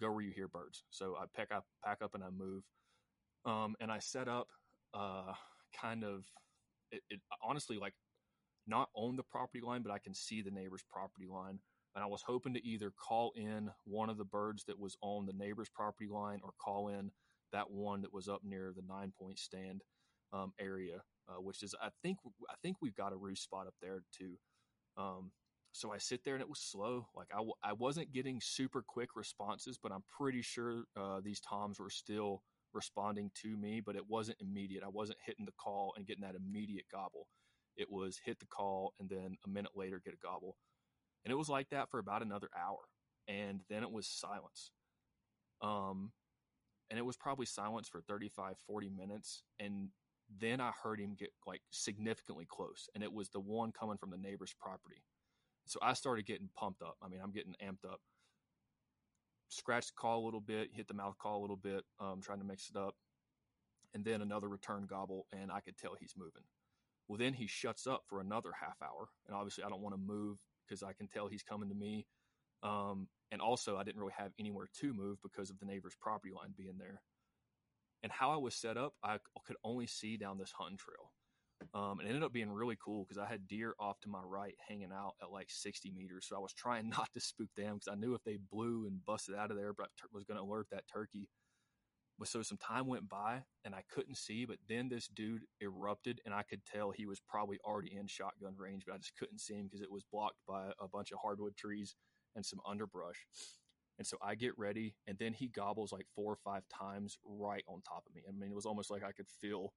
go 0.00 0.10
where 0.10 0.22
you 0.22 0.32
hear 0.32 0.48
birds. 0.48 0.84
So 0.90 1.16
I 1.16 1.26
pack 1.36 1.52
up 1.54 1.64
pack 1.84 1.98
up 2.02 2.14
and 2.14 2.24
I 2.24 2.30
move, 2.30 2.64
um, 3.44 3.76
and 3.80 3.90
I 3.92 4.00
set 4.00 4.28
up 4.28 4.48
uh, 4.94 5.32
kind 5.80 6.02
of 6.02 6.24
it, 6.90 7.02
it 7.08 7.20
honestly 7.42 7.78
like 7.78 7.94
not 8.66 8.88
on 8.94 9.16
the 9.16 9.22
property 9.22 9.60
line, 9.64 9.82
but 9.82 9.92
I 9.92 9.98
can 9.98 10.14
see 10.14 10.42
the 10.42 10.50
neighbor's 10.50 10.84
property 10.92 11.26
line. 11.30 11.58
And 11.94 12.02
I 12.02 12.06
was 12.06 12.22
hoping 12.26 12.54
to 12.54 12.66
either 12.66 12.90
call 12.90 13.32
in 13.36 13.70
one 13.84 14.08
of 14.08 14.16
the 14.16 14.24
birds 14.24 14.64
that 14.64 14.78
was 14.78 14.96
on 15.02 15.26
the 15.26 15.32
neighbor's 15.34 15.68
property 15.68 16.08
line 16.10 16.40
or 16.42 16.50
call 16.62 16.88
in 16.88 17.10
that 17.52 17.70
one 17.70 18.02
that 18.02 18.12
was 18.12 18.28
up 18.28 18.42
near 18.44 18.72
the 18.74 18.82
nine 18.86 19.12
point 19.18 19.38
stand 19.38 19.82
um, 20.32 20.52
area, 20.60 21.02
uh, 21.28 21.40
which 21.40 21.62
is 21.62 21.74
I 21.80 21.88
think 22.02 22.18
I 22.50 22.54
think 22.62 22.76
we've 22.80 22.96
got 22.96 23.12
a 23.12 23.16
roost 23.16 23.42
spot 23.44 23.66
up 23.66 23.74
there 23.80 24.02
too. 24.16 24.36
Um, 24.96 25.32
so 25.72 25.92
I 25.92 25.98
sit 25.98 26.22
there 26.24 26.34
and 26.34 26.42
it 26.42 26.48
was 26.48 26.60
slow. 26.60 27.06
Like 27.16 27.28
I 27.32 27.38
w- 27.38 27.54
I 27.62 27.72
wasn't 27.72 28.12
getting 28.12 28.40
super 28.42 28.82
quick 28.86 29.10
responses, 29.16 29.78
but 29.82 29.92
I'm 29.92 30.04
pretty 30.18 30.42
sure 30.42 30.84
uh, 30.96 31.20
these 31.22 31.40
toms 31.40 31.80
were 31.80 31.90
still 31.90 32.42
responding 32.74 33.30
to 33.42 33.56
me, 33.56 33.80
but 33.84 33.96
it 33.96 34.08
wasn't 34.08 34.38
immediate. 34.40 34.82
I 34.84 34.88
wasn't 34.88 35.18
hitting 35.24 35.46
the 35.46 35.52
call 35.52 35.94
and 35.96 36.06
getting 36.06 36.22
that 36.22 36.34
immediate 36.34 36.86
gobble. 36.92 37.26
It 37.76 37.90
was 37.90 38.20
hit 38.24 38.38
the 38.38 38.46
call 38.46 38.92
and 39.00 39.08
then 39.08 39.36
a 39.46 39.48
minute 39.48 39.72
later 39.74 40.00
get 40.04 40.14
a 40.14 40.26
gobble. 40.26 40.56
And 41.24 41.32
it 41.32 41.36
was 41.36 41.48
like 41.48 41.68
that 41.70 41.90
for 41.90 41.98
about 41.98 42.22
another 42.22 42.48
hour. 42.56 42.80
And 43.28 43.60
then 43.70 43.82
it 43.82 43.90
was 43.90 44.06
silence. 44.06 44.72
Um, 45.62 46.12
and 46.92 46.98
it 46.98 47.06
was 47.06 47.16
probably 47.16 47.46
silence 47.46 47.88
for 47.88 48.02
35 48.02 48.56
40 48.66 48.90
minutes 48.90 49.42
and 49.58 49.88
then 50.38 50.60
i 50.60 50.70
heard 50.82 51.00
him 51.00 51.16
get 51.18 51.30
like 51.46 51.62
significantly 51.70 52.46
close 52.46 52.88
and 52.94 53.02
it 53.02 53.12
was 53.12 53.30
the 53.30 53.40
one 53.40 53.72
coming 53.72 53.96
from 53.96 54.10
the 54.10 54.16
neighbor's 54.18 54.54
property. 54.60 55.02
So 55.66 55.78
i 55.82 55.94
started 55.94 56.26
getting 56.26 56.50
pumped 56.54 56.82
up. 56.82 56.96
I 57.02 57.08
mean 57.08 57.20
i'm 57.24 57.32
getting 57.32 57.54
amped 57.64 57.90
up. 57.90 58.00
Scratched 59.48 59.88
the 59.88 60.00
call 60.00 60.22
a 60.22 60.24
little 60.24 60.40
bit 60.40 60.68
hit 60.72 60.86
the 60.86 60.94
mouth 60.94 61.16
call 61.18 61.40
a 61.40 61.42
little 61.42 61.56
bit 61.56 61.82
um, 61.98 62.20
trying 62.22 62.38
to 62.40 62.44
mix 62.44 62.68
it 62.68 62.76
up 62.76 62.94
and 63.94 64.04
then 64.04 64.20
another 64.20 64.48
return 64.48 64.86
gobble 64.88 65.26
and 65.32 65.50
i 65.50 65.60
could 65.60 65.78
tell 65.78 65.96
he's 65.98 66.14
moving. 66.16 66.44
Well 67.08 67.18
then 67.18 67.32
he 67.32 67.46
shuts 67.46 67.86
up 67.86 68.02
for 68.06 68.20
another 68.20 68.50
half 68.60 68.76
hour 68.82 69.08
and 69.26 69.34
obviously 69.34 69.64
i 69.64 69.70
don't 69.70 69.82
want 69.82 69.94
to 69.94 70.00
move 70.00 70.38
because 70.68 70.82
i 70.82 70.92
can 70.92 71.08
tell 71.08 71.26
he's 71.28 71.42
coming 71.42 71.70
to 71.70 71.74
me 71.74 72.06
um, 72.62 73.08
and 73.30 73.40
also, 73.40 73.76
I 73.76 73.82
didn't 73.82 74.00
really 74.00 74.14
have 74.16 74.32
anywhere 74.38 74.68
to 74.80 74.92
move 74.92 75.18
because 75.22 75.50
of 75.50 75.58
the 75.58 75.66
neighbor's 75.66 75.96
property 76.00 76.32
line 76.34 76.54
being 76.56 76.76
there. 76.78 77.00
And 78.02 78.12
how 78.12 78.30
I 78.30 78.36
was 78.36 78.54
set 78.54 78.76
up, 78.76 78.94
I 79.02 79.18
could 79.46 79.56
only 79.64 79.86
see 79.86 80.16
down 80.16 80.38
this 80.38 80.52
hunting 80.52 80.76
trail. 80.76 81.12
Um, 81.74 82.00
it 82.00 82.08
ended 82.08 82.24
up 82.24 82.32
being 82.32 82.50
really 82.50 82.76
cool 82.84 83.04
because 83.04 83.22
I 83.22 83.30
had 83.30 83.46
deer 83.46 83.74
off 83.78 84.00
to 84.00 84.08
my 84.08 84.20
right 84.22 84.54
hanging 84.68 84.90
out 84.92 85.14
at 85.22 85.30
like 85.30 85.46
60 85.48 85.92
meters. 85.92 86.26
So 86.28 86.36
I 86.36 86.40
was 86.40 86.52
trying 86.52 86.88
not 86.90 87.08
to 87.14 87.20
spook 87.20 87.48
them 87.56 87.74
because 87.76 87.88
I 87.88 87.94
knew 87.98 88.14
if 88.14 88.24
they 88.24 88.38
blew 88.50 88.86
and 88.86 89.04
busted 89.04 89.34
out 89.34 89.50
of 89.50 89.56
there, 89.56 89.72
but 89.72 89.86
I 90.02 90.06
was 90.12 90.24
going 90.24 90.36
to 90.36 90.44
alert 90.44 90.66
that 90.70 90.88
turkey. 90.92 91.28
But 92.18 92.28
so 92.28 92.42
some 92.42 92.58
time 92.58 92.86
went 92.86 93.08
by 93.08 93.42
and 93.64 93.74
I 93.74 93.82
couldn't 93.92 94.18
see, 94.18 94.44
but 94.44 94.58
then 94.68 94.88
this 94.88 95.08
dude 95.08 95.42
erupted 95.60 96.20
and 96.26 96.34
I 96.34 96.42
could 96.42 96.60
tell 96.66 96.90
he 96.90 97.06
was 97.06 97.20
probably 97.26 97.58
already 97.64 97.96
in 97.96 98.06
shotgun 98.06 98.54
range, 98.58 98.84
but 98.86 98.94
I 98.94 98.98
just 98.98 99.16
couldn't 99.16 99.40
see 99.40 99.54
him 99.54 99.64
because 99.64 99.80
it 99.80 99.90
was 99.90 100.04
blocked 100.12 100.36
by 100.46 100.72
a 100.80 100.88
bunch 100.88 101.12
of 101.12 101.18
hardwood 101.22 101.56
trees 101.56 101.96
and 102.36 102.44
some 102.44 102.60
underbrush. 102.66 103.26
And 103.98 104.06
so 104.06 104.16
I 104.22 104.34
get 104.34 104.58
ready, 104.58 104.94
and 105.06 105.18
then 105.18 105.32
he 105.32 105.48
gobbles 105.48 105.92
like 105.92 106.06
four 106.14 106.32
or 106.32 106.38
five 106.42 106.62
times 106.68 107.18
right 107.24 107.62
on 107.68 107.82
top 107.82 108.04
of 108.08 108.14
me. 108.14 108.22
I 108.28 108.32
mean, 108.32 108.50
it 108.50 108.54
was 108.54 108.66
almost 108.66 108.90
like 108.90 109.04
I 109.04 109.12
could 109.12 109.28
feel 109.28 109.74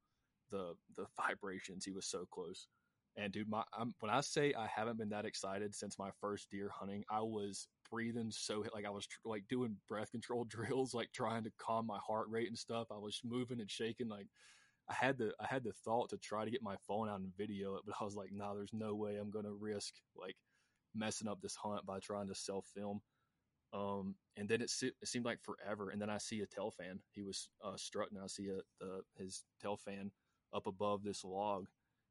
the 0.52 0.74
the 0.96 1.06
vibrations. 1.28 1.86
He 1.86 1.92
was 1.92 2.08
so 2.08 2.26
close. 2.32 2.68
And 3.18 3.32
dude, 3.32 3.50
my 3.50 3.64
I'm, 3.78 3.94
when 4.00 4.12
I 4.12 4.22
say 4.22 4.54
I 4.54 4.68
haven't 4.68 4.98
been 4.98 5.10
that 5.10 5.26
excited 5.26 5.74
since 5.74 5.98
my 5.98 6.10
first 6.20 6.50
deer 6.50 6.70
hunting, 6.74 7.04
I 7.10 7.22
was 7.22 7.68
breathing 7.90 8.32
so 8.32 8.66
like 8.74 8.86
I 8.86 8.90
was 8.90 9.08
tr- 9.08 9.20
like 9.26 9.44
doing 9.48 9.78
breath 9.88 10.12
control 10.12 10.44
drills, 10.50 10.94
like 10.94 11.12
trying 11.14 11.44
to 11.44 11.52
calm 11.58 11.86
my 11.86 12.00
heart 12.06 12.28
rate 12.30 12.48
and 12.48 12.58
stuff. 12.58 12.88
I 12.92 12.98
was 12.98 13.22
moving 13.24 13.62
and 13.62 13.72
shaking. 13.72 14.10
Like 14.10 14.28
I 14.90 14.94
had 14.94 15.18
the 15.18 15.34
I 15.40 15.46
had 15.48 15.64
the 15.64 15.74
thought 15.86 16.10
to 16.10 16.18
try 16.18 16.46
to 16.46 16.52
get 16.52 16.62
my 16.62 16.76
phone 16.88 17.10
out 17.10 17.20
and 17.20 17.36
video 17.38 17.76
it, 17.76 17.84
but 17.86 17.96
I 18.00 18.04
was 18.04 18.16
like, 18.16 18.32
nah, 18.34 18.54
there's 18.54 18.74
no 18.74 18.96
way 18.96 19.16
I'm 19.16 19.32
gonna 19.32 19.54
risk 19.54 19.94
like 20.16 20.36
messing 20.96 21.28
up 21.28 21.42
this 21.42 21.56
hunt 21.56 21.86
by 21.86 22.00
trying 22.00 22.28
to 22.28 22.36
self 22.36 22.66
film. 22.76 23.02
Um, 23.74 24.16
and 24.38 24.48
then 24.48 24.62
it, 24.62 24.72
it, 24.82 24.94
seemed 25.04 25.26
like 25.26 25.40
forever. 25.42 25.90
And 25.90 26.02
then 26.02 26.10
I 26.10 26.18
see 26.18 26.42
a 26.42 26.46
tail 26.46 26.72
fan. 26.72 27.00
He 27.12 27.22
was 27.22 27.50
uh, 27.64 27.76
strutting. 27.76 28.18
I 28.18 28.28
see 28.28 28.48
a, 28.48 28.60
the, 28.80 29.02
his 29.18 29.44
tail 29.62 29.76
fan 29.76 30.12
up 30.54 30.68
above 30.68 31.04
this 31.04 31.26
log, 31.26 31.66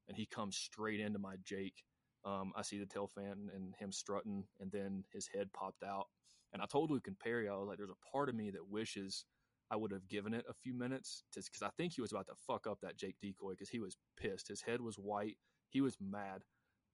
and 0.09 0.17
he 0.17 0.27
comes 0.27 0.57
straight 0.57 1.01
into 1.01 1.19
my 1.19 1.37
Jake. 1.43 1.85
Um, 2.25 2.53
I 2.57 2.63
see 2.63 2.79
the 2.79 2.87
tail 2.87 3.07
fan 3.07 3.51
and 3.55 3.75
him 3.79 3.93
strutting, 3.93 4.45
and 4.61 4.71
then 4.73 5.05
his 5.13 5.27
head 5.27 5.53
popped 5.53 5.83
out. 5.83 6.07
And 6.53 6.63
I 6.63 6.67
told 6.67 6.91
Luke 6.91 7.07
and 7.07 7.19
Perry, 7.19 7.49
I 7.49 7.57
was 7.57 7.69
like, 7.69 7.79
"There's 7.79 7.91
a 7.91 8.11
part 8.13 8.29
of 8.29 8.35
me 8.35 8.51
that 8.51 8.69
wishes 8.69 9.25
I 9.71 9.77
would 9.77 9.93
have 9.93 10.09
given 10.09 10.35
it 10.35 10.45
a 10.49 10.55
few 10.55 10.75
minutes, 10.75 11.25
because 11.35 11.63
I 11.63 11.71
think 11.77 11.95
he 11.95 12.01
was 12.01 12.13
about 12.13 12.27
to 12.27 12.35
fuck 12.47 12.67
up 12.67 12.81
that 12.83 12.97
Jake 12.97 13.17
decoy 13.21 13.53
because 13.53 13.71
he 13.71 13.81
was 13.81 13.97
pissed. 14.17 14.49
His 14.49 14.63
head 14.63 14.81
was 14.81 14.97
white. 14.97 15.37
He 15.69 15.81
was 15.81 15.97
mad 16.01 16.45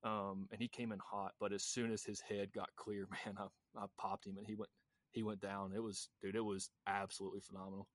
um, 0.02 0.48
and 0.50 0.60
he 0.60 0.68
came 0.68 0.92
in 0.92 0.98
hot. 0.98 1.32
But 1.40 1.52
as 1.52 1.62
soon 1.62 1.92
as 1.92 2.02
his 2.02 2.20
head 2.20 2.52
got 2.52 2.68
clear, 2.76 3.06
man, 3.26 3.36
I, 3.38 3.46
I 3.80 3.86
popped 3.98 4.26
him 4.26 4.36
and 4.38 4.46
he 4.46 4.54
went 4.54 4.70
he 5.12 5.22
went 5.22 5.40
down. 5.40 5.72
It 5.74 5.82
was 5.82 6.08
dude, 6.22 6.36
it 6.36 6.44
was 6.44 6.70
absolutely 6.86 7.40
phenomenal. 7.40 7.88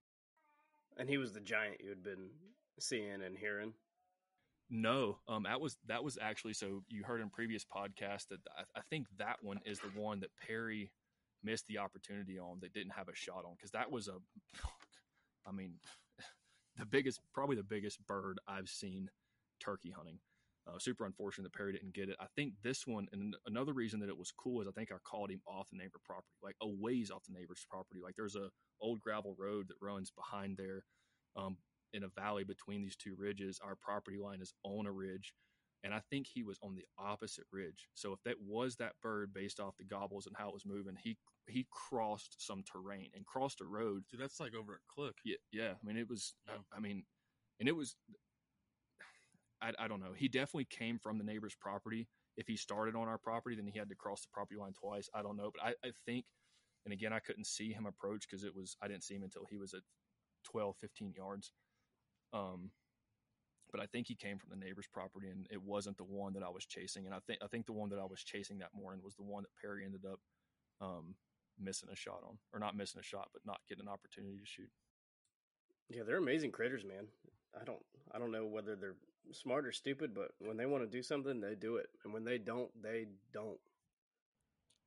And 0.97 1.09
he 1.09 1.17
was 1.17 1.33
the 1.33 1.41
giant 1.41 1.81
you 1.81 1.89
had 1.89 2.03
been 2.03 2.29
seeing 2.79 3.21
and 3.21 3.37
hearing. 3.37 3.73
No, 4.69 5.19
um, 5.27 5.43
that 5.43 5.61
was 5.61 5.77
that 5.87 6.03
was 6.03 6.17
actually 6.19 6.53
so 6.53 6.81
you 6.89 7.03
heard 7.03 7.21
in 7.21 7.29
previous 7.29 7.63
podcast 7.63 8.29
that 8.29 8.39
I, 8.57 8.79
I 8.79 8.81
think 8.89 9.07
that 9.19 9.37
one 9.41 9.59
is 9.65 9.79
the 9.79 9.99
one 9.99 10.21
that 10.21 10.31
Perry 10.45 10.91
missed 11.43 11.67
the 11.67 11.77
opportunity 11.77 12.39
on 12.39 12.57
that 12.61 12.73
didn't 12.73 12.93
have 12.93 13.07
a 13.07 13.15
shot 13.15 13.45
on 13.45 13.53
because 13.55 13.71
that 13.71 13.91
was 13.91 14.07
a, 14.07 14.13
I 15.47 15.51
mean, 15.51 15.75
the 16.79 16.85
biggest 16.85 17.21
probably 17.33 17.55
the 17.55 17.63
biggest 17.63 18.05
bird 18.07 18.39
I've 18.47 18.69
seen 18.69 19.09
turkey 19.59 19.91
hunting. 19.95 20.19
Uh, 20.67 20.80
super 20.80 21.06
unfortunate 21.06 21.43
that 21.43 21.54
Perry 21.54 21.73
didn't 21.73 21.93
get 21.93 22.10
it. 22.10 22.15
I 22.19 22.25
think 22.36 22.54
this 22.63 22.88
one, 22.88 23.08
and 23.12 23.36
another 23.45 23.71
reason 23.73 23.99
that 23.99 24.10
it 24.10 24.17
was 24.17 24.32
cool 24.32 24.62
is 24.62 24.67
I 24.67 24.71
think 24.71 24.91
I 24.91 24.95
called 25.04 25.30
him 25.30 25.41
off 25.47 25.69
the 25.69 25.78
neighbor 25.78 25.99
property, 26.04 26.28
like 26.41 26.56
a 26.62 26.67
ways 26.67 27.12
off 27.12 27.23
the 27.28 27.38
neighbor's 27.38 27.65
property. 27.69 27.99
Like 28.04 28.15
there's 28.15 28.36
a 28.36 28.49
old 28.82 28.99
gravel 28.99 29.36
road 29.38 29.67
that 29.67 29.75
runs 29.80 30.12
behind 30.12 30.58
there, 30.58 30.84
um, 31.36 31.58
in 31.93 32.04
a 32.04 32.08
valley 32.19 32.43
between 32.43 32.82
these 32.82 32.95
two 32.95 33.15
ridges. 33.15 33.60
Our 33.63 33.75
property 33.75 34.17
line 34.17 34.41
is 34.41 34.54
on 34.63 34.88
a 34.88 34.91
ridge, 34.91 35.34
and 35.84 35.93
I 35.93 36.01
think 36.10 36.25
he 36.28 36.41
was 36.41 36.58
on 36.63 36.73
the 36.73 36.86
opposite 36.97 37.45
ridge. 37.51 37.88
So 37.93 38.12
if 38.12 38.19
that 38.25 38.41
was 38.41 38.75
that 38.78 38.93
bird 39.04 39.34
based 39.36 39.60
off 39.60 39.78
the 39.78 39.86
gobbles 39.86 40.25
and 40.25 40.36
how 40.36 40.49
it 40.49 40.54
was 40.56 40.65
moving, 40.65 40.95
he 41.04 41.15
he 41.47 41.67
crossed 41.69 42.38
some 42.39 42.63
terrain 42.63 43.10
and 43.13 43.23
crossed 43.28 43.62
a 43.62 43.65
road. 43.65 44.04
Dude, 44.10 44.19
that's 44.19 44.39
like 44.39 44.56
over 44.56 44.73
at 44.73 44.80
Cluck. 44.93 45.13
Yeah, 45.23 45.38
yeah. 45.51 45.73
I 45.73 45.86
mean, 45.86 45.97
it 45.97 46.10
was. 46.10 46.34
Yeah. 46.47 46.56
I, 46.73 46.78
I 46.78 46.80
mean, 46.80 47.04
and 47.60 47.69
it 47.69 47.75
was 47.75 47.95
I, 49.65 49.86
I 49.86 49.88
don't 49.88 49.99
know. 49.99 50.13
He 50.15 50.28
definitely 50.28 50.65
came 50.65 50.99
from 50.99 51.17
the 51.17 51.23
neighbor's 51.23 51.56
property. 51.56 52.08
If 52.38 52.47
he 52.47 52.56
started 52.56 52.95
on 52.95 53.08
our 53.08 53.17
property, 53.17 53.56
then 53.56 53.67
he 53.67 53.80
had 53.80 53.89
to 53.89 53.95
cross 53.95 54.21
the 54.21 54.28
property 54.32 54.60
line 54.60 54.73
twice. 54.73 55.10
I 55.13 55.21
don't 55.21 55.38
know, 55.38 55.51
but 55.54 55.63
I, 55.63 55.88
I 55.88 55.91
think, 56.06 56.25
and 56.86 56.93
again, 56.93 57.13
I 57.13 57.19
couldn't 57.19 57.47
see 57.47 57.71
him 57.71 57.86
approach 57.86 58.25
because 58.30 58.43
it 58.43 58.56
was 58.56 58.78
I 58.82 58.88
didn't 58.88 59.04
see 59.04 59.15
him 59.15 59.23
until 59.23 59.45
he 59.49 59.58
was 59.58 59.73
at 59.73 59.82
12, 60.45 60.75
15 60.80 61.13
yards. 61.15 61.51
Um, 62.34 62.71
but 63.71 63.81
I 63.81 63.87
think 63.87 64.08
he 64.08 64.15
came 64.15 64.37
from 64.37 64.52
the 64.52 64.63
neighbor's 64.63 64.87
property, 64.87 65.29
and 65.29 65.48
it 65.50 65.62
wasn't 65.62 65.98
the 65.98 66.04
one 66.04 66.33
that 66.33 66.44
I 66.44 66.50
was 66.50 66.65
chasing. 66.65 67.06
And 67.06 67.15
I 67.15 67.19
think 67.25 67.39
I 67.44 67.48
think 67.48 67.65
the 67.65 67.73
one 67.73 67.89
that 67.89 68.00
I 68.00 68.06
was 68.06 68.21
chasing 68.23 68.60
that 68.60 68.75
morning 68.75 69.02
was 69.04 69.15
the 69.15 69.23
one 69.23 69.44
that 69.44 69.50
Perry 69.60 69.83
ended 69.83 70.06
up 70.06 70.19
um, 70.81 71.15
missing 71.60 71.89
a 71.92 71.96
shot 71.96 72.21
on, 72.27 72.37
or 72.54 72.60
not 72.60 72.77
missing 72.77 73.00
a 73.00 73.04
shot, 73.04 73.29
but 73.33 73.42
not 73.46 73.60
getting 73.67 73.85
an 73.85 73.92
opportunity 73.92 74.37
to 74.37 74.46
shoot. 74.46 74.69
Yeah, 75.89 76.04
they're 76.06 76.17
amazing 76.17 76.52
critters, 76.52 76.83
man. 76.83 77.08
I 77.60 77.63
don't 77.63 77.83
I 78.13 78.19
don't 78.19 78.31
know 78.31 78.46
whether 78.46 78.75
they're 78.75 78.96
smart 79.32 79.65
or 79.65 79.71
stupid, 79.71 80.13
but 80.13 80.32
when 80.40 80.58
they 80.58 80.65
want 80.65 80.84
to 80.84 80.90
do 80.90 81.04
something, 81.04 81.42
they 81.42 81.56
do 81.56 81.78
it, 81.78 81.90
and 82.04 82.13
when 82.13 82.23
they 82.23 82.38
don't, 82.38 82.69
they 82.82 83.08
don't. 83.34 83.60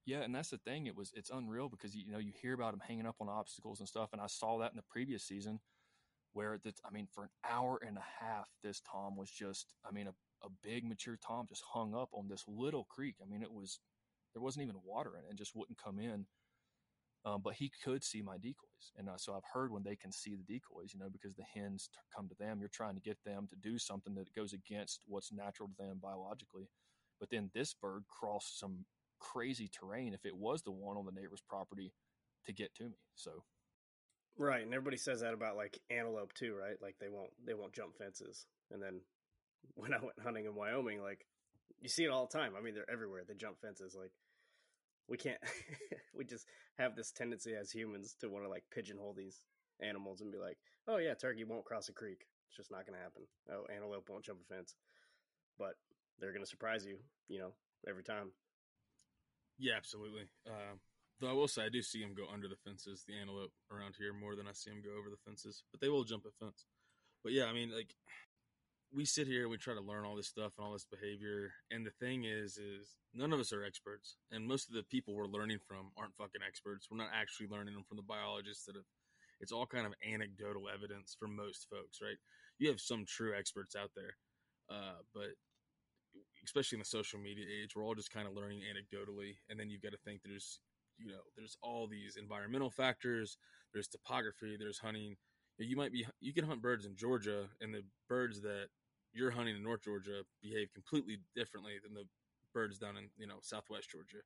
Yeah, 0.07 0.23
and 0.23 0.35
that's 0.35 0.51
the 0.51 0.59
thing. 0.59 0.87
It 0.87 0.97
was 0.97 1.13
it's 1.15 1.31
unreal 1.31 1.69
because 1.69 1.95
you 1.95 2.11
know 2.11 2.19
you 2.19 2.33
hear 2.41 2.55
about 2.55 2.73
them 2.73 2.81
hanging 2.87 3.07
up 3.07 3.17
on 3.21 3.29
obstacles 3.29 3.81
and 3.81 3.89
stuff, 3.89 4.11
and 4.13 4.23
I 4.23 4.27
saw 4.27 4.59
that 4.59 4.71
in 4.71 4.77
the 4.77 4.83
previous 4.83 5.23
season 5.23 5.61
where 6.33 6.59
the 6.63 6.73
I 6.87 6.91
mean 6.91 7.09
for 7.13 7.25
an 7.25 7.31
hour 7.49 7.81
and 7.87 7.97
a 7.97 8.25
half 8.25 8.49
this 8.63 8.81
Tom 8.91 9.17
was 9.17 9.31
just 9.31 9.75
I 9.87 9.93
mean 9.93 10.07
a, 10.07 10.47
a 10.47 10.51
big 10.63 10.85
mature 10.85 11.19
Tom 11.27 11.47
just 11.49 11.63
hung 11.73 11.95
up 11.95 12.11
on 12.13 12.29
this 12.29 12.45
little 12.47 12.85
creek. 12.85 13.17
I 13.23 13.29
mean 13.29 13.43
it 13.43 13.53
was 13.53 13.81
there 14.35 14.43
wasn't 14.43 14.65
even 14.65 14.77
water 14.85 15.17
in 15.19 15.25
it 15.25 15.31
and 15.31 15.39
just 15.39 15.57
wouldn't 15.57 15.83
come 15.83 15.99
in. 15.99 16.27
Um, 17.25 17.41
but 17.43 17.55
he 17.55 17.71
could 17.85 18.05
see 18.05 18.23
my 18.23 18.39
decoys, 18.39 18.93
and 18.97 19.09
uh, 19.09 19.17
so 19.17 19.35
I've 19.35 19.43
heard 19.53 19.73
when 19.73 19.83
they 19.83 19.97
can 19.97 20.13
see 20.13 20.37
the 20.37 20.45
decoys, 20.45 20.95
you 20.95 21.01
know, 21.01 21.11
because 21.11 21.35
the 21.35 21.43
hens 21.43 21.91
t- 21.93 21.99
come 22.15 22.29
to 22.29 22.35
them, 22.39 22.59
you're 22.61 22.69
trying 22.69 22.95
to 22.95 23.01
get 23.01 23.19
them 23.27 23.49
to 23.51 23.57
do 23.57 23.77
something 23.77 24.15
that 24.15 24.33
goes 24.35 24.53
against 24.53 25.01
what's 25.07 25.33
natural 25.33 25.69
to 25.69 25.75
them 25.83 25.99
biologically. 26.01 26.69
But 27.19 27.31
then 27.31 27.51
this 27.53 27.75
bird 27.75 28.05
crossed 28.09 28.61
some 28.61 28.85
crazy 29.19 29.69
terrain 29.69 30.15
if 30.15 30.25
it 30.25 30.37
was 30.37 30.63
the 30.63 30.71
one 30.71 30.97
on 30.97 31.05
the 31.05 31.21
neighbor's 31.21 31.43
property 31.49 31.93
to 32.47 32.53
get 32.53 32.75
to 32.77 32.85
me. 32.85 32.99
So 33.17 33.43
Right, 34.39 34.63
and 34.63 34.73
everybody 34.73 34.97
says 34.97 35.21
that 35.21 35.35
about 35.35 35.57
like 35.57 35.81
antelope 35.91 36.33
too, 36.33 36.55
right? 36.55 36.77
Like 36.81 36.95
they 37.01 37.09
won't 37.09 37.31
they 37.45 37.55
won't 37.55 37.73
jump 37.73 37.97
fences. 37.99 38.47
And 38.71 38.81
then 38.81 39.01
when 39.75 39.93
I 39.93 39.99
went 39.99 40.21
hunting 40.23 40.47
in 40.47 40.55
Wyoming, 40.55 41.03
like 41.03 41.27
you 41.81 41.89
see 41.89 42.05
it 42.05 42.11
all 42.11 42.27
the 42.27 42.39
time. 42.39 42.53
I 42.57 42.63
mean, 42.63 42.75
they're 42.75 42.91
everywhere. 42.91 43.23
They 43.27 43.35
jump 43.35 43.61
fences. 43.61 43.97
Like 43.99 44.13
we 45.09 45.17
can't 45.17 45.39
we 46.15 46.25
just 46.25 46.47
have 46.79 46.95
this 46.95 47.11
tendency 47.11 47.55
as 47.55 47.71
humans 47.71 48.15
to 48.21 48.29
want 48.29 48.45
to 48.45 48.51
like 48.51 48.65
pigeonhole 48.71 49.15
these 49.15 49.43
animals 49.81 50.21
and 50.21 50.33
be 50.33 50.39
like, 50.39 50.59
"Oh 50.87 50.99
yeah, 50.99 51.15
turkey 51.15 51.45
won't 51.45 51.65
cross 51.65 51.89
a 51.89 51.93
creek. 51.93 52.27
It's 52.49 52.57
just 52.57 52.71
not 52.71 52.87
to 52.99 53.03
happen. 53.05 53.23
Oh, 53.51 53.65
antelope 53.75 54.09
won't 54.09 54.25
jump 54.25 54.41
a 54.41 54.55
fence." 54.55 54.77
But 55.59 55.75
they're 56.19 56.33
to 56.45 56.51
surprise 56.51 56.85
you, 56.87 56.99
you 57.29 57.39
know, 57.39 57.53
every 57.89 58.05
time. 58.05 58.31
Yeah, 59.59 59.75
absolutely. 59.77 60.29
Uh, 60.47 60.79
though 61.21 61.31
I 61.31 61.33
will 61.33 61.49
say 61.49 61.65
I 61.65 61.69
do 61.69 61.83
see 61.83 62.01
them 62.01 62.15
go 62.15 62.27
under 62.33 62.49
the 62.49 62.57
fences, 62.65 63.05
the 63.07 63.19
antelope 63.19 63.53
around 63.73 63.95
here 63.99 64.13
more 64.13 64.37
than 64.37 64.47
I 64.47 64.53
see 64.53 64.71
them 64.71 64.83
go 64.85 64.99
over 64.99 65.11
the 65.11 65.23
fences. 65.25 65.65
But 65.73 65.81
they 65.81 65.89
will 65.89 66.05
jump 66.05 66.25
a 66.27 66.45
fence. 66.45 66.67
But 67.25 67.33
yeah, 67.33 67.47
I 67.47 67.53
mean, 67.53 67.71
like 67.75 67.95
we 68.93 69.05
sit 69.05 69.27
here, 69.27 69.49
we 69.49 69.59
try 69.59 69.75
to 69.75 69.81
learn 69.81 70.05
all 70.05 70.17
this 70.17 70.29
stuff 70.29 70.53
and 70.57 70.67
all 70.67 70.73
this 70.73 70.87
behavior, 70.91 71.53
and 71.71 71.85
the 71.85 71.91
thing 72.01 72.25
is, 72.25 72.57
is 72.57 72.97
none 73.15 73.33
of 73.33 73.41
us 73.41 73.53
are 73.53 73.65
experts, 73.65 74.17
and 74.31 74.47
most 74.47 74.69
of 74.69 74.75
the 74.75 74.83
people 74.85 75.15
we're 75.15 75.27
learning 75.27 75.59
from 75.67 75.91
aren't 75.97 76.17
fucking 76.17 76.41
experts. 76.47 76.89
We're 76.91 76.97
not 76.99 77.11
actually 77.13 77.49
learning 77.49 77.75
them 77.75 77.85
from 77.87 77.97
the 77.97 78.03
biologists 78.03 78.65
that 78.65 78.77
have. 78.77 78.85
It's 79.41 79.53
all 79.53 79.67
kind 79.67 79.87
of 79.87 79.95
anecdotal 80.03 80.65
evidence 80.73 81.15
for 81.17 81.29
most 81.29 81.69
folks, 81.71 82.01
right? 82.03 82.17
You 82.59 82.69
have 82.71 82.81
some 82.81 83.05
true 83.07 83.33
experts 83.39 83.77
out 83.77 83.91
there, 83.95 84.17
uh, 84.71 84.99
but 85.15 85.31
especially 86.45 86.77
in 86.77 86.81
the 86.81 86.87
social 86.87 87.21
media 87.21 87.45
age, 87.63 87.77
we're 87.77 87.85
all 87.85 87.95
just 87.95 88.13
kind 88.13 88.27
of 88.27 88.35
learning 88.35 88.63
anecdotally, 88.63 89.37
and 89.49 89.61
then 89.61 89.71
you've 89.71 89.83
got 89.83 89.93
to 89.93 89.99
think 90.05 90.23
there's, 90.25 90.61
you 90.99 91.07
know, 91.07 91.21
there's 91.37 91.57
all 91.63 91.87
these 91.87 92.17
environmental 92.17 92.71
factors, 92.71 93.39
there's 93.73 93.87
topography, 93.87 94.57
there's 94.59 94.79
hunting. 94.79 95.17
You 95.59 95.77
might 95.77 95.93
be 95.93 96.07
you 96.21 96.33
can 96.33 96.45
hunt 96.45 96.63
birds 96.63 96.87
in 96.87 96.95
Georgia, 96.97 97.47
and 97.61 97.75
the 97.75 97.83
birds 98.09 98.41
that 98.43 98.69
you're 99.13 99.31
hunting 99.31 99.57
in 99.57 99.63
North 99.63 99.83
Georgia 99.83 100.23
behave 100.41 100.73
completely 100.73 101.19
differently 101.35 101.75
than 101.83 101.95
the 101.95 102.05
birds 102.55 102.79
down 102.79 102.97
in 102.97 103.09
you 103.17 103.27
know 103.27 103.39
Southwest 103.43 103.91
Georgia, 103.91 104.19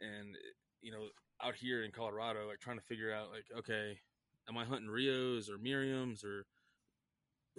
and 0.00 0.36
you 0.82 0.92
know 0.92 1.08
out 1.42 1.54
here 1.54 1.82
in 1.82 1.92
Colorado, 1.92 2.46
like 2.46 2.60
trying 2.60 2.78
to 2.78 2.84
figure 2.84 3.12
out 3.12 3.30
like 3.30 3.46
okay, 3.58 3.98
am 4.48 4.58
I 4.58 4.64
hunting 4.64 4.90
Rios 4.90 5.48
or 5.48 5.56
Merriams 5.56 6.24
or 6.24 6.44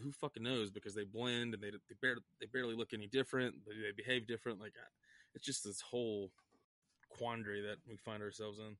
who 0.01 0.11
fucking 0.11 0.43
knows 0.43 0.71
because 0.71 0.95
they 0.95 1.03
blend 1.03 1.53
and 1.53 1.63
they 1.63 1.71
they 1.71 1.95
barely 2.01 2.21
they 2.39 2.47
barely 2.47 2.75
look 2.75 2.93
any 2.93 3.07
different, 3.07 3.55
but 3.65 3.73
they 3.73 3.91
behave 3.95 4.27
different. 4.27 4.59
Like 4.59 4.73
it's 5.33 5.45
just 5.45 5.63
this 5.63 5.81
whole 5.81 6.31
quandary 7.09 7.61
that 7.61 7.77
we 7.87 7.97
find 7.97 8.21
ourselves 8.21 8.59
in. 8.59 8.77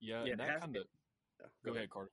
yeah, 0.00 0.24
Yeah, 0.24 0.32
and 0.32 0.40
that 0.40 0.60
kind 0.60 0.76
of 0.76 0.84
Yeah, 1.40 1.46
go 1.64 1.76
ahead, 1.76 1.90
Carter. 1.90 2.10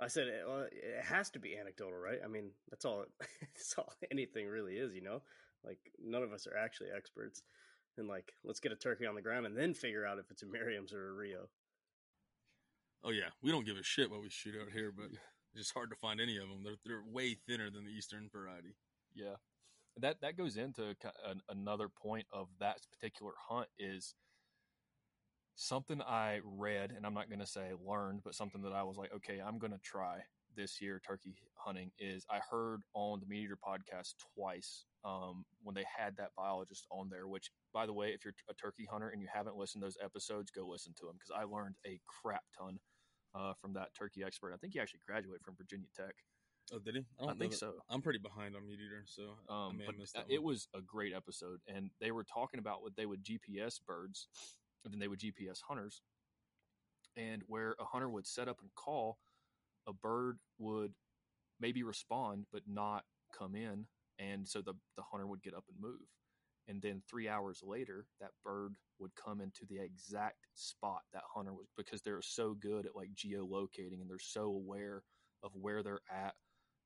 I 0.00 0.08
said 0.08 0.28
it, 0.28 0.44
well, 0.46 0.66
it 0.70 1.04
has 1.04 1.30
to 1.30 1.38
be 1.38 1.56
anecdotal, 1.56 1.98
right? 1.98 2.20
I 2.24 2.28
mean, 2.28 2.50
that's 2.70 2.84
all. 2.84 3.04
That's 3.40 3.74
all 3.76 3.92
anything 4.10 4.46
really 4.48 4.74
is, 4.74 4.94
you 4.94 5.02
know. 5.02 5.22
Like 5.64 5.78
none 6.02 6.22
of 6.22 6.32
us 6.32 6.46
are 6.46 6.56
actually 6.56 6.88
experts, 6.96 7.42
and 7.98 8.08
like 8.08 8.32
let's 8.42 8.60
get 8.60 8.72
a 8.72 8.76
turkey 8.76 9.06
on 9.06 9.14
the 9.14 9.20
ground 9.20 9.44
and 9.44 9.56
then 9.56 9.74
figure 9.74 10.06
out 10.06 10.18
if 10.18 10.30
it's 10.30 10.42
a 10.42 10.46
Merriam's 10.46 10.94
or 10.94 11.10
a 11.10 11.12
Rio. 11.12 11.48
Oh 13.04 13.10
yeah, 13.10 13.28
we 13.42 13.50
don't 13.50 13.66
give 13.66 13.76
a 13.76 13.82
shit 13.82 14.10
what 14.10 14.22
we 14.22 14.30
shoot 14.30 14.54
out 14.60 14.72
here, 14.72 14.92
but 14.96 15.06
it's 15.52 15.62
just 15.62 15.74
hard 15.74 15.90
to 15.90 15.96
find 15.96 16.20
any 16.20 16.38
of 16.38 16.48
them. 16.48 16.62
They're 16.64 16.78
they're 16.84 17.02
way 17.06 17.36
thinner 17.46 17.70
than 17.70 17.84
the 17.84 17.90
eastern 17.90 18.30
variety. 18.32 18.76
Yeah, 19.14 19.36
that 19.98 20.22
that 20.22 20.38
goes 20.38 20.56
into 20.56 20.94
an, 21.28 21.42
another 21.50 21.88
point 21.88 22.26
of 22.32 22.48
that 22.60 22.78
particular 22.92 23.32
hunt 23.48 23.68
is 23.78 24.14
something 25.64 26.00
I 26.02 26.40
read, 26.42 26.92
and 26.96 27.04
I'm 27.04 27.12
not 27.12 27.28
going 27.28 27.40
to 27.40 27.46
say 27.46 27.70
learned, 27.86 28.20
but 28.24 28.34
something 28.34 28.62
that 28.62 28.72
I 28.72 28.82
was 28.82 28.96
like, 28.96 29.12
okay, 29.14 29.40
I'm 29.44 29.58
going 29.58 29.72
to 29.72 29.78
try 29.84 30.18
this 30.56 30.80
year 30.80 31.00
turkey 31.06 31.34
hunting. 31.54 31.90
Is 31.98 32.24
I 32.30 32.38
heard 32.50 32.80
on 32.94 33.20
the 33.20 33.26
Meat 33.26 33.44
Eater 33.44 33.58
podcast 33.58 34.14
twice 34.34 34.86
um, 35.04 35.44
when 35.62 35.74
they 35.74 35.84
had 35.96 36.16
that 36.16 36.30
biologist 36.36 36.86
on 36.90 37.08
there. 37.10 37.28
Which, 37.28 37.50
by 37.74 37.84
the 37.84 37.92
way, 37.92 38.08
if 38.08 38.24
you're 38.24 38.34
a 38.48 38.54
turkey 38.54 38.88
hunter 38.90 39.10
and 39.10 39.20
you 39.20 39.28
haven't 39.32 39.56
listened 39.56 39.82
to 39.82 39.86
those 39.86 39.98
episodes, 40.02 40.50
go 40.50 40.66
listen 40.66 40.94
to 40.98 41.06
them 41.06 41.16
because 41.18 41.30
I 41.38 41.44
learned 41.44 41.74
a 41.86 42.00
crap 42.06 42.42
ton 42.58 42.78
uh, 43.34 43.52
from 43.60 43.74
that 43.74 43.88
turkey 43.94 44.24
expert. 44.24 44.52
I 44.54 44.56
think 44.56 44.72
he 44.72 44.80
actually 44.80 45.00
graduated 45.06 45.42
from 45.44 45.56
Virginia 45.56 45.88
Tech. 45.94 46.14
Oh, 46.72 46.78
did 46.78 46.94
he? 46.94 47.00
I, 47.00 47.24
don't 47.26 47.28
know 47.28 47.34
think 47.38 47.52
that- 47.52 47.58
so. 47.58 47.74
I'm 47.90 48.00
pretty 48.00 48.18
behind 48.20 48.54
on 48.56 48.66
Meat 48.66 48.78
Eater, 48.80 49.02
so 49.04 49.34
I 49.48 49.66
Um, 49.68 49.76
may 49.78 49.84
but 49.86 49.94
have 49.94 50.00
missed 50.00 50.16
uh, 50.16 50.20
that 50.26 50.32
it 50.32 50.42
one. 50.42 50.52
was 50.54 50.68
a 50.74 50.80
great 50.80 51.12
episode, 51.12 51.58
and 51.68 51.90
they 52.00 52.12
were 52.12 52.24
talking 52.24 52.60
about 52.60 52.80
what 52.82 52.94
they 52.96 53.06
would 53.06 53.24
GPS 53.24 53.80
birds, 53.84 54.28
and 54.84 54.92
then 54.92 55.00
they 55.00 55.08
would 55.08 55.20
GPS 55.20 55.60
hunters, 55.66 56.02
and 57.16 57.42
where 57.46 57.74
a 57.78 57.84
hunter 57.84 58.08
would 58.08 58.26
set 58.26 58.48
up 58.48 58.58
and 58.60 58.70
call, 58.74 59.18
a 59.86 59.92
bird 59.92 60.38
would 60.58 60.92
maybe 61.60 61.82
respond 61.82 62.46
but 62.52 62.62
not 62.66 63.04
come 63.36 63.54
in, 63.54 63.86
and 64.18 64.46
so 64.46 64.60
the 64.60 64.74
the 64.96 65.02
hunter 65.02 65.26
would 65.26 65.42
get 65.42 65.54
up 65.54 65.64
and 65.68 65.80
move, 65.80 66.08
and 66.68 66.80
then 66.82 67.02
three 67.08 67.28
hours 67.28 67.62
later, 67.64 68.06
that 68.20 68.30
bird 68.44 68.74
would 68.98 69.14
come 69.16 69.40
into 69.40 69.64
the 69.68 69.80
exact 69.82 70.46
spot 70.54 71.00
that 71.12 71.22
hunter 71.34 71.52
was 71.52 71.66
because 71.76 72.02
they're 72.02 72.22
so 72.22 72.54
good 72.54 72.86
at 72.86 72.94
like 72.94 73.10
geolocating 73.14 74.00
and 74.00 74.08
they're 74.08 74.18
so 74.18 74.44
aware 74.44 75.02
of 75.42 75.50
where 75.54 75.82
they're 75.82 76.02
at 76.10 76.34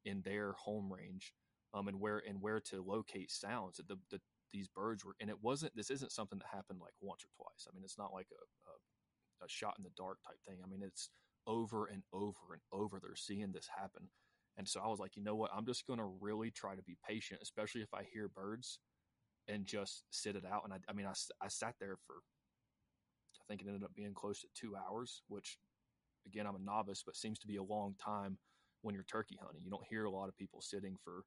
in 0.05 0.23
their 0.23 0.53
home 0.53 0.93
range 0.93 1.35
um, 1.75 1.89
and 1.89 2.01
where 2.01 2.23
and 2.27 2.41
where 2.41 2.61
to 2.61 2.83
locate 2.83 3.31
sounds. 3.31 3.77
The, 3.77 3.99
the 4.11 4.21
these 4.55 4.69
birds 4.69 5.05
were, 5.05 5.17
and 5.21 5.29
it 5.29 5.43
wasn't. 5.43 5.77
This 5.77 5.91
isn't 5.91 6.13
something 6.13 6.39
that 6.39 6.49
happened 6.51 6.79
like 6.81 6.95
once 7.03 7.23
or 7.25 7.29
twice. 7.37 7.67
I 7.69 7.75
mean, 7.75 7.85
it's 7.85 7.99
not 7.99 8.15
like 8.15 8.29
a, 8.33 8.43
a, 8.71 9.45
a 9.45 9.49
shot 9.49 9.75
in 9.77 9.85
the 9.85 9.91
dark 9.97 10.19
type 10.27 10.39
thing. 10.49 10.59
I 10.65 10.69
mean, 10.69 10.81
it's 10.83 11.11
over 11.47 11.87
and 11.87 12.03
over 12.13 12.55
and 12.55 12.63
over. 12.73 13.01
They're 13.03 13.17
seeing 13.17 13.53
this 13.53 13.69
happen, 13.69 14.09
and 14.57 14.69
so 14.69 14.81
I 14.81 14.89
was 14.89 15.01
like, 15.01 15.17
you 15.17 15.25
know 15.25 15.35
what? 15.35 15.51
I'm 15.55 15.67
just 15.67 15.87
going 15.87 15.99
to 15.99 16.09
really 16.21 16.51
try 16.51 16.77
to 16.77 16.83
be 16.83 16.97
patient, 17.07 17.41
especially 17.43 17.83
if 17.83 17.93
I 17.93 18.05
hear 18.11 18.29
birds, 18.29 18.79
and 19.49 19.67
just 19.67 20.05
sit 20.11 20.37
it 20.37 20.45
out. 20.51 20.63
And 20.65 20.73
I, 20.73 20.79
I 20.89 20.93
mean, 20.93 21.07
I, 21.07 21.13
I 21.43 21.49
sat 21.49 21.75
there 21.81 21.97
for, 22.07 22.15
I 23.41 23.45
think 23.49 23.61
it 23.61 23.67
ended 23.67 23.83
up 23.85 23.95
being 23.95 24.15
close 24.15 24.41
to 24.41 24.47
two 24.55 24.75
hours, 24.77 25.23
which, 25.29 25.59
again, 26.27 26.47
I'm 26.47 26.57
a 26.57 26.61
novice, 26.61 27.03
but 27.05 27.17
seems 27.17 27.39
to 27.41 27.47
be 27.47 27.57
a 27.57 27.63
long 27.63 27.95
time 28.03 28.39
when 28.83 28.95
you're 28.95 29.05
turkey 29.05 29.37
hunting. 29.43 29.63
You 29.65 29.71
don't 29.71 29.87
hear 29.91 30.05
a 30.05 30.11
lot 30.11 30.29
of 30.29 30.37
people 30.37 30.61
sitting 30.63 30.97
for 31.03 31.25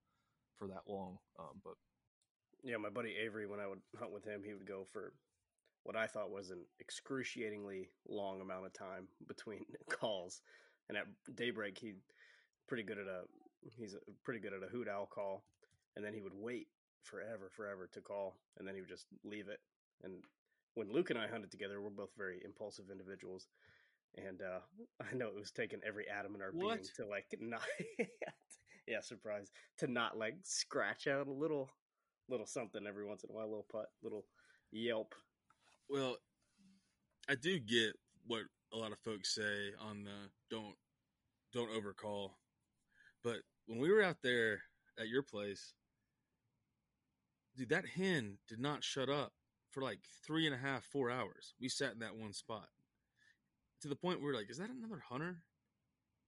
for 0.56 0.68
that 0.70 0.88
long. 0.88 1.18
Um, 1.40 1.62
but 1.64 1.74
Yeah, 2.68 2.76
my 2.78 2.90
buddy 2.90 3.16
Avery, 3.24 3.48
when 3.48 3.62
I 3.62 3.68
would 3.68 3.80
hunt 3.98 4.12
with 4.12 4.26
him, 4.26 4.44
he 4.44 4.52
would 4.52 4.68
go 4.68 4.84
for 4.92 5.14
what 5.84 5.96
I 5.96 6.06
thought 6.06 6.32
was 6.32 6.50
an 6.50 6.66
excruciatingly 6.82 7.88
long 8.10 8.42
amount 8.42 8.66
of 8.66 8.74
time 8.74 9.08
between 9.26 9.64
calls. 9.90 10.42
And 10.90 10.98
at 10.98 11.06
daybreak, 11.34 11.78
he 11.78 11.94
pretty 12.68 12.84
good 12.84 12.98
at 12.98 13.08
a 13.08 13.22
he's 13.78 13.94
a, 13.94 14.00
pretty 14.26 14.42
good 14.42 14.52
at 14.52 14.64
a 14.64 14.70
hoot 14.70 14.90
owl 14.90 15.06
call, 15.06 15.46
and 15.96 16.04
then 16.04 16.14
he 16.14 16.22
would 16.22 16.34
wait 16.36 16.68
forever, 17.04 17.50
forever 17.56 17.90
to 17.94 18.02
call, 18.02 18.36
and 18.58 18.68
then 18.68 18.76
he 18.76 18.82
would 18.82 18.90
just 18.90 19.06
leave 19.24 19.48
it. 19.48 19.62
And 20.04 20.16
when 20.74 20.92
Luke 20.92 21.10
and 21.10 21.18
I 21.18 21.28
hunted 21.28 21.52
together, 21.52 21.82
we're 21.82 21.90
both 21.90 22.12
very 22.18 22.42
impulsive 22.44 22.92
individuals, 22.92 23.48
and 24.18 24.42
uh, 24.42 24.60
I 25.02 25.16
know 25.16 25.28
it 25.28 25.36
was 25.36 25.52
taking 25.52 25.80
every 25.88 26.06
atom 26.10 26.36
in 26.36 26.42
our 26.42 26.52
What? 26.52 26.76
being 26.76 26.88
to 26.98 27.08
like 27.08 27.28
not, 27.40 27.62
yeah, 28.88 29.00
surprise, 29.00 29.52
to 29.78 29.88
not 29.88 30.18
like 30.18 30.36
scratch 30.44 31.08
out 31.08 31.28
a 31.28 31.32
little 31.32 31.70
little 32.30 32.46
something 32.46 32.86
every 32.88 33.06
once 33.06 33.24
in 33.24 33.30
a 33.30 33.34
while, 33.34 33.48
little 33.48 33.66
putt, 33.72 33.88
little 34.04 34.26
yelp. 34.72 35.14
Well, 35.90 36.18
I 37.30 37.36
do 37.36 37.60
get 37.60 37.94
what 38.26 38.44
a 38.74 38.78
lot 38.78 38.92
of 38.92 39.00
folks 39.00 39.34
say 39.34 39.72
on 39.80 40.04
the 40.04 40.30
don't 40.50 40.76
don't 41.54 41.76
overcall, 41.76 42.38
but 43.24 43.38
when 43.66 43.80
we 43.80 43.92
were 43.92 44.04
out 44.04 44.18
there 44.22 44.62
at 45.00 45.08
your 45.08 45.24
place, 45.24 45.74
dude, 47.56 47.70
that 47.70 47.86
hen 47.86 48.38
did 48.48 48.60
not 48.60 48.84
shut 48.84 49.10
up 49.10 49.34
for 49.72 49.82
like 49.82 50.00
three 50.26 50.46
and 50.46 50.56
a 50.56 50.58
half, 50.58 50.84
four 50.84 51.10
hours. 51.10 51.54
We 51.62 51.70
sat 51.70 51.94
in 51.94 52.00
that 52.00 52.16
one 52.16 52.34
spot 52.34 52.68
to 53.82 53.88
the 53.88 53.96
point 53.96 54.22
where 54.22 54.32
we're 54.32 54.38
like, 54.38 54.50
is 54.50 54.58
that 54.58 54.70
another 54.70 55.02
hunter? 55.10 55.38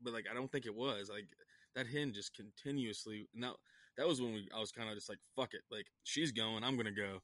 But 0.01 0.13
like, 0.13 0.25
I 0.29 0.33
don't 0.33 0.51
think 0.51 0.65
it 0.65 0.75
was. 0.75 1.09
Like 1.11 1.27
that 1.75 1.87
hen 1.87 2.13
just 2.13 2.35
continuously. 2.35 3.27
Now 3.33 3.55
that 3.99 4.07
was 4.07 4.21
when 4.21 4.33
we. 4.33 4.47
I 4.55 4.59
was 4.59 4.71
kind 4.71 4.89
of 4.89 4.95
just 4.95 5.09
like, 5.09 5.19
fuck 5.35 5.53
it. 5.53 5.61
Like 5.69 5.85
she's 6.03 6.31
going, 6.31 6.63
I'm 6.63 6.77
gonna 6.77 6.91
go. 6.91 7.19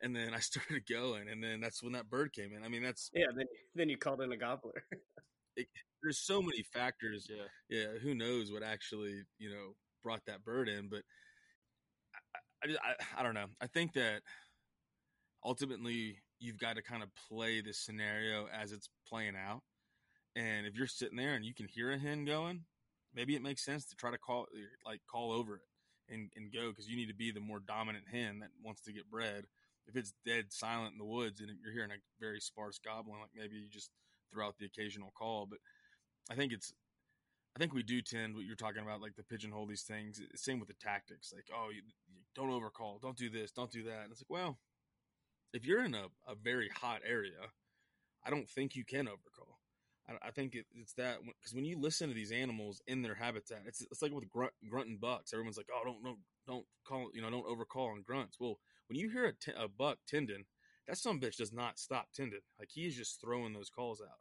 and 0.00 0.14
then 0.14 0.32
I 0.32 0.38
started 0.38 0.86
going, 0.88 1.28
and 1.28 1.42
then 1.42 1.60
that's 1.60 1.82
when 1.82 1.92
that 1.92 2.08
bird 2.08 2.32
came 2.32 2.52
in. 2.56 2.64
I 2.64 2.68
mean, 2.68 2.82
that's 2.82 3.10
yeah. 3.12 3.26
Then 3.36 3.46
then 3.74 3.88
you 3.88 3.98
called 3.98 4.22
in 4.22 4.32
a 4.32 4.36
gobbler. 4.36 4.84
it, 5.56 5.66
there's 6.02 6.18
so 6.18 6.40
many 6.40 6.62
factors. 6.62 7.28
Yeah, 7.28 7.46
yeah. 7.68 7.98
Who 8.00 8.14
knows 8.14 8.50
what 8.52 8.62
actually 8.62 9.22
you 9.38 9.50
know 9.50 9.74
brought 10.04 10.24
that 10.26 10.44
bird 10.44 10.68
in? 10.68 10.88
But 10.88 11.02
I, 12.14 12.38
I, 12.64 12.66
just, 12.68 12.80
I, 12.82 13.20
I 13.20 13.22
don't 13.24 13.34
know. 13.34 13.46
I 13.60 13.66
think 13.66 13.92
that 13.94 14.22
ultimately 15.44 16.16
you've 16.38 16.58
got 16.58 16.76
to 16.76 16.82
kind 16.82 17.02
of 17.02 17.10
play 17.28 17.60
this 17.60 17.78
scenario 17.78 18.46
as 18.48 18.70
it's 18.70 18.88
playing 19.06 19.34
out. 19.36 19.62
And 20.36 20.64
if 20.64 20.76
you're 20.76 20.86
sitting 20.86 21.18
there 21.18 21.34
and 21.34 21.44
you 21.44 21.52
can 21.52 21.66
hear 21.66 21.90
a 21.90 21.98
hen 21.98 22.24
going, 22.24 22.60
maybe 23.14 23.34
it 23.34 23.42
makes 23.42 23.64
sense 23.64 23.84
to 23.86 23.96
try 23.96 24.12
to 24.12 24.16
call 24.16 24.46
like 24.86 25.00
call 25.10 25.32
over 25.32 25.56
it 25.56 25.62
and, 26.10 26.30
and 26.36 26.52
go 26.52 26.70
because 26.70 26.88
you 26.88 26.96
need 26.96 27.08
to 27.08 27.14
be 27.14 27.30
the 27.30 27.40
more 27.40 27.60
dominant 27.60 28.04
hen 28.10 28.40
that 28.40 28.50
wants 28.64 28.82
to 28.82 28.92
get 28.92 29.10
bred. 29.10 29.46
If 29.86 29.96
it's 29.96 30.12
dead 30.24 30.46
silent 30.50 30.92
in 30.92 30.98
the 30.98 31.04
woods 31.04 31.40
and 31.40 31.50
you're 31.62 31.72
hearing 31.72 31.90
a 31.90 32.00
very 32.20 32.40
sparse 32.40 32.78
gobbling, 32.78 33.20
like 33.20 33.30
maybe 33.34 33.56
you 33.56 33.68
just 33.70 33.90
throw 34.32 34.46
out 34.46 34.58
the 34.58 34.66
occasional 34.66 35.12
call. 35.16 35.46
But 35.46 35.58
I 36.30 36.34
think 36.34 36.52
it's 36.52 36.72
I 37.56 37.58
think 37.58 37.74
we 37.74 37.82
do 37.82 38.00
tend 38.00 38.34
what 38.34 38.44
you're 38.44 38.56
talking 38.56 38.82
about, 38.82 39.00
like 39.00 39.16
the 39.16 39.24
pigeonhole 39.24 39.66
these 39.66 39.82
things. 39.82 40.20
Eh, 40.20 40.36
same 40.36 40.60
with 40.60 40.68
the 40.68 40.74
tactics, 40.74 41.32
like 41.34 41.46
oh, 41.54 41.70
you, 41.70 41.82
you 42.08 42.20
don't 42.34 42.50
overcall, 42.50 42.98
don't 43.00 43.16
do 43.16 43.30
this, 43.30 43.50
don't 43.50 43.70
do 43.70 43.84
that. 43.84 44.02
And 44.04 44.12
it's 44.12 44.20
like, 44.20 44.30
well, 44.30 44.58
if 45.52 45.64
you're 45.64 45.84
in 45.84 45.94
a, 45.94 46.06
a 46.28 46.34
very 46.34 46.68
hot 46.68 47.00
area, 47.06 47.50
I 48.24 48.30
don't 48.30 48.48
think 48.48 48.76
you 48.76 48.84
can 48.84 49.08
overcall. 49.08 49.59
I, 50.08 50.30
think 50.30 50.54
it, 50.54 50.66
it's 50.74 50.94
that 50.94 51.18
because 51.24 51.54
when 51.54 51.64
you 51.64 51.78
listen 51.78 52.08
to 52.08 52.14
these 52.14 52.32
animals 52.32 52.82
in 52.86 53.02
their 53.02 53.14
habitat, 53.14 53.62
it's 53.66 53.82
it's 53.82 54.02
like 54.02 54.12
with 54.12 54.28
grunt, 54.28 54.52
grunting 54.68 54.98
bucks. 55.00 55.32
Everyone's 55.32 55.56
like, 55.56 55.68
oh, 55.72 55.82
don't 55.84 56.02
don't 56.02 56.18
don't 56.46 56.66
call 56.84 57.10
you 57.14 57.22
know 57.22 57.30
don't 57.30 57.46
overcall 57.46 57.90
on 57.90 58.02
grunts. 58.02 58.38
Well, 58.40 58.58
when 58.88 58.98
you 58.98 59.10
hear 59.10 59.26
a, 59.26 59.32
t- 59.32 59.52
a 59.56 59.68
buck 59.68 59.98
tending, 60.08 60.44
that 60.88 60.98
some 60.98 61.20
bitch 61.20 61.36
does 61.36 61.52
not 61.52 61.78
stop 61.78 62.08
tending. 62.14 62.40
Like 62.58 62.70
he 62.72 62.86
is 62.86 62.96
just 62.96 63.20
throwing 63.20 63.52
those 63.52 63.70
calls 63.70 64.00
out. 64.00 64.18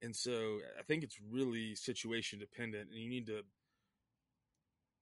And 0.00 0.16
so 0.16 0.58
I 0.78 0.82
think 0.82 1.04
it's 1.04 1.18
really 1.30 1.74
situation 1.74 2.38
dependent, 2.38 2.90
and 2.90 2.98
you 2.98 3.08
need 3.08 3.26
to 3.26 3.42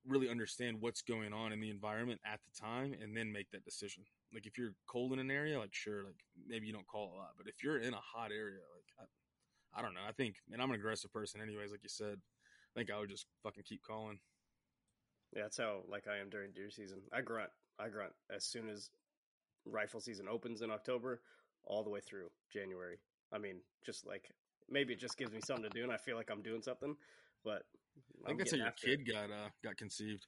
really 0.07 0.29
understand 0.29 0.79
what's 0.81 1.03
going 1.03 1.33
on 1.33 1.53
in 1.53 1.61
the 1.61 1.71
environment 1.71 2.21
at 2.25 2.41
the 2.45 2.61
time 2.61 2.95
and 3.01 3.17
then 3.17 3.33
make 3.33 3.51
that 3.51 3.65
decision. 3.65 4.05
Like 4.33 4.47
if 4.47 4.57
you're 4.57 4.75
cold 4.87 5.13
in 5.13 5.19
an 5.19 5.31
area, 5.31 5.59
like 5.59 5.75
sure, 5.75 6.05
like 6.05 6.17
maybe 6.49 6.67
you 6.67 6.73
don't 6.73 6.87
call 6.87 7.13
a 7.15 7.19
lot, 7.19 7.33
but 7.37 7.47
if 7.47 7.63
you're 7.63 7.79
in 7.79 7.95
a 7.95 8.01
hot 8.01 8.31
area, 8.33 8.61
like 8.75 8.87
I, 8.99 9.05
I 9.75 9.83
don't 9.83 9.95
know. 9.95 10.01
I 10.07 10.13
think, 10.13 10.37
and 10.53 10.61
I'm 10.61 10.71
an 10.71 10.77
aggressive 10.77 11.13
person 11.13 11.41
anyways, 11.41 11.71
like 11.71 11.83
you 11.83 11.89
said. 11.89 12.19
I 12.19 12.79
think 12.79 12.91
I 12.91 12.99
would 12.99 13.11
just 13.11 13.27
fucking 13.43 13.65
keep 13.65 13.83
calling. 13.83 14.19
Yeah, 15.35 15.43
that's 15.43 15.59
how 15.59 15.83
like 15.89 16.07
I 16.09 16.19
am 16.19 16.31
during 16.31 16.53
deer 16.53 16.71
season. 16.71 16.99
I 17.13 17.21
grunt. 17.21 17.51
I 17.79 17.89
grunt 17.89 18.13
as 18.35 18.45
soon 18.45 18.69
as 18.69 18.91
rifle 19.65 20.01
season 20.01 20.27
opens 20.29 20.63
in 20.63 20.71
October, 20.71 21.21
all 21.65 21.83
the 21.83 21.91
way 21.91 22.01
through 22.01 22.29
January. 22.53 22.99
I 23.33 23.39
mean, 23.39 23.61
just 23.85 24.07
like 24.07 24.31
maybe 24.69 24.95
it 24.95 25.01
just 25.01 25.17
gives 25.17 25.33
me 25.33 25.41
something 25.45 25.65
to 25.65 25.71
do, 25.71 25.83
and 25.83 25.93
I 25.93 25.97
feel 25.97 26.17
like 26.17 26.31
I'm 26.31 26.43
doing 26.43 26.63
something. 26.63 26.97
But 27.45 27.63
I 28.25 28.29
think 28.29 28.31
I'm 28.31 28.39
that's 28.39 28.51
how 28.53 28.59
your 28.59 28.73
kid 28.73 29.01
it. 29.07 29.13
got 29.13 29.31
uh, 29.31 29.49
got 29.63 29.77
conceived. 29.77 30.27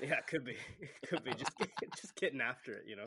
Yeah, 0.00 0.14
it 0.14 0.26
could 0.26 0.44
be. 0.44 0.56
It 0.80 1.08
could 1.08 1.24
be 1.24 1.32
just 1.32 1.52
just 1.96 2.14
getting 2.16 2.40
after 2.40 2.74
it, 2.74 2.84
you 2.86 2.96
know. 2.96 3.06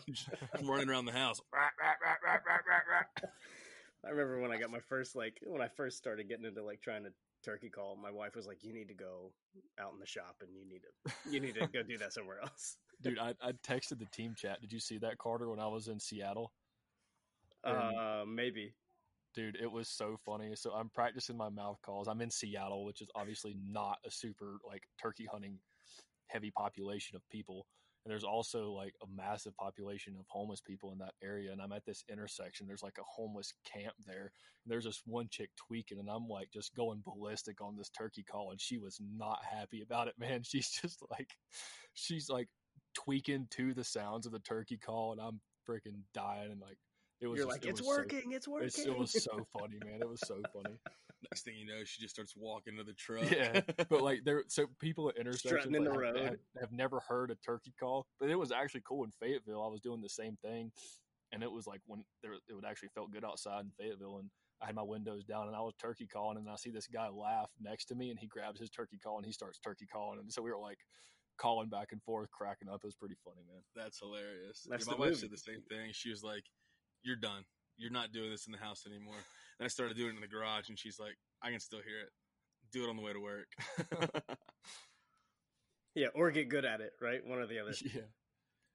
running 0.64 0.90
around 0.90 1.06
the 1.06 1.12
house. 1.12 1.40
I 4.06 4.10
remember 4.10 4.40
when 4.40 4.52
I 4.52 4.58
got 4.58 4.70
my 4.70 4.80
first 4.80 5.16
like 5.16 5.40
when 5.46 5.62
I 5.62 5.68
first 5.68 5.98
started 5.98 6.30
getting 6.30 6.46
into 6.46 6.64
like 6.64 6.82
trying 6.82 7.04
to 7.04 7.10
turkey 7.44 7.70
call, 7.70 7.96
my 7.96 8.12
wife 8.12 8.36
was 8.36 8.48
like, 8.48 8.64
"You 8.64 8.74
need 8.74 8.88
to 8.88 8.94
go 8.94 9.32
out 9.80 9.94
in 9.94 10.00
the 10.00 10.06
shop 10.06 10.38
and 10.42 10.56
you 10.56 10.66
need 10.66 10.82
to 10.84 11.32
you 11.32 11.40
need 11.40 11.56
to 11.56 11.68
go 11.68 11.84
do 11.84 11.98
that 11.98 12.14
somewhere 12.14 12.42
else." 12.42 12.78
Dude, 13.02 13.20
I 13.20 13.34
I 13.42 13.52
texted 13.68 14.00
the 14.00 14.08
team 14.12 14.34
chat. 14.36 14.62
Did 14.62 14.72
you 14.72 14.80
see 14.80 14.98
that 15.00 15.18
Carter 15.18 15.50
when 15.50 15.60
I 15.60 15.68
was 15.68 15.88
in 15.88 16.00
Seattle? 16.00 16.52
Uh, 17.64 18.24
maybe 18.26 18.74
dude, 19.38 19.58
it 19.62 19.72
was 19.72 19.88
so 19.88 20.18
funny. 20.26 20.56
So 20.56 20.72
I'm 20.72 20.90
practicing 20.90 21.38
my 21.38 21.50
mouth 21.50 21.78
calls. 21.86 22.08
I'm 22.08 22.22
in 22.22 22.32
Seattle, 22.32 22.86
which 22.86 23.02
is 23.02 23.08
obviously 23.16 23.56
not 23.64 24.00
a 24.04 24.10
super 24.10 24.58
like 24.68 24.82
turkey 25.00 25.28
hunting 25.32 25.60
heavy 26.26 26.52
population 26.52 27.16
of 27.16 27.22
people. 27.30 27.68
And 28.08 28.12
there's 28.14 28.24
also 28.24 28.72
like 28.72 28.94
a 29.04 29.22
massive 29.22 29.54
population 29.58 30.16
of 30.18 30.26
homeless 30.30 30.62
people 30.62 30.94
in 30.94 30.98
that 31.00 31.16
area. 31.22 31.52
And 31.52 31.62
I'm 31.62 31.74
at 31.74 31.84
this 31.86 32.06
intersection. 32.10 32.66
There's 32.66 32.82
like 32.82 33.00
a 33.00 33.04
homeless 33.06 33.52
camp 33.66 33.96
there. 34.06 34.32
And 34.64 34.72
there's 34.72 34.86
this 34.86 35.02
one 35.06 35.28
chick 35.30 35.50
tweaking, 35.58 36.00
and 36.00 36.08
I'm 36.10 36.26
like 36.30 36.48
just 36.54 36.74
going 36.74 37.04
ballistic 37.04 37.60
on 37.60 37.76
this 37.76 37.90
turkey 37.90 38.24
call. 38.24 38.52
And 38.52 38.62
she 38.62 38.78
was 38.78 38.98
not 39.18 39.40
happy 39.44 39.82
about 39.82 40.08
it, 40.08 40.14
man. 40.20 40.44
She's 40.44 40.70
just 40.70 41.04
like, 41.12 41.32
she's 41.96 42.30
like 42.30 42.48
tweaking 42.96 43.48
to 43.58 43.74
the 43.74 43.84
sounds 43.84 44.26
of 44.26 44.32
the 44.32 44.40
turkey 44.40 44.78
call. 44.78 45.12
And 45.12 45.20
I'm 45.20 45.42
freaking 45.70 46.00
dying. 46.14 46.50
And 46.50 46.62
like, 46.62 46.78
it 47.20 47.28
was 47.28 47.40
You're 47.40 47.48
just, 47.48 47.58
like, 47.58 47.66
it 47.66 47.70
it's 47.70 47.82
working, 47.82 48.30
so, 48.30 48.36
it's 48.36 48.48
working. 48.48 48.86
it 48.86 48.98
was 48.98 49.12
so 49.12 49.48
funny, 49.60 49.80
man. 49.84 50.02
It 50.02 50.10
was 50.10 50.20
so 50.26 50.36
funny. 50.54 50.76
Next 51.32 51.44
thing 51.44 51.56
you 51.58 51.66
know, 51.66 51.84
she 51.84 52.02
just 52.02 52.14
starts 52.14 52.34
walking 52.36 52.78
to 52.78 52.84
the 52.84 52.94
truck. 52.98 53.30
Yeah, 53.32 53.62
but 53.90 54.02
like 54.02 54.24
there, 54.24 54.44
so 54.48 54.68
people 54.80 55.10
at 55.10 55.18
intersections 55.18 55.76
like, 55.76 56.06
have, 56.06 56.16
have, 56.16 56.36
have, 56.60 56.72
never 56.72 57.02
heard 57.08 57.32
a 57.32 57.36
turkey 57.36 57.74
call, 57.80 58.06
but 58.20 58.30
it 58.30 58.36
was 58.36 58.52
actually 58.52 58.84
cool 58.88 59.04
in 59.04 59.12
Fayetteville. 59.20 59.64
I 59.64 59.68
was 59.68 59.82
doing 59.82 60.02
the 60.02 60.10
same 60.10 60.38
thing, 60.44 60.72
and 61.32 61.42
it 61.42 61.52
was 61.52 61.66
like 61.66 61.82
when 61.88 62.04
there, 62.22 62.34
it 62.34 62.54
would 62.54 62.66
actually 62.66 62.90
felt 62.94 63.12
good 63.12 63.26
outside 63.26 63.62
in 63.62 63.72
Fayetteville, 63.80 64.20
and 64.20 64.30
I 64.62 64.68
had 64.68 64.76
my 64.76 64.84
windows 64.84 65.24
down, 65.24 65.48
and 65.48 65.56
I 65.56 65.62
was 65.62 65.74
turkey 65.82 66.08
calling, 66.08 66.38
and 66.38 66.50
I 66.50 66.56
see 66.56 66.70
this 66.70 66.88
guy 66.88 67.10
laugh 67.10 67.50
next 67.60 67.86
to 67.86 67.96
me, 67.96 68.12
and 68.12 68.20
he 68.20 68.28
grabs 68.28 68.60
his 68.60 68.70
turkey 68.70 69.00
call 69.04 69.18
and 69.18 69.26
he 69.26 69.32
starts 69.32 69.60
turkey 69.60 69.88
calling, 69.92 70.20
and 70.20 70.32
so 70.32 70.44
we 70.44 70.52
were 70.52 70.60
like 70.60 70.80
calling 71.38 71.70
back 71.70 71.92
and 71.92 72.02
forth, 72.04 72.30
cracking 72.32 72.70
up. 72.70 72.82
It 72.84 72.88
was 72.88 72.96
pretty 72.96 73.16
funny, 73.24 73.42
man. 73.48 73.62
That's 73.76 74.00
hilarious. 74.00 74.66
That's 74.70 74.86
yeah, 74.86 74.94
my 74.94 75.00
wife 75.00 75.10
movie. 75.10 75.22
said 75.22 75.32
the 75.32 75.38
same 75.38 75.62
thing. 75.70 75.90
She 75.94 76.10
was 76.10 76.24
like 76.24 76.44
you're 77.08 77.16
done. 77.16 77.44
You're 77.78 77.92
not 77.92 78.12
doing 78.12 78.30
this 78.30 78.46
in 78.46 78.52
the 78.52 78.58
house 78.58 78.84
anymore. 78.86 79.16
And 79.60 79.66
I 79.66 79.70
started 79.70 79.96
doing 79.96 80.12
it 80.12 80.16
in 80.16 80.22
the 80.22 80.28
garage, 80.28 80.70
and 80.70 80.78
she's 80.78 81.00
like, 81.00 81.16
I 81.42 81.52
can 81.52 81.60
still 81.60 81.80
hear 81.80 82.00
it. 82.02 82.10
Do 82.74 82.84
it 82.84 82.90
on 82.90 82.98
the 82.98 83.02
way 83.02 83.14
to 83.14 83.20
work. 83.20 83.48
yeah, 85.96 86.08
or 86.14 86.30
get 86.32 86.50
good 86.50 86.66
at 86.66 86.82
it, 86.82 86.92
right? 87.02 87.26
One 87.26 87.40
or 87.40 87.48
the 87.48 87.60
other. 87.60 87.74
Yeah. 87.82 88.02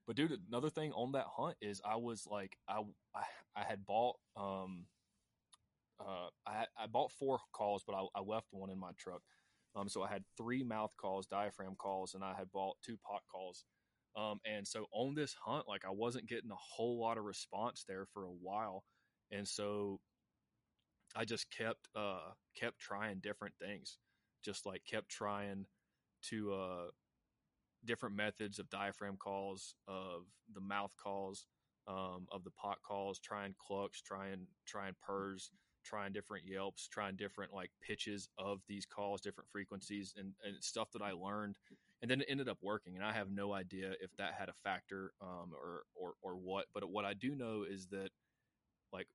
But 0.06 0.16
dude, 0.16 0.36
another 0.48 0.70
thing 0.70 0.92
on 0.92 1.12
that 1.12 1.26
hunt 1.36 1.56
is 1.60 1.80
I 1.84 1.96
was 1.96 2.26
like, 2.28 2.56
I 2.68 2.80
I, 3.14 3.22
I 3.54 3.62
had 3.62 3.86
bought 3.86 4.16
um 4.36 4.86
uh 6.00 6.28
I 6.46 6.66
I 6.76 6.86
bought 6.88 7.12
four 7.12 7.38
calls, 7.52 7.84
but 7.86 7.94
I, 7.94 8.06
I 8.16 8.20
left 8.20 8.48
one 8.50 8.70
in 8.70 8.78
my 8.78 8.90
truck. 8.98 9.22
Um, 9.76 9.88
so 9.88 10.02
I 10.02 10.08
had 10.08 10.24
three 10.36 10.64
mouth 10.64 10.90
calls, 11.00 11.26
diaphragm 11.26 11.76
calls, 11.76 12.14
and 12.14 12.24
I 12.24 12.34
had 12.36 12.50
bought 12.50 12.76
two 12.84 12.98
pot 13.06 13.22
calls. 13.30 13.64
Um, 14.16 14.40
and 14.44 14.66
so 14.66 14.86
on 14.92 15.14
this 15.14 15.34
hunt, 15.42 15.66
like 15.68 15.84
I 15.86 15.90
wasn't 15.90 16.28
getting 16.28 16.50
a 16.50 16.56
whole 16.56 17.00
lot 17.00 17.18
of 17.18 17.24
response 17.24 17.84
there 17.88 18.06
for 18.12 18.24
a 18.24 18.30
while. 18.30 18.84
And 19.30 19.48
so 19.48 20.00
I 21.16 21.24
just 21.24 21.50
kept, 21.50 21.88
uh, 21.96 22.32
kept 22.54 22.78
trying 22.78 23.20
different 23.20 23.54
things, 23.60 23.98
just 24.44 24.66
like 24.66 24.82
kept 24.84 25.08
trying 25.08 25.66
to, 26.28 26.52
uh, 26.52 26.90
different 27.84 28.14
methods 28.14 28.58
of 28.58 28.70
diaphragm 28.70 29.16
calls, 29.16 29.74
of 29.88 30.26
the 30.54 30.60
mouth 30.60 30.92
calls, 31.02 31.46
um, 31.88 32.26
of 32.30 32.44
the 32.44 32.50
pot 32.52 32.78
calls, 32.86 33.18
trying 33.18 33.54
clucks, 33.58 34.00
trying, 34.02 34.46
trying 34.66 34.94
purrs, 35.04 35.50
trying 35.84 36.12
different 36.12 36.44
yelps, 36.46 36.86
trying 36.88 37.16
different 37.16 37.52
like 37.52 37.70
pitches 37.82 38.28
of 38.38 38.60
these 38.68 38.86
calls, 38.86 39.20
different 39.20 39.50
frequencies 39.50 40.14
and, 40.16 40.32
and 40.44 40.62
stuff 40.62 40.90
that 40.92 41.02
I 41.02 41.12
learned 41.12 41.56
and 42.02 42.10
then 42.10 42.20
it 42.20 42.26
ended 42.28 42.48
up 42.48 42.58
working. 42.60 42.96
And 42.96 43.04
I 43.04 43.12
have 43.12 43.30
no 43.30 43.52
idea 43.52 43.92
if 44.00 44.10
that 44.18 44.34
had 44.38 44.48
a 44.48 44.54
factor 44.64 45.12
um, 45.22 45.52
or 45.54 45.84
or 45.94 46.14
or 46.22 46.36
what. 46.36 46.66
But 46.74 46.90
what 46.90 47.04
I 47.04 47.14
do 47.14 47.34
know 47.34 47.64
is 47.68 47.86
that 47.88 48.10
like 48.92 49.06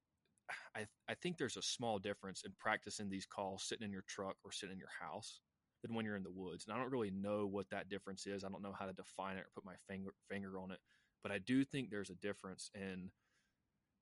I 0.75 0.87
I 1.09 1.13
think 1.15 1.37
there's 1.37 1.57
a 1.57 1.61
small 1.61 1.99
difference 1.99 2.43
in 2.45 2.53
practicing 2.57 3.09
these 3.09 3.25
calls 3.25 3.63
sitting 3.63 3.85
in 3.85 3.91
your 3.91 4.05
truck 4.07 4.37
or 4.43 4.51
sitting 4.51 4.73
in 4.73 4.79
your 4.79 4.87
house 4.99 5.41
than 5.83 5.93
when 5.93 6.05
you're 6.05 6.15
in 6.15 6.23
the 6.23 6.31
woods. 6.31 6.65
And 6.65 6.75
I 6.75 6.81
don't 6.81 6.91
really 6.91 7.11
know 7.11 7.45
what 7.45 7.69
that 7.69 7.89
difference 7.89 8.25
is. 8.25 8.43
I 8.43 8.49
don't 8.49 8.63
know 8.63 8.73
how 8.77 8.85
to 8.85 8.93
define 8.93 9.37
it 9.37 9.41
or 9.41 9.49
put 9.53 9.65
my 9.65 9.75
finger 9.87 10.13
finger 10.29 10.57
on 10.57 10.71
it. 10.71 10.79
But 11.23 11.31
I 11.31 11.39
do 11.39 11.65
think 11.65 11.89
there's 11.89 12.09
a 12.09 12.15
difference 12.15 12.71
in 12.73 13.11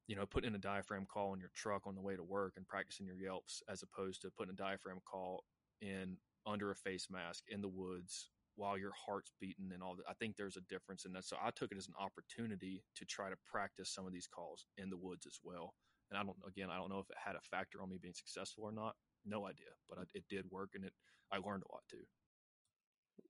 you 0.08 0.16
know, 0.16 0.26
putting 0.28 0.54
a 0.54 0.60
diaphragm 0.60 1.08
call 1.12 1.34
in 1.34 1.40
your 1.40 1.50
truck 1.56 1.88
on 1.88 1.96
the 1.96 2.02
way 2.02 2.16
to 2.16 2.24
work 2.24 2.54
and 2.58 2.68
practicing 2.68 3.08
your 3.08 3.16
yelps 3.16 3.64
as 3.68 3.82
opposed 3.82 4.22
to 4.22 4.30
putting 4.30 4.54
a 4.54 4.56
diaphragm 4.56 5.00
call 5.04 5.44
in 5.82 6.18
under 6.46 6.70
a 6.70 6.76
face 6.76 7.08
mask 7.10 7.44
in 7.50 7.60
the 7.60 7.68
woods 7.68 8.30
while 8.56 8.78
your 8.78 8.94
heart's 9.06 9.32
beating 9.40 9.72
and 9.74 9.84
all 9.84 9.96
that. 9.96 10.06
I 10.10 10.14
think 10.14 10.36
there's 10.36 10.58
a 10.58 10.62
difference 10.70 11.06
in 11.06 11.14
that. 11.14 11.26
So 11.26 11.38
I 11.42 11.52
took 11.52 11.72
it 11.72 11.78
as 11.78 11.88
an 11.88 11.94
opportunity 12.00 12.84
to 12.96 13.06
try 13.06 13.30
to 13.30 13.36
practice 13.46 13.94
some 13.94 14.06
of 14.06 14.14
these 14.14 14.28
calls 14.28 14.66
in 14.78 14.90
the 14.90 14.98
woods 14.98 15.26
as 15.26 15.40
well. 15.44 15.74
And 16.10 16.20
I 16.20 16.24
don't, 16.24 16.38
again, 16.48 16.70
I 16.70 16.78
don't 16.78 16.90
know 16.90 17.00
if 17.00 17.10
it 17.10 17.18
had 17.24 17.36
a 17.36 17.42
factor 17.42 17.82
on 17.82 17.90
me 17.90 17.98
being 18.02 18.14
successful 18.14 18.64
or 18.64 18.72
not. 18.72 18.96
No 19.26 19.48
idea, 19.48 19.74
but 19.90 19.98
it 20.14 20.24
did 20.30 20.46
work 20.52 20.72
and 20.76 20.86
it, 20.86 20.94
I 21.32 21.38
learned 21.38 21.64
a 21.68 21.74
lot 21.74 21.84
too. 21.90 22.06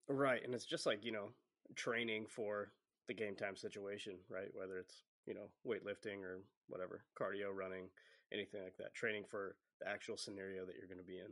Right. 0.08 0.42
And 0.44 0.54
it's 0.54 0.66
just 0.66 0.86
like, 0.86 1.06
you 1.06 1.12
know, 1.12 1.30
training 1.76 2.26
for 2.30 2.72
the 3.08 3.14
game 3.14 3.36
time 3.36 3.56
situation, 3.56 4.16
right? 4.30 4.50
Whether 4.54 4.78
it's, 4.78 5.04
you 5.26 5.34
know, 5.34 5.50
weightlifting 5.66 6.24
or 6.24 6.42
whatever, 6.68 7.06
cardio, 7.20 7.54
running, 7.54 7.88
anything 8.34 8.62
like 8.64 8.78
that, 8.78 8.94
training 8.94 9.24
for 9.30 9.56
the 9.80 9.88
actual 9.88 10.18
scenario 10.18 10.66
that 10.66 10.76
you're 10.78 10.88
going 10.88 11.00
to 11.00 11.04
be 11.04 11.18
in. 11.18 11.32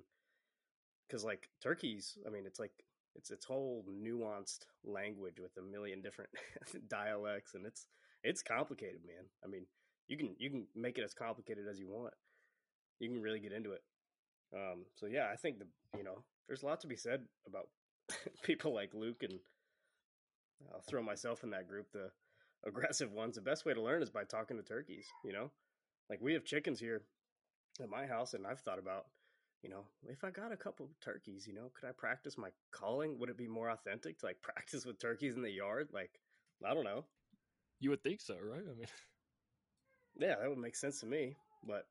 Cause 1.11 1.23
like 1.23 1.49
turkeys, 1.61 2.17
I 2.25 2.31
mean, 2.31 2.45
it's 2.45 2.59
like 2.59 2.71
it's 3.15 3.31
its 3.31 3.45
whole 3.45 3.85
nuanced 3.89 4.65
language 4.83 5.39
with 5.39 5.51
a 5.57 5.61
million 5.61 6.01
different 6.01 6.31
dialects, 6.89 7.53
and 7.53 7.65
it's 7.65 7.87
it's 8.23 8.41
complicated, 8.41 9.01
man. 9.05 9.25
I 9.43 9.47
mean, 9.47 9.65
you 10.07 10.17
can 10.17 10.35
you 10.39 10.49
can 10.49 10.65
make 10.75 10.97
it 10.97 11.03
as 11.03 11.13
complicated 11.13 11.65
as 11.69 11.79
you 11.79 11.89
want. 11.89 12.13
You 12.99 13.09
can 13.09 13.21
really 13.21 13.39
get 13.39 13.51
into 13.51 13.71
it. 13.71 13.83
Um, 14.55 14.85
so 14.95 15.07
yeah, 15.07 15.27
I 15.31 15.35
think 15.35 15.59
the 15.59 15.67
you 15.97 16.03
know 16.03 16.23
there's 16.47 16.63
a 16.63 16.65
lot 16.65 16.81
to 16.81 16.87
be 16.87 16.97
said 16.97 17.21
about 17.47 17.67
people 18.43 18.73
like 18.73 18.93
Luke 18.93 19.23
and 19.23 19.39
I'll 20.73 20.81
throw 20.81 21.01
myself 21.01 21.43
in 21.43 21.49
that 21.51 21.67
group. 21.67 21.87
The 21.91 22.09
aggressive 22.65 23.11
ones. 23.11 23.35
The 23.35 23.41
best 23.41 23.65
way 23.65 23.73
to 23.73 23.81
learn 23.81 24.01
is 24.01 24.09
by 24.09 24.23
talking 24.23 24.57
to 24.57 24.63
turkeys. 24.63 25.07
You 25.23 25.33
know, 25.33 25.51
like 26.09 26.19
we 26.21 26.33
have 26.33 26.45
chickens 26.45 26.79
here 26.79 27.03
at 27.81 27.89
my 27.89 28.05
house, 28.05 28.33
and 28.33 28.45
I've 28.45 28.59
thought 28.59 28.79
about 28.79 29.05
you 29.63 29.69
know, 29.69 29.85
if 30.07 30.23
I 30.23 30.29
got 30.29 30.51
a 30.51 30.57
couple 30.57 30.89
turkeys, 31.01 31.47
you 31.47 31.53
know, 31.53 31.71
could 31.73 31.87
I 31.87 31.93
practice 31.93 32.37
my 32.37 32.49
calling? 32.71 33.17
Would 33.17 33.29
it 33.29 33.37
be 33.37 33.47
more 33.47 33.69
authentic 33.69 34.19
to 34.19 34.25
like 34.25 34.41
practice 34.41 34.85
with 34.85 34.99
turkeys 34.99 35.35
in 35.35 35.41
the 35.41 35.49
yard? 35.49 35.89
Like, 35.93 36.19
I 36.65 36.73
don't 36.73 36.83
know. 36.83 37.05
You 37.79 37.89
would 37.89 38.03
think 38.03 38.21
so, 38.21 38.35
right? 38.35 38.61
I 38.61 38.75
mean, 38.75 38.87
yeah, 40.19 40.35
that 40.39 40.49
would 40.49 40.57
make 40.57 40.75
sense 40.75 40.99
to 40.99 41.05
me. 41.05 41.35
But 41.65 41.87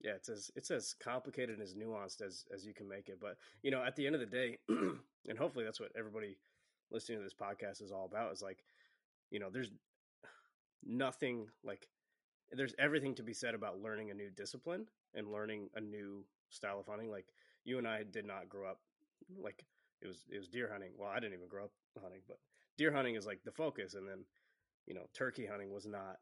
yeah, 0.00 0.12
it's 0.12 0.28
as 0.28 0.50
it's 0.54 0.70
as 0.70 0.94
complicated 0.94 1.58
and 1.58 1.62
as 1.62 1.74
nuanced 1.74 2.22
as 2.22 2.44
as 2.54 2.64
you 2.64 2.72
can 2.72 2.88
make 2.88 3.08
it. 3.08 3.18
But 3.20 3.36
you 3.62 3.70
know, 3.70 3.82
at 3.82 3.96
the 3.96 4.06
end 4.06 4.14
of 4.14 4.20
the 4.20 4.26
day, 4.26 4.58
and 4.68 5.38
hopefully 5.38 5.64
that's 5.64 5.80
what 5.80 5.90
everybody 5.98 6.36
listening 6.92 7.18
to 7.18 7.24
this 7.24 7.34
podcast 7.34 7.82
is 7.82 7.90
all 7.90 8.04
about. 8.06 8.32
Is 8.32 8.42
like, 8.42 8.62
you 9.30 9.40
know, 9.40 9.48
there's 9.50 9.70
nothing 10.84 11.48
like 11.64 11.88
there's 12.52 12.74
everything 12.78 13.14
to 13.16 13.22
be 13.22 13.32
said 13.32 13.54
about 13.54 13.80
learning 13.80 14.10
a 14.10 14.14
new 14.14 14.30
discipline 14.30 14.86
and 15.14 15.32
learning 15.32 15.68
a 15.74 15.80
new 15.80 16.24
style 16.50 16.78
of 16.78 16.86
hunting. 16.86 17.10
Like 17.10 17.26
you 17.64 17.78
and 17.78 17.88
I 17.88 18.02
did 18.04 18.26
not 18.26 18.48
grow 18.48 18.68
up 18.68 18.80
like 19.42 19.64
it 20.00 20.06
was 20.06 20.24
it 20.30 20.38
was 20.38 20.48
deer 20.48 20.68
hunting. 20.70 20.92
Well, 20.96 21.10
I 21.10 21.20
didn't 21.20 21.34
even 21.34 21.48
grow 21.48 21.64
up 21.64 21.72
hunting, 22.00 22.20
but 22.28 22.38
deer 22.78 22.92
hunting 22.92 23.16
is 23.16 23.26
like 23.26 23.40
the 23.44 23.50
focus, 23.52 23.94
and 23.94 24.08
then 24.08 24.24
you 24.86 24.94
know 24.94 25.06
turkey 25.14 25.46
hunting 25.46 25.72
was 25.72 25.86
not. 25.86 26.18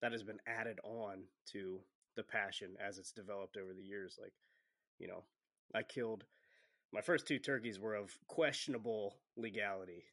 That 0.00 0.12
has 0.12 0.24
been 0.24 0.40
added 0.46 0.80
on 0.82 1.24
to 1.52 1.80
the 2.16 2.24
passion 2.24 2.74
as 2.84 2.98
it's 2.98 3.12
developed 3.12 3.56
over 3.56 3.72
the 3.72 3.82
years. 3.82 4.18
Like 4.20 4.32
you 4.98 5.08
know, 5.08 5.24
I 5.74 5.82
killed 5.82 6.24
my 6.92 7.00
first 7.00 7.26
two 7.26 7.38
turkeys 7.38 7.80
were 7.80 7.94
of 7.94 8.10
questionable 8.26 9.16
legality, 9.36 10.04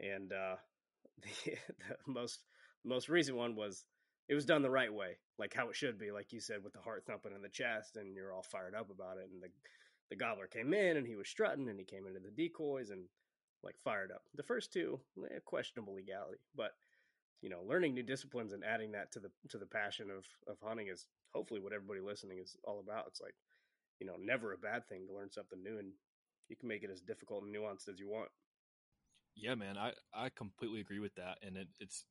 and 0.00 0.32
uh, 0.32 0.56
the, 1.22 1.52
the 1.78 1.96
most 2.06 2.44
most 2.84 3.08
recent 3.08 3.36
one 3.36 3.56
was 3.56 3.84
it 4.28 4.34
was 4.34 4.44
done 4.44 4.62
the 4.62 4.70
right 4.70 4.92
way, 4.92 5.18
like 5.38 5.54
how 5.54 5.68
it 5.68 5.76
should 5.76 5.98
be, 5.98 6.10
like 6.10 6.32
you 6.32 6.40
said, 6.40 6.62
with 6.64 6.72
the 6.72 6.80
heart 6.80 7.04
thumping 7.06 7.32
in 7.34 7.42
the 7.42 7.48
chest, 7.48 7.96
and 7.96 8.14
you're 8.14 8.32
all 8.32 8.42
fired 8.42 8.74
up 8.74 8.90
about 8.90 9.18
it. 9.18 9.28
And 9.32 9.42
the 9.42 9.48
the 10.08 10.16
gobbler 10.16 10.46
came 10.46 10.72
in, 10.72 10.96
and 10.96 11.06
he 11.06 11.16
was 11.16 11.28
strutting, 11.28 11.68
and 11.68 11.78
he 11.78 11.84
came 11.84 12.06
into 12.06 12.20
the 12.20 12.30
decoys, 12.30 12.90
and 12.90 13.04
like 13.62 13.76
fired 13.82 14.12
up. 14.12 14.22
The 14.34 14.42
first 14.42 14.72
two, 14.72 15.00
eh, 15.30 15.38
questionable 15.44 15.94
legality, 15.94 16.38
but 16.54 16.72
you 17.42 17.50
know, 17.50 17.62
learning 17.66 17.94
new 17.94 18.02
disciplines 18.02 18.52
and 18.52 18.64
adding 18.64 18.92
that 18.92 19.12
to 19.12 19.20
the 19.20 19.30
to 19.50 19.58
the 19.58 19.66
passion 19.66 20.10
of 20.10 20.24
of 20.48 20.58
hunting 20.62 20.88
is 20.88 21.06
hopefully 21.34 21.60
what 21.60 21.72
everybody 21.72 22.00
listening 22.00 22.38
is 22.38 22.56
all 22.64 22.80
about. 22.80 23.06
It's 23.08 23.20
like, 23.20 23.34
you 24.00 24.06
know, 24.06 24.14
never 24.18 24.52
a 24.52 24.58
bad 24.58 24.88
thing 24.88 25.06
to 25.06 25.14
learn 25.14 25.30
something 25.30 25.62
new, 25.62 25.78
and 25.78 25.92
you 26.48 26.56
can 26.56 26.68
make 26.68 26.82
it 26.82 26.90
as 26.90 27.00
difficult 27.00 27.44
and 27.44 27.54
nuanced 27.54 27.88
as 27.88 28.00
you 28.00 28.08
want. 28.08 28.30
Yeah, 29.34 29.54
man, 29.54 29.76
I 29.76 29.92
I 30.14 30.30
completely 30.30 30.80
agree 30.80 31.00
with 31.00 31.14
that, 31.16 31.38
and 31.42 31.56
it, 31.56 31.68
it's 31.78 32.04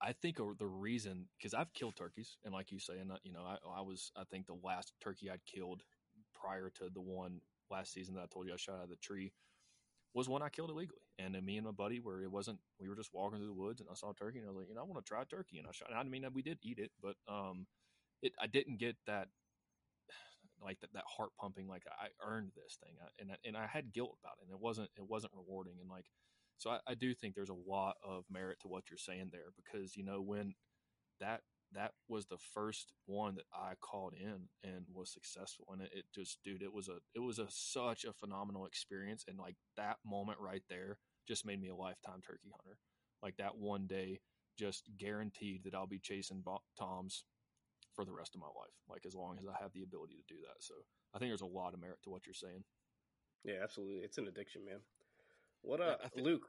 I 0.00 0.12
think 0.12 0.36
the 0.36 0.66
reason 0.66 1.26
because 1.38 1.54
I've 1.54 1.72
killed 1.72 1.96
turkeys, 1.96 2.36
and 2.44 2.54
like 2.54 2.70
you 2.70 2.78
say, 2.78 2.98
and 3.00 3.10
you 3.24 3.32
know, 3.32 3.42
I, 3.44 3.56
I 3.78 3.82
was 3.82 4.12
I 4.16 4.22
think 4.30 4.46
the 4.46 4.58
last 4.62 4.92
turkey 5.02 5.30
I'd 5.30 5.44
killed 5.44 5.82
prior 6.34 6.70
to 6.76 6.88
the 6.92 7.00
one 7.00 7.40
last 7.70 7.92
season 7.92 8.14
that 8.14 8.22
I 8.22 8.26
told 8.32 8.46
you 8.46 8.54
I 8.54 8.56
shot 8.56 8.76
out 8.76 8.84
of 8.84 8.90
the 8.90 8.96
tree 8.96 9.32
was 10.14 10.28
one 10.28 10.42
I 10.42 10.48
killed 10.48 10.70
illegally. 10.70 11.02
And 11.18 11.34
then 11.34 11.44
me 11.44 11.56
and 11.56 11.66
my 11.66 11.72
buddy 11.72 12.00
where 12.00 12.22
it 12.22 12.30
wasn't 12.30 12.58
we 12.80 12.88
were 12.88 12.96
just 12.96 13.10
walking 13.12 13.38
through 13.38 13.48
the 13.48 13.52
woods 13.54 13.80
and 13.80 13.88
I 13.90 13.94
saw 13.94 14.10
a 14.10 14.14
turkey 14.14 14.38
and 14.38 14.46
I 14.46 14.50
was 14.50 14.58
like, 14.58 14.68
you 14.68 14.74
know, 14.74 14.80
I 14.80 14.84
want 14.84 15.04
to 15.04 15.08
try 15.08 15.24
turkey 15.24 15.58
and 15.58 15.66
I 15.66 15.72
shot. 15.72 15.90
And 15.90 15.98
I 15.98 16.02
mean, 16.02 16.26
we 16.32 16.42
did 16.42 16.58
eat 16.62 16.78
it, 16.78 16.90
but 17.02 17.16
um, 17.28 17.66
it 18.22 18.32
I 18.40 18.46
didn't 18.46 18.78
get 18.78 18.96
that 19.06 19.28
like 20.64 20.80
that, 20.80 20.92
that 20.94 21.04
heart 21.06 21.30
pumping 21.40 21.68
like 21.68 21.84
I 21.88 22.08
earned 22.26 22.52
this 22.56 22.78
thing 22.82 22.94
I, 23.02 23.08
and 23.20 23.32
I, 23.32 23.36
and 23.44 23.56
I 23.56 23.66
had 23.66 23.92
guilt 23.92 24.16
about 24.22 24.34
it 24.40 24.46
and 24.46 24.52
it 24.52 24.60
wasn't 24.60 24.90
it 24.96 25.08
wasn't 25.08 25.32
rewarding 25.36 25.74
and 25.80 25.90
like 25.90 26.06
so 26.58 26.70
I, 26.70 26.78
I 26.86 26.94
do 26.94 27.14
think 27.14 27.34
there's 27.34 27.48
a 27.48 27.70
lot 27.70 27.96
of 28.04 28.24
merit 28.30 28.58
to 28.60 28.68
what 28.68 28.84
you're 28.90 28.98
saying 28.98 29.30
there 29.32 29.52
because 29.56 29.96
you 29.96 30.04
know 30.04 30.20
when 30.20 30.54
that 31.20 31.42
that 31.74 31.92
was 32.08 32.26
the 32.26 32.38
first 32.54 32.92
one 33.06 33.34
that 33.34 33.44
I 33.52 33.74
called 33.80 34.14
in 34.18 34.48
and 34.64 34.86
was 34.92 35.12
successful. 35.12 35.66
And 35.70 35.82
it, 35.82 35.90
it, 35.92 36.04
just, 36.14 36.38
dude, 36.44 36.62
it 36.62 36.72
was 36.72 36.88
a, 36.88 36.96
it 37.14 37.20
was 37.20 37.38
a 37.38 37.46
such 37.50 38.04
a 38.04 38.12
phenomenal 38.12 38.66
experience. 38.66 39.24
And 39.28 39.38
like 39.38 39.56
that 39.76 39.96
moment 40.04 40.38
right 40.40 40.62
there 40.68 40.98
just 41.26 41.44
made 41.44 41.60
me 41.60 41.68
a 41.68 41.76
lifetime 41.76 42.20
turkey 42.26 42.48
hunter. 42.50 42.78
Like 43.22 43.36
that 43.36 43.58
one 43.58 43.86
day 43.86 44.20
just 44.58 44.88
guaranteed 44.98 45.64
that 45.64 45.74
I'll 45.74 45.86
be 45.86 46.00
chasing 46.00 46.42
toms 46.78 47.24
for 47.94 48.04
the 48.04 48.12
rest 48.12 48.34
of 48.34 48.40
my 48.40 48.46
life. 48.46 48.74
Like 48.88 49.04
as 49.06 49.14
long 49.14 49.36
as 49.38 49.46
I 49.46 49.62
have 49.62 49.72
the 49.74 49.82
ability 49.82 50.14
to 50.14 50.34
do 50.34 50.40
that. 50.42 50.62
So 50.62 50.74
I 51.14 51.18
think 51.18 51.30
there's 51.30 51.40
a 51.42 51.46
lot 51.46 51.74
of 51.74 51.80
merit 51.80 51.98
to 52.04 52.10
what 52.10 52.26
you're 52.26 52.34
saying. 52.34 52.64
Yeah, 53.44 53.56
absolutely. 53.62 53.98
It's 54.04 54.18
an 54.18 54.28
addiction, 54.28 54.64
man. 54.64 54.80
What 55.62 55.80
uh, 55.80 55.96
think, 56.14 56.26
Luke? 56.26 56.46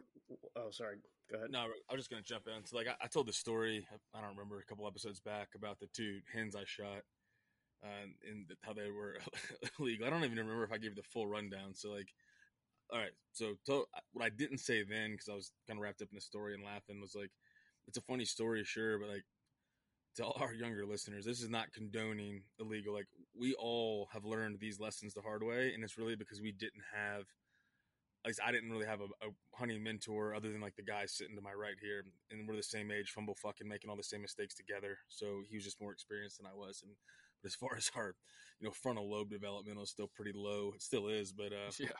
Oh, 0.55 0.69
sorry. 0.71 0.97
Go 1.31 1.37
ahead. 1.37 1.51
No, 1.51 1.59
I 1.59 1.93
was 1.93 2.01
just 2.01 2.09
gonna 2.09 2.21
jump 2.21 2.45
in. 2.47 2.65
So, 2.65 2.77
like, 2.77 2.87
I, 2.87 2.95
I, 3.01 3.07
told 3.07 3.27
the 3.27 3.33
story. 3.33 3.85
I 4.13 4.21
don't 4.21 4.29
remember 4.31 4.59
a 4.59 4.65
couple 4.65 4.87
episodes 4.87 5.19
back 5.19 5.49
about 5.55 5.79
the 5.79 5.87
two 5.93 6.19
hens 6.33 6.55
I 6.55 6.63
shot, 6.65 7.03
uh, 7.83 8.07
and 8.29 8.47
the, 8.47 8.55
how 8.61 8.73
they 8.73 8.89
were 8.89 9.17
illegal. 9.79 10.07
I 10.07 10.09
don't 10.09 10.23
even 10.23 10.37
remember 10.37 10.63
if 10.63 10.71
I 10.71 10.77
gave 10.77 10.95
the 10.95 11.03
full 11.03 11.27
rundown. 11.27 11.73
So, 11.73 11.89
like, 11.91 12.09
all 12.91 12.99
right. 12.99 13.11
So, 13.33 13.53
to, 13.67 13.85
what 14.13 14.25
I 14.25 14.29
didn't 14.29 14.59
say 14.59 14.83
then, 14.83 15.11
because 15.11 15.29
I 15.29 15.35
was 15.35 15.51
kind 15.67 15.79
of 15.79 15.83
wrapped 15.83 16.01
up 16.01 16.09
in 16.11 16.15
the 16.15 16.21
story 16.21 16.53
and 16.53 16.63
laughing, 16.63 17.01
was 17.01 17.15
like, 17.15 17.31
it's 17.87 17.97
a 17.97 18.01
funny 18.01 18.25
story, 18.25 18.63
sure, 18.63 18.99
but 18.99 19.09
like, 19.09 19.23
to 20.15 20.25
all 20.25 20.37
our 20.41 20.53
younger 20.53 20.85
listeners, 20.85 21.25
this 21.25 21.41
is 21.41 21.49
not 21.49 21.71
condoning 21.73 22.41
illegal. 22.59 22.93
Like, 22.93 23.07
we 23.39 23.53
all 23.55 24.09
have 24.13 24.25
learned 24.25 24.59
these 24.59 24.79
lessons 24.79 25.13
the 25.13 25.21
hard 25.21 25.43
way, 25.43 25.73
and 25.73 25.83
it's 25.83 25.97
really 25.97 26.15
because 26.15 26.41
we 26.41 26.51
didn't 26.51 26.83
have 26.93 27.25
at 28.29 28.31
least 28.31 28.41
I 28.45 28.51
didn't 28.51 28.69
really 28.69 28.85
have 28.85 29.01
a, 29.01 29.09
a, 29.25 29.31
hunting 29.55 29.81
mentor 29.81 30.35
other 30.35 30.51
than 30.51 30.61
like 30.61 30.75
the 30.75 30.83
guy 30.83 31.05
sitting 31.07 31.35
to 31.35 31.41
my 31.41 31.51
right 31.51 31.73
here, 31.81 32.03
and 32.29 32.47
we're 32.47 32.55
the 32.55 32.61
same 32.63 32.91
age, 32.91 33.09
fumble 33.09 33.33
fucking 33.33 33.67
making 33.67 33.89
all 33.89 33.95
the 33.95 34.03
same 34.03 34.21
mistakes 34.21 34.53
together. 34.53 34.97
So 35.07 35.41
he 35.49 35.57
was 35.57 35.65
just 35.65 35.81
more 35.81 35.91
experienced 35.91 36.37
than 36.37 36.45
I 36.45 36.55
was. 36.55 36.83
And 36.83 36.93
but 37.41 37.47
as 37.47 37.55
far 37.61 37.75
as 37.75 37.89
our, 37.95 38.13
you 38.59 38.67
know, 38.67 38.71
frontal 38.71 39.09
lobe 39.09 39.31
development 39.31 39.79
was 39.79 39.89
still 39.89 40.11
pretty 40.15 40.31
low. 40.35 40.73
It 40.75 40.83
still 40.83 41.07
is, 41.07 41.33
but 41.33 41.51
uh, 41.51 41.71
yeah, 41.79 41.97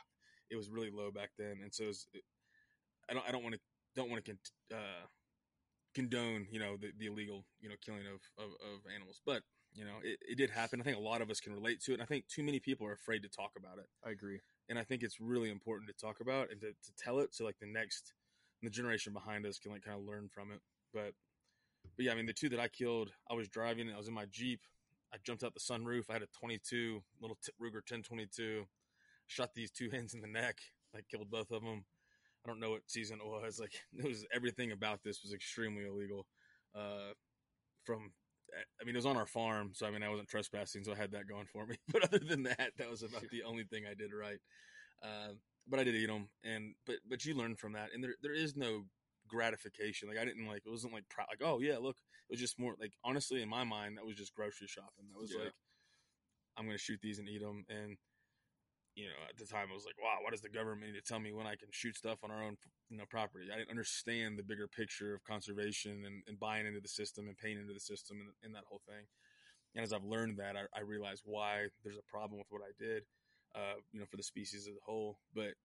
it 0.50 0.56
was 0.56 0.70
really 0.70 0.90
low 0.90 1.10
back 1.10 1.30
then. 1.36 1.58
And 1.62 1.74
so 1.74 1.86
was, 1.86 2.06
I 3.10 3.14
don't, 3.14 3.24
I 3.26 3.32
don't 3.32 3.42
want 3.42 3.56
to, 3.56 3.60
don't 3.96 4.08
want 4.08 4.24
to 4.24 4.30
con- 4.30 4.78
uh, 4.78 5.06
condone, 5.94 6.46
you 6.52 6.60
know, 6.60 6.76
the, 6.76 6.92
the 6.96 7.06
illegal, 7.06 7.44
you 7.60 7.68
know, 7.68 7.74
killing 7.84 8.06
of, 8.06 8.20
of, 8.38 8.52
of 8.52 8.80
animals, 8.94 9.20
but 9.26 9.42
you 9.72 9.84
know, 9.84 9.98
it, 10.02 10.18
it 10.28 10.36
did 10.36 10.50
happen. 10.50 10.80
I 10.80 10.84
think 10.84 10.96
a 10.96 11.00
lot 11.00 11.22
of 11.22 11.30
us 11.30 11.38
can 11.38 11.52
relate 11.52 11.80
to 11.82 11.92
it. 11.92 11.94
And 11.94 12.02
I 12.02 12.06
think 12.06 12.26
too 12.26 12.42
many 12.42 12.58
people 12.58 12.88
are 12.88 12.92
afraid 12.92 13.22
to 13.22 13.28
talk 13.28 13.52
about 13.56 13.78
it. 13.78 13.86
I 14.04 14.10
agree 14.10 14.40
and 14.70 14.78
I 14.78 14.84
think 14.84 15.02
it's 15.02 15.20
really 15.20 15.50
important 15.50 15.90
to 15.90 15.94
talk 15.94 16.20
about 16.20 16.50
and 16.50 16.60
to, 16.60 16.68
to 16.68 16.92
tell 16.96 17.18
it 17.18 17.34
so 17.34 17.44
like 17.44 17.58
the 17.60 17.66
next 17.66 18.14
the 18.62 18.70
generation 18.70 19.12
behind 19.12 19.44
us 19.44 19.58
can 19.58 19.72
like 19.72 19.82
kind 19.82 19.98
of 19.98 20.06
learn 20.06 20.28
from 20.32 20.52
it. 20.52 20.60
But 20.94 21.12
but 21.96 22.04
yeah, 22.04 22.12
I 22.12 22.14
mean 22.14 22.26
the 22.26 22.32
two 22.32 22.48
that 22.50 22.60
I 22.60 22.68
killed, 22.68 23.10
I 23.30 23.34
was 23.34 23.48
driving, 23.48 23.90
I 23.90 23.98
was 23.98 24.08
in 24.08 24.14
my 24.14 24.26
Jeep, 24.30 24.60
I 25.12 25.16
jumped 25.24 25.42
out 25.42 25.54
the 25.54 25.60
sunroof, 25.60 26.04
I 26.08 26.14
had 26.14 26.22
a 26.22 26.28
22 26.38 27.02
little 27.20 27.36
t- 27.44 27.52
Ruger 27.60 27.82
1022, 27.82 28.64
shot 29.26 29.50
these 29.54 29.70
two 29.70 29.90
hens 29.92 30.14
in 30.14 30.20
the 30.20 30.28
neck, 30.28 30.58
I 30.94 31.00
killed 31.10 31.30
both 31.30 31.50
of 31.50 31.62
them. 31.62 31.84
I 32.44 32.48
don't 32.48 32.60
know 32.60 32.70
what 32.70 32.82
season 32.86 33.18
it 33.22 33.26
was. 33.26 33.58
Like 33.58 33.72
it 33.98 34.06
was 34.06 34.24
everything 34.32 34.72
about 34.72 35.02
this 35.02 35.22
was 35.22 35.34
extremely 35.34 35.84
illegal. 35.84 36.26
Uh, 36.74 37.12
from 37.84 38.12
I 38.80 38.84
mean, 38.84 38.94
it 38.94 38.98
was 38.98 39.06
on 39.06 39.16
our 39.16 39.26
farm, 39.26 39.70
so 39.72 39.86
I 39.86 39.90
mean, 39.90 40.02
I 40.02 40.08
wasn't 40.08 40.28
trespassing, 40.28 40.84
so 40.84 40.92
I 40.92 40.96
had 40.96 41.12
that 41.12 41.28
going 41.28 41.46
for 41.46 41.66
me. 41.66 41.76
But 41.92 42.04
other 42.04 42.18
than 42.18 42.42
that, 42.44 42.72
that 42.78 42.90
was 42.90 43.02
about 43.02 43.24
the 43.30 43.42
only 43.42 43.64
thing 43.64 43.84
I 43.90 43.94
did 43.94 44.12
right. 44.12 44.38
Uh, 45.02 45.34
but 45.68 45.80
I 45.80 45.84
did 45.84 45.94
eat 45.94 46.06
them, 46.06 46.28
and 46.44 46.74
but 46.86 46.96
but 47.08 47.24
you 47.24 47.34
learn 47.34 47.56
from 47.56 47.72
that, 47.74 47.90
and 47.94 48.02
there 48.02 48.14
there 48.22 48.34
is 48.34 48.56
no 48.56 48.84
gratification. 49.28 50.08
Like 50.08 50.18
I 50.18 50.24
didn't 50.24 50.46
like 50.46 50.62
it 50.66 50.70
wasn't 50.70 50.92
like 50.92 51.08
proud, 51.08 51.28
like 51.30 51.46
oh 51.46 51.60
yeah, 51.60 51.78
look, 51.78 51.96
it 52.28 52.32
was 52.32 52.40
just 52.40 52.58
more 52.58 52.74
like 52.80 52.92
honestly 53.04 53.42
in 53.42 53.48
my 53.48 53.64
mind 53.64 53.96
that 53.96 54.06
was 54.06 54.16
just 54.16 54.34
grocery 54.34 54.66
shopping. 54.66 55.06
That 55.12 55.20
was 55.20 55.32
yeah. 55.32 55.44
like 55.44 55.52
I'm 56.56 56.66
gonna 56.66 56.78
shoot 56.78 57.00
these 57.02 57.18
and 57.18 57.28
eat 57.28 57.40
them, 57.40 57.64
and 57.68 57.96
you 59.00 59.08
know, 59.08 59.24
at 59.24 59.36
the 59.40 59.48
time 59.48 59.68
I 59.72 59.74
was 59.74 59.88
like, 59.88 59.96
wow, 59.96 60.20
why 60.20 60.30
does 60.30 60.44
the 60.44 60.52
government 60.52 60.92
need 60.92 61.00
to 61.00 61.06
tell 61.06 61.18
me 61.18 61.32
when 61.32 61.46
I 61.46 61.56
can 61.56 61.72
shoot 61.72 61.96
stuff 61.96 62.20
on 62.22 62.30
our 62.30 62.44
own, 62.44 62.60
you 62.90 62.98
know, 62.98 63.08
property? 63.08 63.46
I 63.48 63.56
didn't 63.56 63.70
understand 63.70 64.36
the 64.36 64.42
bigger 64.42 64.68
picture 64.68 65.14
of 65.14 65.24
conservation 65.24 66.04
and, 66.04 66.22
and 66.28 66.38
buying 66.38 66.66
into 66.66 66.80
the 66.80 66.92
system 66.92 67.26
and 67.26 67.36
paying 67.38 67.56
into 67.56 67.72
the 67.72 67.80
system 67.80 68.20
and, 68.20 68.28
and 68.44 68.54
that 68.54 68.68
whole 68.68 68.82
thing. 68.86 69.08
And 69.74 69.82
as 69.82 69.94
I've 69.94 70.04
learned 70.04 70.36
that, 70.36 70.56
I, 70.56 70.68
I 70.76 70.84
why 71.24 71.72
there's 71.82 71.96
a 71.96 72.10
problem 72.10 72.38
with 72.38 72.48
what 72.50 72.60
I 72.60 72.76
did, 72.76 73.04
uh, 73.54 73.80
you 73.92 74.00
know, 74.00 74.06
for 74.06 74.18
the 74.18 74.22
species 74.22 74.68
as 74.68 74.74
a 74.74 74.84
whole. 74.84 75.16
But 75.34 75.56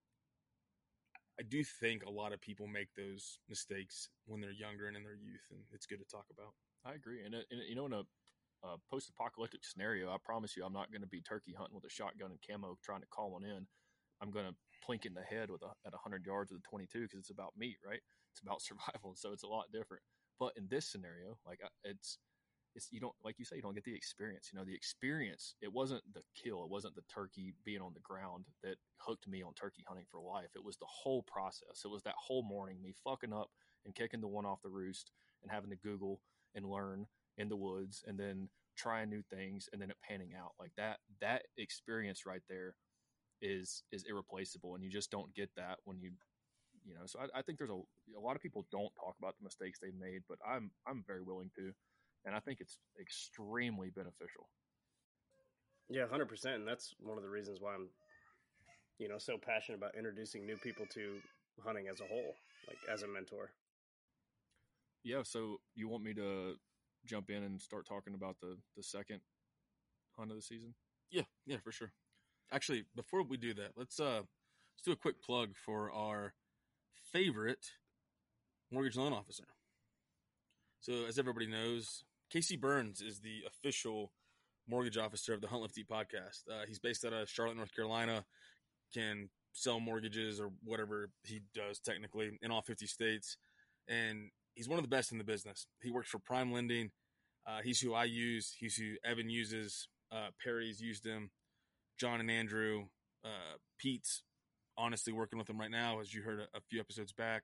I 1.40 1.44
do 1.44 1.64
think 1.64 2.06
a 2.06 2.10
lot 2.10 2.32
of 2.32 2.40
people 2.40 2.68
make 2.68 2.88
those 2.96 3.40
mistakes 3.50 4.08
when 4.26 4.40
they're 4.40 4.56
younger 4.56 4.88
and 4.88 4.96
in 4.96 5.04
their 5.04 5.20
youth, 5.20 5.44
and 5.52 5.60
it's 5.74 5.86
good 5.86 6.00
to 6.00 6.06
talk 6.06 6.26
about. 6.32 6.54
I 6.86 6.94
agree, 6.94 7.26
and, 7.26 7.36
and 7.36 7.60
you 7.68 7.76
know, 7.76 7.88
in 7.88 7.94
a 7.94 8.04
uh, 8.66 8.78
post-apocalyptic 8.90 9.64
scenario, 9.64 10.10
I 10.10 10.18
promise 10.24 10.58
you, 10.58 10.66
I'm 10.66 10.74
not 10.74 10.92
going 10.92 11.02
to 11.02 11.08
be 11.08 11.22
turkey 11.22 11.54
hunting 11.58 11.76
with 11.76 11.86
a 11.86 11.90
shotgun 11.90 12.32
and 12.32 12.40
camo 12.42 12.78
trying 12.84 13.02
to 13.02 13.08
call 13.08 13.32
one 13.32 13.44
in. 13.44 13.68
I'm 14.22 14.32
going 14.32 14.46
to 14.46 14.56
plink 14.88 15.06
in 15.06 15.14
the 15.14 15.22
head 15.22 15.50
with 15.50 15.62
a, 15.62 15.72
at 15.86 15.94
100 15.94 16.26
yards 16.26 16.52
with 16.52 16.62
a 16.62 16.70
22 16.70 17.02
because 17.02 17.20
it's 17.20 17.30
about 17.30 17.54
meat, 17.58 17.78
right? 17.86 18.00
It's 18.32 18.42
about 18.42 18.62
survival, 18.66 19.14
so 19.16 19.32
it's 19.32 19.44
a 19.44 19.48
lot 19.48 19.72
different. 19.72 20.04
But 20.40 20.54
in 20.58 20.68
this 20.70 20.88
scenario, 20.88 21.38
like 21.46 21.60
it's 21.84 22.18
it's 22.76 22.90
you 22.92 23.00
don't 23.00 23.16
like 23.24 23.36
you 23.40 23.46
say 23.46 23.56
you 23.56 23.62
don't 23.62 23.74
get 23.74 23.86
the 23.86 23.96
experience. 23.96 24.50
You 24.52 24.60
know, 24.60 24.66
the 24.66 24.76
experience. 24.76 25.56
It 25.62 25.72
wasn't 25.72 26.04
the 26.14 26.22
kill. 26.36 26.64
It 26.64 26.70
wasn't 26.70 26.96
the 26.96 27.04
turkey 27.14 27.54
being 27.64 27.82
on 27.82 27.94
the 27.94 28.02
ground 28.02 28.46
that 28.64 28.76
hooked 28.98 29.28
me 29.30 29.42
on 29.42 29.54
turkey 29.54 29.84
hunting 29.88 30.06
for 30.12 30.20
life. 30.20 30.50
It 30.56 30.64
was 30.64 30.76
the 30.76 30.90
whole 30.90 31.24
process. 31.24 31.84
It 31.86 31.92
was 31.92 32.04
that 32.04 32.16
whole 32.18 32.44
morning 32.44 32.82
me 32.82 32.94
fucking 33.04 33.32
up 33.32 33.50
and 33.86 33.96
kicking 33.96 34.20
the 34.20 34.28
one 34.28 34.46
off 34.46 34.62
the 34.62 34.70
roost 34.70 35.12
and 35.42 35.52
having 35.52 35.70
to 35.70 35.78
Google 35.78 36.20
and 36.54 36.66
learn 36.66 37.06
in 37.38 37.50
the 37.50 37.56
woods 37.56 38.04
and 38.08 38.20
then 38.20 38.50
trying 38.78 39.10
new 39.10 39.22
things 39.34 39.70
and 39.72 39.82
then 39.82 39.90
it 39.90 39.98
panning 40.08 40.32
out 40.38 40.52
like 40.60 40.72
that. 40.78 40.98
That 41.22 41.44
experience 41.58 42.26
right 42.26 42.44
there 42.50 42.76
is 43.42 43.84
is 43.92 44.06
irreplaceable, 44.10 44.76
and 44.76 44.84
you 44.84 44.90
just 44.90 45.12
don't 45.12 45.34
get 45.36 45.50
that 45.58 45.78
when 45.84 46.00
you 46.00 46.12
you 46.86 46.94
know. 46.94 47.06
So 47.06 47.20
I, 47.20 47.40
I 47.40 47.42
think 47.42 47.58
there's 47.58 47.70
a 47.70 47.82
a 48.18 48.22
lot 48.22 48.36
of 48.36 48.42
people 48.42 48.66
don't 48.72 48.94
talk 48.96 49.16
about 49.20 49.36
the 49.38 49.44
mistakes 49.44 49.80
they've 49.80 49.94
made, 50.00 50.22
but 50.30 50.40
I'm 50.48 50.72
I'm 50.88 51.04
very 51.08 51.22
willing 51.22 51.52
to 51.56 51.72
and 52.26 52.36
I 52.36 52.40
think 52.40 52.60
it's 52.60 52.80
extremely 53.00 53.92
beneficial. 53.92 54.50
Yeah, 55.90 56.08
hundred 56.08 56.28
percent. 56.28 56.56
And 56.56 56.68
that's 56.68 56.96
one 57.00 57.18
of 57.18 57.24
the 57.24 57.30
reasons 57.30 57.60
why 57.62 57.76
I'm, 57.76 57.88
you 58.98 59.08
know, 59.08 59.18
so 59.20 59.38
passionate 59.38 59.78
about 59.78 59.96
introducing 59.96 60.46
new 60.46 60.58
people 60.58 60.86
to 60.94 61.18
hunting 61.64 61.88
as 61.88 62.02
a 62.02 62.06
whole, 62.06 62.34
like 62.68 62.78
as 62.92 63.04
a 63.04 63.08
mentor. 63.08 63.52
Yeah. 65.04 65.22
So 65.24 65.58
you 65.76 65.88
want 65.88 66.04
me 66.04 66.16
to 66.16 66.56
jump 67.06 67.30
in 67.30 67.44
and 67.44 67.62
start 67.62 67.88
talking 67.88 68.14
about 68.14 68.38
the 68.42 68.58
the 68.76 68.84
second 68.84 69.22
hunt 70.18 70.32
of 70.32 70.38
the 70.38 70.44
season? 70.44 70.74
Yeah, 71.12 71.24
yeah, 71.46 71.58
for 71.64 71.72
sure. 71.72 71.92
Actually, 72.52 72.86
before 72.96 73.24
we 73.24 73.38
do 73.38 73.54
that, 73.56 73.72
let's 73.76 74.00
uh 74.00 74.22
let's 74.22 74.84
do 74.86 74.92
a 74.92 74.96
quick 74.96 75.22
plug 75.22 75.56
for 75.56 75.92
our 75.92 76.34
favorite 77.12 77.72
mortgage 78.72 78.98
loan 78.98 79.14
officer. 79.14 79.46
So, 80.80 81.06
as 81.08 81.18
everybody 81.18 81.48
knows, 81.48 82.04
Casey 82.30 82.58
Burns 82.58 83.02
is 83.02 83.20
the 83.20 83.44
official 83.48 84.12
mortgage 84.68 84.98
officer 84.98 85.34
of 85.34 85.42
the 85.42 85.48
Hunt 85.48 85.62
Lift 85.62 85.78
Eat 85.78 85.88
podcast. 85.90 86.44
Uh, 86.50 86.66
he's 86.68 86.80
based 86.80 87.06
out 87.06 87.14
of 87.14 87.30
Charlotte, 87.30 87.58
North 87.58 87.74
Carolina, 87.74 88.26
can 88.94 89.30
sell 89.54 89.80
mortgages 89.80 90.40
or 90.40 90.52
whatever 90.64 91.10
he 91.24 91.42
does 91.54 91.80
technically 91.80 92.38
in 92.42 92.52
all 92.52 92.62
50 92.62 92.86
states. 92.88 93.38
And 93.88 94.30
he's 94.56 94.68
one 94.68 94.80
of 94.80 94.84
the 94.84 94.90
best 94.90 95.12
in 95.12 95.18
the 95.18 95.24
business. 95.24 95.68
He 95.82 95.92
works 95.92 96.10
for 96.10 96.20
PrimeLending. 96.20 96.92
Uh, 97.48 97.60
he's 97.64 97.80
who 97.80 97.94
I 97.94 98.06
use. 98.06 98.56
He's 98.58 98.76
who 98.76 98.96
Evan 99.06 99.30
uses. 99.30 99.88
Uh, 100.12 100.30
Perry's 100.44 100.82
used 100.82 101.06
him. 101.06 101.30
John 102.00 102.20
and 102.20 102.32
Andrew. 102.32 102.86
Uh, 103.24 103.58
Pete's 103.78 104.24
honestly 104.78 105.14
working 105.14 105.38
with 105.38 105.50
him 105.50 105.60
right 105.60 105.72
now, 105.72 106.00
as 106.00 106.14
you 106.14 106.22
heard 106.22 106.40
a, 106.40 106.58
a 106.58 106.62
few 106.70 106.80
episodes 106.80 107.14
back. 107.14 107.44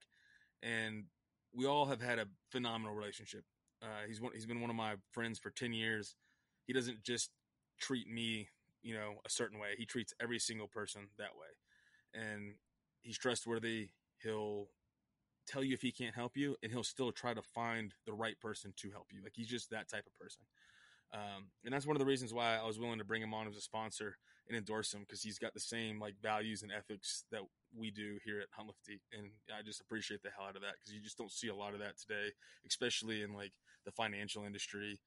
And 0.63 1.05
we 1.53 1.65
all 1.65 1.85
have 1.85 2.01
had 2.01 2.19
a 2.19 2.25
phenomenal 2.51 2.95
relationship. 2.95 3.43
Uh, 3.81 4.07
he's 4.07 4.21
one, 4.21 4.31
he's 4.33 4.45
been 4.45 4.61
one 4.61 4.69
of 4.69 4.75
my 4.75 4.95
friends 5.11 5.39
for 5.39 5.49
10 5.49 5.73
years. 5.73 6.15
He 6.65 6.73
doesn't 6.73 7.03
just 7.03 7.29
treat 7.79 8.07
me, 8.07 8.47
you 8.83 8.93
know, 8.93 9.15
a 9.25 9.29
certain 9.29 9.59
way. 9.59 9.69
He 9.77 9.85
treats 9.85 10.13
every 10.21 10.39
single 10.39 10.67
person 10.67 11.07
that 11.17 11.31
way. 11.35 12.21
And 12.21 12.53
he's 13.01 13.17
trustworthy. 13.17 13.89
He'll 14.21 14.67
tell 15.47 15.63
you 15.63 15.73
if 15.73 15.81
he 15.81 15.91
can't 15.91 16.15
help 16.15 16.37
you 16.37 16.55
and 16.61 16.71
he'll 16.71 16.83
still 16.83 17.11
try 17.11 17.33
to 17.33 17.41
find 17.41 17.93
the 18.05 18.13
right 18.13 18.39
person 18.39 18.73
to 18.77 18.91
help 18.91 19.07
you. 19.11 19.21
Like 19.23 19.33
he's 19.35 19.47
just 19.47 19.69
that 19.71 19.89
type 19.89 20.05
of 20.05 20.17
person. 20.17 20.43
Um, 21.13 21.51
and 21.65 21.73
that's 21.73 21.85
one 21.85 21.95
of 21.95 21.99
the 21.99 22.05
reasons 22.05 22.33
why 22.33 22.55
I 22.55 22.65
was 22.65 22.79
willing 22.79 22.99
to 22.99 23.05
bring 23.05 23.21
him 23.21 23.33
on 23.33 23.47
as 23.47 23.57
a 23.57 23.61
sponsor 23.61 24.15
and 24.47 24.57
endorse 24.57 24.93
him 24.93 25.01
because 25.01 25.21
he's 25.21 25.39
got 25.39 25.53
the 25.53 25.59
same 25.59 25.99
like 25.99 26.15
values 26.21 26.63
and 26.63 26.71
ethics 26.71 27.25
that 27.31 27.41
we 27.75 27.91
do 27.91 28.17
here 28.23 28.39
at 28.39 28.47
Hunt 28.51 28.69
Lift 28.69 29.01
And 29.11 29.27
I 29.53 29.61
just 29.61 29.81
appreciate 29.81 30.23
the 30.23 30.29
hell 30.35 30.47
out 30.47 30.55
of 30.55 30.61
that 30.61 30.75
because 30.79 30.93
you 30.93 31.01
just 31.01 31.17
don't 31.17 31.31
see 31.31 31.49
a 31.49 31.55
lot 31.55 31.73
of 31.73 31.79
that 31.79 31.97
today, 31.97 32.31
especially 32.65 33.23
in 33.23 33.33
like 33.33 33.51
the 33.85 33.91
financial 33.91 34.45
industry 34.45 34.99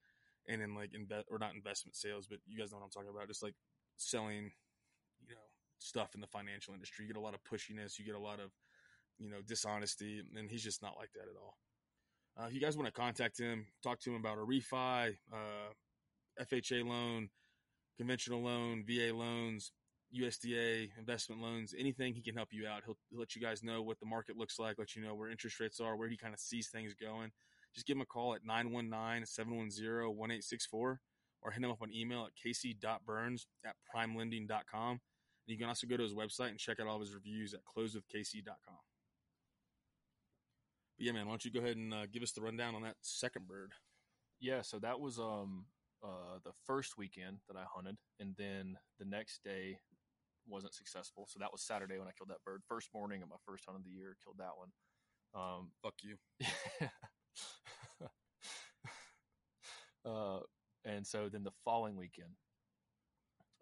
and 0.47 0.61
in 0.61 0.75
like 0.75 0.93
invest 0.93 1.25
or 1.31 1.39
not 1.39 1.55
investment 1.55 1.95
sales, 1.95 2.27
but 2.27 2.39
you 2.45 2.57
guys 2.57 2.71
know 2.71 2.77
what 2.77 2.85
I'm 2.85 2.91
talking 2.91 3.09
about. 3.09 3.27
Just 3.27 3.43
like 3.43 3.55
selling, 3.97 4.51
you 5.27 5.33
know, 5.33 5.49
stuff 5.79 6.13
in 6.13 6.21
the 6.21 6.27
financial 6.27 6.73
industry. 6.73 7.05
You 7.05 7.13
get 7.13 7.19
a 7.19 7.23
lot 7.23 7.33
of 7.33 7.43
pushiness. 7.43 7.97
You 7.97 8.05
get 8.05 8.15
a 8.15 8.19
lot 8.19 8.39
of, 8.39 8.51
you 9.19 9.29
know, 9.29 9.41
dishonesty, 9.45 10.21
and 10.35 10.49
he's 10.49 10.63
just 10.63 10.81
not 10.81 10.97
like 10.97 11.11
that 11.13 11.23
at 11.23 11.35
all. 11.41 11.55
Uh, 12.37 12.47
if 12.47 12.53
you 12.53 12.59
guys 12.59 12.75
want 12.75 12.87
to 12.87 12.91
contact 12.91 13.39
him, 13.39 13.65
talk 13.81 13.97
to 14.01 14.09
him 14.09 14.17
about 14.17 14.37
a 14.37 14.41
refi, 14.41 15.15
uh, 15.31 16.43
FHA 16.43 16.85
loan, 16.85 17.29
conventional 17.97 18.41
loan, 18.41 18.83
VA 18.85 19.13
loans, 19.13 19.71
USDA 20.13 20.89
investment 20.97 21.41
loans, 21.41 21.73
anything 21.77 22.13
he 22.13 22.21
can 22.21 22.35
help 22.35 22.49
you 22.51 22.67
out. 22.67 22.83
He'll, 22.85 22.97
he'll, 23.09 23.19
let 23.19 23.35
you 23.35 23.41
guys 23.41 23.63
know 23.63 23.81
what 23.81 23.99
the 23.99 24.05
market 24.05 24.37
looks 24.37 24.59
like, 24.59 24.77
let 24.77 24.95
you 24.95 25.01
know 25.01 25.15
where 25.15 25.29
interest 25.29 25.59
rates 25.59 25.79
are, 25.79 25.95
where 25.95 26.09
he 26.09 26.17
kind 26.17 26.33
of 26.33 26.39
sees 26.39 26.69
things 26.69 26.93
going. 26.93 27.31
Just 27.73 27.87
give 27.87 27.97
him 27.97 28.01
a 28.01 28.05
call 28.05 28.35
at 28.35 28.45
919-710-1864 28.45 30.73
or 30.73 30.99
hit 31.51 31.63
him 31.63 31.71
up 31.71 31.81
on 31.81 31.93
email 31.93 32.25
at 32.25 32.31
casey.burns 32.41 33.47
at 33.65 33.75
primelending.com. 33.93 34.91
And 34.91 34.99
you 35.47 35.57
can 35.57 35.67
also 35.67 35.87
go 35.87 35.97
to 35.97 36.03
his 36.03 36.13
website 36.13 36.49
and 36.49 36.59
check 36.59 36.79
out 36.79 36.87
all 36.87 36.95
of 36.95 37.01
his 37.01 37.13
reviews 37.13 37.53
at 37.53 37.59
closewithcasey.com. 37.65 38.77
But 40.97 41.05
yeah, 41.05 41.11
man, 41.11 41.25
why 41.25 41.33
don't 41.33 41.45
you 41.45 41.51
go 41.51 41.59
ahead 41.59 41.77
and 41.77 41.93
uh, 41.93 42.05
give 42.11 42.23
us 42.23 42.31
the 42.31 42.41
rundown 42.41 42.75
on 42.75 42.83
that 42.83 42.95
second 43.01 43.47
bird? 43.47 43.73
Yeah, 44.39 44.61
so 44.61 44.79
that 44.79 44.99
was 44.99 45.19
um 45.19 45.65
uh, 46.03 46.39
the 46.43 46.51
first 46.65 46.97
weekend 46.97 47.39
that 47.47 47.57
I 47.57 47.63
hunted, 47.73 47.97
and 48.19 48.35
then 48.37 48.77
the 48.99 49.05
next 49.05 49.43
day 49.43 49.79
wasn't 50.47 50.73
successful. 50.73 51.25
So 51.27 51.39
that 51.39 51.51
was 51.51 51.63
Saturday 51.63 51.97
when 51.97 52.07
I 52.07 52.11
killed 52.17 52.29
that 52.29 52.43
bird. 52.45 52.61
First 52.67 52.89
morning 52.93 53.23
of 53.23 53.29
my 53.29 53.37
first 53.45 53.65
hunt 53.65 53.77
of 53.77 53.83
the 53.83 53.89
year, 53.89 54.15
killed 54.23 54.37
that 54.37 54.55
one. 54.55 54.69
Um, 55.33 55.71
Fuck 55.81 55.95
you. 56.03 56.17
uh, 60.05 60.39
and 60.85 61.05
so 61.05 61.29
then 61.29 61.43
the 61.43 61.51
following 61.63 61.97
weekend, 61.97 62.29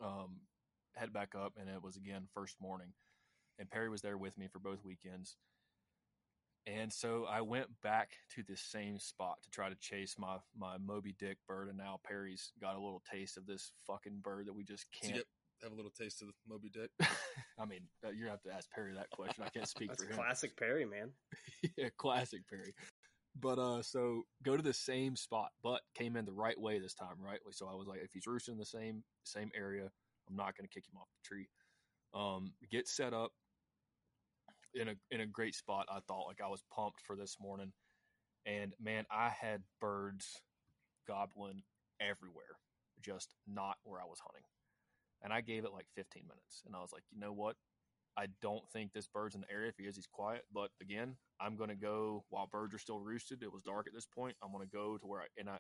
um, 0.01 0.41
head 0.95 1.13
back 1.13 1.33
up, 1.35 1.53
and 1.59 1.69
it 1.69 1.81
was 1.81 1.95
again 1.95 2.27
first 2.33 2.55
morning, 2.61 2.93
and 3.57 3.69
Perry 3.69 3.89
was 3.89 4.01
there 4.01 4.17
with 4.17 4.37
me 4.37 4.47
for 4.51 4.59
both 4.59 4.83
weekends. 4.83 5.37
And 6.65 6.91
so 6.93 7.25
I 7.29 7.41
went 7.41 7.67
back 7.81 8.11
to 8.35 8.43
the 8.47 8.55
same 8.55 8.97
spot 8.97 9.37
to 9.43 9.49
try 9.49 9.69
to 9.69 9.75
chase 9.75 10.15
my 10.17 10.37
my 10.57 10.77
Moby 10.77 11.13
Dick 11.19 11.37
bird, 11.47 11.67
and 11.67 11.77
now 11.77 11.99
Perry's 12.05 12.53
got 12.61 12.75
a 12.75 12.79
little 12.79 13.01
taste 13.11 13.37
of 13.37 13.45
this 13.45 13.71
fucking 13.85 14.19
bird 14.21 14.47
that 14.47 14.55
we 14.55 14.63
just 14.63 14.85
can't 14.93 15.15
get, 15.15 15.25
have 15.61 15.73
a 15.73 15.75
little 15.75 15.91
taste 15.91 16.21
of 16.21 16.29
Moby 16.47 16.69
Dick. 16.69 16.89
I 17.59 17.65
mean, 17.65 17.81
uh, 18.05 18.11
you 18.11 18.27
have 18.27 18.41
to 18.43 18.53
ask 18.53 18.69
Perry 18.71 18.93
that 18.93 19.09
question. 19.09 19.43
I 19.45 19.49
can't 19.49 19.67
speak 19.67 19.89
That's 19.89 20.03
for 20.03 20.09
him. 20.09 20.15
classic 20.15 20.55
Perry, 20.57 20.85
man. 20.85 21.09
yeah, 21.77 21.89
classic 21.97 22.47
Perry. 22.49 22.73
But 23.39 23.59
uh, 23.59 23.81
so 23.81 24.21
go 24.43 24.55
to 24.55 24.63
the 24.63 24.73
same 24.73 25.15
spot, 25.15 25.49
but 25.63 25.81
came 25.95 26.15
in 26.15 26.25
the 26.25 26.31
right 26.31 26.59
way 26.59 26.79
this 26.79 26.93
time, 26.93 27.15
right? 27.19 27.39
So 27.51 27.67
I 27.67 27.75
was 27.75 27.87
like, 27.87 27.99
if 28.03 28.11
he's 28.13 28.27
roosting 28.27 28.53
in 28.53 28.59
the 28.59 28.65
same 28.65 29.03
same 29.23 29.51
area, 29.55 29.89
I'm 30.29 30.35
not 30.35 30.55
going 30.55 30.67
to 30.67 30.73
kick 30.73 30.85
him 30.85 30.97
off 30.97 31.07
the 31.21 31.27
tree. 31.27 31.47
Um, 32.13 32.53
get 32.71 32.87
set 32.87 33.13
up 33.13 33.31
in 34.75 34.89
a 34.89 34.93
in 35.11 35.21
a 35.21 35.25
great 35.25 35.55
spot. 35.55 35.87
I 35.89 35.99
thought 36.07 36.27
like 36.27 36.41
I 36.43 36.49
was 36.49 36.63
pumped 36.73 37.01
for 37.05 37.15
this 37.15 37.37
morning, 37.39 37.71
and 38.45 38.73
man, 38.81 39.05
I 39.11 39.29
had 39.29 39.61
birds 39.81 40.41
gobbling 41.07 41.63
everywhere, 41.99 42.57
just 43.01 43.33
not 43.47 43.77
where 43.83 44.01
I 44.01 44.05
was 44.05 44.19
hunting. 44.19 44.45
And 45.21 45.31
I 45.31 45.41
gave 45.41 45.63
it 45.63 45.73
like 45.73 45.85
15 45.95 46.23
minutes, 46.23 46.63
and 46.65 46.75
I 46.75 46.79
was 46.79 46.91
like, 46.91 47.03
you 47.11 47.19
know 47.19 47.31
what? 47.31 47.55
I 48.17 48.27
don't 48.41 48.63
think 48.71 48.93
this 48.93 49.07
bird's 49.07 49.35
in 49.35 49.41
the 49.41 49.51
area. 49.51 49.69
If 49.69 49.77
he 49.77 49.85
is, 49.85 49.95
he's 49.95 50.05
quiet. 50.05 50.43
But 50.53 50.69
again, 50.81 51.15
I'm 51.41 51.55
going 51.55 51.69
to 51.69 51.75
go 51.75 52.25
while 52.29 52.47
birds 52.51 52.75
are 52.75 52.79
still 52.79 52.99
roosted. 52.99 53.41
It 53.41 53.51
was 53.51 53.63
dark 53.63 53.87
at 53.87 53.93
this 53.93 54.05
point. 54.05 54.35
I'm 54.43 54.51
going 54.51 54.67
to 54.67 54.71
go 54.71 54.97
to 54.97 55.07
where 55.07 55.21
I 55.21 55.25
and 55.37 55.49
I 55.49 55.57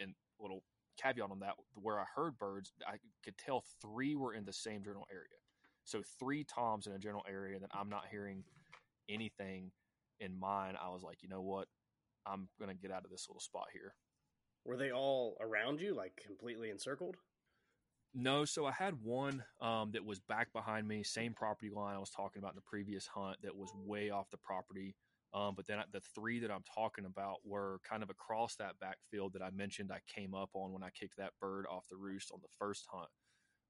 and 0.00 0.14
little 0.40 0.62
caveat 1.02 1.30
on 1.30 1.40
that 1.40 1.54
where 1.74 1.98
I 1.98 2.04
heard 2.14 2.38
birds, 2.38 2.72
I 2.86 2.96
could 3.24 3.36
tell 3.38 3.64
three 3.82 4.14
were 4.14 4.34
in 4.34 4.44
the 4.44 4.52
same 4.52 4.82
general 4.82 5.06
area. 5.10 5.36
So 5.86 6.02
three 6.18 6.44
toms 6.44 6.86
in 6.86 6.92
a 6.92 6.98
general 6.98 7.24
area 7.28 7.58
that 7.60 7.70
I'm 7.72 7.88
not 7.88 8.04
hearing 8.10 8.44
anything 9.08 9.70
in 10.20 10.38
mine. 10.38 10.74
I 10.82 10.90
was 10.90 11.02
like, 11.02 11.22
you 11.22 11.28
know 11.28 11.42
what? 11.42 11.68
I'm 12.26 12.48
gonna 12.60 12.74
get 12.74 12.90
out 12.90 13.04
of 13.04 13.10
this 13.10 13.26
little 13.28 13.40
spot 13.40 13.68
here. 13.72 13.94
Were 14.64 14.76
they 14.76 14.90
all 14.90 15.36
around 15.40 15.80
you, 15.80 15.94
like 15.94 16.20
completely 16.26 16.70
encircled? 16.70 17.16
No, 18.12 18.44
so 18.44 18.66
I 18.66 18.72
had 18.72 18.94
one 19.02 19.44
um, 19.60 19.92
that 19.92 20.04
was 20.04 20.20
back 20.20 20.52
behind 20.52 20.88
me, 20.88 21.04
same 21.04 21.34
property 21.34 21.70
line 21.70 21.94
I 21.94 21.98
was 21.98 22.10
talking 22.10 22.40
about 22.40 22.52
in 22.52 22.56
the 22.56 22.62
previous 22.62 23.06
hunt 23.06 23.36
that 23.42 23.54
was 23.54 23.70
way 23.84 24.10
off 24.10 24.30
the 24.30 24.38
property. 24.38 24.96
Um, 25.34 25.54
but 25.54 25.66
then 25.66 25.78
the 25.92 26.00
three 26.14 26.40
that 26.40 26.50
I'm 26.50 26.64
talking 26.74 27.04
about 27.04 27.36
were 27.44 27.78
kind 27.88 28.02
of 28.02 28.10
across 28.10 28.56
that 28.56 28.80
backfield 28.80 29.34
that 29.34 29.42
I 29.42 29.50
mentioned 29.50 29.92
I 29.92 30.00
came 30.12 30.34
up 30.34 30.50
on 30.54 30.72
when 30.72 30.82
I 30.82 30.88
kicked 30.90 31.18
that 31.18 31.32
bird 31.40 31.66
off 31.70 31.88
the 31.90 31.96
roost 31.96 32.32
on 32.32 32.40
the 32.42 32.48
first 32.58 32.86
hunt. 32.90 33.10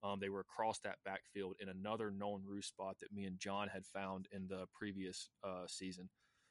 Um, 0.03 0.19
they 0.21 0.29
were 0.29 0.41
across 0.41 0.79
that 0.81 0.99
backfield 1.05 1.57
in 1.61 1.69
another 1.69 2.11
known 2.11 2.43
roost 2.47 2.69
spot 2.69 2.97
that 3.01 3.13
me 3.13 3.25
and 3.25 3.39
John 3.39 3.69
had 3.69 3.87
found 3.87 4.29
in 4.33 4.47
the 4.49 4.67
previous 4.75 5.31
uh, 5.43 5.65
season. 5.67 6.09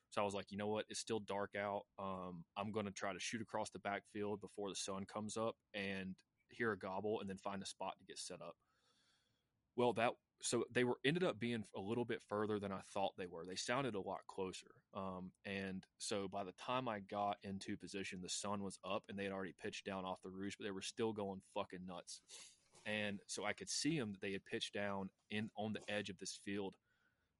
So 0.09 0.21
I 0.21 0.25
was 0.25 0.33
like, 0.33 0.51
you 0.51 0.57
know 0.57 0.67
what? 0.67 0.85
It's 0.89 0.99
still 0.99 1.19
dark 1.19 1.51
out. 1.59 1.83
Um, 1.99 2.43
I'm 2.57 2.71
going 2.71 2.85
to 2.85 2.91
try 2.91 3.13
to 3.13 3.19
shoot 3.19 3.41
across 3.41 3.69
the 3.69 3.79
backfield 3.79 4.41
before 4.41 4.69
the 4.69 4.75
sun 4.75 5.05
comes 5.05 5.37
up 5.37 5.55
and 5.73 6.15
hear 6.49 6.71
a 6.71 6.77
gobble 6.77 7.19
and 7.19 7.29
then 7.29 7.37
find 7.37 7.61
a 7.61 7.65
spot 7.65 7.93
to 7.99 8.05
get 8.05 8.19
set 8.19 8.41
up. 8.41 8.55
Well, 9.75 9.93
that 9.93 10.11
so 10.41 10.63
they 10.71 10.83
were 10.83 10.97
ended 11.05 11.23
up 11.23 11.39
being 11.39 11.63
a 11.75 11.79
little 11.81 12.05
bit 12.05 12.21
further 12.27 12.59
than 12.59 12.71
I 12.71 12.81
thought 12.93 13.13
they 13.17 13.25
were. 13.25 13.45
They 13.45 13.55
sounded 13.55 13.95
a 13.95 14.01
lot 14.01 14.19
closer. 14.27 14.71
Um, 14.93 15.31
and 15.45 15.83
so 15.97 16.27
by 16.27 16.43
the 16.43 16.53
time 16.53 16.87
I 16.87 16.99
got 16.99 17.37
into 17.43 17.77
position, 17.77 18.19
the 18.21 18.29
sun 18.29 18.61
was 18.63 18.77
up 18.85 19.03
and 19.09 19.17
they 19.17 19.23
had 19.23 19.33
already 19.33 19.55
pitched 19.61 19.85
down 19.85 20.05
off 20.05 20.21
the 20.23 20.29
roost, 20.29 20.57
but 20.57 20.65
they 20.65 20.71
were 20.71 20.81
still 20.81 21.13
going 21.13 21.41
fucking 21.53 21.85
nuts. 21.87 22.21
And 22.86 23.19
so 23.27 23.45
I 23.45 23.53
could 23.53 23.69
see 23.69 23.99
them 23.99 24.11
that 24.11 24.21
they 24.21 24.31
had 24.31 24.45
pitched 24.45 24.73
down 24.73 25.09
in 25.31 25.49
on 25.57 25.73
the 25.73 25.81
edge 25.91 26.09
of 26.09 26.19
this 26.19 26.39
field. 26.45 26.75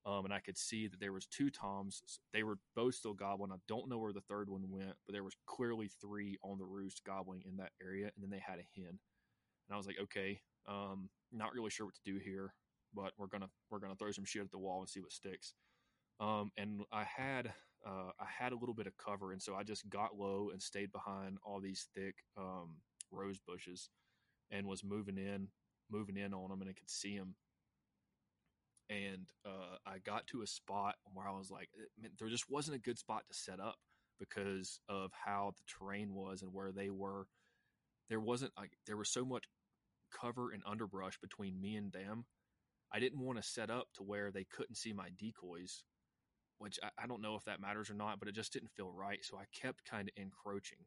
Um, 0.06 0.26
and 0.26 0.34
I 0.34 0.40
could 0.40 0.58
see 0.58 0.88
that 0.88 1.00
there 1.00 1.14
was 1.14 1.26
two 1.26 1.50
toms. 1.50 2.04
They 2.32 2.44
were 2.44 2.60
both 2.76 2.96
still 2.96 3.14
gobbling. 3.14 3.52
I 3.52 3.58
don't 3.68 3.90
know 3.90 3.98
where 3.98 4.14
the 4.14 4.22
third 4.22 4.50
one 4.50 4.70
went, 4.70 4.94
but 5.06 5.14
there 5.14 5.24
was 5.24 5.36
clearly 5.48 5.90
three 6.00 6.38
on 6.44 6.60
the 6.60 6.66
roost 6.66 7.02
gobbling 7.06 7.42
in 7.48 7.58
that 7.58 7.72
area. 7.82 8.12
And 8.16 8.24
then 8.24 8.30
they 8.30 8.44
had 8.46 8.60
a 8.60 8.68
hen. 8.76 8.90
And 8.90 9.74
I 9.74 9.78
was 9.78 9.88
like, 9.88 10.00
okay, 10.02 10.40
um, 10.68 11.10
not 11.32 11.54
really 11.54 11.72
sure 11.72 11.88
what 11.88 11.96
to 11.96 12.12
do 12.12 12.20
here 12.24 12.54
but 12.96 13.12
we're 13.18 13.28
gonna 13.28 13.50
we're 13.70 13.80
gonna 13.80 13.96
throw 13.96 14.12
some 14.12 14.26
shit 14.26 14.42
at 14.42 14.52
the 14.52 14.58
wall 14.58 14.80
and 14.80 14.90
see 14.90 15.02
what 15.02 15.12
sticks. 15.12 15.54
Um, 16.20 16.52
and 16.58 16.82
I 16.92 17.04
had 17.04 17.54
uh, 17.86 18.12
I 18.20 18.26
had 18.26 18.54
a 18.54 18.56
little 18.56 18.74
bit 18.74 18.88
of 18.88 18.98
cover, 18.98 19.34
and 19.34 19.42
so 19.42 19.56
I 19.56 19.64
just 19.64 19.88
got 19.90 20.18
low 20.18 20.50
and 20.52 20.62
stayed 20.62 20.92
behind 20.92 21.38
all 21.46 21.60
these 21.60 21.88
thick 21.94 22.16
um, 22.38 22.78
rose 23.12 23.40
bushes, 23.46 23.90
and 24.52 24.68
was 24.68 24.84
moving 24.84 25.18
in 25.18 25.48
moving 25.92 26.18
in 26.18 26.34
on 26.34 26.50
them, 26.50 26.62
and 26.62 26.70
I 26.70 26.74
could 26.74 26.90
see 26.90 27.18
them. 27.18 27.36
And 28.90 29.28
uh, 29.46 29.78
I 29.86 30.00
got 30.00 30.26
to 30.28 30.42
a 30.42 30.48
spot 30.48 30.96
where 31.14 31.28
I 31.28 31.38
was 31.38 31.52
like, 31.52 31.70
there 32.20 32.28
just 32.28 32.50
wasn't 32.50 32.78
a 32.78 32.80
good 32.80 32.98
spot 32.98 33.24
to 33.28 33.38
set 33.38 33.60
up 33.60 33.78
because 34.20 34.80
of 34.90 35.12
how 35.26 35.54
the 35.56 35.64
terrain 35.68 36.14
was 36.14 36.42
and 36.42 36.54
where 36.54 36.72
they 36.72 36.90
were. 36.90 37.28
There 38.10 38.20
wasn't 38.20 38.54
like 38.58 38.72
there 38.88 38.98
was 38.98 39.12
so 39.12 39.26
much 39.26 39.46
cover 40.20 40.52
and 40.52 40.64
underbrush 40.66 41.20
between 41.20 41.60
me 41.60 41.76
and 41.76 41.92
them 41.92 42.26
I 42.96 43.00
didn't 43.00 43.20
want 43.20 43.38
to 43.42 43.48
set 43.48 43.70
up 43.70 43.88
to 43.96 44.04
where 44.04 44.32
they 44.32 44.46
couldn't 44.46 44.78
see 44.78 44.94
my 44.94 45.10
decoys, 45.18 45.84
which 46.60 46.80
I, 46.82 47.04
I, 47.04 47.08
don't 47.08 47.22
know 47.22 47.36
if 47.36 47.44
that 47.46 47.60
matters 47.60 47.90
or 47.90 47.94
not, 47.94 48.20
but 48.20 48.30
it 48.30 48.36
just 48.36 48.54
didn't 48.54 48.72
feel 48.72 48.92
right. 48.92 49.20
So 49.22 49.38
I 49.38 49.44
kept 49.54 49.90
kind 49.90 50.08
of 50.08 50.22
encroaching 50.22 50.86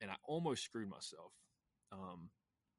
and 0.00 0.10
I 0.10 0.14
almost 0.26 0.64
screwed 0.64 0.88
myself. 0.88 1.32
Um, 1.92 2.30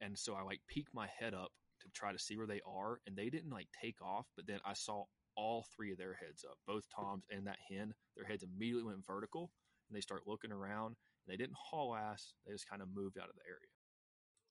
and 0.03 0.17
so 0.17 0.35
I 0.35 0.43
like 0.43 0.61
peeked 0.67 0.93
my 0.93 1.07
head 1.19 1.33
up 1.33 1.51
to 1.81 1.89
try 1.93 2.11
to 2.11 2.19
see 2.19 2.37
where 2.37 2.47
they 2.47 2.61
are 2.65 2.99
and 3.07 3.15
they 3.15 3.29
didn't 3.29 3.51
like 3.51 3.67
take 3.81 4.01
off, 4.01 4.27
but 4.35 4.47
then 4.47 4.59
I 4.65 4.73
saw 4.73 5.05
all 5.35 5.65
three 5.75 5.91
of 5.91 5.97
their 5.97 6.13
heads 6.13 6.45
up, 6.47 6.57
both 6.67 6.85
Toms 6.95 7.25
and 7.31 7.47
that 7.47 7.57
hen, 7.69 7.93
their 8.15 8.25
heads 8.25 8.43
immediately 8.43 8.83
went 8.83 9.05
vertical 9.05 9.51
and 9.89 9.95
they 9.95 10.01
start 10.01 10.27
looking 10.27 10.51
around 10.51 10.95
and 10.95 11.27
they 11.27 11.37
didn't 11.37 11.57
haul 11.57 11.95
ass. 11.95 12.33
They 12.45 12.53
just 12.53 12.69
kind 12.69 12.81
of 12.81 12.89
moved 12.93 13.17
out 13.17 13.29
of 13.29 13.35
the 13.35 13.41
area. 13.47 13.69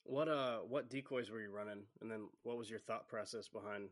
What 0.04 0.28
uh 0.28 0.58
what 0.66 0.90
decoys 0.90 1.30
were 1.30 1.40
you 1.40 1.50
running? 1.50 1.84
And 2.00 2.10
then 2.10 2.28
what 2.42 2.58
was 2.58 2.68
your 2.68 2.80
thought 2.80 3.06
process 3.08 3.48
behind 3.48 3.88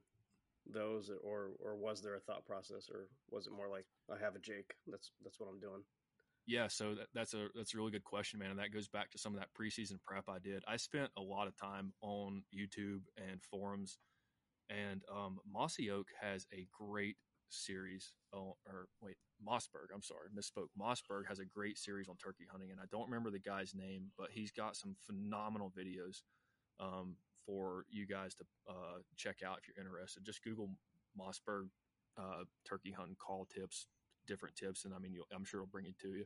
those 0.66 1.10
or 1.22 1.50
or 1.60 1.76
was 1.76 2.02
there 2.02 2.16
a 2.16 2.20
thought 2.20 2.44
process 2.44 2.90
or 2.92 3.08
was 3.30 3.46
it 3.46 3.52
more 3.52 3.68
like 3.68 3.86
I 4.12 4.22
have 4.22 4.34
a 4.34 4.40
Jake. 4.40 4.74
That's 4.86 5.12
that's 5.22 5.38
what 5.38 5.48
I'm 5.48 5.60
doing. 5.60 5.82
Yeah, 6.50 6.66
so 6.66 6.96
that, 6.96 7.06
that's 7.14 7.32
a 7.32 7.46
that's 7.54 7.74
a 7.74 7.76
really 7.76 7.92
good 7.92 8.02
question, 8.02 8.40
man, 8.40 8.50
and 8.50 8.58
that 8.58 8.74
goes 8.74 8.88
back 8.88 9.12
to 9.12 9.18
some 9.18 9.32
of 9.32 9.38
that 9.38 9.50
preseason 9.56 10.02
prep 10.04 10.24
I 10.28 10.40
did. 10.40 10.64
I 10.66 10.78
spent 10.78 11.12
a 11.16 11.22
lot 11.22 11.46
of 11.46 11.56
time 11.56 11.92
on 12.02 12.42
YouTube 12.52 13.02
and 13.16 13.40
forums, 13.40 13.98
and 14.68 15.02
um, 15.14 15.38
Mossy 15.48 15.92
Oak 15.92 16.08
has 16.20 16.46
a 16.52 16.66
great 16.72 17.14
series. 17.50 18.14
Oh, 18.34 18.56
or 18.66 18.88
wait, 19.00 19.14
Mossberg. 19.40 19.94
I'm 19.94 20.02
sorry, 20.02 20.26
misspoke. 20.36 20.70
Mossberg 20.76 21.28
has 21.28 21.38
a 21.38 21.44
great 21.44 21.78
series 21.78 22.08
on 22.08 22.16
turkey 22.16 22.46
hunting, 22.50 22.72
and 22.72 22.80
I 22.80 22.86
don't 22.90 23.08
remember 23.08 23.30
the 23.30 23.38
guy's 23.38 23.72
name, 23.72 24.10
but 24.18 24.30
he's 24.32 24.50
got 24.50 24.74
some 24.74 24.96
phenomenal 25.06 25.70
videos 25.78 26.22
um, 26.80 27.14
for 27.46 27.84
you 27.88 28.08
guys 28.08 28.34
to 28.34 28.44
uh, 28.68 28.98
check 29.16 29.36
out 29.46 29.58
if 29.58 29.68
you're 29.68 29.84
interested. 29.84 30.24
Just 30.24 30.42
Google 30.42 30.70
Mossberg 31.16 31.68
uh, 32.18 32.42
turkey 32.68 32.90
hunting 32.90 33.16
call 33.24 33.46
tips, 33.54 33.86
different 34.30 34.56
tips, 34.56 34.84
and 34.84 34.94
I 34.94 34.98
mean, 34.98 35.14
I'm 35.34 35.44
sure 35.44 35.60
it'll 35.60 35.70
bring 35.70 35.86
it 35.86 35.98
to 36.02 36.08
you. 36.08 36.24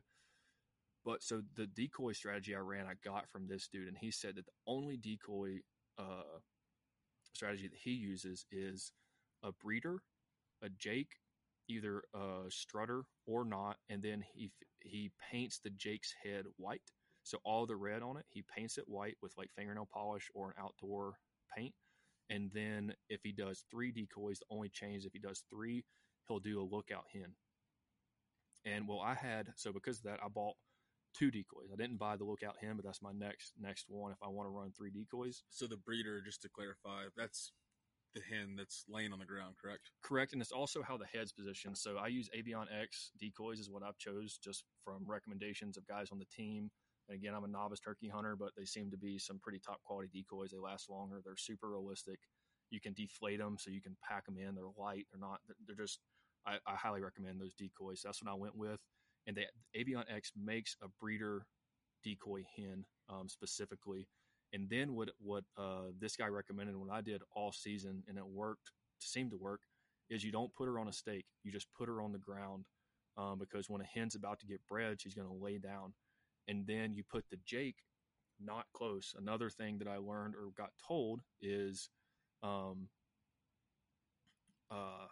But 1.03 1.23
so 1.23 1.41
the 1.55 1.67
decoy 1.67 2.13
strategy 2.13 2.55
I 2.55 2.59
ran, 2.59 2.87
I 2.87 2.93
got 3.03 3.29
from 3.29 3.47
this 3.47 3.67
dude, 3.67 3.87
and 3.87 3.97
he 3.97 4.11
said 4.11 4.35
that 4.35 4.45
the 4.45 4.51
only 4.67 4.97
decoy 4.97 5.59
uh, 5.99 6.39
strategy 7.33 7.67
that 7.67 7.77
he 7.77 7.91
uses 7.91 8.45
is 8.51 8.91
a 9.43 9.51
breeder, 9.51 9.99
a 10.63 10.69
Jake, 10.69 11.19
either 11.67 12.03
a 12.13 12.49
strutter 12.49 13.03
or 13.25 13.43
not, 13.45 13.77
and 13.89 14.01
then 14.01 14.23
he 14.33 14.51
he 14.81 15.11
paints 15.31 15.59
the 15.59 15.71
Jake's 15.71 16.13
head 16.23 16.45
white. 16.57 16.91
So 17.23 17.39
all 17.43 17.65
the 17.65 17.75
red 17.75 18.03
on 18.03 18.17
it, 18.17 18.25
he 18.29 18.43
paints 18.55 18.77
it 18.77 18.85
white 18.87 19.17
with 19.21 19.33
like 19.37 19.49
fingernail 19.55 19.89
polish 19.91 20.29
or 20.35 20.49
an 20.49 20.63
outdoor 20.63 21.17
paint. 21.55 21.73
And 22.29 22.51
then 22.53 22.93
if 23.09 23.21
he 23.23 23.31
does 23.31 23.65
three 23.71 23.91
decoys, 23.91 24.39
the 24.39 24.45
only 24.51 24.69
change 24.69 25.05
if 25.05 25.13
he 25.13 25.19
does 25.19 25.43
three, 25.49 25.85
he'll 26.27 26.39
do 26.39 26.61
a 26.61 26.71
lookout 26.75 27.05
hen. 27.11 27.33
And 28.65 28.87
well, 28.87 28.99
I 28.99 29.13
had 29.13 29.47
so 29.55 29.71
because 29.71 29.99
of 29.99 30.03
that, 30.05 30.19
I 30.23 30.27
bought 30.27 30.55
two 31.17 31.31
decoys. 31.31 31.69
I 31.71 31.75
didn't 31.75 31.97
buy 31.97 32.17
the 32.17 32.23
lookout 32.25 32.55
hen, 32.59 32.75
but 32.75 32.85
that's 32.85 33.01
my 33.01 33.11
next 33.11 33.53
next 33.59 33.85
one 33.89 34.11
if 34.11 34.17
I 34.23 34.27
want 34.27 34.47
to 34.47 34.51
run 34.51 34.71
three 34.71 34.91
decoys. 34.91 35.43
So 35.49 35.67
the 35.67 35.77
breeder, 35.77 36.21
just 36.21 36.41
to 36.41 36.49
clarify, 36.49 37.03
that's 37.15 37.51
the 38.15 38.21
hen 38.21 38.55
that's 38.57 38.85
laying 38.89 39.11
on 39.13 39.19
the 39.19 39.25
ground, 39.25 39.55
correct? 39.61 39.91
Correct, 40.01 40.33
and 40.33 40.41
it's 40.41 40.51
also 40.51 40.81
how 40.81 40.97
the 40.97 41.05
head's 41.05 41.33
positioned. 41.33 41.77
So 41.77 41.97
I 41.97 42.07
use 42.07 42.29
Avion 42.35 42.65
X 42.81 43.11
decoys 43.19 43.59
is 43.59 43.69
what 43.69 43.83
I've 43.83 43.97
chose 43.97 44.39
just 44.41 44.63
from 44.83 45.03
recommendations 45.05 45.77
of 45.77 45.85
guys 45.85 46.09
on 46.11 46.19
the 46.19 46.25
team. 46.25 46.71
And 47.07 47.15
again, 47.15 47.33
I'm 47.35 47.43
a 47.43 47.47
novice 47.47 47.79
turkey 47.79 48.07
hunter, 48.07 48.35
but 48.35 48.51
they 48.57 48.65
seem 48.65 48.89
to 48.91 48.97
be 48.97 49.19
some 49.19 49.37
pretty 49.39 49.59
top 49.59 49.83
quality 49.83 50.09
decoys. 50.11 50.51
They 50.51 50.57
last 50.57 50.89
longer. 50.89 51.21
They're 51.23 51.37
super 51.37 51.69
realistic. 51.69 52.19
You 52.71 52.79
can 52.81 52.93
deflate 52.93 53.39
them, 53.39 53.57
so 53.59 53.69
you 53.69 53.81
can 53.81 53.95
pack 54.07 54.25
them 54.25 54.37
in. 54.37 54.55
They're 54.55 54.63
light. 54.77 55.05
They're 55.11 55.19
not. 55.19 55.39
They're 55.67 55.75
just. 55.75 55.99
I, 56.45 56.57
I 56.67 56.75
highly 56.75 57.01
recommend 57.01 57.39
those 57.39 57.53
decoys. 57.53 58.01
That's 58.03 58.23
what 58.23 58.31
I 58.31 58.35
went 58.35 58.55
with. 58.55 58.79
And 59.27 59.35
the 59.35 59.45
Avion 59.79 60.03
X 60.13 60.31
makes 60.35 60.75
a 60.83 60.87
breeder 60.99 61.45
decoy 62.03 62.43
hen 62.55 62.85
um, 63.09 63.27
specifically 63.27 64.07
and 64.55 64.69
then 64.69 64.95
what 64.95 65.09
what 65.19 65.43
uh, 65.57 65.91
this 65.99 66.15
guy 66.15 66.27
recommended 66.27 66.77
when 66.77 66.89
I 66.89 67.01
did 67.01 67.21
all 67.35 67.51
season 67.51 68.03
and 68.07 68.17
it 68.17 68.25
worked, 68.25 68.71
seemed 68.99 69.31
to 69.31 69.37
work, 69.37 69.59
is 70.09 70.23
you 70.23 70.31
don't 70.31 70.53
put 70.55 70.67
her 70.67 70.79
on 70.79 70.87
a 70.87 70.93
stake. 70.93 71.25
You 71.43 71.51
just 71.51 71.67
put 71.77 71.89
her 71.89 72.01
on 72.01 72.13
the 72.13 72.19
ground 72.19 72.65
um, 73.17 73.37
because 73.37 73.69
when 73.69 73.81
a 73.81 73.85
hen's 73.85 74.15
about 74.15 74.39
to 74.39 74.45
get 74.45 74.65
bred, 74.67 75.01
she's 75.01 75.13
going 75.13 75.27
to 75.27 75.43
lay 75.43 75.57
down, 75.57 75.93
and 76.47 76.65
then 76.65 76.93
you 76.93 77.03
put 77.03 77.25
the 77.29 77.37
Jake 77.45 77.75
not 78.39 78.65
close. 78.73 79.13
Another 79.17 79.49
thing 79.49 79.77
that 79.79 79.89
I 79.89 79.97
learned 79.97 80.35
or 80.35 80.51
got 80.57 80.71
told 80.87 81.19
is, 81.41 81.89
um, 82.43 82.87
uh, 84.71 85.07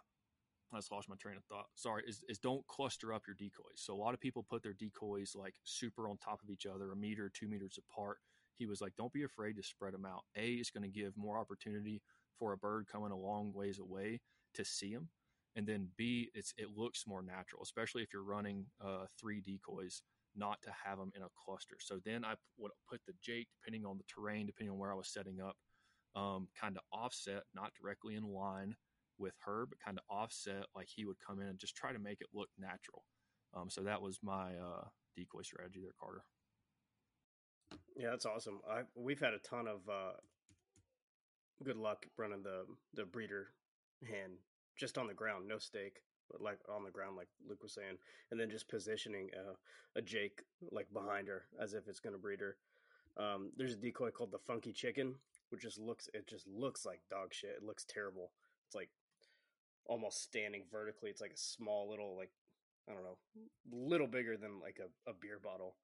I 0.72 0.78
just 0.78 0.90
lost 0.90 1.08
my 1.08 1.16
train 1.16 1.36
of 1.36 1.44
thought. 1.44 1.66
Sorry, 1.74 2.02
is, 2.06 2.24
is 2.28 2.38
don't 2.38 2.66
cluster 2.66 3.12
up 3.12 3.22
your 3.26 3.36
decoys. 3.36 3.76
So 3.76 3.94
a 3.94 3.96
lot 3.96 4.14
of 4.14 4.20
people 4.20 4.44
put 4.48 4.62
their 4.62 4.72
decoys 4.72 5.34
like 5.36 5.54
super 5.64 6.08
on 6.08 6.16
top 6.18 6.40
of 6.42 6.50
each 6.50 6.66
other, 6.66 6.90
a 6.90 6.96
meter, 6.96 7.30
two 7.32 7.48
meters 7.48 7.78
apart 7.78 8.18
he 8.56 8.66
was 8.66 8.80
like, 8.80 8.94
don't 8.96 9.12
be 9.12 9.24
afraid 9.24 9.56
to 9.56 9.62
spread 9.62 9.94
them 9.94 10.04
out. 10.04 10.24
A 10.36 10.54
is 10.54 10.70
going 10.70 10.82
to 10.82 10.88
give 10.88 11.16
more 11.16 11.38
opportunity 11.38 12.02
for 12.38 12.52
a 12.52 12.56
bird 12.56 12.86
coming 12.90 13.10
a 13.10 13.16
long 13.16 13.52
ways 13.52 13.78
away 13.78 14.20
to 14.54 14.64
see 14.64 14.92
them. 14.94 15.08
And 15.56 15.66
then 15.66 15.88
B, 15.96 16.30
it's 16.34 16.52
it 16.56 16.68
looks 16.76 17.04
more 17.06 17.22
natural, 17.22 17.62
especially 17.62 18.02
if 18.02 18.12
you're 18.12 18.24
running 18.24 18.66
uh, 18.84 19.06
three 19.20 19.40
decoys, 19.40 20.02
not 20.34 20.60
to 20.62 20.70
have 20.84 20.98
them 20.98 21.12
in 21.14 21.22
a 21.22 21.28
cluster. 21.44 21.76
So 21.80 22.00
then 22.04 22.24
I 22.24 22.34
would 22.58 22.72
put 22.88 23.00
the 23.06 23.12
Jake, 23.22 23.48
depending 23.60 23.86
on 23.86 23.98
the 23.98 24.04
terrain, 24.04 24.46
depending 24.46 24.72
on 24.72 24.78
where 24.78 24.92
I 24.92 24.96
was 24.96 25.08
setting 25.08 25.40
up, 25.40 25.56
um, 26.16 26.48
kind 26.60 26.76
of 26.76 26.82
offset, 26.92 27.44
not 27.54 27.72
directly 27.80 28.16
in 28.16 28.24
line 28.24 28.74
with 29.18 29.34
her, 29.44 29.66
but 29.66 29.78
kind 29.84 29.98
of 29.98 30.04
offset 30.14 30.66
like 30.74 30.88
he 30.94 31.04
would 31.04 31.16
come 31.24 31.40
in 31.40 31.48
and 31.48 31.58
just 31.58 31.76
try 31.76 31.92
to 31.92 31.98
make 31.98 32.20
it 32.20 32.28
look 32.32 32.48
natural. 32.58 33.04
Um, 33.54 33.70
so 33.70 33.82
that 33.82 34.02
was 34.02 34.18
my 34.22 34.56
uh, 34.56 34.84
decoy 35.16 35.42
strategy 35.42 35.80
there, 35.80 35.94
Carter. 35.98 36.24
Yeah, 37.96 38.10
that's 38.10 38.26
awesome. 38.26 38.60
I 38.68 38.82
we've 38.94 39.20
had 39.20 39.34
a 39.34 39.38
ton 39.38 39.66
of 39.68 39.88
uh, 39.88 40.16
good 41.62 41.76
luck 41.76 42.06
running 42.16 42.42
the 42.42 42.64
the 42.94 43.04
breeder 43.04 43.48
hen 44.02 44.38
just 44.76 44.98
on 44.98 45.06
the 45.06 45.14
ground, 45.14 45.46
no 45.46 45.58
stake, 45.58 46.02
but 46.30 46.40
like 46.40 46.58
on 46.68 46.84
the 46.84 46.90
ground, 46.90 47.16
like 47.16 47.28
Luke 47.48 47.62
was 47.62 47.74
saying, 47.74 47.96
and 48.30 48.40
then 48.40 48.50
just 48.50 48.68
positioning 48.68 49.30
a, 49.34 49.98
a 49.98 50.02
Jake 50.02 50.42
like 50.72 50.92
behind 50.92 51.28
her 51.28 51.44
as 51.60 51.74
if 51.74 51.86
it's 51.88 52.00
going 52.00 52.14
to 52.14 52.18
breed 52.18 52.40
her. 52.40 52.56
Um, 53.16 53.50
there's 53.56 53.74
a 53.74 53.76
decoy 53.76 54.10
called 54.10 54.32
the 54.32 54.38
Funky 54.38 54.72
Chicken, 54.72 55.14
which 55.50 55.62
just 55.62 55.78
looks 55.78 56.08
it 56.14 56.26
just 56.26 56.46
looks 56.48 56.84
like 56.84 57.00
dog 57.10 57.32
shit. 57.32 57.54
It 57.56 57.64
looks 57.64 57.84
terrible. 57.84 58.32
It's 58.66 58.74
like 58.74 58.90
almost 59.86 60.22
standing 60.22 60.64
vertically. 60.70 61.10
It's 61.10 61.20
like 61.20 61.32
a 61.32 61.38
small 61.38 61.88
little 61.90 62.16
like 62.16 62.30
I 62.88 62.92
don't 62.92 63.04
know, 63.04 63.16
little 63.72 64.06
bigger 64.06 64.36
than 64.36 64.60
like 64.60 64.78
a, 64.78 65.10
a 65.10 65.14
beer 65.14 65.40
bottle. 65.42 65.76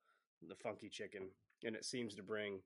The 0.47 0.55
Funky 0.55 0.89
Chicken 0.89 1.29
and 1.65 1.77
it 1.77 1.85
seems 1.85 2.15
to 2.15 2.23
bring 2.23 2.61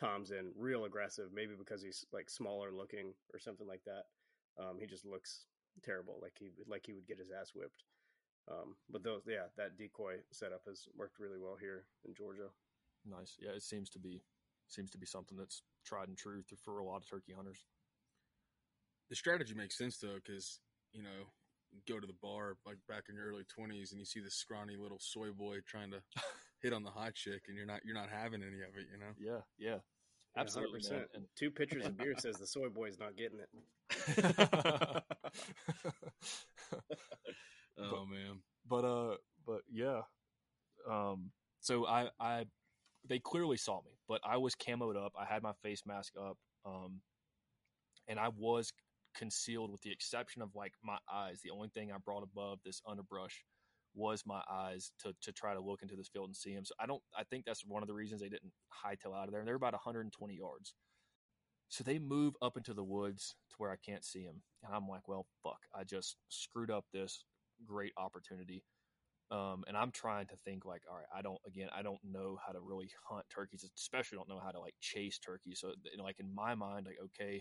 Tom's 0.00 0.30
in 0.30 0.52
real 0.56 0.84
aggressive, 0.84 1.28
maybe 1.34 1.52
because 1.56 1.82
he's 1.82 2.04
like 2.12 2.30
smaller 2.30 2.72
looking 2.72 3.12
or 3.32 3.38
something 3.38 3.66
like 3.66 3.82
that. 3.84 4.04
Um, 4.58 4.78
he 4.80 4.86
just 4.86 5.04
looks 5.04 5.46
terrible, 5.84 6.18
like 6.22 6.32
he 6.38 6.50
like 6.66 6.84
he 6.86 6.92
would 6.92 7.06
get 7.06 7.18
his 7.18 7.30
ass 7.30 7.52
whipped. 7.54 7.84
Um, 8.50 8.74
but 8.90 9.04
those, 9.04 9.22
yeah, 9.26 9.46
that 9.56 9.78
decoy 9.78 10.16
setup 10.32 10.62
has 10.66 10.88
worked 10.96 11.20
really 11.20 11.38
well 11.38 11.56
here 11.60 11.84
in 12.04 12.14
Georgia. 12.14 12.48
Nice, 13.08 13.36
yeah. 13.40 13.50
It 13.50 13.62
seems 13.62 13.88
to 13.90 13.98
be 13.98 14.22
seems 14.68 14.90
to 14.90 14.98
be 14.98 15.06
something 15.06 15.36
that's 15.36 15.62
tried 15.84 16.08
and 16.08 16.16
true 16.16 16.42
for 16.64 16.78
a 16.78 16.84
lot 16.84 16.96
of 16.96 17.08
turkey 17.08 17.32
hunters. 17.36 17.66
The 19.12 19.16
strategy 19.16 19.52
makes 19.52 19.76
sense 19.76 19.98
though, 19.98 20.16
because 20.24 20.60
you 20.94 21.02
know, 21.02 21.28
go 21.86 22.00
to 22.00 22.06
the 22.06 22.14
bar 22.22 22.56
like 22.64 22.78
back 22.88 23.04
in 23.10 23.14
your 23.14 23.26
early 23.26 23.44
twenties, 23.54 23.92
and 23.92 24.00
you 24.00 24.06
see 24.06 24.20
this 24.20 24.36
scrawny 24.36 24.74
little 24.74 24.96
soy 24.98 25.30
boy 25.30 25.58
trying 25.68 25.90
to 25.90 25.98
hit 26.62 26.72
on 26.72 26.82
the 26.82 26.90
hot 26.90 27.12
chick, 27.12 27.42
and 27.48 27.54
you're 27.54 27.66
not 27.66 27.80
you're 27.84 27.94
not 27.94 28.08
having 28.08 28.42
any 28.42 28.62
of 28.62 28.74
it, 28.74 28.86
you 28.90 28.98
know. 28.98 29.12
Yeah, 29.18 29.42
yeah, 29.58 29.80
absolutely. 30.34 30.80
Yeah. 30.90 31.00
And 31.12 31.26
Two 31.36 31.50
pitchers 31.50 31.84
of 31.84 31.98
beer 31.98 32.14
says 32.18 32.36
the 32.36 32.46
soy 32.46 32.70
boy's 32.70 32.98
not 32.98 33.14
getting 33.14 33.38
it. 33.38 33.50
Oh 37.78 38.06
man, 38.06 38.40
but 38.68 38.84
uh 38.84 39.16
but 39.46 39.62
yeah 39.70 40.02
um 40.88 41.30
so 41.60 41.86
i 41.86 42.08
i 42.20 42.44
they 43.08 43.18
clearly 43.18 43.56
saw 43.56 43.80
me 43.82 43.90
but 44.08 44.20
i 44.24 44.36
was 44.36 44.54
camoed 44.54 44.96
up 44.96 45.12
i 45.18 45.24
had 45.24 45.42
my 45.42 45.52
face 45.62 45.82
mask 45.86 46.12
up 46.18 46.36
um 46.64 47.00
and 48.08 48.18
i 48.18 48.28
was 48.36 48.72
concealed 49.14 49.70
with 49.70 49.82
the 49.82 49.90
exception 49.92 50.42
of 50.42 50.54
like 50.54 50.72
my 50.82 50.98
eyes. 51.12 51.40
The 51.42 51.50
only 51.50 51.68
thing 51.68 51.92
i 51.92 51.96
brought 51.98 52.22
above 52.22 52.58
this 52.64 52.80
underbrush 52.86 53.44
was 53.94 54.24
my 54.26 54.40
eyes 54.50 54.92
to 55.00 55.12
to 55.20 55.32
try 55.32 55.52
to 55.54 55.60
look 55.60 55.82
into 55.82 55.96
this 55.96 56.08
field 56.08 56.26
and 56.26 56.36
see 56.36 56.50
him 56.50 56.64
so 56.64 56.72
i 56.80 56.86
don't 56.86 57.02
i 57.14 57.22
think 57.24 57.44
that's 57.44 57.66
one 57.66 57.82
of 57.82 57.88
the 57.88 57.94
reasons 57.94 58.22
they 58.22 58.28
didn't 58.28 58.52
hightail 58.72 59.14
out 59.14 59.26
of 59.26 59.32
there. 59.32 59.40
And 59.40 59.46
they're 59.46 59.54
about 59.54 59.74
120 59.74 60.34
yards. 60.34 60.74
So 61.68 61.84
they 61.84 61.98
move 61.98 62.34
up 62.42 62.56
into 62.56 62.74
the 62.74 62.84
woods 62.84 63.34
to 63.50 63.56
where 63.58 63.70
i 63.70 63.76
can't 63.76 64.04
see 64.04 64.22
him 64.22 64.42
and 64.64 64.74
i'm 64.74 64.88
like 64.88 65.08
well 65.08 65.26
fuck. 65.42 65.60
I 65.74 65.84
just 65.84 66.16
screwed 66.28 66.70
up 66.70 66.84
this 66.92 67.24
great 67.66 67.92
opportunity. 67.96 68.64
Um, 69.30 69.64
and 69.66 69.78
I'm 69.78 69.90
trying 69.92 70.26
to 70.26 70.36
think 70.44 70.66
like, 70.66 70.82
all 70.90 70.96
right, 70.96 71.06
I 71.16 71.22
don't, 71.22 71.38
again, 71.46 71.68
I 71.74 71.80
don't 71.80 72.00
know 72.04 72.36
how 72.44 72.52
to 72.52 72.60
really 72.60 72.90
hunt 73.08 73.24
turkeys, 73.34 73.64
especially 73.78 74.16
don't 74.16 74.28
know 74.28 74.40
how 74.44 74.50
to 74.50 74.60
like 74.60 74.74
chase 74.80 75.18
turkeys. 75.18 75.60
So 75.60 75.72
like 76.02 76.20
in 76.20 76.34
my 76.34 76.54
mind, 76.54 76.84
like, 76.84 76.98
okay, 77.02 77.40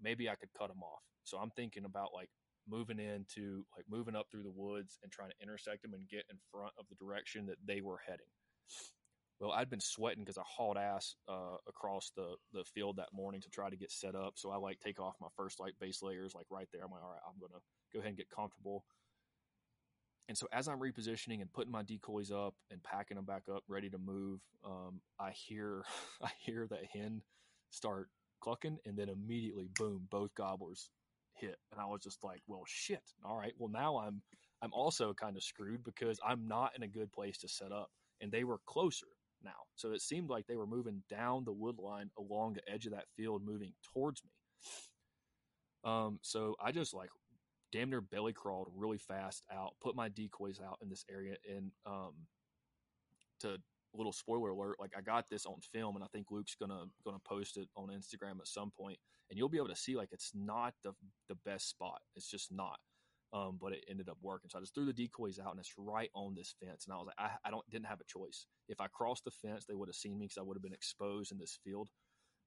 maybe 0.00 0.28
I 0.28 0.34
could 0.34 0.52
cut 0.56 0.68
them 0.68 0.82
off. 0.82 1.02
So 1.24 1.38
I'm 1.38 1.50
thinking 1.50 1.84
about 1.84 2.10
like 2.14 2.30
moving 2.68 2.98
into 2.98 3.64
like 3.76 3.86
moving 3.90 4.14
up 4.14 4.26
through 4.30 4.42
the 4.42 4.50
woods 4.50 4.98
and 5.02 5.10
trying 5.10 5.30
to 5.30 5.42
intersect 5.42 5.82
them 5.82 5.94
and 5.94 6.08
get 6.08 6.24
in 6.30 6.36
front 6.50 6.72
of 6.78 6.86
the 6.88 6.96
direction 6.96 7.46
that 7.46 7.56
they 7.66 7.80
were 7.80 8.00
heading. 8.06 8.26
Well, 9.40 9.52
I'd 9.52 9.70
been 9.70 9.80
sweating 9.80 10.24
because 10.24 10.38
I 10.38 10.42
hauled 10.44 10.76
ass 10.76 11.14
uh, 11.28 11.56
across 11.68 12.10
the 12.16 12.34
the 12.52 12.64
field 12.64 12.96
that 12.96 13.08
morning 13.12 13.40
to 13.40 13.48
try 13.50 13.70
to 13.70 13.76
get 13.76 13.92
set 13.92 14.14
up. 14.14 14.32
So 14.36 14.50
I 14.50 14.56
like 14.56 14.80
take 14.80 15.00
off 15.00 15.14
my 15.20 15.28
first 15.36 15.60
like 15.60 15.74
base 15.80 16.02
layers 16.02 16.34
like 16.34 16.46
right 16.50 16.68
there. 16.72 16.82
I'm 16.84 16.90
like, 16.90 17.02
all 17.02 17.10
right, 17.10 17.20
I'm 17.26 17.40
gonna 17.40 17.60
go 17.92 18.00
ahead 18.00 18.08
and 18.08 18.16
get 18.16 18.30
comfortable. 18.30 18.84
And 20.28 20.36
so 20.36 20.46
as 20.52 20.68
I'm 20.68 20.78
repositioning 20.78 21.40
and 21.40 21.50
putting 21.50 21.72
my 21.72 21.82
decoys 21.82 22.30
up 22.30 22.54
and 22.70 22.82
packing 22.82 23.14
them 23.14 23.24
back 23.24 23.44
up, 23.50 23.62
ready 23.66 23.88
to 23.88 23.98
move, 23.98 24.40
um, 24.64 25.00
I 25.18 25.30
hear 25.30 25.84
I 26.22 26.30
hear 26.40 26.66
that 26.70 26.84
hen 26.92 27.22
start 27.70 28.08
clucking, 28.40 28.78
and 28.84 28.96
then 28.96 29.08
immediately, 29.08 29.68
boom, 29.78 30.06
both 30.10 30.34
gobblers 30.34 30.90
hit, 31.34 31.56
and 31.72 31.80
I 31.80 31.86
was 31.86 32.00
just 32.02 32.22
like, 32.24 32.40
"Well, 32.46 32.64
shit! 32.66 33.02
All 33.24 33.36
right, 33.36 33.54
well 33.58 33.70
now 33.70 33.98
I'm 33.98 34.22
I'm 34.62 34.72
also 34.72 35.14
kind 35.14 35.36
of 35.36 35.42
screwed 35.42 35.84
because 35.84 36.18
I'm 36.26 36.48
not 36.48 36.72
in 36.76 36.82
a 36.82 36.88
good 36.88 37.12
place 37.12 37.38
to 37.38 37.48
set 37.48 37.72
up, 37.72 37.90
and 38.20 38.30
they 38.32 38.44
were 38.44 38.60
closer 38.66 39.06
now, 39.42 39.66
so 39.76 39.92
it 39.92 40.02
seemed 40.02 40.30
like 40.30 40.46
they 40.46 40.56
were 40.56 40.66
moving 40.66 41.02
down 41.08 41.44
the 41.44 41.52
wood 41.52 41.78
line 41.78 42.10
along 42.18 42.54
the 42.54 42.72
edge 42.72 42.86
of 42.86 42.92
that 42.92 43.06
field, 43.16 43.44
moving 43.44 43.72
towards 43.92 44.22
me. 44.24 44.30
Um, 45.84 46.18
so 46.22 46.56
I 46.60 46.72
just 46.72 46.92
like 46.92 47.10
damn 47.70 47.90
near 47.90 48.00
belly 48.00 48.32
crawled 48.32 48.68
really 48.74 48.98
fast 48.98 49.44
out, 49.52 49.74
put 49.80 49.94
my 49.94 50.08
decoys 50.08 50.60
out 50.64 50.78
in 50.82 50.88
this 50.88 51.04
area, 51.10 51.36
and 51.48 51.70
um, 51.86 52.14
to 53.40 53.58
little 53.94 54.12
spoiler 54.12 54.50
alert, 54.50 54.76
like 54.78 54.92
I 54.96 55.00
got 55.00 55.28
this 55.28 55.46
on 55.46 55.60
film, 55.72 55.96
and 55.96 56.04
I 56.04 56.08
think 56.08 56.26
Luke's 56.30 56.54
gonna 56.54 56.84
gonna 57.04 57.18
post 57.24 57.56
it 57.56 57.68
on 57.76 57.88
Instagram 57.88 58.38
at 58.40 58.46
some 58.46 58.70
point, 58.70 58.98
and 59.30 59.38
you'll 59.38 59.48
be 59.48 59.58
able 59.58 59.68
to 59.68 59.76
see 59.76 59.96
like 59.96 60.10
it's 60.12 60.32
not 60.34 60.74
the 60.84 60.92
the 61.28 61.36
best 61.44 61.68
spot. 61.68 62.00
It's 62.16 62.30
just 62.30 62.52
not. 62.52 62.78
Um, 63.30 63.58
but 63.60 63.74
it 63.74 63.84
ended 63.90 64.08
up 64.08 64.16
working. 64.22 64.48
So 64.48 64.56
I 64.58 64.62
just 64.62 64.74
threw 64.74 64.86
the 64.86 64.92
decoys 64.92 65.38
out, 65.38 65.50
and 65.50 65.60
it's 65.60 65.74
right 65.76 66.08
on 66.14 66.34
this 66.34 66.54
fence. 66.64 66.86
And 66.86 66.94
I 66.94 66.96
was 66.96 67.08
like, 67.08 67.18
I, 67.18 67.32
I 67.46 67.50
don't 67.50 67.68
didn't 67.68 67.84
have 67.86 68.00
a 68.00 68.04
choice. 68.04 68.46
If 68.70 68.80
I 68.80 68.86
crossed 68.86 69.24
the 69.24 69.30
fence, 69.30 69.66
they 69.66 69.74
would 69.74 69.88
have 69.88 69.96
seen 69.96 70.18
me 70.18 70.24
because 70.24 70.38
I 70.38 70.42
would 70.42 70.56
have 70.56 70.62
been 70.62 70.72
exposed 70.72 71.30
in 71.30 71.38
this 71.38 71.58
field. 71.62 71.90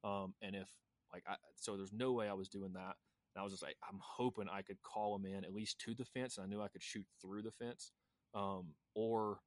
Um, 0.04 0.34
and 0.42 0.56
if 0.56 0.68
like 1.14 1.24
I, 1.28 1.36
so 1.56 1.78
there's 1.78 1.94
no 1.94 2.14
way 2.14 2.30
I 2.30 2.34
was 2.34 2.50
doing 2.50 2.74
that. 2.74 2.96
And 3.36 3.39
I 3.39 3.44
was 3.44 3.54
just 3.54 3.64
like, 3.64 3.78
I'm 3.88 4.00
hoping 4.02 4.48
I 4.52 4.62
could 4.62 4.82
call 4.82 5.18
them 5.18 5.32
in 5.32 5.46
at 5.46 5.54
least 5.54 5.80
to 5.86 5.94
the 5.94 6.06
fence, 6.06 6.38
and 6.38 6.46
I 6.46 6.50
knew 6.50 6.62
I 6.62 6.68
could 6.68 6.84
shoot 6.84 7.06
through 7.22 7.44
the 7.44 7.52
fence, 7.52 7.92
um, 8.34 8.74
or 8.96 9.38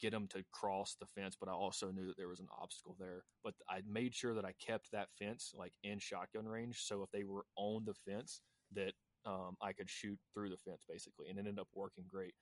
get 0.00 0.12
them 0.12 0.26
to 0.28 0.44
cross 0.52 0.96
the 1.00 1.06
fence. 1.06 1.36
But 1.38 1.48
I 1.48 1.52
also 1.52 1.90
knew 1.90 2.06
that 2.06 2.16
there 2.16 2.28
was 2.28 2.40
an 2.40 2.48
obstacle 2.60 2.96
there. 2.98 3.24
But 3.44 3.54
I 3.68 3.80
made 3.88 4.14
sure 4.14 4.34
that 4.34 4.44
I 4.44 4.52
kept 4.64 4.90
that 4.92 5.08
fence 5.18 5.52
like 5.56 5.72
in 5.82 5.98
shotgun 5.98 6.46
range, 6.46 6.82
so 6.82 7.02
if 7.02 7.10
they 7.10 7.24
were 7.24 7.44
on 7.56 7.84
the 7.84 7.94
fence, 7.94 8.40
that 8.74 8.92
um, 9.26 9.56
I 9.60 9.72
could 9.72 9.90
shoot 9.90 10.18
through 10.34 10.50
the 10.50 10.56
fence 10.56 10.84
basically, 10.88 11.28
and 11.28 11.38
it 11.38 11.46
ended 11.46 11.58
up 11.58 11.68
working 11.74 12.04
great. 12.08 12.34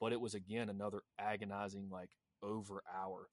But 0.00 0.12
it 0.12 0.20
was 0.20 0.34
again 0.34 0.68
another 0.68 1.02
agonizing 1.18 1.88
like 1.90 2.10
over 2.42 2.82
hour, 2.94 3.28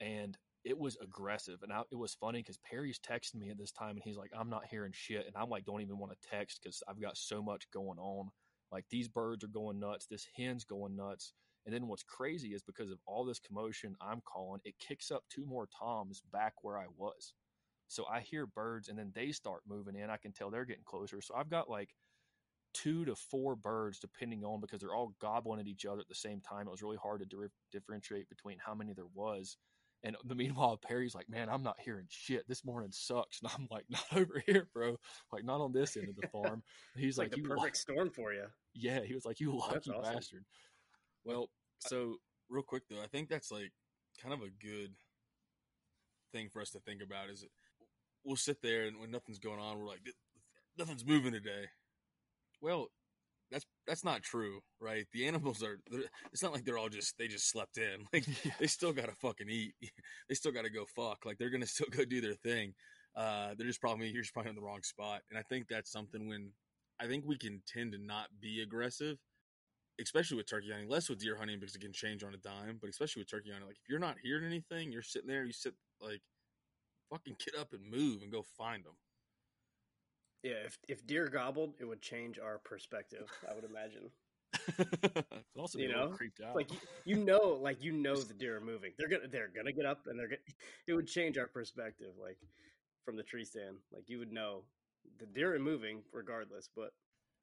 and 0.00 0.36
it 0.64 0.78
was 0.78 0.96
aggressive. 1.02 1.62
And 1.62 1.72
I, 1.72 1.82
it 1.90 1.96
was 1.96 2.14
funny 2.14 2.40
because 2.40 2.58
Perry's 2.58 2.98
texting 2.98 3.36
me 3.36 3.50
at 3.50 3.58
this 3.58 3.72
time 3.72 3.90
and 3.90 4.02
he's 4.04 4.16
like, 4.16 4.30
I'm 4.38 4.50
not 4.50 4.66
hearing 4.70 4.92
shit. 4.94 5.26
And 5.26 5.34
I'm 5.36 5.48
like, 5.48 5.64
don't 5.64 5.80
even 5.80 5.98
want 5.98 6.12
to 6.12 6.28
text 6.28 6.60
because 6.62 6.82
I've 6.88 7.00
got 7.00 7.16
so 7.16 7.42
much 7.42 7.70
going 7.72 7.98
on. 7.98 8.28
Like 8.70 8.84
these 8.90 9.08
birds 9.08 9.42
are 9.42 9.48
going 9.48 9.80
nuts. 9.80 10.06
This 10.06 10.26
hen's 10.36 10.64
going 10.64 10.96
nuts. 10.96 11.32
And 11.66 11.74
then 11.74 11.86
what's 11.88 12.02
crazy 12.02 12.54
is 12.54 12.62
because 12.62 12.90
of 12.90 12.98
all 13.06 13.24
this 13.24 13.38
commotion 13.38 13.96
I'm 14.00 14.22
calling, 14.24 14.60
it 14.64 14.78
kicks 14.78 15.10
up 15.10 15.24
two 15.28 15.44
more 15.44 15.68
toms 15.78 16.22
back 16.32 16.54
where 16.62 16.78
I 16.78 16.86
was. 16.96 17.34
So 17.88 18.06
I 18.06 18.20
hear 18.20 18.46
birds 18.46 18.88
and 18.88 18.98
then 18.98 19.12
they 19.14 19.32
start 19.32 19.62
moving 19.68 19.96
in. 19.96 20.10
I 20.10 20.16
can 20.16 20.32
tell 20.32 20.50
they're 20.50 20.64
getting 20.64 20.84
closer. 20.84 21.20
So 21.20 21.34
I've 21.34 21.50
got 21.50 21.68
like 21.68 21.90
two 22.72 23.04
to 23.04 23.16
four 23.16 23.56
birds 23.56 23.98
depending 23.98 24.44
on 24.44 24.60
because 24.60 24.80
they're 24.80 24.94
all 24.94 25.12
gobbling 25.20 25.60
at 25.60 25.66
each 25.66 25.86
other 25.86 26.00
at 26.00 26.08
the 26.08 26.14
same 26.14 26.40
time. 26.40 26.66
It 26.66 26.70
was 26.70 26.82
really 26.82 26.98
hard 27.02 27.20
to 27.20 27.26
di- 27.26 27.52
differentiate 27.72 28.28
between 28.28 28.58
how 28.64 28.74
many 28.74 28.92
there 28.92 29.04
was. 29.14 29.56
And 30.02 30.16
the 30.24 30.34
meanwhile, 30.36 30.76
Perry's 30.76 31.14
like, 31.14 31.28
man, 31.28 31.48
I'm 31.48 31.62
not 31.62 31.80
hearing 31.80 32.06
shit. 32.08 32.46
This 32.48 32.64
morning 32.64 32.90
sucks. 32.92 33.40
And 33.42 33.50
I'm 33.54 33.68
like, 33.70 33.84
not 33.90 34.06
over 34.14 34.42
here, 34.46 34.68
bro. 34.72 34.96
Like, 35.32 35.44
not 35.44 35.60
on 35.60 35.72
this 35.72 35.96
end 35.96 36.08
of 36.08 36.16
the 36.16 36.28
farm. 36.32 36.62
He's 36.96 37.18
like, 37.18 37.32
like, 37.32 37.42
the 37.42 37.48
perfect 37.48 37.76
storm 37.76 38.10
for 38.10 38.32
you. 38.32 38.44
Yeah, 38.74 39.00
he 39.02 39.14
was 39.14 39.24
like, 39.24 39.40
you 39.40 39.56
lucky 39.56 39.90
awesome. 39.90 40.14
bastard. 40.14 40.44
Well, 41.24 41.48
so 41.78 42.16
real 42.48 42.62
quick 42.62 42.84
though, 42.88 43.02
I 43.02 43.06
think 43.06 43.28
that's 43.28 43.50
like 43.50 43.72
kind 44.22 44.34
of 44.34 44.40
a 44.40 44.50
good 44.64 44.94
thing 46.32 46.48
for 46.52 46.60
us 46.62 46.70
to 46.70 46.80
think 46.80 47.02
about. 47.02 47.30
Is 47.30 47.42
it 47.42 47.50
we'll 48.24 48.36
sit 48.36 48.62
there 48.62 48.84
and 48.86 49.00
when 49.00 49.10
nothing's 49.10 49.38
going 49.38 49.60
on, 49.60 49.78
we're 49.78 49.86
like, 49.86 50.00
nothing's 50.78 51.04
moving 51.06 51.32
today. 51.32 51.66
Well, 52.60 52.88
that's 53.50 53.66
that's 53.86 54.04
not 54.04 54.22
true, 54.22 54.60
right? 54.80 55.06
The 55.12 55.26
animals 55.26 55.62
are. 55.62 55.78
It's 56.32 56.42
not 56.42 56.52
like 56.52 56.64
they're 56.64 56.78
all 56.78 56.88
just 56.88 57.18
they 57.18 57.26
just 57.26 57.50
slept 57.50 57.78
in. 57.78 58.04
Like 58.12 58.26
Yeah. 58.44 58.52
they 58.60 58.66
still 58.66 58.92
gotta 58.92 59.14
fucking 59.20 59.48
eat. 59.48 59.74
they 60.28 60.34
still 60.34 60.52
gotta 60.52 60.70
go 60.70 60.84
fuck. 60.94 61.24
Like 61.24 61.38
they're 61.38 61.50
gonna 61.50 61.66
still 61.66 61.88
go 61.90 62.04
do 62.04 62.20
their 62.20 62.34
thing. 62.34 62.74
Uh, 63.16 63.54
they're 63.56 63.66
just 63.66 63.80
probably 63.80 64.08
you're 64.08 64.22
just 64.22 64.34
probably 64.34 64.50
in 64.50 64.56
the 64.56 64.62
wrong 64.62 64.82
spot. 64.82 65.22
And 65.30 65.38
I 65.38 65.42
think 65.42 65.66
that's 65.68 65.90
something 65.90 66.28
when 66.28 66.52
I 67.00 67.06
think 67.06 67.24
we 67.26 67.38
can 67.38 67.62
tend 67.66 67.92
to 67.92 67.98
not 67.98 68.28
be 68.40 68.60
aggressive, 68.62 69.16
especially 70.00 70.36
with 70.36 70.46
turkey 70.46 70.70
hunting. 70.70 70.88
Less 70.88 71.08
with 71.08 71.18
deer 71.18 71.36
hunting 71.36 71.58
because 71.58 71.74
it 71.74 71.80
can 71.80 71.92
change 71.92 72.22
on 72.22 72.34
a 72.34 72.38
dime. 72.38 72.78
But 72.80 72.90
especially 72.90 73.20
with 73.20 73.30
turkey 73.30 73.50
hunting, 73.50 73.68
like 73.68 73.78
if 73.82 73.88
you're 73.88 73.98
not 73.98 74.16
hearing 74.22 74.44
anything, 74.44 74.92
you're 74.92 75.02
sitting 75.02 75.28
there. 75.28 75.44
You 75.44 75.52
sit 75.52 75.74
like 76.00 76.22
fucking 77.10 77.36
get 77.44 77.60
up 77.60 77.72
and 77.72 77.90
move 77.90 78.22
and 78.22 78.32
go 78.32 78.44
find 78.56 78.84
them. 78.84 78.94
Yeah, 80.42 80.64
if 80.64 80.78
if 80.88 81.06
deer 81.06 81.28
gobbled, 81.28 81.74
it 81.78 81.84
would 81.84 82.00
change 82.00 82.38
our 82.38 82.58
perspective. 82.58 83.30
I 83.48 83.54
would 83.54 83.64
imagine. 83.64 84.10
Also 85.58 85.78
You 85.78 85.88
be 85.88 85.92
a 85.92 85.96
little 85.96 86.10
know, 86.10 86.16
creeped 86.16 86.40
out. 86.40 86.56
Like 86.56 86.72
you, 86.72 86.78
you 87.04 87.16
know, 87.16 87.58
like 87.60 87.82
you 87.82 87.92
know 87.92 88.16
the 88.16 88.32
deer 88.32 88.56
are 88.56 88.60
moving. 88.60 88.92
They're 88.98 89.08
gonna 89.08 89.28
they're 89.28 89.50
gonna 89.54 89.72
get 89.72 89.84
up 89.84 90.06
and 90.06 90.18
they're 90.18 90.28
gonna. 90.28 90.40
It 90.86 90.94
would 90.94 91.06
change 91.06 91.36
our 91.36 91.46
perspective, 91.46 92.12
like 92.20 92.38
from 93.04 93.16
the 93.16 93.22
tree 93.22 93.44
stand. 93.44 93.76
Like 93.92 94.08
you 94.08 94.18
would 94.18 94.32
know 94.32 94.62
the 95.18 95.26
deer 95.26 95.54
are 95.54 95.58
moving 95.58 96.02
regardless. 96.12 96.68
But 96.74 96.92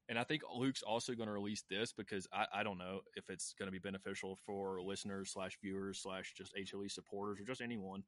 And 0.10 0.18
I 0.18 0.24
think 0.24 0.42
Luke's 0.56 0.84
also 0.84 1.14
going 1.14 1.28
to 1.28 1.34
release 1.34 1.64
this 1.70 1.92
because 1.92 2.28
I, 2.32 2.46
I 2.54 2.64
don't 2.64 2.78
know 2.78 3.02
if 3.16 3.30
it's 3.30 3.54
going 3.60 3.68
to 3.68 3.72
be 3.72 3.80
beneficial 3.80 4.38
for 4.46 4.82
listeners 4.82 5.32
slash 5.32 5.58
viewers 5.62 6.00
slash 6.00 6.34
just 6.36 6.56
HLE 6.56 6.90
supporters 6.90 7.40
or 7.40 7.44
just 7.44 7.62
anyone 7.62 8.04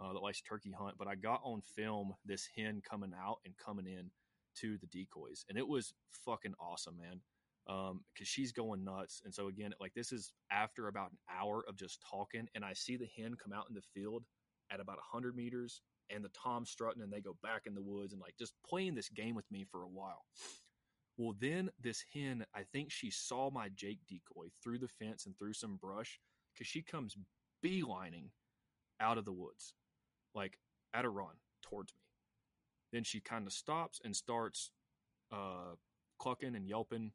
uh, 0.00 0.12
that 0.12 0.22
likes 0.22 0.40
turkey 0.40 0.72
hunt. 0.76 0.96
But 0.98 1.08
I 1.08 1.14
got 1.14 1.40
on 1.44 1.62
film 1.62 2.14
this 2.24 2.48
hen 2.56 2.82
coming 2.88 3.12
out 3.16 3.38
and 3.44 3.54
coming 3.56 3.86
in 3.86 4.10
to 4.56 4.78
the 4.78 4.86
decoys, 4.86 5.44
and 5.48 5.58
it 5.58 5.66
was 5.66 5.94
fucking 6.24 6.54
awesome, 6.60 6.96
man. 6.96 7.20
Because 7.66 8.28
she's 8.28 8.52
going 8.52 8.84
nuts, 8.84 9.22
and 9.24 9.32
so 9.32 9.48
again, 9.48 9.72
like 9.80 9.94
this 9.94 10.12
is 10.12 10.32
after 10.50 10.88
about 10.88 11.12
an 11.12 11.18
hour 11.34 11.64
of 11.66 11.76
just 11.76 12.04
talking, 12.08 12.46
and 12.54 12.62
I 12.62 12.74
see 12.74 12.96
the 12.96 13.08
hen 13.16 13.36
come 13.42 13.54
out 13.54 13.66
in 13.70 13.74
the 13.74 13.80
field 13.94 14.24
at 14.70 14.80
about 14.80 14.98
hundred 15.00 15.34
meters, 15.34 15.80
and 16.10 16.22
the 16.22 16.30
tom 16.30 16.66
strutting, 16.66 17.02
and 17.02 17.10
they 17.10 17.22
go 17.22 17.36
back 17.42 17.62
in 17.66 17.74
the 17.74 17.80
woods 17.80 18.12
and 18.12 18.20
like 18.20 18.34
just 18.38 18.52
playing 18.68 18.94
this 18.94 19.08
game 19.08 19.34
with 19.34 19.50
me 19.50 19.64
for 19.70 19.82
a 19.82 19.88
while. 19.88 20.24
Well, 21.16 21.34
then 21.38 21.70
this 21.80 22.04
hen, 22.12 22.44
I 22.54 22.62
think 22.72 22.90
she 22.90 23.10
saw 23.10 23.50
my 23.50 23.68
Jake 23.74 24.00
decoy 24.08 24.48
through 24.62 24.78
the 24.78 24.88
fence 24.88 25.26
and 25.26 25.36
through 25.38 25.52
some 25.52 25.76
brush 25.76 26.18
because 26.52 26.66
she 26.66 26.82
comes 26.82 27.16
beelining 27.64 28.30
out 29.00 29.18
of 29.18 29.24
the 29.24 29.32
woods, 29.32 29.74
like 30.34 30.58
at 30.92 31.04
a 31.04 31.08
run 31.08 31.34
towards 31.62 31.92
me. 31.94 32.00
Then 32.92 33.04
she 33.04 33.20
kind 33.20 33.46
of 33.46 33.52
stops 33.52 34.00
and 34.04 34.14
starts 34.14 34.70
uh, 35.32 35.74
clucking 36.18 36.54
and 36.56 36.66
yelping, 36.66 37.12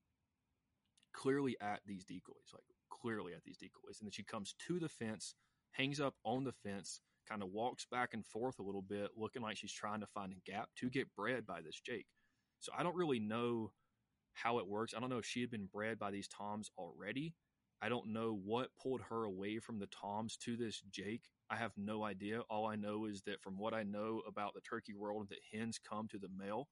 clearly 1.13 1.57
at 1.61 1.81
these 1.85 2.05
decoys, 2.05 2.53
like 2.53 2.63
clearly 2.89 3.33
at 3.33 3.43
these 3.43 3.57
decoys. 3.57 3.99
And 3.99 4.07
then 4.07 4.11
she 4.11 4.23
comes 4.23 4.55
to 4.67 4.79
the 4.79 4.89
fence, 4.89 5.35
hangs 5.71 5.99
up 5.99 6.15
on 6.23 6.43
the 6.45 6.51
fence, 6.51 7.01
kind 7.27 7.43
of 7.43 7.49
walks 7.51 7.85
back 7.85 8.13
and 8.13 8.25
forth 8.25 8.59
a 8.59 8.63
little 8.63 8.81
bit, 8.81 9.11
looking 9.15 9.41
like 9.41 9.57
she's 9.57 9.73
trying 9.73 9.99
to 10.01 10.07
find 10.07 10.33
a 10.33 10.51
gap 10.51 10.69
to 10.77 10.89
get 10.89 11.13
bred 11.15 11.45
by 11.45 11.61
this 11.61 11.79
Jake. 11.79 12.07
So 12.59 12.71
I 12.77 12.83
don't 12.83 12.95
really 12.95 13.19
know 13.19 13.71
how 14.41 14.59
it 14.59 14.67
works. 14.67 14.93
I 14.95 14.99
don't 14.99 15.09
know 15.09 15.17
if 15.17 15.25
she 15.25 15.41
had 15.41 15.51
been 15.51 15.69
bred 15.71 15.99
by 15.99 16.11
these 16.11 16.27
toms 16.27 16.69
already. 16.77 17.33
I 17.81 17.89
don't 17.89 18.11
know 18.11 18.37
what 18.43 18.75
pulled 18.81 19.01
her 19.09 19.23
away 19.23 19.59
from 19.59 19.79
the 19.79 19.87
toms 19.87 20.37
to 20.43 20.57
this 20.57 20.81
Jake. 20.91 21.23
I 21.49 21.55
have 21.55 21.71
no 21.77 22.03
idea. 22.03 22.41
All 22.49 22.67
I 22.67 22.75
know 22.75 23.05
is 23.05 23.21
that 23.25 23.41
from 23.41 23.57
what 23.57 23.73
I 23.73 23.83
know 23.83 24.21
about 24.27 24.53
the 24.53 24.61
turkey 24.61 24.93
world 24.93 25.27
that 25.29 25.39
hens 25.57 25.79
come 25.79 26.07
to 26.09 26.17
the 26.17 26.27
male 26.37 26.67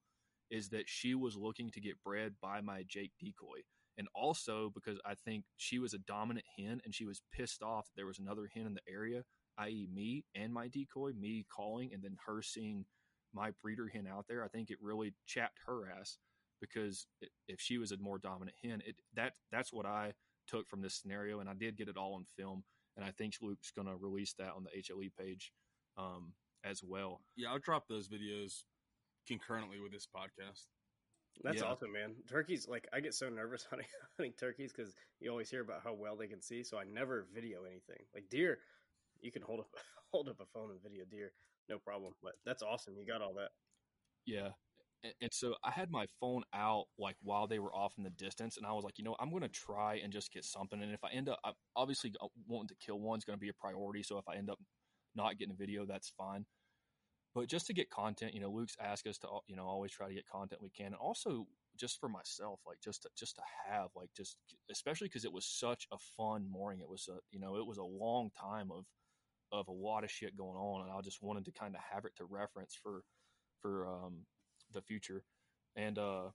is 0.50 0.68
that 0.70 0.88
she 0.88 1.14
was 1.14 1.36
looking 1.36 1.70
to 1.70 1.80
get 1.80 2.02
bred 2.04 2.34
by 2.40 2.60
my 2.60 2.84
Jake 2.86 3.12
decoy. 3.18 3.60
And 3.96 4.06
also 4.14 4.70
because 4.72 4.98
I 5.04 5.14
think 5.14 5.44
she 5.56 5.78
was 5.78 5.94
a 5.94 5.98
dominant 5.98 6.46
hen 6.56 6.80
and 6.84 6.94
she 6.94 7.04
was 7.04 7.22
pissed 7.32 7.62
off 7.62 7.86
that 7.86 7.96
there 7.96 8.06
was 8.06 8.18
another 8.18 8.48
hen 8.54 8.66
in 8.66 8.74
the 8.74 8.92
area, 8.92 9.24
i.e., 9.58 9.88
me 9.92 10.24
and 10.34 10.52
my 10.52 10.68
decoy, 10.68 11.12
me 11.18 11.46
calling, 11.54 11.90
and 11.92 12.02
then 12.02 12.16
her 12.26 12.42
seeing 12.42 12.84
my 13.34 13.50
breeder 13.62 13.88
hen 13.88 14.06
out 14.06 14.26
there. 14.28 14.44
I 14.44 14.48
think 14.48 14.70
it 14.70 14.78
really 14.80 15.14
chapped 15.26 15.58
her 15.66 15.90
ass 15.90 16.18
because 16.60 17.06
if 17.46 17.60
she 17.60 17.78
was 17.78 17.92
a 17.92 17.96
more 17.98 18.18
dominant 18.18 18.56
hen, 18.62 18.82
it 18.86 18.96
that 19.14 19.34
that's 19.50 19.72
what 19.72 19.86
I 19.86 20.14
took 20.46 20.68
from 20.68 20.80
this 20.82 20.94
scenario, 20.94 21.40
and 21.40 21.48
I 21.48 21.54
did 21.54 21.76
get 21.76 21.88
it 21.88 21.96
all 21.96 22.14
on 22.14 22.26
film, 22.36 22.64
and 22.96 23.04
I 23.04 23.10
think 23.12 23.34
Luke's 23.40 23.70
going 23.70 23.86
to 23.88 23.96
release 23.96 24.34
that 24.38 24.52
on 24.56 24.64
the 24.64 24.70
HLE 24.70 25.10
page 25.18 25.52
um, 25.96 26.32
as 26.64 26.82
well. 26.82 27.20
Yeah, 27.36 27.50
I'll 27.50 27.58
drop 27.58 27.86
those 27.88 28.08
videos 28.08 28.62
concurrently 29.26 29.78
with 29.80 29.92
this 29.92 30.06
podcast. 30.06 30.66
That's 31.42 31.62
Yeah. 31.62 31.68
awesome, 31.68 31.92
man. 31.92 32.16
Turkeys, 32.28 32.66
like 32.66 32.88
I 32.92 33.00
get 33.00 33.14
so 33.14 33.28
nervous 33.28 33.64
hunting, 33.70 33.86
hunting 34.16 34.32
turkeys 34.38 34.72
because 34.72 34.94
you 35.20 35.30
always 35.30 35.50
hear 35.50 35.60
about 35.62 35.82
how 35.84 35.94
well 35.94 36.16
they 36.16 36.26
can 36.26 36.40
see. 36.40 36.64
So 36.64 36.78
I 36.78 36.84
never 36.84 37.26
video 37.32 37.64
anything. 37.64 38.04
Like 38.14 38.28
deer, 38.28 38.58
you 39.20 39.30
can 39.30 39.42
hold 39.42 39.60
up 39.60 39.70
hold 40.12 40.28
up 40.28 40.40
a 40.40 40.46
phone 40.46 40.70
and 40.70 40.82
video 40.82 41.04
deer, 41.04 41.32
no 41.68 41.78
problem. 41.78 42.14
But 42.22 42.34
that's 42.44 42.62
awesome. 42.62 42.96
You 42.98 43.06
got 43.06 43.22
all 43.22 43.34
that. 43.34 43.50
Yeah. 44.26 44.50
And, 45.04 45.12
and 45.20 45.32
so 45.32 45.54
I 45.64 45.70
had 45.70 45.90
my 45.90 46.06
phone 46.20 46.42
out 46.54 46.86
like 46.98 47.16
while 47.22 47.46
they 47.46 47.58
were 47.58 47.74
off 47.74 47.94
in 47.98 48.04
the 48.04 48.10
distance, 48.10 48.56
and 48.56 48.66
I 48.66 48.72
was 48.72 48.84
like, 48.84 48.98
you 48.98 49.04
know, 49.04 49.16
I'm 49.20 49.30
going 49.30 49.42
to 49.42 49.48
try 49.48 50.00
and 50.02 50.12
just 50.12 50.32
get 50.32 50.44
something. 50.44 50.82
And 50.82 50.92
if 50.92 51.04
I 51.04 51.10
end 51.10 51.28
up, 51.28 51.38
I, 51.44 51.52
obviously, 51.76 52.12
uh, 52.22 52.28
wanting 52.46 52.68
to 52.68 52.76
kill 52.84 53.00
one's 53.00 53.24
going 53.24 53.36
to 53.36 53.40
be 53.40 53.48
a 53.50 53.54
priority. 53.54 54.02
So 54.02 54.18
if 54.18 54.28
I 54.28 54.36
end 54.36 54.50
up 54.50 54.58
not 55.14 55.38
getting 55.38 55.54
a 55.54 55.56
video, 55.56 55.86
that's 55.86 56.12
fine. 56.16 56.44
But 57.34 57.48
just 57.48 57.66
to 57.66 57.74
get 57.74 57.90
content, 57.90 58.34
you 58.34 58.40
know, 58.40 58.50
Luke's 58.50 58.76
asked 58.80 59.06
us 59.06 59.18
to, 59.18 59.28
you 59.46 59.54
know, 59.54 59.64
always 59.64 59.92
try 59.92 60.08
to 60.08 60.14
get 60.14 60.26
content 60.26 60.62
we 60.62 60.70
can, 60.70 60.86
and 60.86 60.94
also 60.96 61.46
just 61.76 62.00
for 62.00 62.08
myself, 62.08 62.60
like 62.66 62.78
just 62.82 63.02
to, 63.02 63.10
just 63.16 63.36
to 63.36 63.42
have, 63.68 63.88
like 63.94 64.08
just 64.16 64.36
especially 64.70 65.06
because 65.06 65.24
it 65.24 65.32
was 65.32 65.46
such 65.46 65.86
a 65.92 65.98
fun 66.16 66.50
morning. 66.50 66.80
It 66.80 66.88
was 66.88 67.08
a, 67.08 67.18
you 67.30 67.38
know, 67.38 67.56
it 67.56 67.66
was 67.66 67.78
a 67.78 67.84
long 67.84 68.30
time 68.40 68.70
of 68.72 68.84
of 69.52 69.68
a 69.68 69.72
lot 69.72 70.04
of 70.04 70.10
shit 70.10 70.36
going 70.36 70.56
on, 70.56 70.82
and 70.82 70.90
I 70.90 71.00
just 71.00 71.22
wanted 71.22 71.44
to 71.44 71.52
kind 71.52 71.74
of 71.74 71.80
have 71.92 72.04
it 72.04 72.16
to 72.16 72.24
reference 72.24 72.76
for 72.82 73.02
for 73.62 73.86
um, 73.86 74.24
the 74.72 74.82
future. 74.82 75.24
And 75.76 75.98
uh, 75.98 76.30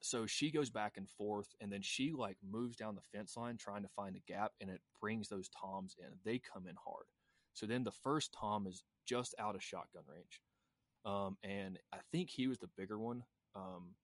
so 0.00 0.26
she 0.26 0.50
goes 0.50 0.70
back 0.70 0.96
and 0.96 1.08
forth, 1.08 1.54
and 1.60 1.72
then 1.72 1.82
she 1.82 2.12
like 2.12 2.36
moves 2.48 2.76
down 2.76 2.94
the 2.94 3.18
fence 3.18 3.36
line 3.36 3.56
trying 3.56 3.82
to 3.82 3.88
find 3.88 4.16
a 4.16 4.32
gap, 4.32 4.52
and 4.60 4.70
it 4.70 4.80
brings 5.00 5.28
those 5.28 5.48
toms 5.48 5.96
in. 5.98 6.06
They 6.24 6.38
come 6.38 6.66
in 6.66 6.74
hard. 6.84 7.06
So 7.54 7.66
then 7.66 7.84
the 7.84 7.92
first 7.92 8.34
tom 8.38 8.66
is 8.66 8.82
just 9.06 9.34
out 9.38 9.54
of 9.54 9.62
shotgun 9.62 10.04
range, 10.08 10.40
um, 11.04 11.36
and 11.42 11.78
I 11.92 11.98
think 12.10 12.30
he 12.30 12.46
was 12.46 12.58
the 12.58 12.70
bigger 12.76 12.98
one. 12.98 13.24
Um, 13.54 13.94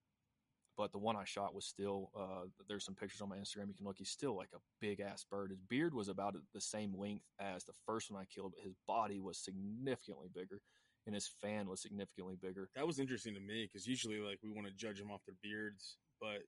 but 0.77 0.93
the 0.93 0.97
one 0.97 1.17
I 1.17 1.25
shot 1.25 1.53
was 1.53 1.65
still. 1.65 2.09
Uh, 2.17 2.47
there's 2.69 2.85
some 2.85 2.95
pictures 2.95 3.19
on 3.19 3.27
my 3.27 3.35
Instagram. 3.35 3.67
You 3.67 3.73
can 3.73 3.85
look. 3.85 3.97
He's 3.97 4.09
still 4.09 4.37
like 4.37 4.51
a 4.55 4.59
big 4.79 5.01
ass 5.01 5.25
bird. 5.29 5.49
His 5.49 5.59
beard 5.59 5.93
was 5.93 6.07
about 6.07 6.35
the 6.53 6.61
same 6.61 6.97
length 6.97 7.25
as 7.37 7.65
the 7.65 7.73
first 7.85 8.09
one 8.09 8.21
I 8.21 8.25
killed, 8.33 8.53
but 8.55 8.63
his 8.63 8.75
body 8.87 9.19
was 9.19 9.37
significantly 9.37 10.29
bigger, 10.33 10.61
and 11.05 11.15
his 11.15 11.27
fan 11.41 11.67
was 11.67 11.81
significantly 11.81 12.35
bigger. 12.41 12.69
That 12.75 12.87
was 12.87 12.99
interesting 12.99 13.33
to 13.33 13.39
me 13.39 13.67
because 13.67 13.87
usually, 13.87 14.19
like, 14.19 14.39
we 14.43 14.49
want 14.49 14.67
to 14.67 14.73
judge 14.73 14.99
them 14.99 15.11
off 15.11 15.25
their 15.25 15.35
beards, 15.41 15.97
but 16.21 16.41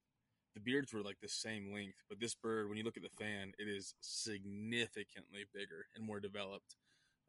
the 0.54 0.62
beards 0.62 0.94
were 0.94 1.02
like 1.02 1.18
the 1.22 1.30
same 1.30 1.74
length. 1.74 2.04
But 2.10 2.20
this 2.20 2.36
bird, 2.36 2.68
when 2.68 2.78
you 2.78 2.84
look 2.84 2.98
at 2.98 3.04
the 3.04 3.10
fan, 3.24 3.54
it 3.58 3.68
is 3.68 3.96
significantly 4.02 5.46
bigger 5.54 5.86
and 5.96 6.06
more 6.06 6.20
developed, 6.20 6.76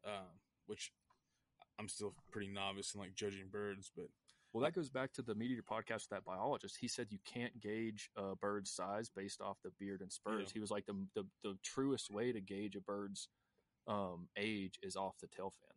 um, 0.05 0.39
which 0.67 0.91
I'm 1.79 1.87
still 1.87 2.13
pretty 2.31 2.49
novice 2.49 2.93
in 2.93 2.99
like 2.99 3.15
judging 3.15 3.47
birds, 3.51 3.89
but 3.95 4.07
Well, 4.53 4.63
that 4.63 4.75
goes 4.75 4.89
back 4.89 5.11
to 5.13 5.23
the 5.23 5.33
MeatEater 5.33 5.63
podcast 5.67 6.03
with 6.03 6.09
that 6.11 6.25
biologist. 6.25 6.77
He 6.79 6.87
said 6.87 7.07
you 7.09 7.17
can't 7.25 7.59
gauge 7.59 8.09
a 8.15 8.35
bird's 8.35 8.69
size 8.71 9.09
based 9.09 9.41
off 9.41 9.57
the 9.63 9.71
beard 9.79 10.01
and 10.01 10.11
spurs. 10.11 10.49
Yeah. 10.49 10.53
He 10.53 10.59
was 10.59 10.69
like 10.69 10.85
the, 10.85 11.07
the 11.15 11.25
the 11.43 11.57
truest 11.63 12.11
way 12.11 12.31
to 12.31 12.39
gauge 12.39 12.75
a 12.75 12.81
bird's 12.81 13.29
um, 13.87 14.27
age 14.37 14.77
is 14.83 14.95
off 14.95 15.15
the 15.21 15.27
tail 15.27 15.53
fan, 15.61 15.72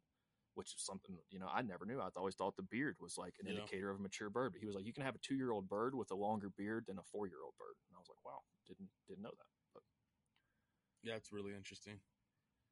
which 0.56 0.74
is 0.74 0.82
something 0.84 1.16
you 1.30 1.38
know 1.38 1.48
I 1.52 1.62
never 1.62 1.84
knew. 1.86 2.00
I 2.00 2.08
always 2.16 2.34
thought 2.34 2.56
the 2.56 2.62
beard 2.62 2.96
was 3.00 3.16
like 3.16 3.34
an 3.38 3.46
Yeah. 3.46 3.52
indicator 3.54 3.90
of 3.90 3.98
a 3.98 4.02
mature 4.02 4.30
bird. 4.30 4.52
But 4.52 4.60
he 4.60 4.66
was 4.66 4.74
like, 4.74 4.86
you 4.86 4.92
can 4.92 5.04
have 5.04 5.14
a 5.14 5.18
two 5.18 5.36
year 5.36 5.52
old 5.52 5.68
bird 5.68 5.94
with 5.94 6.10
a 6.10 6.16
longer 6.16 6.50
beard 6.50 6.86
than 6.86 6.98
a 6.98 7.02
four 7.02 7.26
year 7.26 7.42
old 7.44 7.54
bird. 7.58 7.76
And 7.88 7.96
I 7.96 8.00
was 8.00 8.08
like, 8.08 8.24
wow, 8.24 8.40
didn't 8.66 8.88
didn't 9.06 9.22
know 9.22 9.34
that. 9.36 9.46
But 9.74 9.82
yeah, 11.02 11.14
it's 11.14 11.32
really 11.32 11.54
interesting. 11.54 12.00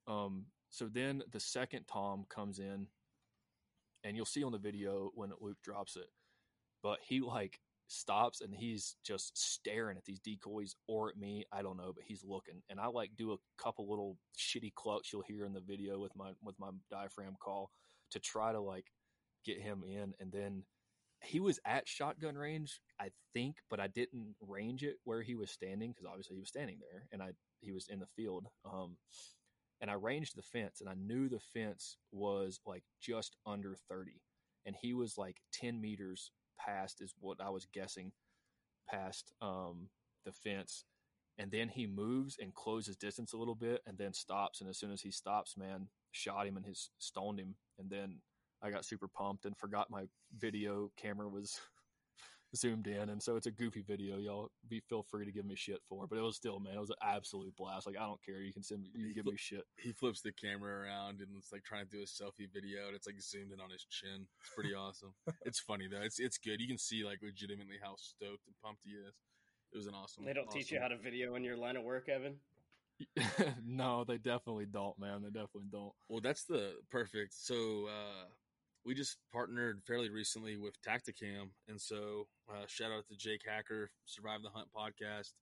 Um, 0.07 0.47
so 0.71 0.89
then 0.89 1.23
the 1.31 1.41
second 1.41 1.85
Tom 1.87 2.25
comes 2.29 2.59
in, 2.59 2.89
and 4.03 4.17
you'll 4.17 4.27
see 4.27 4.43
on 4.45 4.53
the 4.53 4.59
video 4.59 5.11
when 5.15 5.33
Luke 5.41 5.59
drops 5.63 5.97
it, 5.97 6.09
but 6.83 6.99
he 7.03 7.21
like 7.21 7.61
stops 7.95 8.41
and 8.41 8.55
he's 8.55 8.97
just 9.05 9.37
staring 9.37 9.97
at 9.97 10.05
these 10.05 10.21
decoys 10.21 10.75
or 10.89 11.09
at 11.11 11.17
me. 11.17 11.45
I 11.53 11.63
don't 11.63 11.77
know, 11.77 11.93
but 11.95 12.05
he's 12.07 12.25
looking, 12.25 12.63
and 12.69 12.81
I 12.81 12.87
like 12.87 13.11
do 13.17 13.33
a 13.33 13.63
couple 13.63 13.89
little 13.89 14.19
shitty 14.39 14.75
clucks 14.75 15.13
you'll 15.13 15.23
hear 15.23 15.47
in 15.47 15.53
the 15.53 15.61
video 15.61 15.99
with 15.99 16.15
my 16.17 16.33
with 16.43 16.59
my 16.59 16.71
diaphragm 16.91 17.37
call 17.41 17.71
to 18.11 18.21
try 18.21 18.53
to 18.53 18.61
like 18.61 18.87
get 19.45 19.61
him 19.61 19.83
in, 19.87 20.15
and 20.21 20.33
then 20.33 20.65
he 21.23 21.41
was 21.41 21.59
at 21.65 21.89
shotgun 21.89 22.37
range, 22.37 22.81
I 23.01 23.09
think, 23.33 23.57
but 23.71 23.81
I 23.81 23.87
didn't 23.89 24.35
range 24.41 24.83
it 24.83 24.97
where 25.05 25.23
he 25.23 25.35
was 25.35 25.51
standing 25.51 25.91
because 25.91 26.07
obviously 26.07 26.37
he 26.37 26.41
was 26.41 26.49
standing 26.49 26.79
there, 26.81 27.07
and 27.13 27.23
I 27.23 27.31
he 27.61 27.73
was 27.73 27.89
in 27.89 28.01
the 28.01 28.07
field. 28.07 28.47
Um, 28.71 28.97
and 29.81 29.91
I 29.91 29.95
ranged 29.95 30.37
the 30.37 30.43
fence, 30.43 30.81
and 30.81 30.89
I 30.89 30.95
knew 30.95 31.29
the 31.29 31.41
fence 31.41 31.99
was 32.13 32.61
like 32.67 32.85
just 33.01 33.37
under 33.47 33.77
thirty, 33.89 34.23
and 34.67 34.77
he 34.81 34.95
was 34.95 35.19
like 35.19 35.37
ten 35.53 35.81
meters 35.81 36.31
past 36.59 37.01
is 37.01 37.15
what 37.21 37.39
I 37.41 37.51
was 37.51 37.67
guessing 37.73 38.13
past 38.89 39.33
um, 39.41 39.89
the 40.25 40.33
fence. 40.33 40.85
And 41.39 41.51
then 41.51 41.69
he 41.69 41.87
moves 41.87 42.37
and 42.41 42.55
closes 42.55 42.97
distance 42.97 43.33
a 43.33 43.37
little 43.37 43.57
bit, 43.57 43.83
and 43.87 43.99
then 43.99 44.13
stops. 44.13 44.61
And 44.61 44.71
as 44.71 44.79
soon 44.79 44.93
as 44.93 45.01
he 45.01 45.11
stops, 45.11 45.57
man, 45.57 45.89
shot 46.13 46.47
him 46.47 46.57
and 46.57 46.65
his 46.65 46.91
stoned 46.99 47.41
him. 47.41 47.57
And 47.79 47.91
then 47.91 48.21
I 48.63 48.71
got 48.71 48.85
super 48.85 49.09
pumped 49.09 49.45
and 49.45 49.57
forgot 49.59 49.91
my 49.91 50.05
video 50.39 50.91
camera 50.97 51.29
was 51.29 51.61
zoomed 52.57 52.87
in, 52.87 53.11
and 53.11 53.23
so 53.23 53.37
it's 53.37 53.47
a 53.47 53.51
goofy 53.51 53.83
video. 53.83 54.19
Y'all 54.19 54.51
be 54.69 54.81
feel 54.89 55.03
free 55.03 55.25
to 55.25 55.33
give 55.33 55.45
me 55.45 55.55
shit 55.57 55.81
for, 55.89 56.07
but 56.07 56.19
it 56.19 56.23
was 56.23 56.37
still 56.37 56.61
man, 56.61 56.75
it 56.75 56.81
was 56.81 56.91
an 56.91 56.97
absolute 57.03 57.55
blast. 57.57 57.87
Like 57.87 57.97
I 57.99 58.05
don't 58.05 58.23
care, 58.25 58.41
you 58.41 58.53
can 58.53 58.63
send 58.63 58.83
me, 58.83 58.91
you 58.95 59.07
can 59.07 59.15
give 59.15 59.27
me 59.27 59.37
shit. 59.37 59.65
He 59.77 59.93
flips 59.93 60.21
the 60.21 60.33
camera 60.33 60.83
around 60.83 61.21
and 61.21 61.29
it's 61.37 61.53
like 61.53 61.65
trying 61.65 61.87
to 61.87 61.91
do 61.91 62.03
a 62.03 62.07
selfie 62.07 62.53
video, 62.53 62.87
and 62.87 62.97
it's 62.97 63.07
like 63.07 63.21
zoomed 63.21 63.53
in 63.53 63.61
on 63.61 63.71
his 63.71 63.87
chin. 63.91 64.27
It's 64.41 64.55
pretty 64.55 64.75
awesome. 64.75 65.15
it's 65.45 65.61
funny 65.61 65.89
though. 65.91 66.03
It's 66.03 66.19
it's 66.19 66.39
good. 66.39 66.61
You 66.61 66.69
can 66.69 66.79
see 66.79 67.05
like 67.05 67.21
legitimately 67.23 67.77
how 67.83 67.95
stoked 67.97 68.47
and 68.47 68.55
pumped 68.63 68.83
he 68.85 68.93
is. 68.93 69.15
It 69.73 69.79
was 69.79 69.87
an 69.87 69.95
awesome. 69.95 70.25
They 70.25 70.33
don't 70.33 70.51
teach 70.51 70.71
you 70.71 70.81
how 70.81 70.89
to 70.89 70.97
video 70.97 71.35
in 71.35 71.43
your 71.43 71.57
line 71.57 71.77
of 71.77 71.83
work, 71.83 72.09
Evan. 72.09 72.37
no, 73.67 74.05
they 74.05 74.19
definitely 74.19 74.67
don't, 74.67 74.99
man. 74.99 75.23
They 75.23 75.31
definitely 75.31 75.69
don't. 75.71 75.93
Well, 76.09 76.21
that's 76.23 76.45
the 76.45 76.75
perfect. 76.91 77.35
So 77.35 77.89
uh, 77.89 78.27
we 78.85 78.95
just 78.95 79.17
partnered 79.33 79.83
fairly 79.87 80.11
recently 80.11 80.57
with 80.57 80.75
Tactacam, 80.83 81.51
and 81.69 81.81
so 81.81 82.27
uh, 82.51 82.65
shout 82.67 82.93
out 82.93 83.07
to 83.09 83.17
Jake 83.17 83.43
Hacker, 83.47 83.91
Survive 84.05 84.43
the 84.43 84.51
Hunt 84.51 84.69
podcast. 84.77 85.33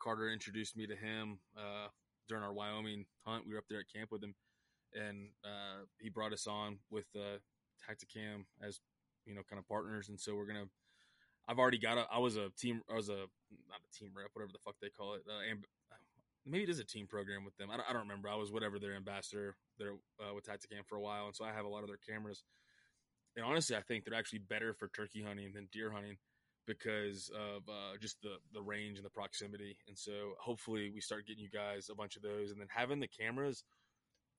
Carter 0.00 0.30
introduced 0.30 0.76
me 0.76 0.86
to 0.86 0.96
him 0.96 1.38
uh, 1.56 1.88
during 2.28 2.44
our 2.44 2.52
Wyoming 2.52 3.04
hunt. 3.24 3.46
We 3.46 3.52
were 3.52 3.58
up 3.58 3.64
there 3.68 3.80
at 3.80 3.92
camp 3.92 4.10
with 4.12 4.22
him, 4.22 4.34
and 4.94 5.28
uh, 5.44 5.84
he 5.98 6.08
brought 6.08 6.32
us 6.32 6.46
on 6.46 6.78
with 6.90 7.06
uh, 7.16 7.38
Tactacam 7.88 8.44
as 8.62 8.80
you 9.28 9.34
know, 9.34 9.42
kind 9.48 9.60
of 9.60 9.68
partners. 9.68 10.08
And 10.08 10.18
so 10.18 10.34
we're 10.34 10.46
gonna. 10.46 10.64
I've 11.46 11.58
already 11.58 11.78
got 11.78 11.98
a. 11.98 12.06
I 12.10 12.18
was 12.18 12.36
a 12.36 12.48
team. 12.58 12.82
I 12.90 12.96
was 12.96 13.08
a 13.10 13.28
not 13.68 13.80
a 13.84 13.98
team 13.98 14.10
rep, 14.16 14.30
whatever 14.32 14.52
the 14.52 14.58
fuck 14.64 14.76
they 14.80 14.88
call 14.88 15.14
it. 15.14 15.22
Uh, 15.28 15.44
amb- 15.44 15.64
maybe 16.46 16.64
it 16.64 16.70
is 16.70 16.80
a 16.80 16.84
team 16.84 17.06
program 17.06 17.44
with 17.44 17.56
them. 17.56 17.70
I 17.70 17.76
don't, 17.76 17.86
I 17.88 17.92
don't 17.92 18.02
remember. 18.02 18.28
I 18.28 18.36
was 18.36 18.50
whatever 18.50 18.78
their 18.78 18.96
ambassador 18.96 19.56
there 19.78 19.92
uh, 20.18 20.34
with 20.34 20.46
Tactacam 20.46 20.86
for 20.86 20.96
a 20.96 21.00
while, 21.00 21.26
and 21.26 21.36
so 21.36 21.44
I 21.44 21.52
have 21.52 21.66
a 21.66 21.68
lot 21.68 21.82
of 21.82 21.88
their 21.88 21.98
cameras. 21.98 22.42
And 23.38 23.46
honestly, 23.46 23.76
I 23.76 23.82
think 23.82 24.04
they're 24.04 24.18
actually 24.18 24.40
better 24.40 24.74
for 24.74 24.88
turkey 24.88 25.22
hunting 25.22 25.52
than 25.54 25.68
deer 25.72 25.92
hunting 25.92 26.16
because 26.66 27.30
of 27.30 27.62
uh, 27.68 27.96
just 28.00 28.20
the 28.20 28.36
the 28.52 28.60
range 28.60 28.98
and 28.98 29.06
the 29.06 29.10
proximity. 29.10 29.78
And 29.86 29.96
so 29.96 30.34
hopefully 30.40 30.90
we 30.92 31.00
start 31.00 31.26
getting 31.26 31.44
you 31.44 31.50
guys 31.50 31.88
a 31.88 31.94
bunch 31.94 32.16
of 32.16 32.22
those, 32.22 32.50
and 32.50 32.60
then 32.60 32.66
having 32.68 32.98
the 32.98 33.08
cameras 33.08 33.62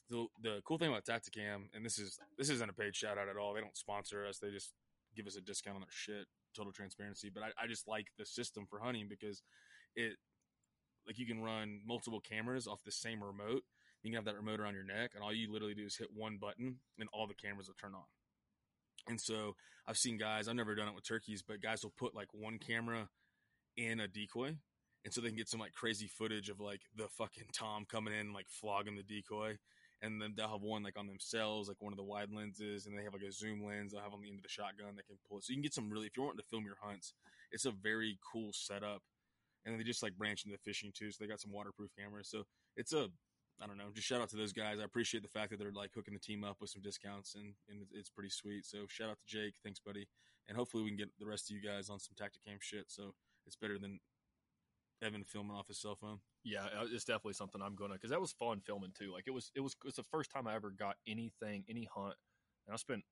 the 0.09 0.25
the 0.41 0.61
cool 0.65 0.77
thing 0.77 0.89
about 0.89 1.05
Tactacam, 1.05 1.69
and 1.73 1.85
this 1.85 1.97
is 1.97 2.19
this 2.37 2.49
isn't 2.49 2.69
a 2.69 2.73
paid 2.73 2.95
shout 2.95 3.17
out 3.17 3.29
at 3.29 3.37
all. 3.37 3.53
They 3.53 3.61
don't 3.61 3.77
sponsor 3.77 4.25
us. 4.25 4.39
They 4.39 4.49
just 4.49 4.73
give 5.15 5.27
us 5.27 5.35
a 5.35 5.41
discount 5.41 5.75
on 5.75 5.81
their 5.81 5.87
shit. 5.91 6.25
Total 6.55 6.73
transparency. 6.73 7.31
But 7.33 7.43
I, 7.43 7.63
I 7.63 7.67
just 7.67 7.87
like 7.87 8.07
the 8.17 8.25
system 8.25 8.65
for 8.69 8.79
hunting 8.79 9.07
because 9.09 9.43
it 9.95 10.13
like 11.07 11.19
you 11.19 11.25
can 11.25 11.41
run 11.41 11.79
multiple 11.85 12.19
cameras 12.19 12.67
off 12.67 12.83
the 12.83 12.91
same 12.91 13.23
remote. 13.23 13.63
You 14.03 14.11
can 14.11 14.15
have 14.15 14.25
that 14.25 14.35
remote 14.35 14.59
around 14.59 14.73
your 14.73 14.83
neck, 14.83 15.11
and 15.13 15.23
all 15.23 15.33
you 15.33 15.51
literally 15.51 15.75
do 15.75 15.85
is 15.85 15.97
hit 15.97 16.09
one 16.13 16.37
button, 16.37 16.77
and 16.99 17.09
all 17.13 17.27
the 17.27 17.33
cameras 17.33 17.67
will 17.67 17.75
turn 17.79 17.93
on. 17.93 18.03
And 19.07 19.19
so 19.19 19.55
I've 19.87 19.97
seen 19.97 20.17
guys. 20.17 20.47
I've 20.47 20.55
never 20.55 20.75
done 20.75 20.87
it 20.87 20.95
with 20.95 21.07
turkeys, 21.07 21.41
but 21.41 21.61
guys 21.61 21.83
will 21.83 21.93
put 21.97 22.15
like 22.15 22.27
one 22.33 22.59
camera 22.59 23.09
in 23.77 23.99
a 23.99 24.07
decoy, 24.07 24.55
and 25.05 25.13
so 25.13 25.21
they 25.21 25.29
can 25.29 25.37
get 25.37 25.47
some 25.47 25.59
like 25.59 25.73
crazy 25.73 26.07
footage 26.07 26.49
of 26.49 26.59
like 26.59 26.81
the 26.95 27.07
fucking 27.17 27.47
tom 27.53 27.85
coming 27.89 28.13
in, 28.13 28.33
like 28.33 28.47
flogging 28.49 28.95
the 28.95 29.03
decoy, 29.03 29.57
and 30.01 30.21
then 30.21 30.33
they'll 30.35 30.49
have 30.49 30.61
one 30.61 30.83
like 30.83 30.99
on 30.99 31.07
themselves, 31.07 31.67
like 31.67 31.81
one 31.81 31.93
of 31.93 31.97
the 31.97 32.03
wide 32.03 32.29
lenses, 32.31 32.85
and 32.85 32.97
they 32.97 33.03
have 33.03 33.13
like 33.13 33.23
a 33.23 33.31
zoom 33.31 33.63
lens. 33.63 33.91
They'll 33.91 34.01
have 34.01 34.13
on 34.13 34.21
the 34.21 34.29
end 34.29 34.39
of 34.39 34.43
the 34.43 34.49
shotgun 34.49 34.95
that 34.95 35.07
can 35.07 35.17
pull 35.27 35.37
it. 35.37 35.43
So 35.43 35.51
you 35.51 35.55
can 35.55 35.63
get 35.63 35.73
some 35.73 35.89
really, 35.89 36.07
if 36.07 36.17
you're 36.17 36.25
wanting 36.25 36.39
to 36.41 36.49
film 36.49 36.65
your 36.65 36.77
hunts, 36.81 37.13
it's 37.51 37.65
a 37.65 37.71
very 37.71 38.19
cool 38.31 38.51
setup. 38.53 39.01
And 39.65 39.79
they 39.79 39.83
just 39.83 40.03
like 40.03 40.17
branch 40.17 40.45
into 40.45 40.57
fishing 40.57 40.91
too, 40.93 41.11
so 41.11 41.17
they 41.19 41.27
got 41.29 41.41
some 41.41 41.51
waterproof 41.51 41.91
cameras. 41.97 42.29
So 42.29 42.43
it's 42.75 42.93
a, 42.93 43.07
I 43.61 43.67
don't 43.67 43.77
know, 43.77 43.89
just 43.93 44.07
shout 44.07 44.21
out 44.21 44.29
to 44.29 44.37
those 44.37 44.53
guys. 44.53 44.79
I 44.79 44.83
appreciate 44.83 45.21
the 45.21 45.29
fact 45.29 45.51
that 45.51 45.59
they're 45.59 45.71
like 45.71 45.91
hooking 45.93 46.13
the 46.13 46.19
team 46.19 46.43
up 46.43 46.57
with 46.61 46.69
some 46.69 46.81
discounts, 46.81 47.35
and 47.35 47.53
and 47.69 47.85
it's 47.93 48.09
pretty 48.09 48.29
sweet. 48.29 48.65
So 48.65 48.85
shout 48.87 49.09
out 49.09 49.17
to 49.19 49.27
Jake, 49.27 49.55
thanks 49.63 49.79
buddy, 49.79 50.07
and 50.47 50.57
hopefully 50.57 50.83
we 50.83 50.89
can 50.89 50.97
get 50.97 51.09
the 51.19 51.25
rest 51.25 51.49
of 51.49 51.55
you 51.55 51.61
guys 51.61 51.89
on 51.89 51.99
some 51.99 52.15
Tactacam 52.15 52.61
shit. 52.61 52.85
So 52.87 53.13
it's 53.45 53.55
better 53.55 53.77
than 53.77 53.99
Evan 55.01 55.23
filming 55.23 55.55
off 55.55 55.67
his 55.67 55.79
cell 55.79 55.95
phone. 55.95 56.19
Yeah, 56.43 56.63
uh, 56.65 56.85
it's 56.91 57.05
definitely 57.05 57.33
something 57.33 57.61
I'm 57.61 57.75
gonna 57.75 57.95
because 57.95 58.11
that 58.11 58.21
was 58.21 58.31
fun 58.31 58.61
filming 58.65 58.91
too. 58.97 59.11
Like 59.13 59.25
it 59.27 59.33
was, 59.33 59.51
it 59.55 59.61
was, 59.61 59.75
it's 59.85 59.97
the 59.97 60.03
first 60.03 60.31
time 60.31 60.47
I 60.47 60.55
ever 60.55 60.71
got 60.71 60.95
anything, 61.07 61.63
any 61.69 61.87
hunt, 61.93 62.15
and 62.65 62.73
I 62.73 62.77
spent 62.77 63.03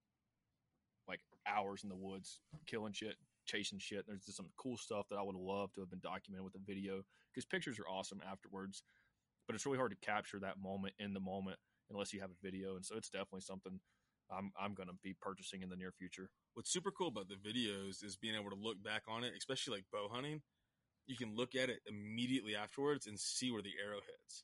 like 1.07 1.19
hours 1.47 1.83
in 1.83 1.89
the 1.89 1.95
woods 1.95 2.39
killing 2.65 2.93
shit, 2.93 3.15
chasing 3.45 3.79
shit. 3.79 4.05
There's 4.07 4.25
just 4.25 4.37
some 4.37 4.49
cool 4.57 4.77
stuff 4.77 5.07
that 5.09 5.17
I 5.17 5.23
would 5.23 5.35
love 5.35 5.73
to 5.73 5.81
have 5.81 5.89
been 5.89 5.99
documented 5.99 6.43
with 6.43 6.55
a 6.55 6.65
video 6.65 7.03
because 7.33 7.45
pictures 7.45 7.79
are 7.79 7.87
awesome 7.87 8.21
afterwards, 8.29 8.83
but 9.47 9.55
it's 9.55 9.65
really 9.65 9.77
hard 9.77 9.91
to 9.91 10.05
capture 10.05 10.39
that 10.39 10.59
moment 10.61 10.93
in 10.99 11.13
the 11.13 11.19
moment 11.19 11.57
unless 11.89 12.13
you 12.13 12.19
have 12.21 12.29
a 12.29 12.45
video. 12.45 12.75
And 12.75 12.85
so 12.85 12.95
it's 12.97 13.09
definitely 13.09 13.41
something 13.41 13.79
I'm 14.31 14.51
I'm 14.59 14.73
gonna 14.73 14.97
be 15.03 15.15
purchasing 15.21 15.61
in 15.61 15.69
the 15.69 15.75
near 15.75 15.91
future. 15.91 16.29
What's 16.53 16.71
super 16.71 16.91
cool 16.91 17.07
about 17.07 17.29
the 17.29 17.35
videos 17.35 18.03
is 18.03 18.17
being 18.17 18.35
able 18.35 18.49
to 18.49 18.61
look 18.61 18.83
back 18.83 19.03
on 19.07 19.23
it, 19.23 19.33
especially 19.37 19.77
like 19.77 19.85
bow 19.91 20.09
hunting. 20.11 20.41
You 21.05 21.15
can 21.15 21.35
look 21.35 21.55
at 21.55 21.69
it 21.69 21.79
immediately 21.87 22.55
afterwards 22.55 23.07
and 23.07 23.17
see 23.17 23.51
where 23.51 23.61
the 23.61 23.73
arrow 23.83 23.99
hits. 24.05 24.43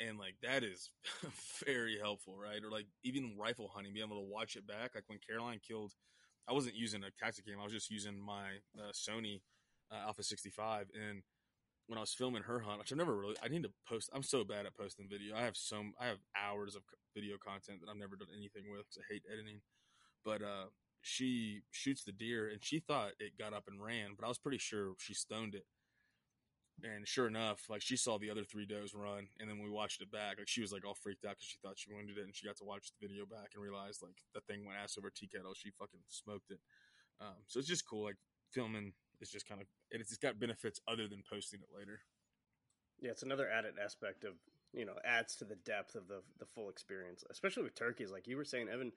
And 0.00 0.18
like 0.18 0.34
that 0.42 0.62
is 0.62 0.90
very 1.66 1.98
helpful, 1.98 2.36
right? 2.36 2.62
Or 2.62 2.70
like 2.70 2.86
even 3.04 3.36
rifle 3.38 3.70
hunting, 3.72 3.94
being 3.94 4.06
able 4.06 4.20
to 4.20 4.28
watch 4.28 4.56
it 4.56 4.66
back. 4.66 4.94
Like 4.94 5.04
when 5.06 5.18
Caroline 5.26 5.60
killed, 5.66 5.92
I 6.48 6.52
wasn't 6.52 6.74
using 6.74 7.02
a 7.04 7.24
Tactacam, 7.24 7.60
I 7.60 7.64
was 7.64 7.72
just 7.72 7.90
using 7.90 8.18
my 8.20 8.58
uh, 8.76 8.92
Sony 8.92 9.40
uh, 9.90 10.06
Alpha 10.06 10.22
65. 10.22 10.88
And 10.94 11.22
when 11.92 11.98
I 11.98 12.08
was 12.08 12.14
filming 12.14 12.44
her 12.44 12.58
hunt, 12.58 12.78
which 12.78 12.90
I've 12.90 12.96
never 12.96 13.14
really, 13.14 13.36
I 13.44 13.48
need 13.48 13.64
to 13.64 13.70
post. 13.86 14.08
I'm 14.14 14.22
so 14.22 14.44
bad 14.44 14.64
at 14.64 14.74
posting 14.74 15.10
video. 15.10 15.36
I 15.36 15.42
have 15.42 15.58
some, 15.58 15.92
I 16.00 16.06
have 16.06 16.16
hours 16.32 16.74
of 16.74 16.80
video 17.14 17.36
content 17.36 17.80
that 17.82 17.90
I've 17.90 18.00
never 18.00 18.16
done 18.16 18.32
anything 18.32 18.72
with 18.72 18.88
because 18.88 18.96
I 18.96 19.12
hate 19.12 19.28
editing. 19.30 19.60
But 20.24 20.40
uh, 20.40 20.72
she 21.02 21.60
shoots 21.70 22.02
the 22.02 22.12
deer 22.12 22.48
and 22.48 22.64
she 22.64 22.80
thought 22.80 23.12
it 23.20 23.36
got 23.38 23.52
up 23.52 23.64
and 23.68 23.76
ran, 23.76 24.16
but 24.16 24.24
I 24.24 24.28
was 24.28 24.38
pretty 24.38 24.56
sure 24.56 24.94
she 24.96 25.12
stoned 25.12 25.54
it. 25.54 25.66
And 26.82 27.06
sure 27.06 27.26
enough, 27.26 27.68
like 27.68 27.82
she 27.82 27.98
saw 27.98 28.16
the 28.16 28.30
other 28.30 28.42
three 28.42 28.64
does 28.64 28.94
run, 28.94 29.28
and 29.38 29.50
then 29.50 29.62
we 29.62 29.68
watched 29.68 30.00
it 30.00 30.10
back. 30.10 30.38
Like 30.38 30.48
she 30.48 30.62
was 30.62 30.72
like 30.72 30.86
all 30.86 30.96
freaked 30.96 31.26
out 31.26 31.36
because 31.36 31.44
she 31.44 31.58
thought 31.60 31.76
she 31.76 31.92
wounded 31.92 32.16
it, 32.16 32.24
and 32.24 32.34
she 32.34 32.46
got 32.46 32.56
to 32.56 32.64
watch 32.64 32.88
the 32.88 33.06
video 33.06 33.26
back 33.26 33.52
and 33.52 33.62
realized 33.62 34.00
like 34.00 34.16
that 34.32 34.46
thing 34.46 34.64
went 34.64 34.78
ass 34.82 34.96
over 34.96 35.12
tea 35.14 35.28
kettle. 35.28 35.52
She 35.52 35.70
fucking 35.78 36.00
smoked 36.08 36.50
it. 36.50 36.58
Um, 37.20 37.44
so 37.46 37.60
it's 37.60 37.68
just 37.68 37.86
cool. 37.86 38.04
Like 38.04 38.16
filming 38.50 38.94
is 39.22 39.30
just 39.30 39.48
kind 39.48 39.60
of 39.60 39.66
it's, 39.90 40.10
it's 40.10 40.18
got 40.18 40.38
benefits 40.38 40.80
other 40.88 41.08
than 41.08 41.22
posting 41.28 41.60
it 41.60 41.68
later. 41.76 42.00
Yeah, 43.00 43.10
it's 43.10 43.22
another 43.22 43.48
added 43.48 43.74
aspect 43.82 44.24
of 44.24 44.34
you 44.72 44.84
know 44.84 44.94
adds 45.04 45.36
to 45.36 45.44
the 45.44 45.56
depth 45.56 45.94
of 45.94 46.08
the 46.08 46.22
the 46.38 46.46
full 46.46 46.68
experience, 46.68 47.24
especially 47.30 47.62
with 47.62 47.74
turkeys. 47.74 48.10
Like 48.10 48.26
you 48.26 48.36
were 48.36 48.44
saying, 48.44 48.68
Evan, 48.68 48.92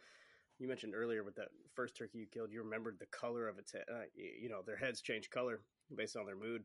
you 0.59 0.67
mentioned 0.67 0.93
earlier 0.95 1.23
with 1.23 1.35
that 1.35 1.49
first 1.73 1.97
turkey 1.97 2.19
you 2.19 2.27
killed, 2.27 2.51
you 2.51 2.61
remembered 2.61 2.97
the 2.99 3.05
color 3.07 3.47
of 3.47 3.59
its 3.59 3.71
head. 3.71 3.85
Uh, 3.91 4.05
you 4.15 4.49
know, 4.49 4.61
their 4.65 4.77
heads 4.77 5.01
change 5.01 5.29
color 5.29 5.61
based 5.95 6.17
on 6.17 6.25
their 6.25 6.35
mood, 6.35 6.63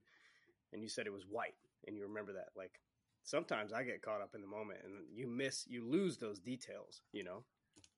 and 0.73 0.83
you 0.83 0.89
said 0.89 1.07
it 1.07 1.13
was 1.13 1.27
white, 1.29 1.55
and 1.87 1.97
you 1.97 2.07
remember 2.07 2.33
that. 2.33 2.49
Like 2.57 2.81
sometimes 3.23 3.73
I 3.73 3.83
get 3.83 4.03
caught 4.03 4.23
up 4.23 4.35
in 4.35 4.41
the 4.41 4.47
moment, 4.47 4.81
and 4.85 4.95
you 5.13 5.27
miss, 5.27 5.67
you 5.69 5.85
lose 5.85 6.17
those 6.19 6.41
details. 6.41 7.03
You 7.13 7.25
know, 7.25 7.45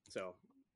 so 0.09 0.35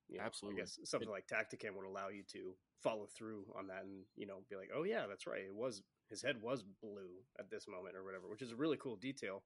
you 0.09 0.19
know, 0.19 0.25
Absolutely. 0.25 0.61
I 0.61 0.65
guess 0.65 0.79
something 0.85 1.11
like 1.11 1.27
Tactacam 1.27 1.77
would 1.77 1.87
allow 1.87 2.09
you 2.09 2.23
to 2.33 2.55
follow 2.83 3.07
through 3.07 3.45
on 3.59 3.67
that, 3.69 3.85
and 3.85 4.05
you 4.17 4.27
know, 4.27 4.39
be 4.49 4.57
like, 4.57 4.71
oh 4.75 4.85
yeah, 4.85 5.07
that's 5.09 5.27
right, 5.27 5.43
it 5.43 5.55
was 5.55 5.83
his 6.09 6.23
head 6.23 6.41
was 6.41 6.65
blue 6.83 7.23
at 7.39 7.51
this 7.51 7.67
moment 7.69 7.97
or 7.97 8.05
whatever, 8.05 8.29
which 8.29 8.43
is 8.43 8.53
a 8.53 8.57
really 8.57 8.77
cool 8.77 8.97
detail 8.97 9.43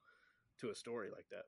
to 0.61 0.71
a 0.71 0.75
story 0.75 1.09
like 1.11 1.27
that. 1.31 1.45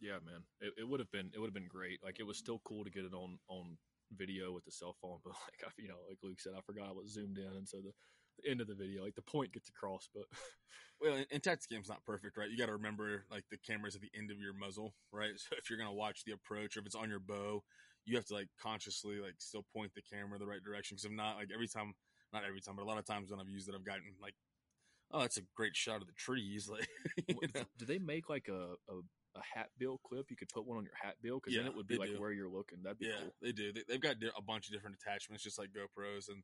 Yeah, 0.00 0.18
man, 0.24 0.44
it, 0.60 0.74
it 0.78 0.88
would 0.88 1.00
have 1.00 1.10
been 1.10 1.30
it 1.34 1.38
would 1.38 1.48
have 1.48 1.54
been 1.54 1.68
great. 1.68 2.00
Like 2.04 2.20
it 2.20 2.26
was 2.26 2.38
still 2.38 2.60
cool 2.64 2.84
to 2.84 2.90
get 2.90 3.04
it 3.04 3.14
on 3.14 3.38
on 3.48 3.76
video 4.12 4.52
with 4.52 4.64
the 4.64 4.70
cell 4.72 4.96
phone, 5.00 5.18
but 5.24 5.32
like 5.32 5.66
I, 5.66 5.70
you 5.78 5.88
know, 5.88 6.02
like 6.08 6.18
Luke 6.22 6.40
said, 6.40 6.52
I 6.56 6.60
forgot 6.60 6.88
I 6.88 6.92
was 6.92 7.12
zoomed 7.12 7.38
in, 7.38 7.56
and 7.56 7.68
so 7.68 7.78
the, 7.78 7.92
the 8.42 8.50
end 8.50 8.60
of 8.60 8.68
the 8.68 8.74
video, 8.74 9.02
like 9.02 9.16
the 9.16 9.22
point 9.22 9.52
gets 9.52 9.68
across, 9.68 10.08
but 10.14 10.24
Well, 11.00 11.14
and, 11.14 11.26
and 11.30 11.42
Tactacam's 11.42 11.88
not 11.88 12.04
perfect, 12.04 12.36
right? 12.36 12.50
You 12.50 12.56
got 12.56 12.66
to 12.66 12.72
remember 12.72 13.24
like 13.30 13.44
the 13.50 13.58
camera's 13.58 13.94
at 13.94 14.00
the 14.00 14.10
end 14.16 14.30
of 14.30 14.40
your 14.40 14.54
muzzle, 14.54 14.94
right? 15.12 15.32
So 15.38 15.56
if 15.58 15.68
you're 15.68 15.78
gonna 15.78 15.92
watch 15.92 16.24
the 16.24 16.32
approach, 16.32 16.76
or 16.76 16.80
if 16.80 16.86
it's 16.86 16.94
on 16.94 17.10
your 17.10 17.20
bow, 17.20 17.62
you 18.06 18.16
have 18.16 18.24
to 18.26 18.34
like 18.34 18.48
consciously 18.60 19.18
like 19.18 19.34
still 19.38 19.64
point 19.74 19.92
the 19.94 20.02
camera 20.02 20.38
the 20.38 20.46
right 20.46 20.62
direction. 20.62 20.94
Because 20.94 21.04
if 21.04 21.12
not, 21.12 21.36
like 21.36 21.50
every 21.52 21.68
time, 21.68 21.92
not 22.32 22.44
every 22.46 22.60
time, 22.60 22.76
but 22.76 22.82
a 22.84 22.88
lot 22.88 22.98
of 22.98 23.04
times 23.04 23.30
when 23.30 23.40
I've 23.40 23.48
used 23.48 23.68
it, 23.68 23.74
I've 23.74 23.84
gotten 23.84 24.14
like, 24.22 24.34
oh, 25.12 25.20
that's 25.20 25.36
a 25.36 25.42
great 25.54 25.76
shot 25.76 26.00
of 26.00 26.06
the 26.06 26.14
trees. 26.14 26.70
Like, 26.76 26.88
you 27.28 27.48
know? 27.54 27.64
do 27.78 27.84
they 27.84 27.98
make 27.98 28.28
like 28.30 28.48
a, 28.48 28.74
a 28.88 29.00
a 29.34 29.58
hat 29.58 29.68
bill 29.78 30.00
clip? 30.04 30.30
You 30.30 30.36
could 30.36 30.48
put 30.48 30.66
one 30.66 30.78
on 30.78 30.84
your 30.84 30.94
hat 31.00 31.16
bill 31.22 31.40
because 31.40 31.56
then 31.56 31.66
it 31.66 31.76
would 31.76 31.86
be 31.86 31.98
like 31.98 32.10
do. 32.10 32.20
where 32.20 32.32
you're 32.32 32.48
looking. 32.48 32.78
That'd 32.82 32.98
be 32.98 33.06
Yeah, 33.06 33.20
cool. 33.20 33.34
they 33.42 33.52
do. 33.52 33.72
They, 33.72 33.82
they've 33.88 34.00
got 34.00 34.16
a 34.36 34.42
bunch 34.42 34.68
of 34.68 34.72
different 34.72 34.96
attachments, 35.00 35.44
just 35.44 35.58
like 35.58 35.70
GoPros, 35.70 36.28
and 36.28 36.42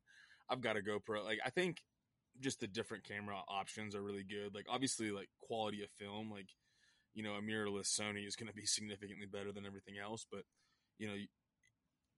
I've 0.49 0.61
got 0.61 0.77
a 0.77 0.81
GoPro. 0.81 1.23
Like, 1.23 1.39
I 1.45 1.49
think 1.49 1.81
just 2.39 2.59
the 2.59 2.67
different 2.67 3.03
camera 3.03 3.37
options 3.47 3.95
are 3.95 4.01
really 4.01 4.23
good. 4.23 4.53
Like, 4.53 4.65
obviously, 4.69 5.11
like 5.11 5.29
quality 5.41 5.83
of 5.83 5.89
film, 5.91 6.29
like 6.29 6.49
you 7.13 7.23
know, 7.23 7.33
a 7.33 7.41
mirrorless 7.41 7.99
Sony 7.99 8.27
is 8.27 8.35
going 8.35 8.49
to 8.49 8.55
be 8.55 8.65
significantly 8.65 9.25
better 9.25 9.51
than 9.51 9.65
everything 9.65 9.95
else. 9.97 10.25
But 10.29 10.43
you 10.97 11.07
know, 11.07 11.15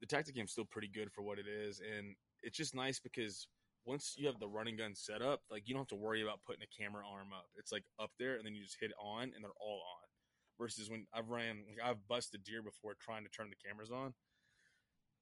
the 0.01 0.07
Tactacam's 0.07 0.51
still 0.51 0.65
pretty 0.65 0.89
good 0.93 1.11
for 1.11 1.21
what 1.21 1.39
it 1.39 1.47
is, 1.47 1.79
and 1.79 2.15
it's 2.41 2.57
just 2.57 2.75
nice 2.75 2.99
because 2.99 3.47
once 3.85 4.15
you 4.17 4.27
have 4.27 4.39
the 4.39 4.47
running 4.47 4.77
gun 4.77 4.95
set 4.95 5.21
up, 5.21 5.41
like 5.49 5.67
you 5.67 5.73
don't 5.73 5.81
have 5.81 5.95
to 5.99 6.03
worry 6.03 6.21
about 6.21 6.39
putting 6.45 6.63
a 6.63 6.81
camera 6.81 7.03
arm 7.05 7.29
up. 7.33 7.45
It's 7.57 7.71
like 7.71 7.83
up 7.99 8.11
there, 8.19 8.35
and 8.35 8.45
then 8.45 8.55
you 8.55 8.63
just 8.63 8.77
hit 8.79 8.91
on, 8.99 9.31
and 9.35 9.43
they're 9.43 9.61
all 9.61 9.81
on 9.81 10.05
versus 10.57 10.89
when 10.89 11.05
I've 11.13 11.29
ran, 11.29 11.63
like 11.67 11.83
I've 11.83 12.07
busted 12.07 12.43
deer 12.43 12.61
before 12.61 12.95
trying 12.99 13.23
to 13.23 13.29
turn 13.29 13.49
the 13.49 13.59
cameras 13.59 13.91
on, 13.91 14.13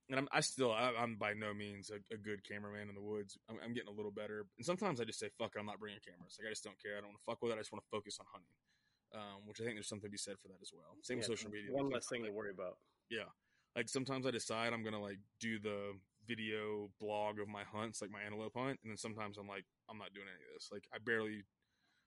and 0.09 0.19
I'm 0.19 0.27
I 0.31 0.41
still 0.41 0.71
I, 0.71 0.93
I'm 0.97 1.15
by 1.15 1.33
no 1.33 1.53
means 1.53 1.91
a, 1.91 1.99
a 2.13 2.17
good 2.17 2.43
cameraman 2.47 2.89
in 2.89 2.95
the 2.95 3.01
woods. 3.01 3.37
I'm, 3.49 3.57
I'm 3.63 3.73
getting 3.73 3.91
a 3.91 3.97
little 3.97 4.11
better, 4.11 4.45
and 4.57 4.65
sometimes 4.65 5.01
I 5.01 5.05
just 5.05 5.19
say 5.19 5.29
fuck, 5.37 5.53
it, 5.55 5.59
I'm 5.59 5.65
not 5.65 5.79
bringing 5.79 5.99
cameras. 6.05 6.37
Like 6.39 6.47
I 6.47 6.51
just 6.51 6.63
don't 6.63 6.79
care. 6.81 6.97
I 6.97 7.01
don't 7.01 7.11
want 7.11 7.19
to 7.19 7.25
fuck 7.25 7.41
with 7.41 7.51
it. 7.51 7.55
I 7.55 7.63
just 7.63 7.71
want 7.71 7.83
to 7.83 7.91
focus 7.91 8.17
on 8.19 8.25
hunting, 8.31 8.57
um, 9.15 9.43
which 9.45 9.59
I 9.59 9.63
think 9.63 9.75
there's 9.75 9.89
something 9.89 10.09
to 10.09 10.13
be 10.13 10.21
said 10.21 10.39
for 10.39 10.47
that 10.49 10.61
as 10.61 10.71
well. 10.73 10.95
Same 11.01 11.17
with 11.17 11.27
social 11.27 11.49
media. 11.49 11.71
One 11.71 11.89
less 11.89 12.07
thing 12.07 12.23
to 12.23 12.31
worry 12.31 12.51
about. 12.51 12.77
Like 13.75 13.89
sometimes 13.89 14.25
I 14.25 14.31
decide 14.31 14.73
I'm 14.73 14.83
gonna 14.83 15.01
like 15.01 15.19
do 15.39 15.59
the 15.59 15.93
video 16.27 16.89
blog 16.99 17.39
of 17.39 17.47
my 17.47 17.63
hunts, 17.63 18.01
like 18.01 18.11
my 18.11 18.21
antelope 18.21 18.53
hunt, 18.55 18.79
and 18.83 18.91
then 18.91 18.97
sometimes 18.97 19.37
I'm 19.37 19.47
like, 19.47 19.65
I'm 19.89 19.97
not 19.97 20.13
doing 20.13 20.27
any 20.27 20.43
of 20.43 20.53
this. 20.55 20.69
Like 20.71 20.85
I 20.93 20.97
barely, 21.03 21.43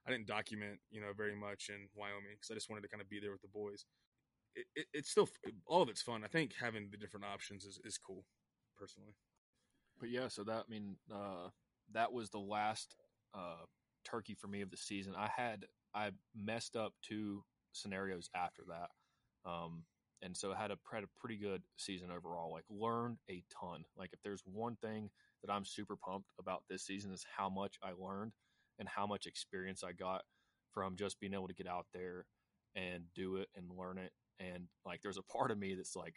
I 0.06 0.10
didn't 0.10 0.26
document, 0.26 0.78
you 0.90 1.00
know, 1.00 1.12
very 1.16 1.36
much 1.36 1.68
in 1.68 1.88
Wyoming 1.94 2.36
because 2.36 2.50
I 2.50 2.54
just 2.54 2.70
wanted 2.70 2.82
to 2.82 2.88
kind 2.88 3.02
of 3.02 3.10
be 3.10 3.20
there 3.20 3.32
with 3.32 3.42
the 3.42 3.48
boys. 3.48 3.84
It, 4.54 4.66
it, 4.74 4.86
it's 4.94 5.10
still 5.10 5.28
all 5.66 5.82
of 5.82 5.88
it's 5.88 6.02
fun. 6.02 6.24
I 6.24 6.28
think 6.28 6.54
having 6.58 6.88
the 6.90 6.96
different 6.96 7.26
options 7.26 7.64
is, 7.64 7.78
is 7.84 7.98
cool, 7.98 8.24
personally. 8.78 9.14
But 9.98 10.10
yeah, 10.10 10.28
so 10.28 10.44
that 10.44 10.64
I 10.68 10.70
mean, 10.70 10.96
uh, 11.12 11.48
that 11.92 12.12
was 12.12 12.30
the 12.30 12.38
last 12.38 12.96
uh, 13.34 13.64
turkey 14.04 14.34
for 14.34 14.48
me 14.48 14.62
of 14.62 14.70
the 14.70 14.76
season. 14.76 15.14
I 15.16 15.28
had 15.34 15.66
I 15.94 16.10
messed 16.34 16.76
up 16.76 16.94
two 17.02 17.42
scenarios 17.72 18.30
after 18.34 18.62
that, 18.68 19.50
um, 19.50 19.84
and 20.26 20.36
so 20.36 20.52
had 20.52 20.72
a 20.72 20.76
had 20.92 21.04
a 21.04 21.18
pretty 21.20 21.36
good 21.36 21.62
season 21.76 22.10
overall. 22.10 22.52
Like 22.52 22.64
learned 22.68 23.18
a 23.30 23.44
ton. 23.48 23.84
Like 23.96 24.10
if 24.12 24.20
there's 24.22 24.42
one 24.44 24.74
thing 24.74 25.08
that 25.42 25.52
I'm 25.52 25.64
super 25.64 25.94
pumped 25.94 26.32
about 26.38 26.64
this 26.68 26.84
season 26.84 27.12
is 27.12 27.24
how 27.36 27.48
much 27.48 27.76
I 27.80 27.92
learned 27.96 28.32
and 28.80 28.88
how 28.88 29.06
much 29.06 29.26
experience 29.26 29.84
I 29.84 29.92
got 29.92 30.22
from 30.72 30.96
just 30.96 31.20
being 31.20 31.32
able 31.32 31.46
to 31.46 31.54
get 31.54 31.68
out 31.68 31.86
there 31.94 32.26
and 32.74 33.04
do 33.14 33.36
it 33.36 33.48
and 33.54 33.70
learn 33.70 33.98
it. 33.98 34.10
And 34.40 34.64
like, 34.84 35.00
there's 35.00 35.16
a 35.16 35.22
part 35.22 35.52
of 35.52 35.58
me 35.58 35.76
that's 35.76 35.94
like, 35.94 36.16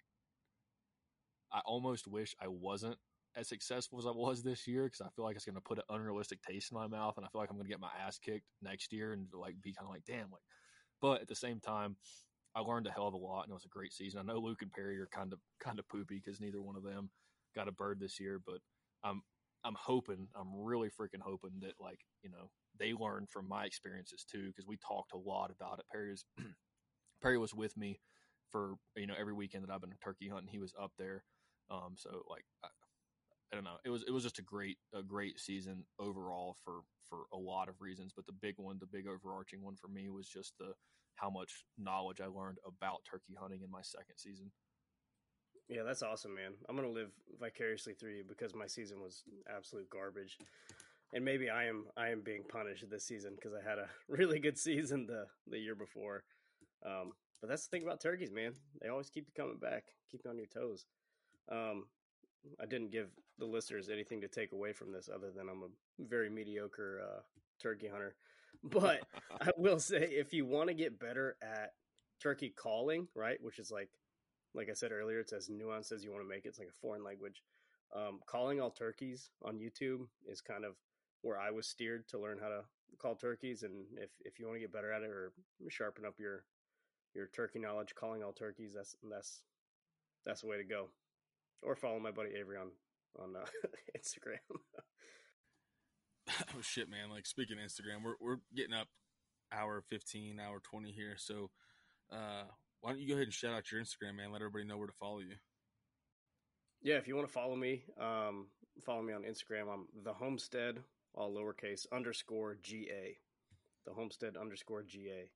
I 1.53 1.60
almost 1.64 2.07
wish 2.07 2.36
I 2.41 2.48
wasn't 2.48 2.98
as 3.36 3.48
successful 3.48 3.99
as 3.99 4.07
I 4.07 4.11
was 4.11 4.41
this 4.41 4.68
year 4.68 4.86
because 4.86 5.02
I 5.02 5.10
feel 5.15 5.23
like 5.23 5.36
it's 5.36 5.45
going 5.45 5.56
to 5.56 5.61
put 5.61 5.77
an 5.77 5.84
unrealistic 5.90 6.41
taste 6.41 6.72
in 6.72 6.77
my 6.77 6.88
mouth, 6.88 7.14
and 7.15 7.26
I 7.26 7.30
feel 7.30 7.41
like 7.41 7.52
I'm 7.52 7.57
going 7.57 7.68
to 7.68 7.72
get 7.72 7.80
my 7.80 7.91
ass 8.03 8.18
kicked 8.18 8.48
next 8.61 8.91
year 8.91 9.14
and 9.14 9.27
like 9.34 9.61
be 9.61 9.72
kind 9.72 9.88
of 9.88 9.94
like, 9.94 10.03
damn, 10.06 10.31
like. 10.31 10.41
But 10.99 11.22
at 11.22 11.27
the 11.30 11.36
same 11.36 11.61
time, 11.61 11.95
I 12.55 12.61
learned 12.61 12.88
a 12.88 12.91
hell 12.91 13.07
of 13.07 13.13
a 13.13 13.17
lot, 13.17 13.43
and 13.43 13.51
it 13.51 13.53
was 13.53 13.65
a 13.65 13.69
great 13.69 13.93
season. 13.93 14.19
I 14.19 14.23
know 14.23 14.39
Luke 14.39 14.61
and 14.61 14.71
Perry 14.71 14.99
are 14.99 15.09
kind 15.11 15.34
of 15.34 15.39
kind 15.59 15.80
of 15.80 15.88
poopy 15.88 16.21
because 16.23 16.41
neither 16.41 16.61
one 16.61 16.76
of 16.76 16.84
them 16.84 17.09
got 17.55 17.67
a 17.67 17.71
bird 17.71 17.99
this 17.99 18.19
year, 18.19 18.39
but 18.43 18.59
I'm 19.03 19.21
I'm 19.63 19.76
hoping, 19.76 20.27
I'm 20.35 20.55
really 20.55 20.89
freaking 20.89 21.21
hoping 21.21 21.59
that 21.61 21.73
like 21.80 21.99
you 22.23 22.30
know 22.30 22.49
they 22.80 22.93
learned 22.93 23.30
from 23.30 23.47
my 23.47 23.65
experiences 23.65 24.26
too 24.30 24.47
because 24.47 24.65
we 24.67 24.77
talked 24.77 25.13
a 25.13 25.17
lot 25.17 25.51
about 25.51 25.80
it. 25.80 25.85
Perry 25.91 26.11
was 26.11 26.26
Perry 27.21 27.38
was 27.38 27.53
with 27.53 27.76
me 27.77 27.99
for 28.51 28.76
you 28.95 29.07
know 29.07 29.15
every 29.19 29.34
weekend 29.34 29.63
that 29.63 29.71
I've 29.71 29.81
been 29.81 29.93
turkey 30.03 30.30
hunting. 30.30 30.49
He 30.49 30.59
was 30.59 30.73
up 30.81 30.91
there, 30.97 31.23
um, 31.69 31.95
so 31.95 32.23
like 32.30 32.45
I, 32.63 32.67
I 33.51 33.55
don't 33.55 33.63
know. 33.63 33.77
It 33.85 33.89
was 33.89 34.03
it 34.07 34.11
was 34.11 34.23
just 34.23 34.39
a 34.39 34.43
great 34.43 34.77
a 34.93 35.03
great 35.03 35.39
season 35.39 35.85
overall 35.99 36.57
for 36.63 36.81
for 37.09 37.23
a 37.34 37.38
lot 37.38 37.69
of 37.69 37.81
reasons. 37.81 38.11
But 38.15 38.26
the 38.26 38.34
big 38.34 38.55
one, 38.57 38.77
the 38.80 38.85
big 38.85 39.07
overarching 39.07 39.61
one 39.61 39.76
for 39.76 39.88
me 39.88 40.09
was 40.09 40.27
just 40.27 40.53
the 40.59 40.73
how 41.19 41.29
much 41.29 41.65
knowledge 41.77 42.21
I 42.21 42.27
learned 42.27 42.57
about 42.65 43.05
turkey 43.09 43.35
hunting 43.39 43.61
in 43.63 43.71
my 43.71 43.81
second 43.81 44.17
season. 44.17 44.51
Yeah, 45.67 45.83
that's 45.83 46.01
awesome, 46.01 46.33
man. 46.33 46.53
I'm 46.67 46.75
gonna 46.75 46.89
live 46.89 47.11
vicariously 47.39 47.93
through 47.93 48.13
you 48.15 48.23
because 48.27 48.55
my 48.55 48.65
season 48.65 49.01
was 49.01 49.23
absolute 49.55 49.89
garbage, 49.89 50.37
and 51.13 51.23
maybe 51.23 51.49
I 51.49 51.65
am 51.65 51.85
I 51.95 52.09
am 52.09 52.21
being 52.21 52.43
punished 52.43 52.89
this 52.89 53.05
season 53.05 53.33
because 53.35 53.53
I 53.53 53.67
had 53.67 53.77
a 53.77 53.87
really 54.07 54.39
good 54.39 54.57
season 54.57 55.05
the 55.05 55.25
the 55.47 55.59
year 55.59 55.75
before. 55.75 56.23
Um, 56.83 57.11
but 57.39 57.49
that's 57.49 57.67
the 57.67 57.69
thing 57.69 57.83
about 57.83 58.01
turkeys, 58.01 58.31
man. 58.31 58.53
They 58.81 58.89
always 58.89 59.09
keep 59.09 59.27
you 59.27 59.33
coming 59.41 59.59
back, 59.59 59.83
keep 60.11 60.21
you 60.25 60.31
on 60.31 60.37
your 60.37 60.47
toes. 60.47 60.85
Um, 61.51 61.85
I 62.59 62.65
didn't 62.65 62.91
give 62.91 63.09
the 63.37 63.45
listeners 63.45 63.89
anything 63.89 64.21
to 64.21 64.27
take 64.27 64.51
away 64.51 64.73
from 64.73 64.91
this 64.91 65.09
other 65.13 65.31
than 65.31 65.49
I'm 65.49 65.63
a 65.63 66.03
very 66.03 66.29
mediocre 66.29 67.01
uh, 67.03 67.21
turkey 67.61 67.87
hunter. 67.87 68.15
But 68.64 69.02
I 69.40 69.52
will 69.57 69.80
say, 69.80 70.10
if 70.11 70.34
you 70.34 70.45
want 70.45 70.68
to 70.68 70.73
get 70.73 70.99
better 70.99 71.38
at 71.41 71.72
turkey 72.22 72.53
calling, 72.56 73.07
right, 73.15 73.38
which 73.41 73.60
is 73.60 73.72
like, 73.72 73.90
like 74.53 74.69
I 74.69 74.73
said 74.73 74.91
earlier, 74.91 75.19
it's 75.19 75.34
as 75.34 75.49
nuanced 75.49 75.91
as 75.91 76.03
you 76.03 76.11
want 76.11 76.23
to 76.23 76.30
make 76.30 76.45
it. 76.45 76.49
It's 76.49 76.60
like 76.60 76.68
a 76.68 76.81
foreign 76.81 77.03
language. 77.03 77.41
Um, 77.95 78.19
calling 78.27 78.60
all 78.60 78.69
turkeys 78.69 79.30
on 79.44 79.60
YouTube 79.60 80.07
is 80.27 80.41
kind 80.41 80.65
of 80.65 80.76
where 81.22 81.40
I 81.40 81.52
was 81.52 81.68
steered 81.68 82.07
to 82.10 82.19
learn 82.19 82.40
how 82.41 82.49
to 82.49 82.61
call 82.98 83.15
turkeys. 83.15 83.64
And 83.64 83.86
if, 83.98 84.10
if 84.26 84.40
you 84.40 84.45
want 84.45 84.57
to 84.57 84.61
get 84.61 84.73
better 84.73 84.91
at 84.91 85.03
it 85.03 85.10
or 85.10 85.31
sharpen 85.69 86.06
up 86.06 86.15
your 86.19 86.44
your 87.15 87.27
turkey 87.27 87.60
knowledge, 87.60 87.95
calling 87.95 88.23
all 88.23 88.34
turkeys, 88.34 88.73
that's 88.76 88.95
that's 89.10 89.41
that's 90.26 90.41
the 90.41 90.48
way 90.48 90.57
to 90.57 90.64
go. 90.64 90.90
Or 91.64 91.76
follow 91.76 91.99
my 91.99 92.11
buddy 92.11 92.31
Avery 92.40 92.57
on 92.57 92.69
on 93.18 93.36
uh, 93.36 93.45
Instagram. 93.98 94.38
oh 96.56 96.61
shit, 96.61 96.89
man! 96.89 97.10
Like 97.10 97.26
speaking 97.26 97.57
Instagram, 97.57 98.03
we're 98.03 98.15
we're 98.19 98.39
getting 98.56 98.73
up 98.73 98.88
hour 99.51 99.84
fifteen, 99.89 100.39
hour 100.39 100.60
twenty 100.60 100.91
here. 100.91 101.15
So, 101.18 101.49
uh, 102.11 102.43
why 102.81 102.91
don't 102.91 103.01
you 103.01 103.07
go 103.07 103.15
ahead 103.15 103.26
and 103.26 103.34
shout 103.34 103.53
out 103.53 103.72
your 103.72 103.81
Instagram, 103.81 104.15
man? 104.18 104.31
Let 104.31 104.41
everybody 104.41 104.65
know 104.65 104.77
where 104.77 104.88
to 104.88 104.93
follow 104.93 105.19
you. 105.19 105.35
Yeah, 106.81 106.95
if 106.95 107.07
you 107.07 107.15
want 107.15 107.27
to 107.27 107.34
follow 107.34 107.56
me, 107.56 107.84
um, 107.99 108.47
follow 108.85 109.01
me 109.01 109.14
on 109.14 109.23
Instagram. 109.23 109.73
I'm 109.73 109.88
the 110.03 110.14
Homestead, 110.14 110.80
all 111.14 111.34
lowercase 111.34 111.85
underscore 111.91 112.57
ga. 112.64 113.18
The 113.85 113.93
Homestead 113.93 114.38
underscore 114.38 114.84
ga. 114.84 115.30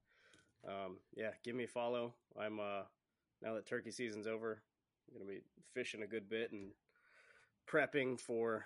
Um, 0.68 0.98
yeah, 1.16 1.32
give 1.44 1.56
me 1.56 1.66
a 1.66 1.68
follow. 1.68 2.14
I'm 2.40 2.60
uh, 2.60 2.84
now 3.42 3.56
that 3.56 3.68
turkey 3.68 3.92
season's 3.92 4.28
over, 4.28 4.62
I'm 5.12 5.20
gonna 5.20 5.30
be 5.30 5.42
fishing 5.74 6.04
a 6.04 6.08
good 6.08 6.30
bit 6.30 6.52
and 6.52 6.72
prepping 7.70 8.20
for 8.20 8.66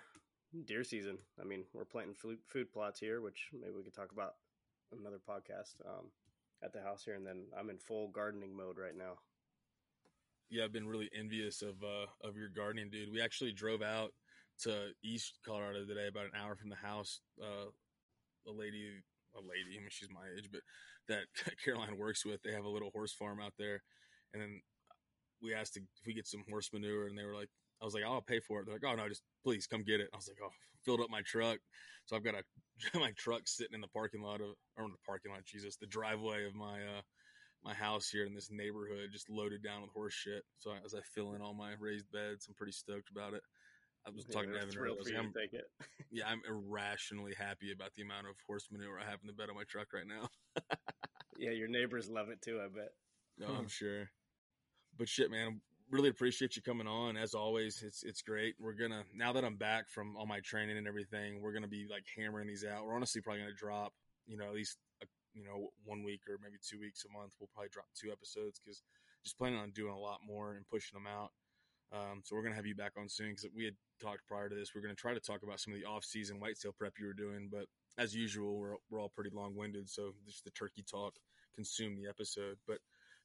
deer 0.66 0.84
season. 0.84 1.18
I 1.40 1.44
mean, 1.44 1.64
we're 1.72 1.84
planting 1.84 2.14
food, 2.14 2.72
plots 2.72 3.00
here, 3.00 3.20
which 3.20 3.48
maybe 3.52 3.72
we 3.76 3.82
could 3.82 3.94
talk 3.94 4.12
about 4.12 4.34
another 4.98 5.18
podcast 5.28 5.74
um, 5.86 6.06
at 6.62 6.72
the 6.72 6.82
house 6.82 7.04
here. 7.04 7.14
And 7.14 7.26
then 7.26 7.46
I'm 7.58 7.70
in 7.70 7.78
full 7.78 8.08
gardening 8.08 8.56
mode 8.56 8.78
right 8.78 8.96
now. 8.96 9.18
Yeah, 10.50 10.64
I've 10.64 10.72
been 10.72 10.88
really 10.88 11.10
envious 11.16 11.60
of 11.60 11.82
uh, 11.82 12.06
of 12.26 12.36
your 12.36 12.48
gardening, 12.48 12.88
dude. 12.90 13.12
We 13.12 13.20
actually 13.20 13.52
drove 13.52 13.82
out 13.82 14.12
to 14.60 14.88
East 15.04 15.38
Colorado 15.44 15.84
today, 15.84 16.08
about 16.08 16.24
an 16.24 16.32
hour 16.34 16.56
from 16.56 16.70
the 16.70 16.76
house. 16.76 17.20
Uh, 17.40 17.68
a 18.46 18.52
lady, 18.52 18.88
a 19.36 19.40
lady, 19.40 19.76
I 19.76 19.80
mean, 19.80 19.90
she's 19.90 20.08
my 20.10 20.24
age, 20.36 20.48
but 20.50 20.62
that 21.08 21.24
Caroline 21.64 21.98
works 21.98 22.24
with, 22.24 22.42
they 22.42 22.52
have 22.52 22.64
a 22.64 22.68
little 22.68 22.90
horse 22.90 23.12
farm 23.12 23.40
out 23.40 23.52
there. 23.58 23.82
And 24.32 24.42
then 24.42 24.60
we 25.42 25.54
asked 25.54 25.76
if 25.76 25.82
we 26.06 26.14
get 26.14 26.26
some 26.26 26.44
horse 26.48 26.70
manure, 26.72 27.06
and 27.06 27.16
they 27.16 27.24
were 27.24 27.34
like, 27.34 27.50
I 27.80 27.84
was 27.84 27.94
like, 27.94 28.04
I'll 28.04 28.20
pay 28.20 28.40
for 28.40 28.60
it. 28.60 28.66
They're 28.66 28.74
like, 28.74 28.84
oh 28.84 28.94
no, 28.94 29.08
just 29.08 29.22
please 29.44 29.66
come 29.66 29.82
get 29.82 30.00
it. 30.00 30.08
I 30.12 30.16
was 30.16 30.28
like, 30.28 30.38
oh, 30.42 30.52
filled 30.84 31.00
up 31.00 31.10
my 31.10 31.22
truck, 31.22 31.58
so 32.06 32.16
I've 32.16 32.24
got 32.24 32.34
a 32.34 32.42
my 32.98 33.12
truck 33.16 33.42
sitting 33.46 33.74
in 33.74 33.80
the 33.80 33.88
parking 33.88 34.22
lot 34.22 34.40
of 34.40 34.54
or 34.76 34.84
in 34.84 34.90
the 34.90 35.06
parking 35.06 35.32
lot, 35.32 35.44
Jesus, 35.44 35.76
the 35.76 35.86
driveway 35.86 36.46
of 36.46 36.54
my 36.54 36.78
uh 36.78 37.02
my 37.64 37.74
house 37.74 38.08
here 38.08 38.24
in 38.24 38.34
this 38.34 38.50
neighborhood, 38.50 39.10
just 39.12 39.28
loaded 39.28 39.62
down 39.62 39.82
with 39.82 39.90
horse 39.90 40.14
shit. 40.14 40.44
So 40.58 40.70
as 40.84 40.94
I 40.94 41.00
fill 41.14 41.34
in 41.34 41.42
all 41.42 41.54
my 41.54 41.72
raised 41.78 42.10
beds, 42.12 42.46
I'm 42.48 42.54
pretty 42.54 42.72
stoked 42.72 43.10
about 43.10 43.34
it. 43.34 43.42
I 44.06 44.10
was 44.10 44.24
talking 44.24 44.50
yeah, 44.50 44.60
to 44.60 44.66
Evan 44.66 44.78
earlier. 44.78 45.02
like, 45.04 45.14
I'm, 45.18 45.32
yeah, 46.10 46.24
I'm 46.28 46.40
irrationally 46.48 47.34
happy 47.36 47.72
about 47.72 47.94
the 47.94 48.02
amount 48.02 48.26
of 48.28 48.36
horse 48.46 48.68
manure 48.70 48.98
I 48.98 49.10
have 49.10 49.20
in 49.22 49.26
the 49.26 49.32
bed 49.32 49.48
of 49.50 49.56
my 49.56 49.64
truck 49.64 49.88
right 49.92 50.06
now. 50.06 50.28
yeah, 51.38 51.50
your 51.50 51.68
neighbors 51.68 52.08
love 52.08 52.28
it 52.30 52.40
too. 52.40 52.60
I 52.62 52.68
bet. 52.68 52.92
No, 53.38 53.54
I'm 53.54 53.68
sure. 53.68 54.08
But 54.96 55.08
shit, 55.08 55.30
man, 55.30 55.60
really 55.90 56.08
appreciate 56.08 56.56
you 56.56 56.62
coming 56.62 56.86
on. 56.86 57.16
As 57.16 57.34
always, 57.34 57.82
it's 57.82 58.02
it's 58.02 58.22
great. 58.22 58.54
We're 58.58 58.74
gonna 58.74 59.04
now 59.14 59.32
that 59.32 59.44
I'm 59.44 59.56
back 59.56 59.88
from 59.88 60.16
all 60.16 60.26
my 60.26 60.40
training 60.40 60.78
and 60.78 60.86
everything, 60.86 61.40
we're 61.40 61.52
gonna 61.52 61.68
be 61.68 61.86
like 61.90 62.04
hammering 62.16 62.46
these 62.46 62.64
out. 62.64 62.84
We're 62.84 62.94
honestly 62.94 63.20
probably 63.20 63.42
gonna 63.42 63.54
drop, 63.54 63.92
you 64.26 64.36
know, 64.36 64.46
at 64.46 64.54
least 64.54 64.78
a, 65.02 65.06
you 65.34 65.44
know 65.44 65.68
one 65.84 66.02
week 66.02 66.22
or 66.28 66.38
maybe 66.42 66.56
two 66.62 66.78
weeks 66.78 67.04
a 67.04 67.12
month. 67.12 67.34
We'll 67.40 67.50
probably 67.52 67.70
drop 67.70 67.86
two 67.94 68.10
episodes 68.10 68.60
because 68.60 68.82
just 69.24 69.38
planning 69.38 69.58
on 69.58 69.70
doing 69.70 69.92
a 69.92 69.98
lot 69.98 70.20
more 70.26 70.54
and 70.54 70.68
pushing 70.68 70.96
them 70.96 71.06
out. 71.06 71.30
Um, 71.90 72.20
so 72.22 72.36
we're 72.36 72.42
gonna 72.42 72.56
have 72.56 72.66
you 72.66 72.74
back 72.74 72.92
on 72.98 73.08
soon 73.08 73.30
because 73.30 73.46
we 73.54 73.64
had 73.64 73.74
talked 74.00 74.26
prior 74.26 74.48
to 74.48 74.54
this. 74.54 74.74
We're 74.74 74.82
gonna 74.82 74.94
try 74.94 75.14
to 75.14 75.20
talk 75.20 75.42
about 75.42 75.60
some 75.60 75.72
of 75.72 75.78
the 75.78 75.86
off-season 75.86 76.38
whitetail 76.38 76.72
prep 76.76 76.94
you 76.98 77.06
were 77.06 77.14
doing, 77.14 77.48
but 77.50 77.66
as 77.96 78.14
usual, 78.14 78.58
we're 78.58 78.76
we're 78.90 79.00
all 79.00 79.08
pretty 79.08 79.30
long-winded, 79.32 79.88
so 79.88 80.12
just 80.26 80.44
the 80.44 80.50
turkey 80.50 80.84
talk 80.88 81.14
consume 81.54 81.96
the 81.96 82.08
episode. 82.08 82.56
But 82.66 82.78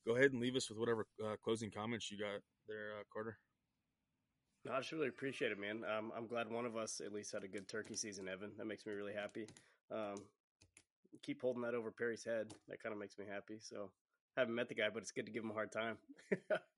go 0.07 0.15
ahead 0.15 0.31
and 0.31 0.41
leave 0.41 0.55
us 0.55 0.69
with 0.69 0.79
whatever 0.79 1.05
uh, 1.23 1.35
closing 1.43 1.69
comments 1.69 2.09
you 2.09 2.17
got 2.17 2.41
there, 2.67 2.99
uh, 2.99 3.03
Carter. 3.11 3.37
No, 4.65 4.73
I 4.73 4.79
just 4.79 4.91
really 4.91 5.09
appreciate 5.09 5.51
it, 5.51 5.59
man. 5.59 5.83
Um, 5.85 6.11
I'm 6.15 6.27
glad 6.27 6.49
one 6.49 6.65
of 6.65 6.77
us 6.77 7.01
at 7.05 7.13
least 7.13 7.33
had 7.33 7.43
a 7.43 7.47
good 7.47 7.67
turkey 7.67 7.95
season, 7.95 8.29
Evan. 8.29 8.51
That 8.57 8.65
makes 8.65 8.85
me 8.85 8.93
really 8.93 9.13
happy. 9.13 9.47
Um, 9.91 10.15
keep 11.21 11.41
holding 11.41 11.61
that 11.63 11.75
over 11.75 11.91
Perry's 11.91 12.23
head. 12.23 12.53
That 12.69 12.81
kind 12.81 12.93
of 12.93 12.99
makes 12.99 13.17
me 13.17 13.25
happy. 13.29 13.59
So, 13.59 13.91
haven't 14.37 14.55
met 14.55 14.69
the 14.69 14.75
guy, 14.75 14.89
but 14.93 15.03
it's 15.03 15.11
good 15.11 15.25
to 15.25 15.31
give 15.31 15.43
him 15.43 15.51
a 15.51 15.53
hard 15.53 15.71
time. 15.71 15.97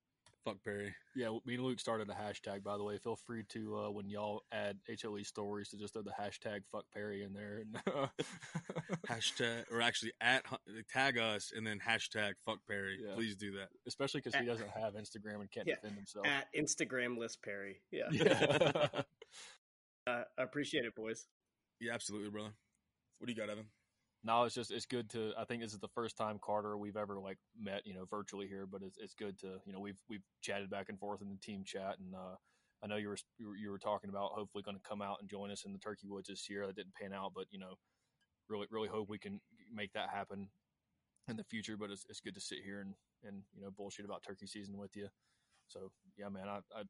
Fuck 0.45 0.63
Perry. 0.63 0.93
Yeah, 1.15 1.29
me 1.43 1.55
and 1.55 1.63
Luke 1.63 1.79
started 1.79 2.07
a 2.07 2.13
hashtag. 2.13 2.63
By 2.63 2.77
the 2.77 2.83
way, 2.83 2.99
feel 2.99 3.15
free 3.15 3.43
to 3.49 3.77
uh, 3.77 3.89
when 3.89 4.07
y'all 4.07 4.43
add 4.51 4.77
HLE 4.87 5.25
stories 5.25 5.69
to 5.69 5.77
just 5.77 5.93
throw 5.93 6.03
the 6.03 6.11
hashtag 6.11 6.59
"fuck 6.71 6.85
Perry" 6.93 7.23
in 7.23 7.33
there. 7.33 7.63
And, 7.63 8.09
hashtag, 9.09 9.63
or 9.71 9.81
actually 9.81 10.11
at 10.21 10.45
tag 10.93 11.17
us 11.17 11.51
and 11.55 11.65
then 11.65 11.79
hashtag 11.79 12.33
"fuck 12.45 12.59
Perry." 12.69 12.99
Yeah. 13.03 13.15
Please 13.15 13.35
do 13.35 13.53
that, 13.53 13.69
especially 13.87 14.21
because 14.21 14.39
he 14.39 14.45
doesn't 14.45 14.69
have 14.69 14.93
Instagram 14.93 15.41
and 15.41 15.49
can't 15.49 15.67
yeah, 15.67 15.75
defend 15.81 15.95
himself. 15.95 16.27
At 16.27 16.45
Instagram 16.55 17.17
list 17.17 17.41
Perry. 17.41 17.81
Yeah. 17.91 18.09
yeah. 18.11 18.87
uh, 20.07 20.23
appreciate 20.37 20.85
it, 20.85 20.93
boys. 20.95 21.25
Yeah, 21.81 21.93
absolutely, 21.95 22.29
brother. 22.29 22.53
What 23.17 23.25
do 23.25 23.33
you 23.33 23.39
got, 23.39 23.49
Evan? 23.49 23.65
No, 24.25 24.43
it's 24.43 24.55
just 24.55 24.71
it's 24.71 24.87
good 24.87 25.07
to. 25.11 25.33
I 25.37 25.45
think 25.45 25.61
this 25.61 25.71
is 25.71 25.79
the 25.79 25.87
first 25.87 26.17
time 26.17 26.39
Carter 26.43 26.75
we've 26.77 26.97
ever 26.97 27.19
like 27.19 27.37
met, 27.57 27.85
you 27.85 27.93
know, 27.93 28.05
virtually 28.09 28.47
here. 28.47 28.65
But 28.65 28.81
it's 28.81 28.97
it's 28.97 29.13
good 29.13 29.37
to 29.39 29.59
you 29.65 29.71
know 29.71 29.79
we've 29.79 29.99
we've 30.09 30.23
chatted 30.41 30.71
back 30.71 30.89
and 30.89 30.99
forth 30.99 31.21
in 31.21 31.29
the 31.29 31.37
team 31.37 31.63
chat, 31.63 31.97
and 31.99 32.15
uh, 32.15 32.35
I 32.83 32.87
know 32.87 32.95
you 32.95 33.09
were 33.09 33.17
you 33.37 33.69
were, 33.69 33.77
talking 33.77 34.09
about 34.09 34.31
hopefully 34.31 34.63
going 34.63 34.77
to 34.77 34.89
come 34.89 35.03
out 35.03 35.17
and 35.21 35.29
join 35.29 35.51
us 35.51 35.63
in 35.63 35.73
the 35.73 35.79
Turkey 35.79 36.07
Woods 36.07 36.27
this 36.27 36.49
year. 36.49 36.65
That 36.65 36.75
didn't 36.75 36.95
pan 36.95 37.13
out, 37.13 37.33
but 37.35 37.45
you 37.51 37.59
know, 37.59 37.75
really 38.49 38.65
really 38.71 38.87
hope 38.87 39.09
we 39.09 39.19
can 39.19 39.39
make 39.71 39.93
that 39.93 40.09
happen 40.09 40.49
in 41.27 41.37
the 41.37 41.43
future. 41.43 41.77
But 41.77 41.91
it's 41.91 42.07
it's 42.09 42.19
good 42.19 42.33
to 42.33 42.41
sit 42.41 42.59
here 42.65 42.81
and 42.81 42.95
and 43.23 43.43
you 43.53 43.61
know 43.61 43.69
bullshit 43.69 44.05
about 44.05 44.23
turkey 44.23 44.47
season 44.47 44.79
with 44.79 44.95
you. 44.95 45.07
So 45.67 45.91
yeah, 46.17 46.29
man, 46.29 46.47
I, 46.47 46.57
I 46.75 46.83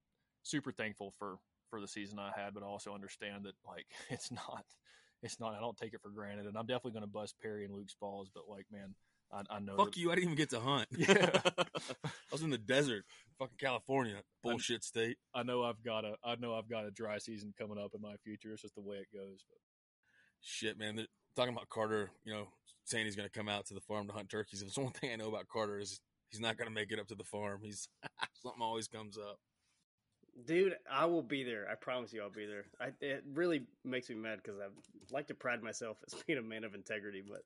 super 0.43 0.71
thankful 0.71 1.13
for 1.19 1.39
for 1.69 1.81
the 1.81 1.87
season 1.87 2.17
I 2.17 2.31
had, 2.33 2.53
but 2.53 2.63
I 2.63 2.67
also 2.67 2.93
understand 2.93 3.43
that 3.43 3.55
like 3.67 3.87
it's 4.09 4.31
not 4.31 4.63
it's 5.23 5.39
not. 5.39 5.53
I 5.53 5.59
don't 5.59 5.77
take 5.77 5.93
it 5.93 6.01
for 6.01 6.09
granted, 6.09 6.45
and 6.45 6.57
I'm 6.57 6.65
definitely 6.65 6.91
going 6.91 7.03
to 7.03 7.07
bust 7.07 7.35
Perry 7.41 7.65
and 7.65 7.73
Luke's 7.73 7.95
balls. 7.99 8.29
But 8.33 8.43
like, 8.49 8.65
man, 8.71 8.95
I, 9.31 9.41
I 9.49 9.59
know. 9.59 9.75
Fuck 9.75 9.93
that, 9.93 9.97
you! 9.97 10.11
I 10.11 10.15
didn't 10.15 10.31
even 10.31 10.37
get 10.37 10.49
to 10.51 10.59
hunt. 10.59 10.87
Yeah, 10.97 11.29
I 12.05 12.09
was 12.31 12.41
in 12.41 12.49
the 12.49 12.57
desert, 12.57 13.05
fucking 13.39 13.57
California, 13.59 14.21
bullshit 14.43 14.81
I, 14.83 14.85
state. 14.85 15.17
I 15.33 15.43
know 15.43 15.63
I've 15.63 15.83
got 15.83 16.05
a. 16.05 16.15
I 16.23 16.35
know 16.35 16.55
I've 16.55 16.69
got 16.69 16.85
a 16.85 16.91
dry 16.91 17.17
season 17.17 17.53
coming 17.57 17.77
up 17.77 17.91
in 17.93 18.01
my 18.01 18.15
future. 18.23 18.53
It's 18.53 18.61
just 18.61 18.75
the 18.75 18.81
way 18.81 18.97
it 18.97 19.07
goes. 19.13 19.43
But 19.49 19.57
shit, 20.41 20.77
man, 20.77 20.95
They're 20.95 21.07
talking 21.35 21.53
about 21.53 21.69
Carter, 21.69 22.11
you 22.23 22.33
know, 22.33 22.47
saying 22.85 23.05
he's 23.05 23.15
going 23.15 23.29
to 23.29 23.37
come 23.37 23.49
out 23.49 23.65
to 23.67 23.73
the 23.73 23.81
farm 23.81 24.07
to 24.07 24.13
hunt 24.13 24.29
turkeys. 24.29 24.61
If 24.61 24.67
it's 24.69 24.77
one 24.77 24.91
thing 24.91 25.11
I 25.11 25.15
know 25.15 25.29
about 25.29 25.47
Carter 25.47 25.79
is 25.79 25.99
he's 26.29 26.41
not 26.41 26.57
going 26.57 26.67
to 26.67 26.73
make 26.73 26.91
it 26.91 26.99
up 26.99 27.07
to 27.07 27.15
the 27.15 27.23
farm. 27.23 27.61
He's 27.63 27.87
something 28.43 28.61
always 28.61 28.87
comes 28.87 29.17
up. 29.17 29.39
Dude, 30.43 30.75
I 30.91 31.05
will 31.05 31.21
be 31.21 31.43
there. 31.43 31.67
I 31.71 31.75
promise 31.75 32.11
you, 32.11 32.21
I'll 32.21 32.29
be 32.29 32.45
there. 32.45 32.65
I, 32.81 32.91
it 32.99 33.23
really 33.33 33.63
makes 33.85 34.09
me 34.09 34.15
mad 34.15 34.39
because 34.43 34.59
I 34.59 34.65
like 35.09 35.27
to 35.27 35.33
pride 35.33 35.63
myself 35.63 35.97
as 36.05 36.13
being 36.27 36.39
a 36.39 36.41
man 36.41 36.65
of 36.65 36.75
integrity, 36.75 37.23
but 37.25 37.43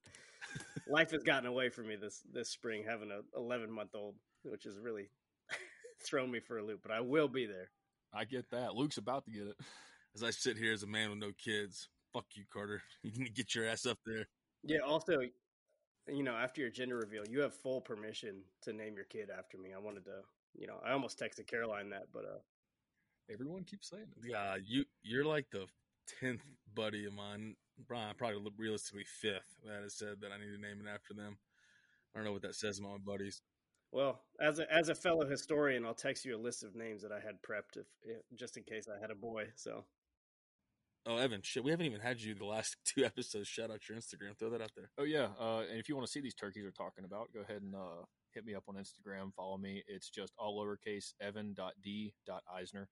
life 0.88 1.12
has 1.12 1.22
gotten 1.22 1.46
away 1.46 1.70
from 1.70 1.88
me 1.88 1.96
this 1.96 2.24
this 2.34 2.50
spring, 2.50 2.84
having 2.88 3.12
a 3.12 3.22
11 3.38 3.72
month 3.72 3.92
old, 3.94 4.16
which 4.44 4.64
has 4.64 4.80
really 4.80 5.10
thrown 6.04 6.32
me 6.32 6.40
for 6.40 6.58
a 6.58 6.64
loop. 6.64 6.80
But 6.82 6.92
I 6.92 7.02
will 7.02 7.28
be 7.28 7.46
there. 7.46 7.70
I 8.12 8.26
get 8.26 8.50
that. 8.50 8.74
Luke's 8.74 8.98
about 8.98 9.26
to 9.26 9.32
get 9.32 9.48
it. 9.48 9.56
As 10.16 10.24
I 10.24 10.32
sit 10.32 10.58
here 10.58 10.74
as 10.74 10.82
a 10.82 10.88
man 10.88 11.12
with 11.12 11.20
no 11.20 11.32
kids, 11.38 11.90
fuck 12.12 12.26
you, 12.34 12.46
Carter. 12.52 12.82
You 13.04 13.12
can 13.12 13.28
get 13.34 13.54
your 13.54 13.68
ass 13.68 13.86
up 13.86 14.00
there. 14.06 14.28
Yeah. 14.64 14.80
Also, 14.80 15.20
you 16.08 16.24
know, 16.24 16.34
after 16.34 16.62
your 16.62 16.72
gender 16.72 16.98
reveal, 16.98 17.24
you 17.30 17.42
have 17.42 17.54
full 17.54 17.82
permission 17.82 18.42
to 18.64 18.74
name 18.74 18.96
your 18.96 19.06
kid 19.06 19.30
after 19.38 19.60
me. 19.60 19.74
I 19.76 19.80
wanted 19.80 20.06
to, 20.06 20.22
you 20.56 20.66
know, 20.66 20.80
I 20.84 20.92
almost 20.92 21.20
texted 21.20 21.46
Caroline 21.46 21.92
that, 21.92 22.08
but 22.12 22.26
uh, 22.26 22.40
Everyone 23.32 23.64
keeps 23.64 23.90
saying 23.90 24.08
it. 24.16 24.30
Yeah, 24.30 24.58
you 24.66 24.86
you're 25.04 25.26
like 25.26 25.46
the 25.52 25.66
tenth 26.20 26.42
buddy 26.74 27.06
of 27.06 27.14
mine. 27.14 27.56
Brian, 27.88 28.16
probably 28.18 28.52
realistically 28.58 29.06
fifth 29.06 29.56
that 29.66 29.84
has 29.84 29.98
said 29.98 30.16
that 30.22 30.32
I 30.32 30.38
need 30.38 30.54
to 30.54 30.62
name 30.62 30.86
it 30.86 30.90
after 30.90 31.14
them. 31.14 31.38
I 32.14 32.18
don't 32.18 32.26
know 32.26 32.34
what 32.34 32.42
that 32.42 32.56
says 32.56 32.80
about 32.80 32.92
my 32.92 32.98
buddies. 32.98 33.42
Well, 33.92 34.22
as 34.40 34.60
a 34.60 34.72
as 34.72 34.90
a 34.90 34.96
fellow 34.96 35.28
historian, 35.28 35.86
I'll 35.86 35.94
text 35.94 36.26
you 36.26 36.36
a 36.36 36.38
list 36.38 36.64
of 36.64 36.76
names 36.76 37.02
that 37.02 37.12
I 37.12 37.20
had 37.20 37.42
prepped 37.42 37.78
if, 37.78 37.88
if 38.04 38.22
just 38.38 38.58
in 38.58 38.64
case 38.64 38.88
I 38.88 39.00
had 39.00 39.12
a 39.12 39.16
boy. 39.16 39.46
So. 39.56 39.86
Oh, 41.06 41.16
Evan, 41.16 41.42
shit, 41.42 41.64
we 41.64 41.72
haven't 41.72 41.86
even 41.86 42.02
had 42.02 42.22
you 42.22 42.36
the 42.36 42.46
last 42.46 42.76
two 42.86 43.06
episodes. 43.06 43.48
Shout 43.48 43.72
out 43.72 43.88
your 43.88 43.98
Instagram. 43.98 44.38
Throw 44.38 44.50
that 44.52 44.62
out 44.62 44.72
there. 44.76 44.92
Oh 44.98 45.06
yeah, 45.06 45.30
uh, 45.40 45.64
and 45.70 45.80
if 45.80 45.88
you 45.88 45.96
want 45.96 46.06
to 46.06 46.12
see 46.12 46.22
these 46.22 46.36
turkeys 46.36 46.64
we're 46.64 46.72
talking 46.72 47.06
about, 47.06 47.30
go 47.34 47.42
ahead 47.42 47.62
and 47.62 47.74
uh, 47.74 48.04
hit 48.34 48.46
me 48.46 48.54
up 48.54 48.64
on 48.68 48.76
Instagram. 48.76 49.34
Follow 49.34 49.58
me. 49.58 49.84
It's 49.88 50.10
just 50.10 50.34
all 50.38 50.58
lowercase 50.58 51.14
evan.d.isner. 51.22 52.86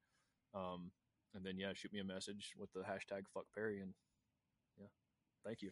Um, 0.54 0.92
and 1.36 1.46
then 1.46 1.58
yeah, 1.58 1.74
shoot 1.74 1.94
me 1.94 2.00
a 2.00 2.04
message 2.04 2.54
with 2.58 2.72
the 2.74 2.80
hashtag 2.80 3.24
fuck 3.34 3.46
Perry 3.54 3.82
and 3.82 3.94
yeah, 4.80 4.88
thank 5.46 5.62
you. 5.62 5.72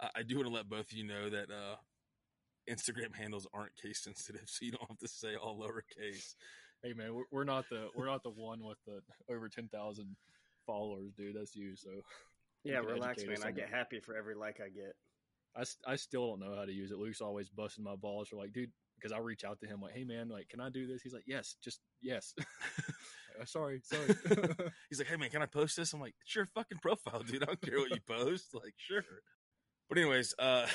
I, 0.00 0.08
I 0.16 0.22
do 0.22 0.36
want 0.36 0.48
to 0.48 0.54
let 0.54 0.68
both 0.68 0.90
of 0.90 0.92
you 0.92 1.06
know 1.06 1.30
that 1.30 1.50
uh, 1.50 1.76
Instagram 2.70 3.14
handles 3.14 3.46
aren't 3.52 3.76
case 3.76 4.02
sensitive, 4.02 4.42
so 4.46 4.64
you 4.64 4.72
don't 4.72 4.88
have 4.88 4.98
to 4.98 5.08
say 5.08 5.36
all 5.36 5.58
lowercase. 5.58 6.34
Hey 6.82 6.92
man, 6.94 7.14
we're, 7.14 7.24
we're 7.30 7.44
not 7.44 7.68
the 7.70 7.88
we're 7.94 8.06
not 8.06 8.22
the 8.22 8.30
one 8.30 8.64
with 8.64 8.78
the 8.86 9.00
over 9.32 9.48
ten 9.48 9.68
thousand 9.68 10.16
followers, 10.66 11.12
dude. 11.16 11.36
That's 11.36 11.54
you. 11.54 11.76
So 11.76 11.90
yeah, 12.64 12.78
relax, 12.78 13.24
man. 13.24 13.36
I 13.44 13.50
get 13.50 13.68
happy 13.68 14.00
for 14.00 14.16
every 14.16 14.34
like 14.34 14.60
I 14.60 14.68
get. 14.68 14.94
I, 15.54 15.92
I 15.92 15.96
still 15.96 16.28
don't 16.28 16.40
know 16.40 16.56
how 16.56 16.64
to 16.64 16.72
use 16.72 16.90
it. 16.92 16.98
Luke's 16.98 17.20
always 17.20 17.50
busting 17.50 17.84
my 17.84 17.94
balls 17.94 18.28
for 18.28 18.36
like, 18.36 18.54
dude, 18.54 18.70
because 18.96 19.12
I 19.12 19.18
reach 19.18 19.44
out 19.44 19.60
to 19.60 19.66
him 19.66 19.82
like, 19.82 19.92
hey 19.94 20.04
man, 20.04 20.28
like, 20.28 20.48
can 20.48 20.60
I 20.60 20.70
do 20.70 20.86
this? 20.86 21.02
He's 21.02 21.12
like, 21.12 21.26
yes, 21.26 21.56
just 21.62 21.80
yes. 22.00 22.34
like, 23.38 23.48
sorry, 23.48 23.80
sorry. 23.82 24.14
He's 24.88 24.98
like, 24.98 25.08
hey 25.08 25.16
man, 25.16 25.30
can 25.30 25.42
I 25.42 25.46
post 25.46 25.76
this? 25.76 25.92
I'm 25.92 26.00
like, 26.00 26.14
it's 26.22 26.34
your 26.34 26.46
fucking 26.46 26.78
profile, 26.78 27.22
dude. 27.26 27.42
I 27.42 27.46
don't 27.46 27.60
care 27.60 27.78
what 27.78 27.90
you 27.90 28.00
post. 28.06 28.54
Like, 28.54 28.74
sure. 28.76 29.04
But 29.88 29.98
anyways, 29.98 30.34
uh, 30.38 30.66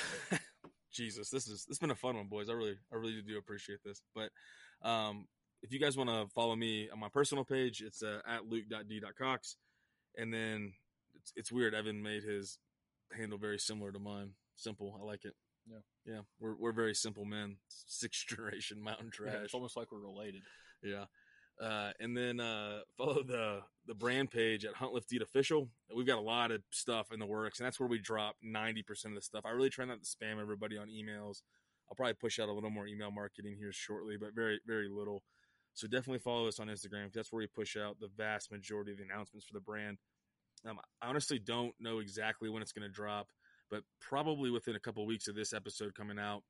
Jesus, 0.92 1.30
this 1.30 1.46
is 1.46 1.64
this 1.64 1.76
has 1.76 1.78
been 1.78 1.90
a 1.90 1.96
fun 1.96 2.16
one, 2.16 2.28
boys. 2.28 2.48
I 2.48 2.52
really, 2.52 2.78
I 2.92 2.96
really 2.96 3.20
do 3.26 3.38
appreciate 3.38 3.80
this. 3.84 4.00
But 4.14 4.30
um, 4.88 5.26
if 5.62 5.72
you 5.72 5.80
guys 5.80 5.96
want 5.96 6.10
to 6.10 6.26
follow 6.34 6.54
me 6.54 6.88
on 6.90 6.98
my 6.98 7.08
personal 7.08 7.44
page, 7.44 7.80
it's 7.80 8.02
uh, 8.02 8.20
at 8.26 8.48
luke.d.cox. 8.48 9.56
And 10.16 10.32
then 10.32 10.72
it's, 11.14 11.32
it's 11.36 11.52
weird. 11.52 11.74
Evan 11.74 12.02
made 12.02 12.22
his 12.22 12.58
handle 13.16 13.38
very 13.38 13.58
similar 13.58 13.92
to 13.92 13.98
mine. 13.98 14.32
Simple. 14.56 14.98
I 15.00 15.04
like 15.04 15.24
it. 15.24 15.34
Yeah. 15.70 15.78
Yeah. 16.04 16.20
We're, 16.40 16.56
we're 16.56 16.72
very 16.72 16.94
simple 16.94 17.24
men. 17.24 17.56
Sixth 17.68 18.26
generation 18.26 18.82
mountain 18.82 19.10
trash. 19.10 19.34
Yeah, 19.34 19.40
it's 19.44 19.54
almost 19.54 19.76
like 19.76 19.92
we're 19.92 20.00
related. 20.00 20.42
Yeah. 20.82 21.04
Uh, 21.60 21.90
and 22.00 22.16
then 22.16 22.40
uh, 22.40 22.80
follow 22.96 23.22
the 23.22 23.60
the 23.86 23.94
brand 23.94 24.30
page 24.30 24.64
at 24.64 24.74
Hunt 24.74 24.92
Lift 24.92 25.12
Eat 25.12 25.22
Official. 25.22 25.68
We've 25.94 26.06
got 26.06 26.18
a 26.18 26.22
lot 26.22 26.50
of 26.50 26.62
stuff 26.70 27.10
in 27.12 27.18
the 27.18 27.26
works, 27.26 27.58
and 27.58 27.66
that's 27.66 27.80
where 27.80 27.88
we 27.88 27.98
drop 27.98 28.36
ninety 28.42 28.82
percent 28.82 29.14
of 29.14 29.16
the 29.16 29.24
stuff. 29.24 29.44
I 29.44 29.50
really 29.50 29.70
try 29.70 29.84
not 29.84 30.02
to 30.02 30.08
spam 30.08 30.40
everybody 30.40 30.76
on 30.76 30.88
emails. 30.88 31.42
I'll 31.90 31.96
probably 31.96 32.14
push 32.14 32.38
out 32.38 32.48
a 32.48 32.52
little 32.52 32.70
more 32.70 32.86
email 32.86 33.10
marketing 33.10 33.56
here 33.58 33.72
shortly, 33.72 34.16
but 34.16 34.34
very 34.34 34.60
very 34.66 34.88
little. 34.88 35.22
So 35.74 35.86
definitely 35.86 36.18
follow 36.18 36.48
us 36.48 36.58
on 36.58 36.66
Instagram. 36.66 37.12
That's 37.12 37.32
where 37.32 37.38
we 37.38 37.46
push 37.46 37.76
out 37.76 38.00
the 38.00 38.10
vast 38.16 38.50
majority 38.50 38.92
of 38.92 38.98
the 38.98 39.04
announcements 39.04 39.46
for 39.46 39.52
the 39.52 39.60
brand. 39.60 39.98
Um, 40.68 40.80
I 41.00 41.08
honestly 41.08 41.38
don't 41.38 41.72
know 41.78 42.00
exactly 42.00 42.48
when 42.48 42.62
it's 42.62 42.72
going 42.72 42.82
to 42.82 42.92
drop, 42.92 43.28
but 43.70 43.82
probably 44.00 44.50
within 44.50 44.74
a 44.74 44.80
couple 44.80 45.04
of 45.04 45.06
weeks 45.06 45.28
of 45.28 45.36
this 45.36 45.52
episode 45.52 45.94
coming 45.94 46.18
out, 46.18 46.42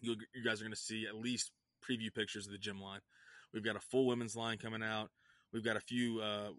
you 0.00 0.16
you 0.34 0.44
guys 0.44 0.60
are 0.60 0.64
going 0.64 0.74
to 0.74 0.80
see 0.80 1.06
at 1.06 1.16
least 1.16 1.50
preview 1.82 2.12
pictures 2.14 2.46
of 2.46 2.52
the 2.52 2.58
gym 2.58 2.80
line. 2.80 3.00
We've 3.52 3.64
got 3.64 3.76
a 3.76 3.80
full 3.80 4.06
women's 4.06 4.36
line 4.36 4.58
coming 4.58 4.82
out. 4.82 5.10
We've 5.52 5.64
got 5.64 5.76
a 5.76 5.80
few 5.80 6.20
uh, 6.20 6.50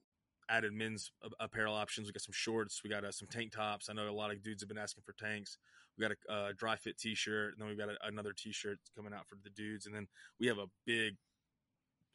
added 0.49 0.73
men's 0.73 1.11
apparel 1.39 1.73
options. 1.73 2.07
We 2.07 2.13
got 2.13 2.21
some 2.21 2.33
shorts. 2.33 2.81
We 2.83 2.89
got 2.89 3.03
uh, 3.03 3.11
some 3.11 3.27
tank 3.27 3.51
tops. 3.51 3.89
I 3.89 3.93
know 3.93 4.07
a 4.09 4.11
lot 4.11 4.31
of 4.31 4.43
dudes 4.43 4.61
have 4.61 4.69
been 4.69 4.77
asking 4.77 5.03
for 5.05 5.13
tanks. 5.13 5.57
We 5.97 6.07
got 6.07 6.15
a 6.29 6.31
uh, 6.31 6.51
dry 6.57 6.75
fit 6.75 6.97
T-shirt, 6.97 7.53
and 7.53 7.61
then 7.61 7.67
we've 7.67 7.77
got 7.77 7.89
a, 7.89 8.07
another 8.07 8.33
T-shirt 8.33 8.79
coming 8.95 9.13
out 9.13 9.27
for 9.27 9.37
the 9.43 9.49
dudes. 9.49 9.85
And 9.85 9.95
then 9.95 10.07
we 10.39 10.47
have 10.47 10.57
a 10.57 10.67
big. 10.85 11.15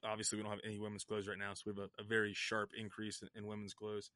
Obviously, 0.04 0.36
we 0.36 0.42
don't 0.42 0.52
have 0.52 0.60
any 0.64 0.78
women's 0.78 1.04
clothes 1.04 1.26
right 1.26 1.38
now, 1.38 1.54
so 1.54 1.62
we 1.66 1.72
have 1.72 1.90
a, 1.98 2.02
a 2.02 2.04
very 2.04 2.32
sharp 2.32 2.70
increase 2.78 3.20
in, 3.20 3.28
in, 3.34 3.48
women's 3.48 3.74
clothes, 3.74 4.12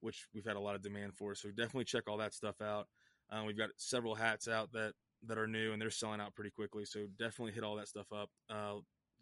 which 0.00 0.26
we've 0.34 0.46
had 0.46 0.56
a 0.56 0.60
lot 0.60 0.74
of 0.74 0.82
demand 0.82 1.14
for. 1.14 1.34
So 1.34 1.50
definitely 1.50 1.84
check 1.84 2.04
all 2.08 2.16
that 2.18 2.32
stuff 2.32 2.62
out. 2.62 2.88
Uh, 3.30 3.42
we've 3.46 3.58
got 3.58 3.68
several 3.76 4.14
hats 4.14 4.48
out 4.48 4.72
that 4.72 4.92
that 5.26 5.38
are 5.38 5.46
new 5.46 5.72
and 5.72 5.80
they're 5.80 5.90
selling 5.90 6.20
out 6.20 6.34
pretty 6.34 6.50
quickly. 6.50 6.84
So 6.84 7.06
definitely 7.18 7.52
hit 7.52 7.64
all 7.64 7.76
that 7.76 7.88
stuff 7.88 8.06
up. 8.12 8.30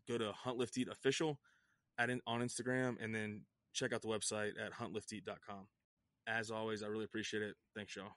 Go 0.08 0.18
to 0.18 0.32
Hunt 0.32 0.58
Lift 0.58 0.76
Eat 0.78 0.88
Official 0.88 1.38
at 1.98 2.10
in, 2.10 2.20
on 2.26 2.40
Instagram 2.40 2.96
and 3.02 3.14
then 3.14 3.42
check 3.72 3.92
out 3.92 4.02
the 4.02 4.08
website 4.08 4.52
at 4.60 4.72
huntlifteat.com. 4.72 5.66
As 6.26 6.50
always, 6.50 6.82
I 6.82 6.86
really 6.86 7.04
appreciate 7.04 7.42
it. 7.42 7.54
Thanks, 7.74 7.96
y'all. 7.96 8.12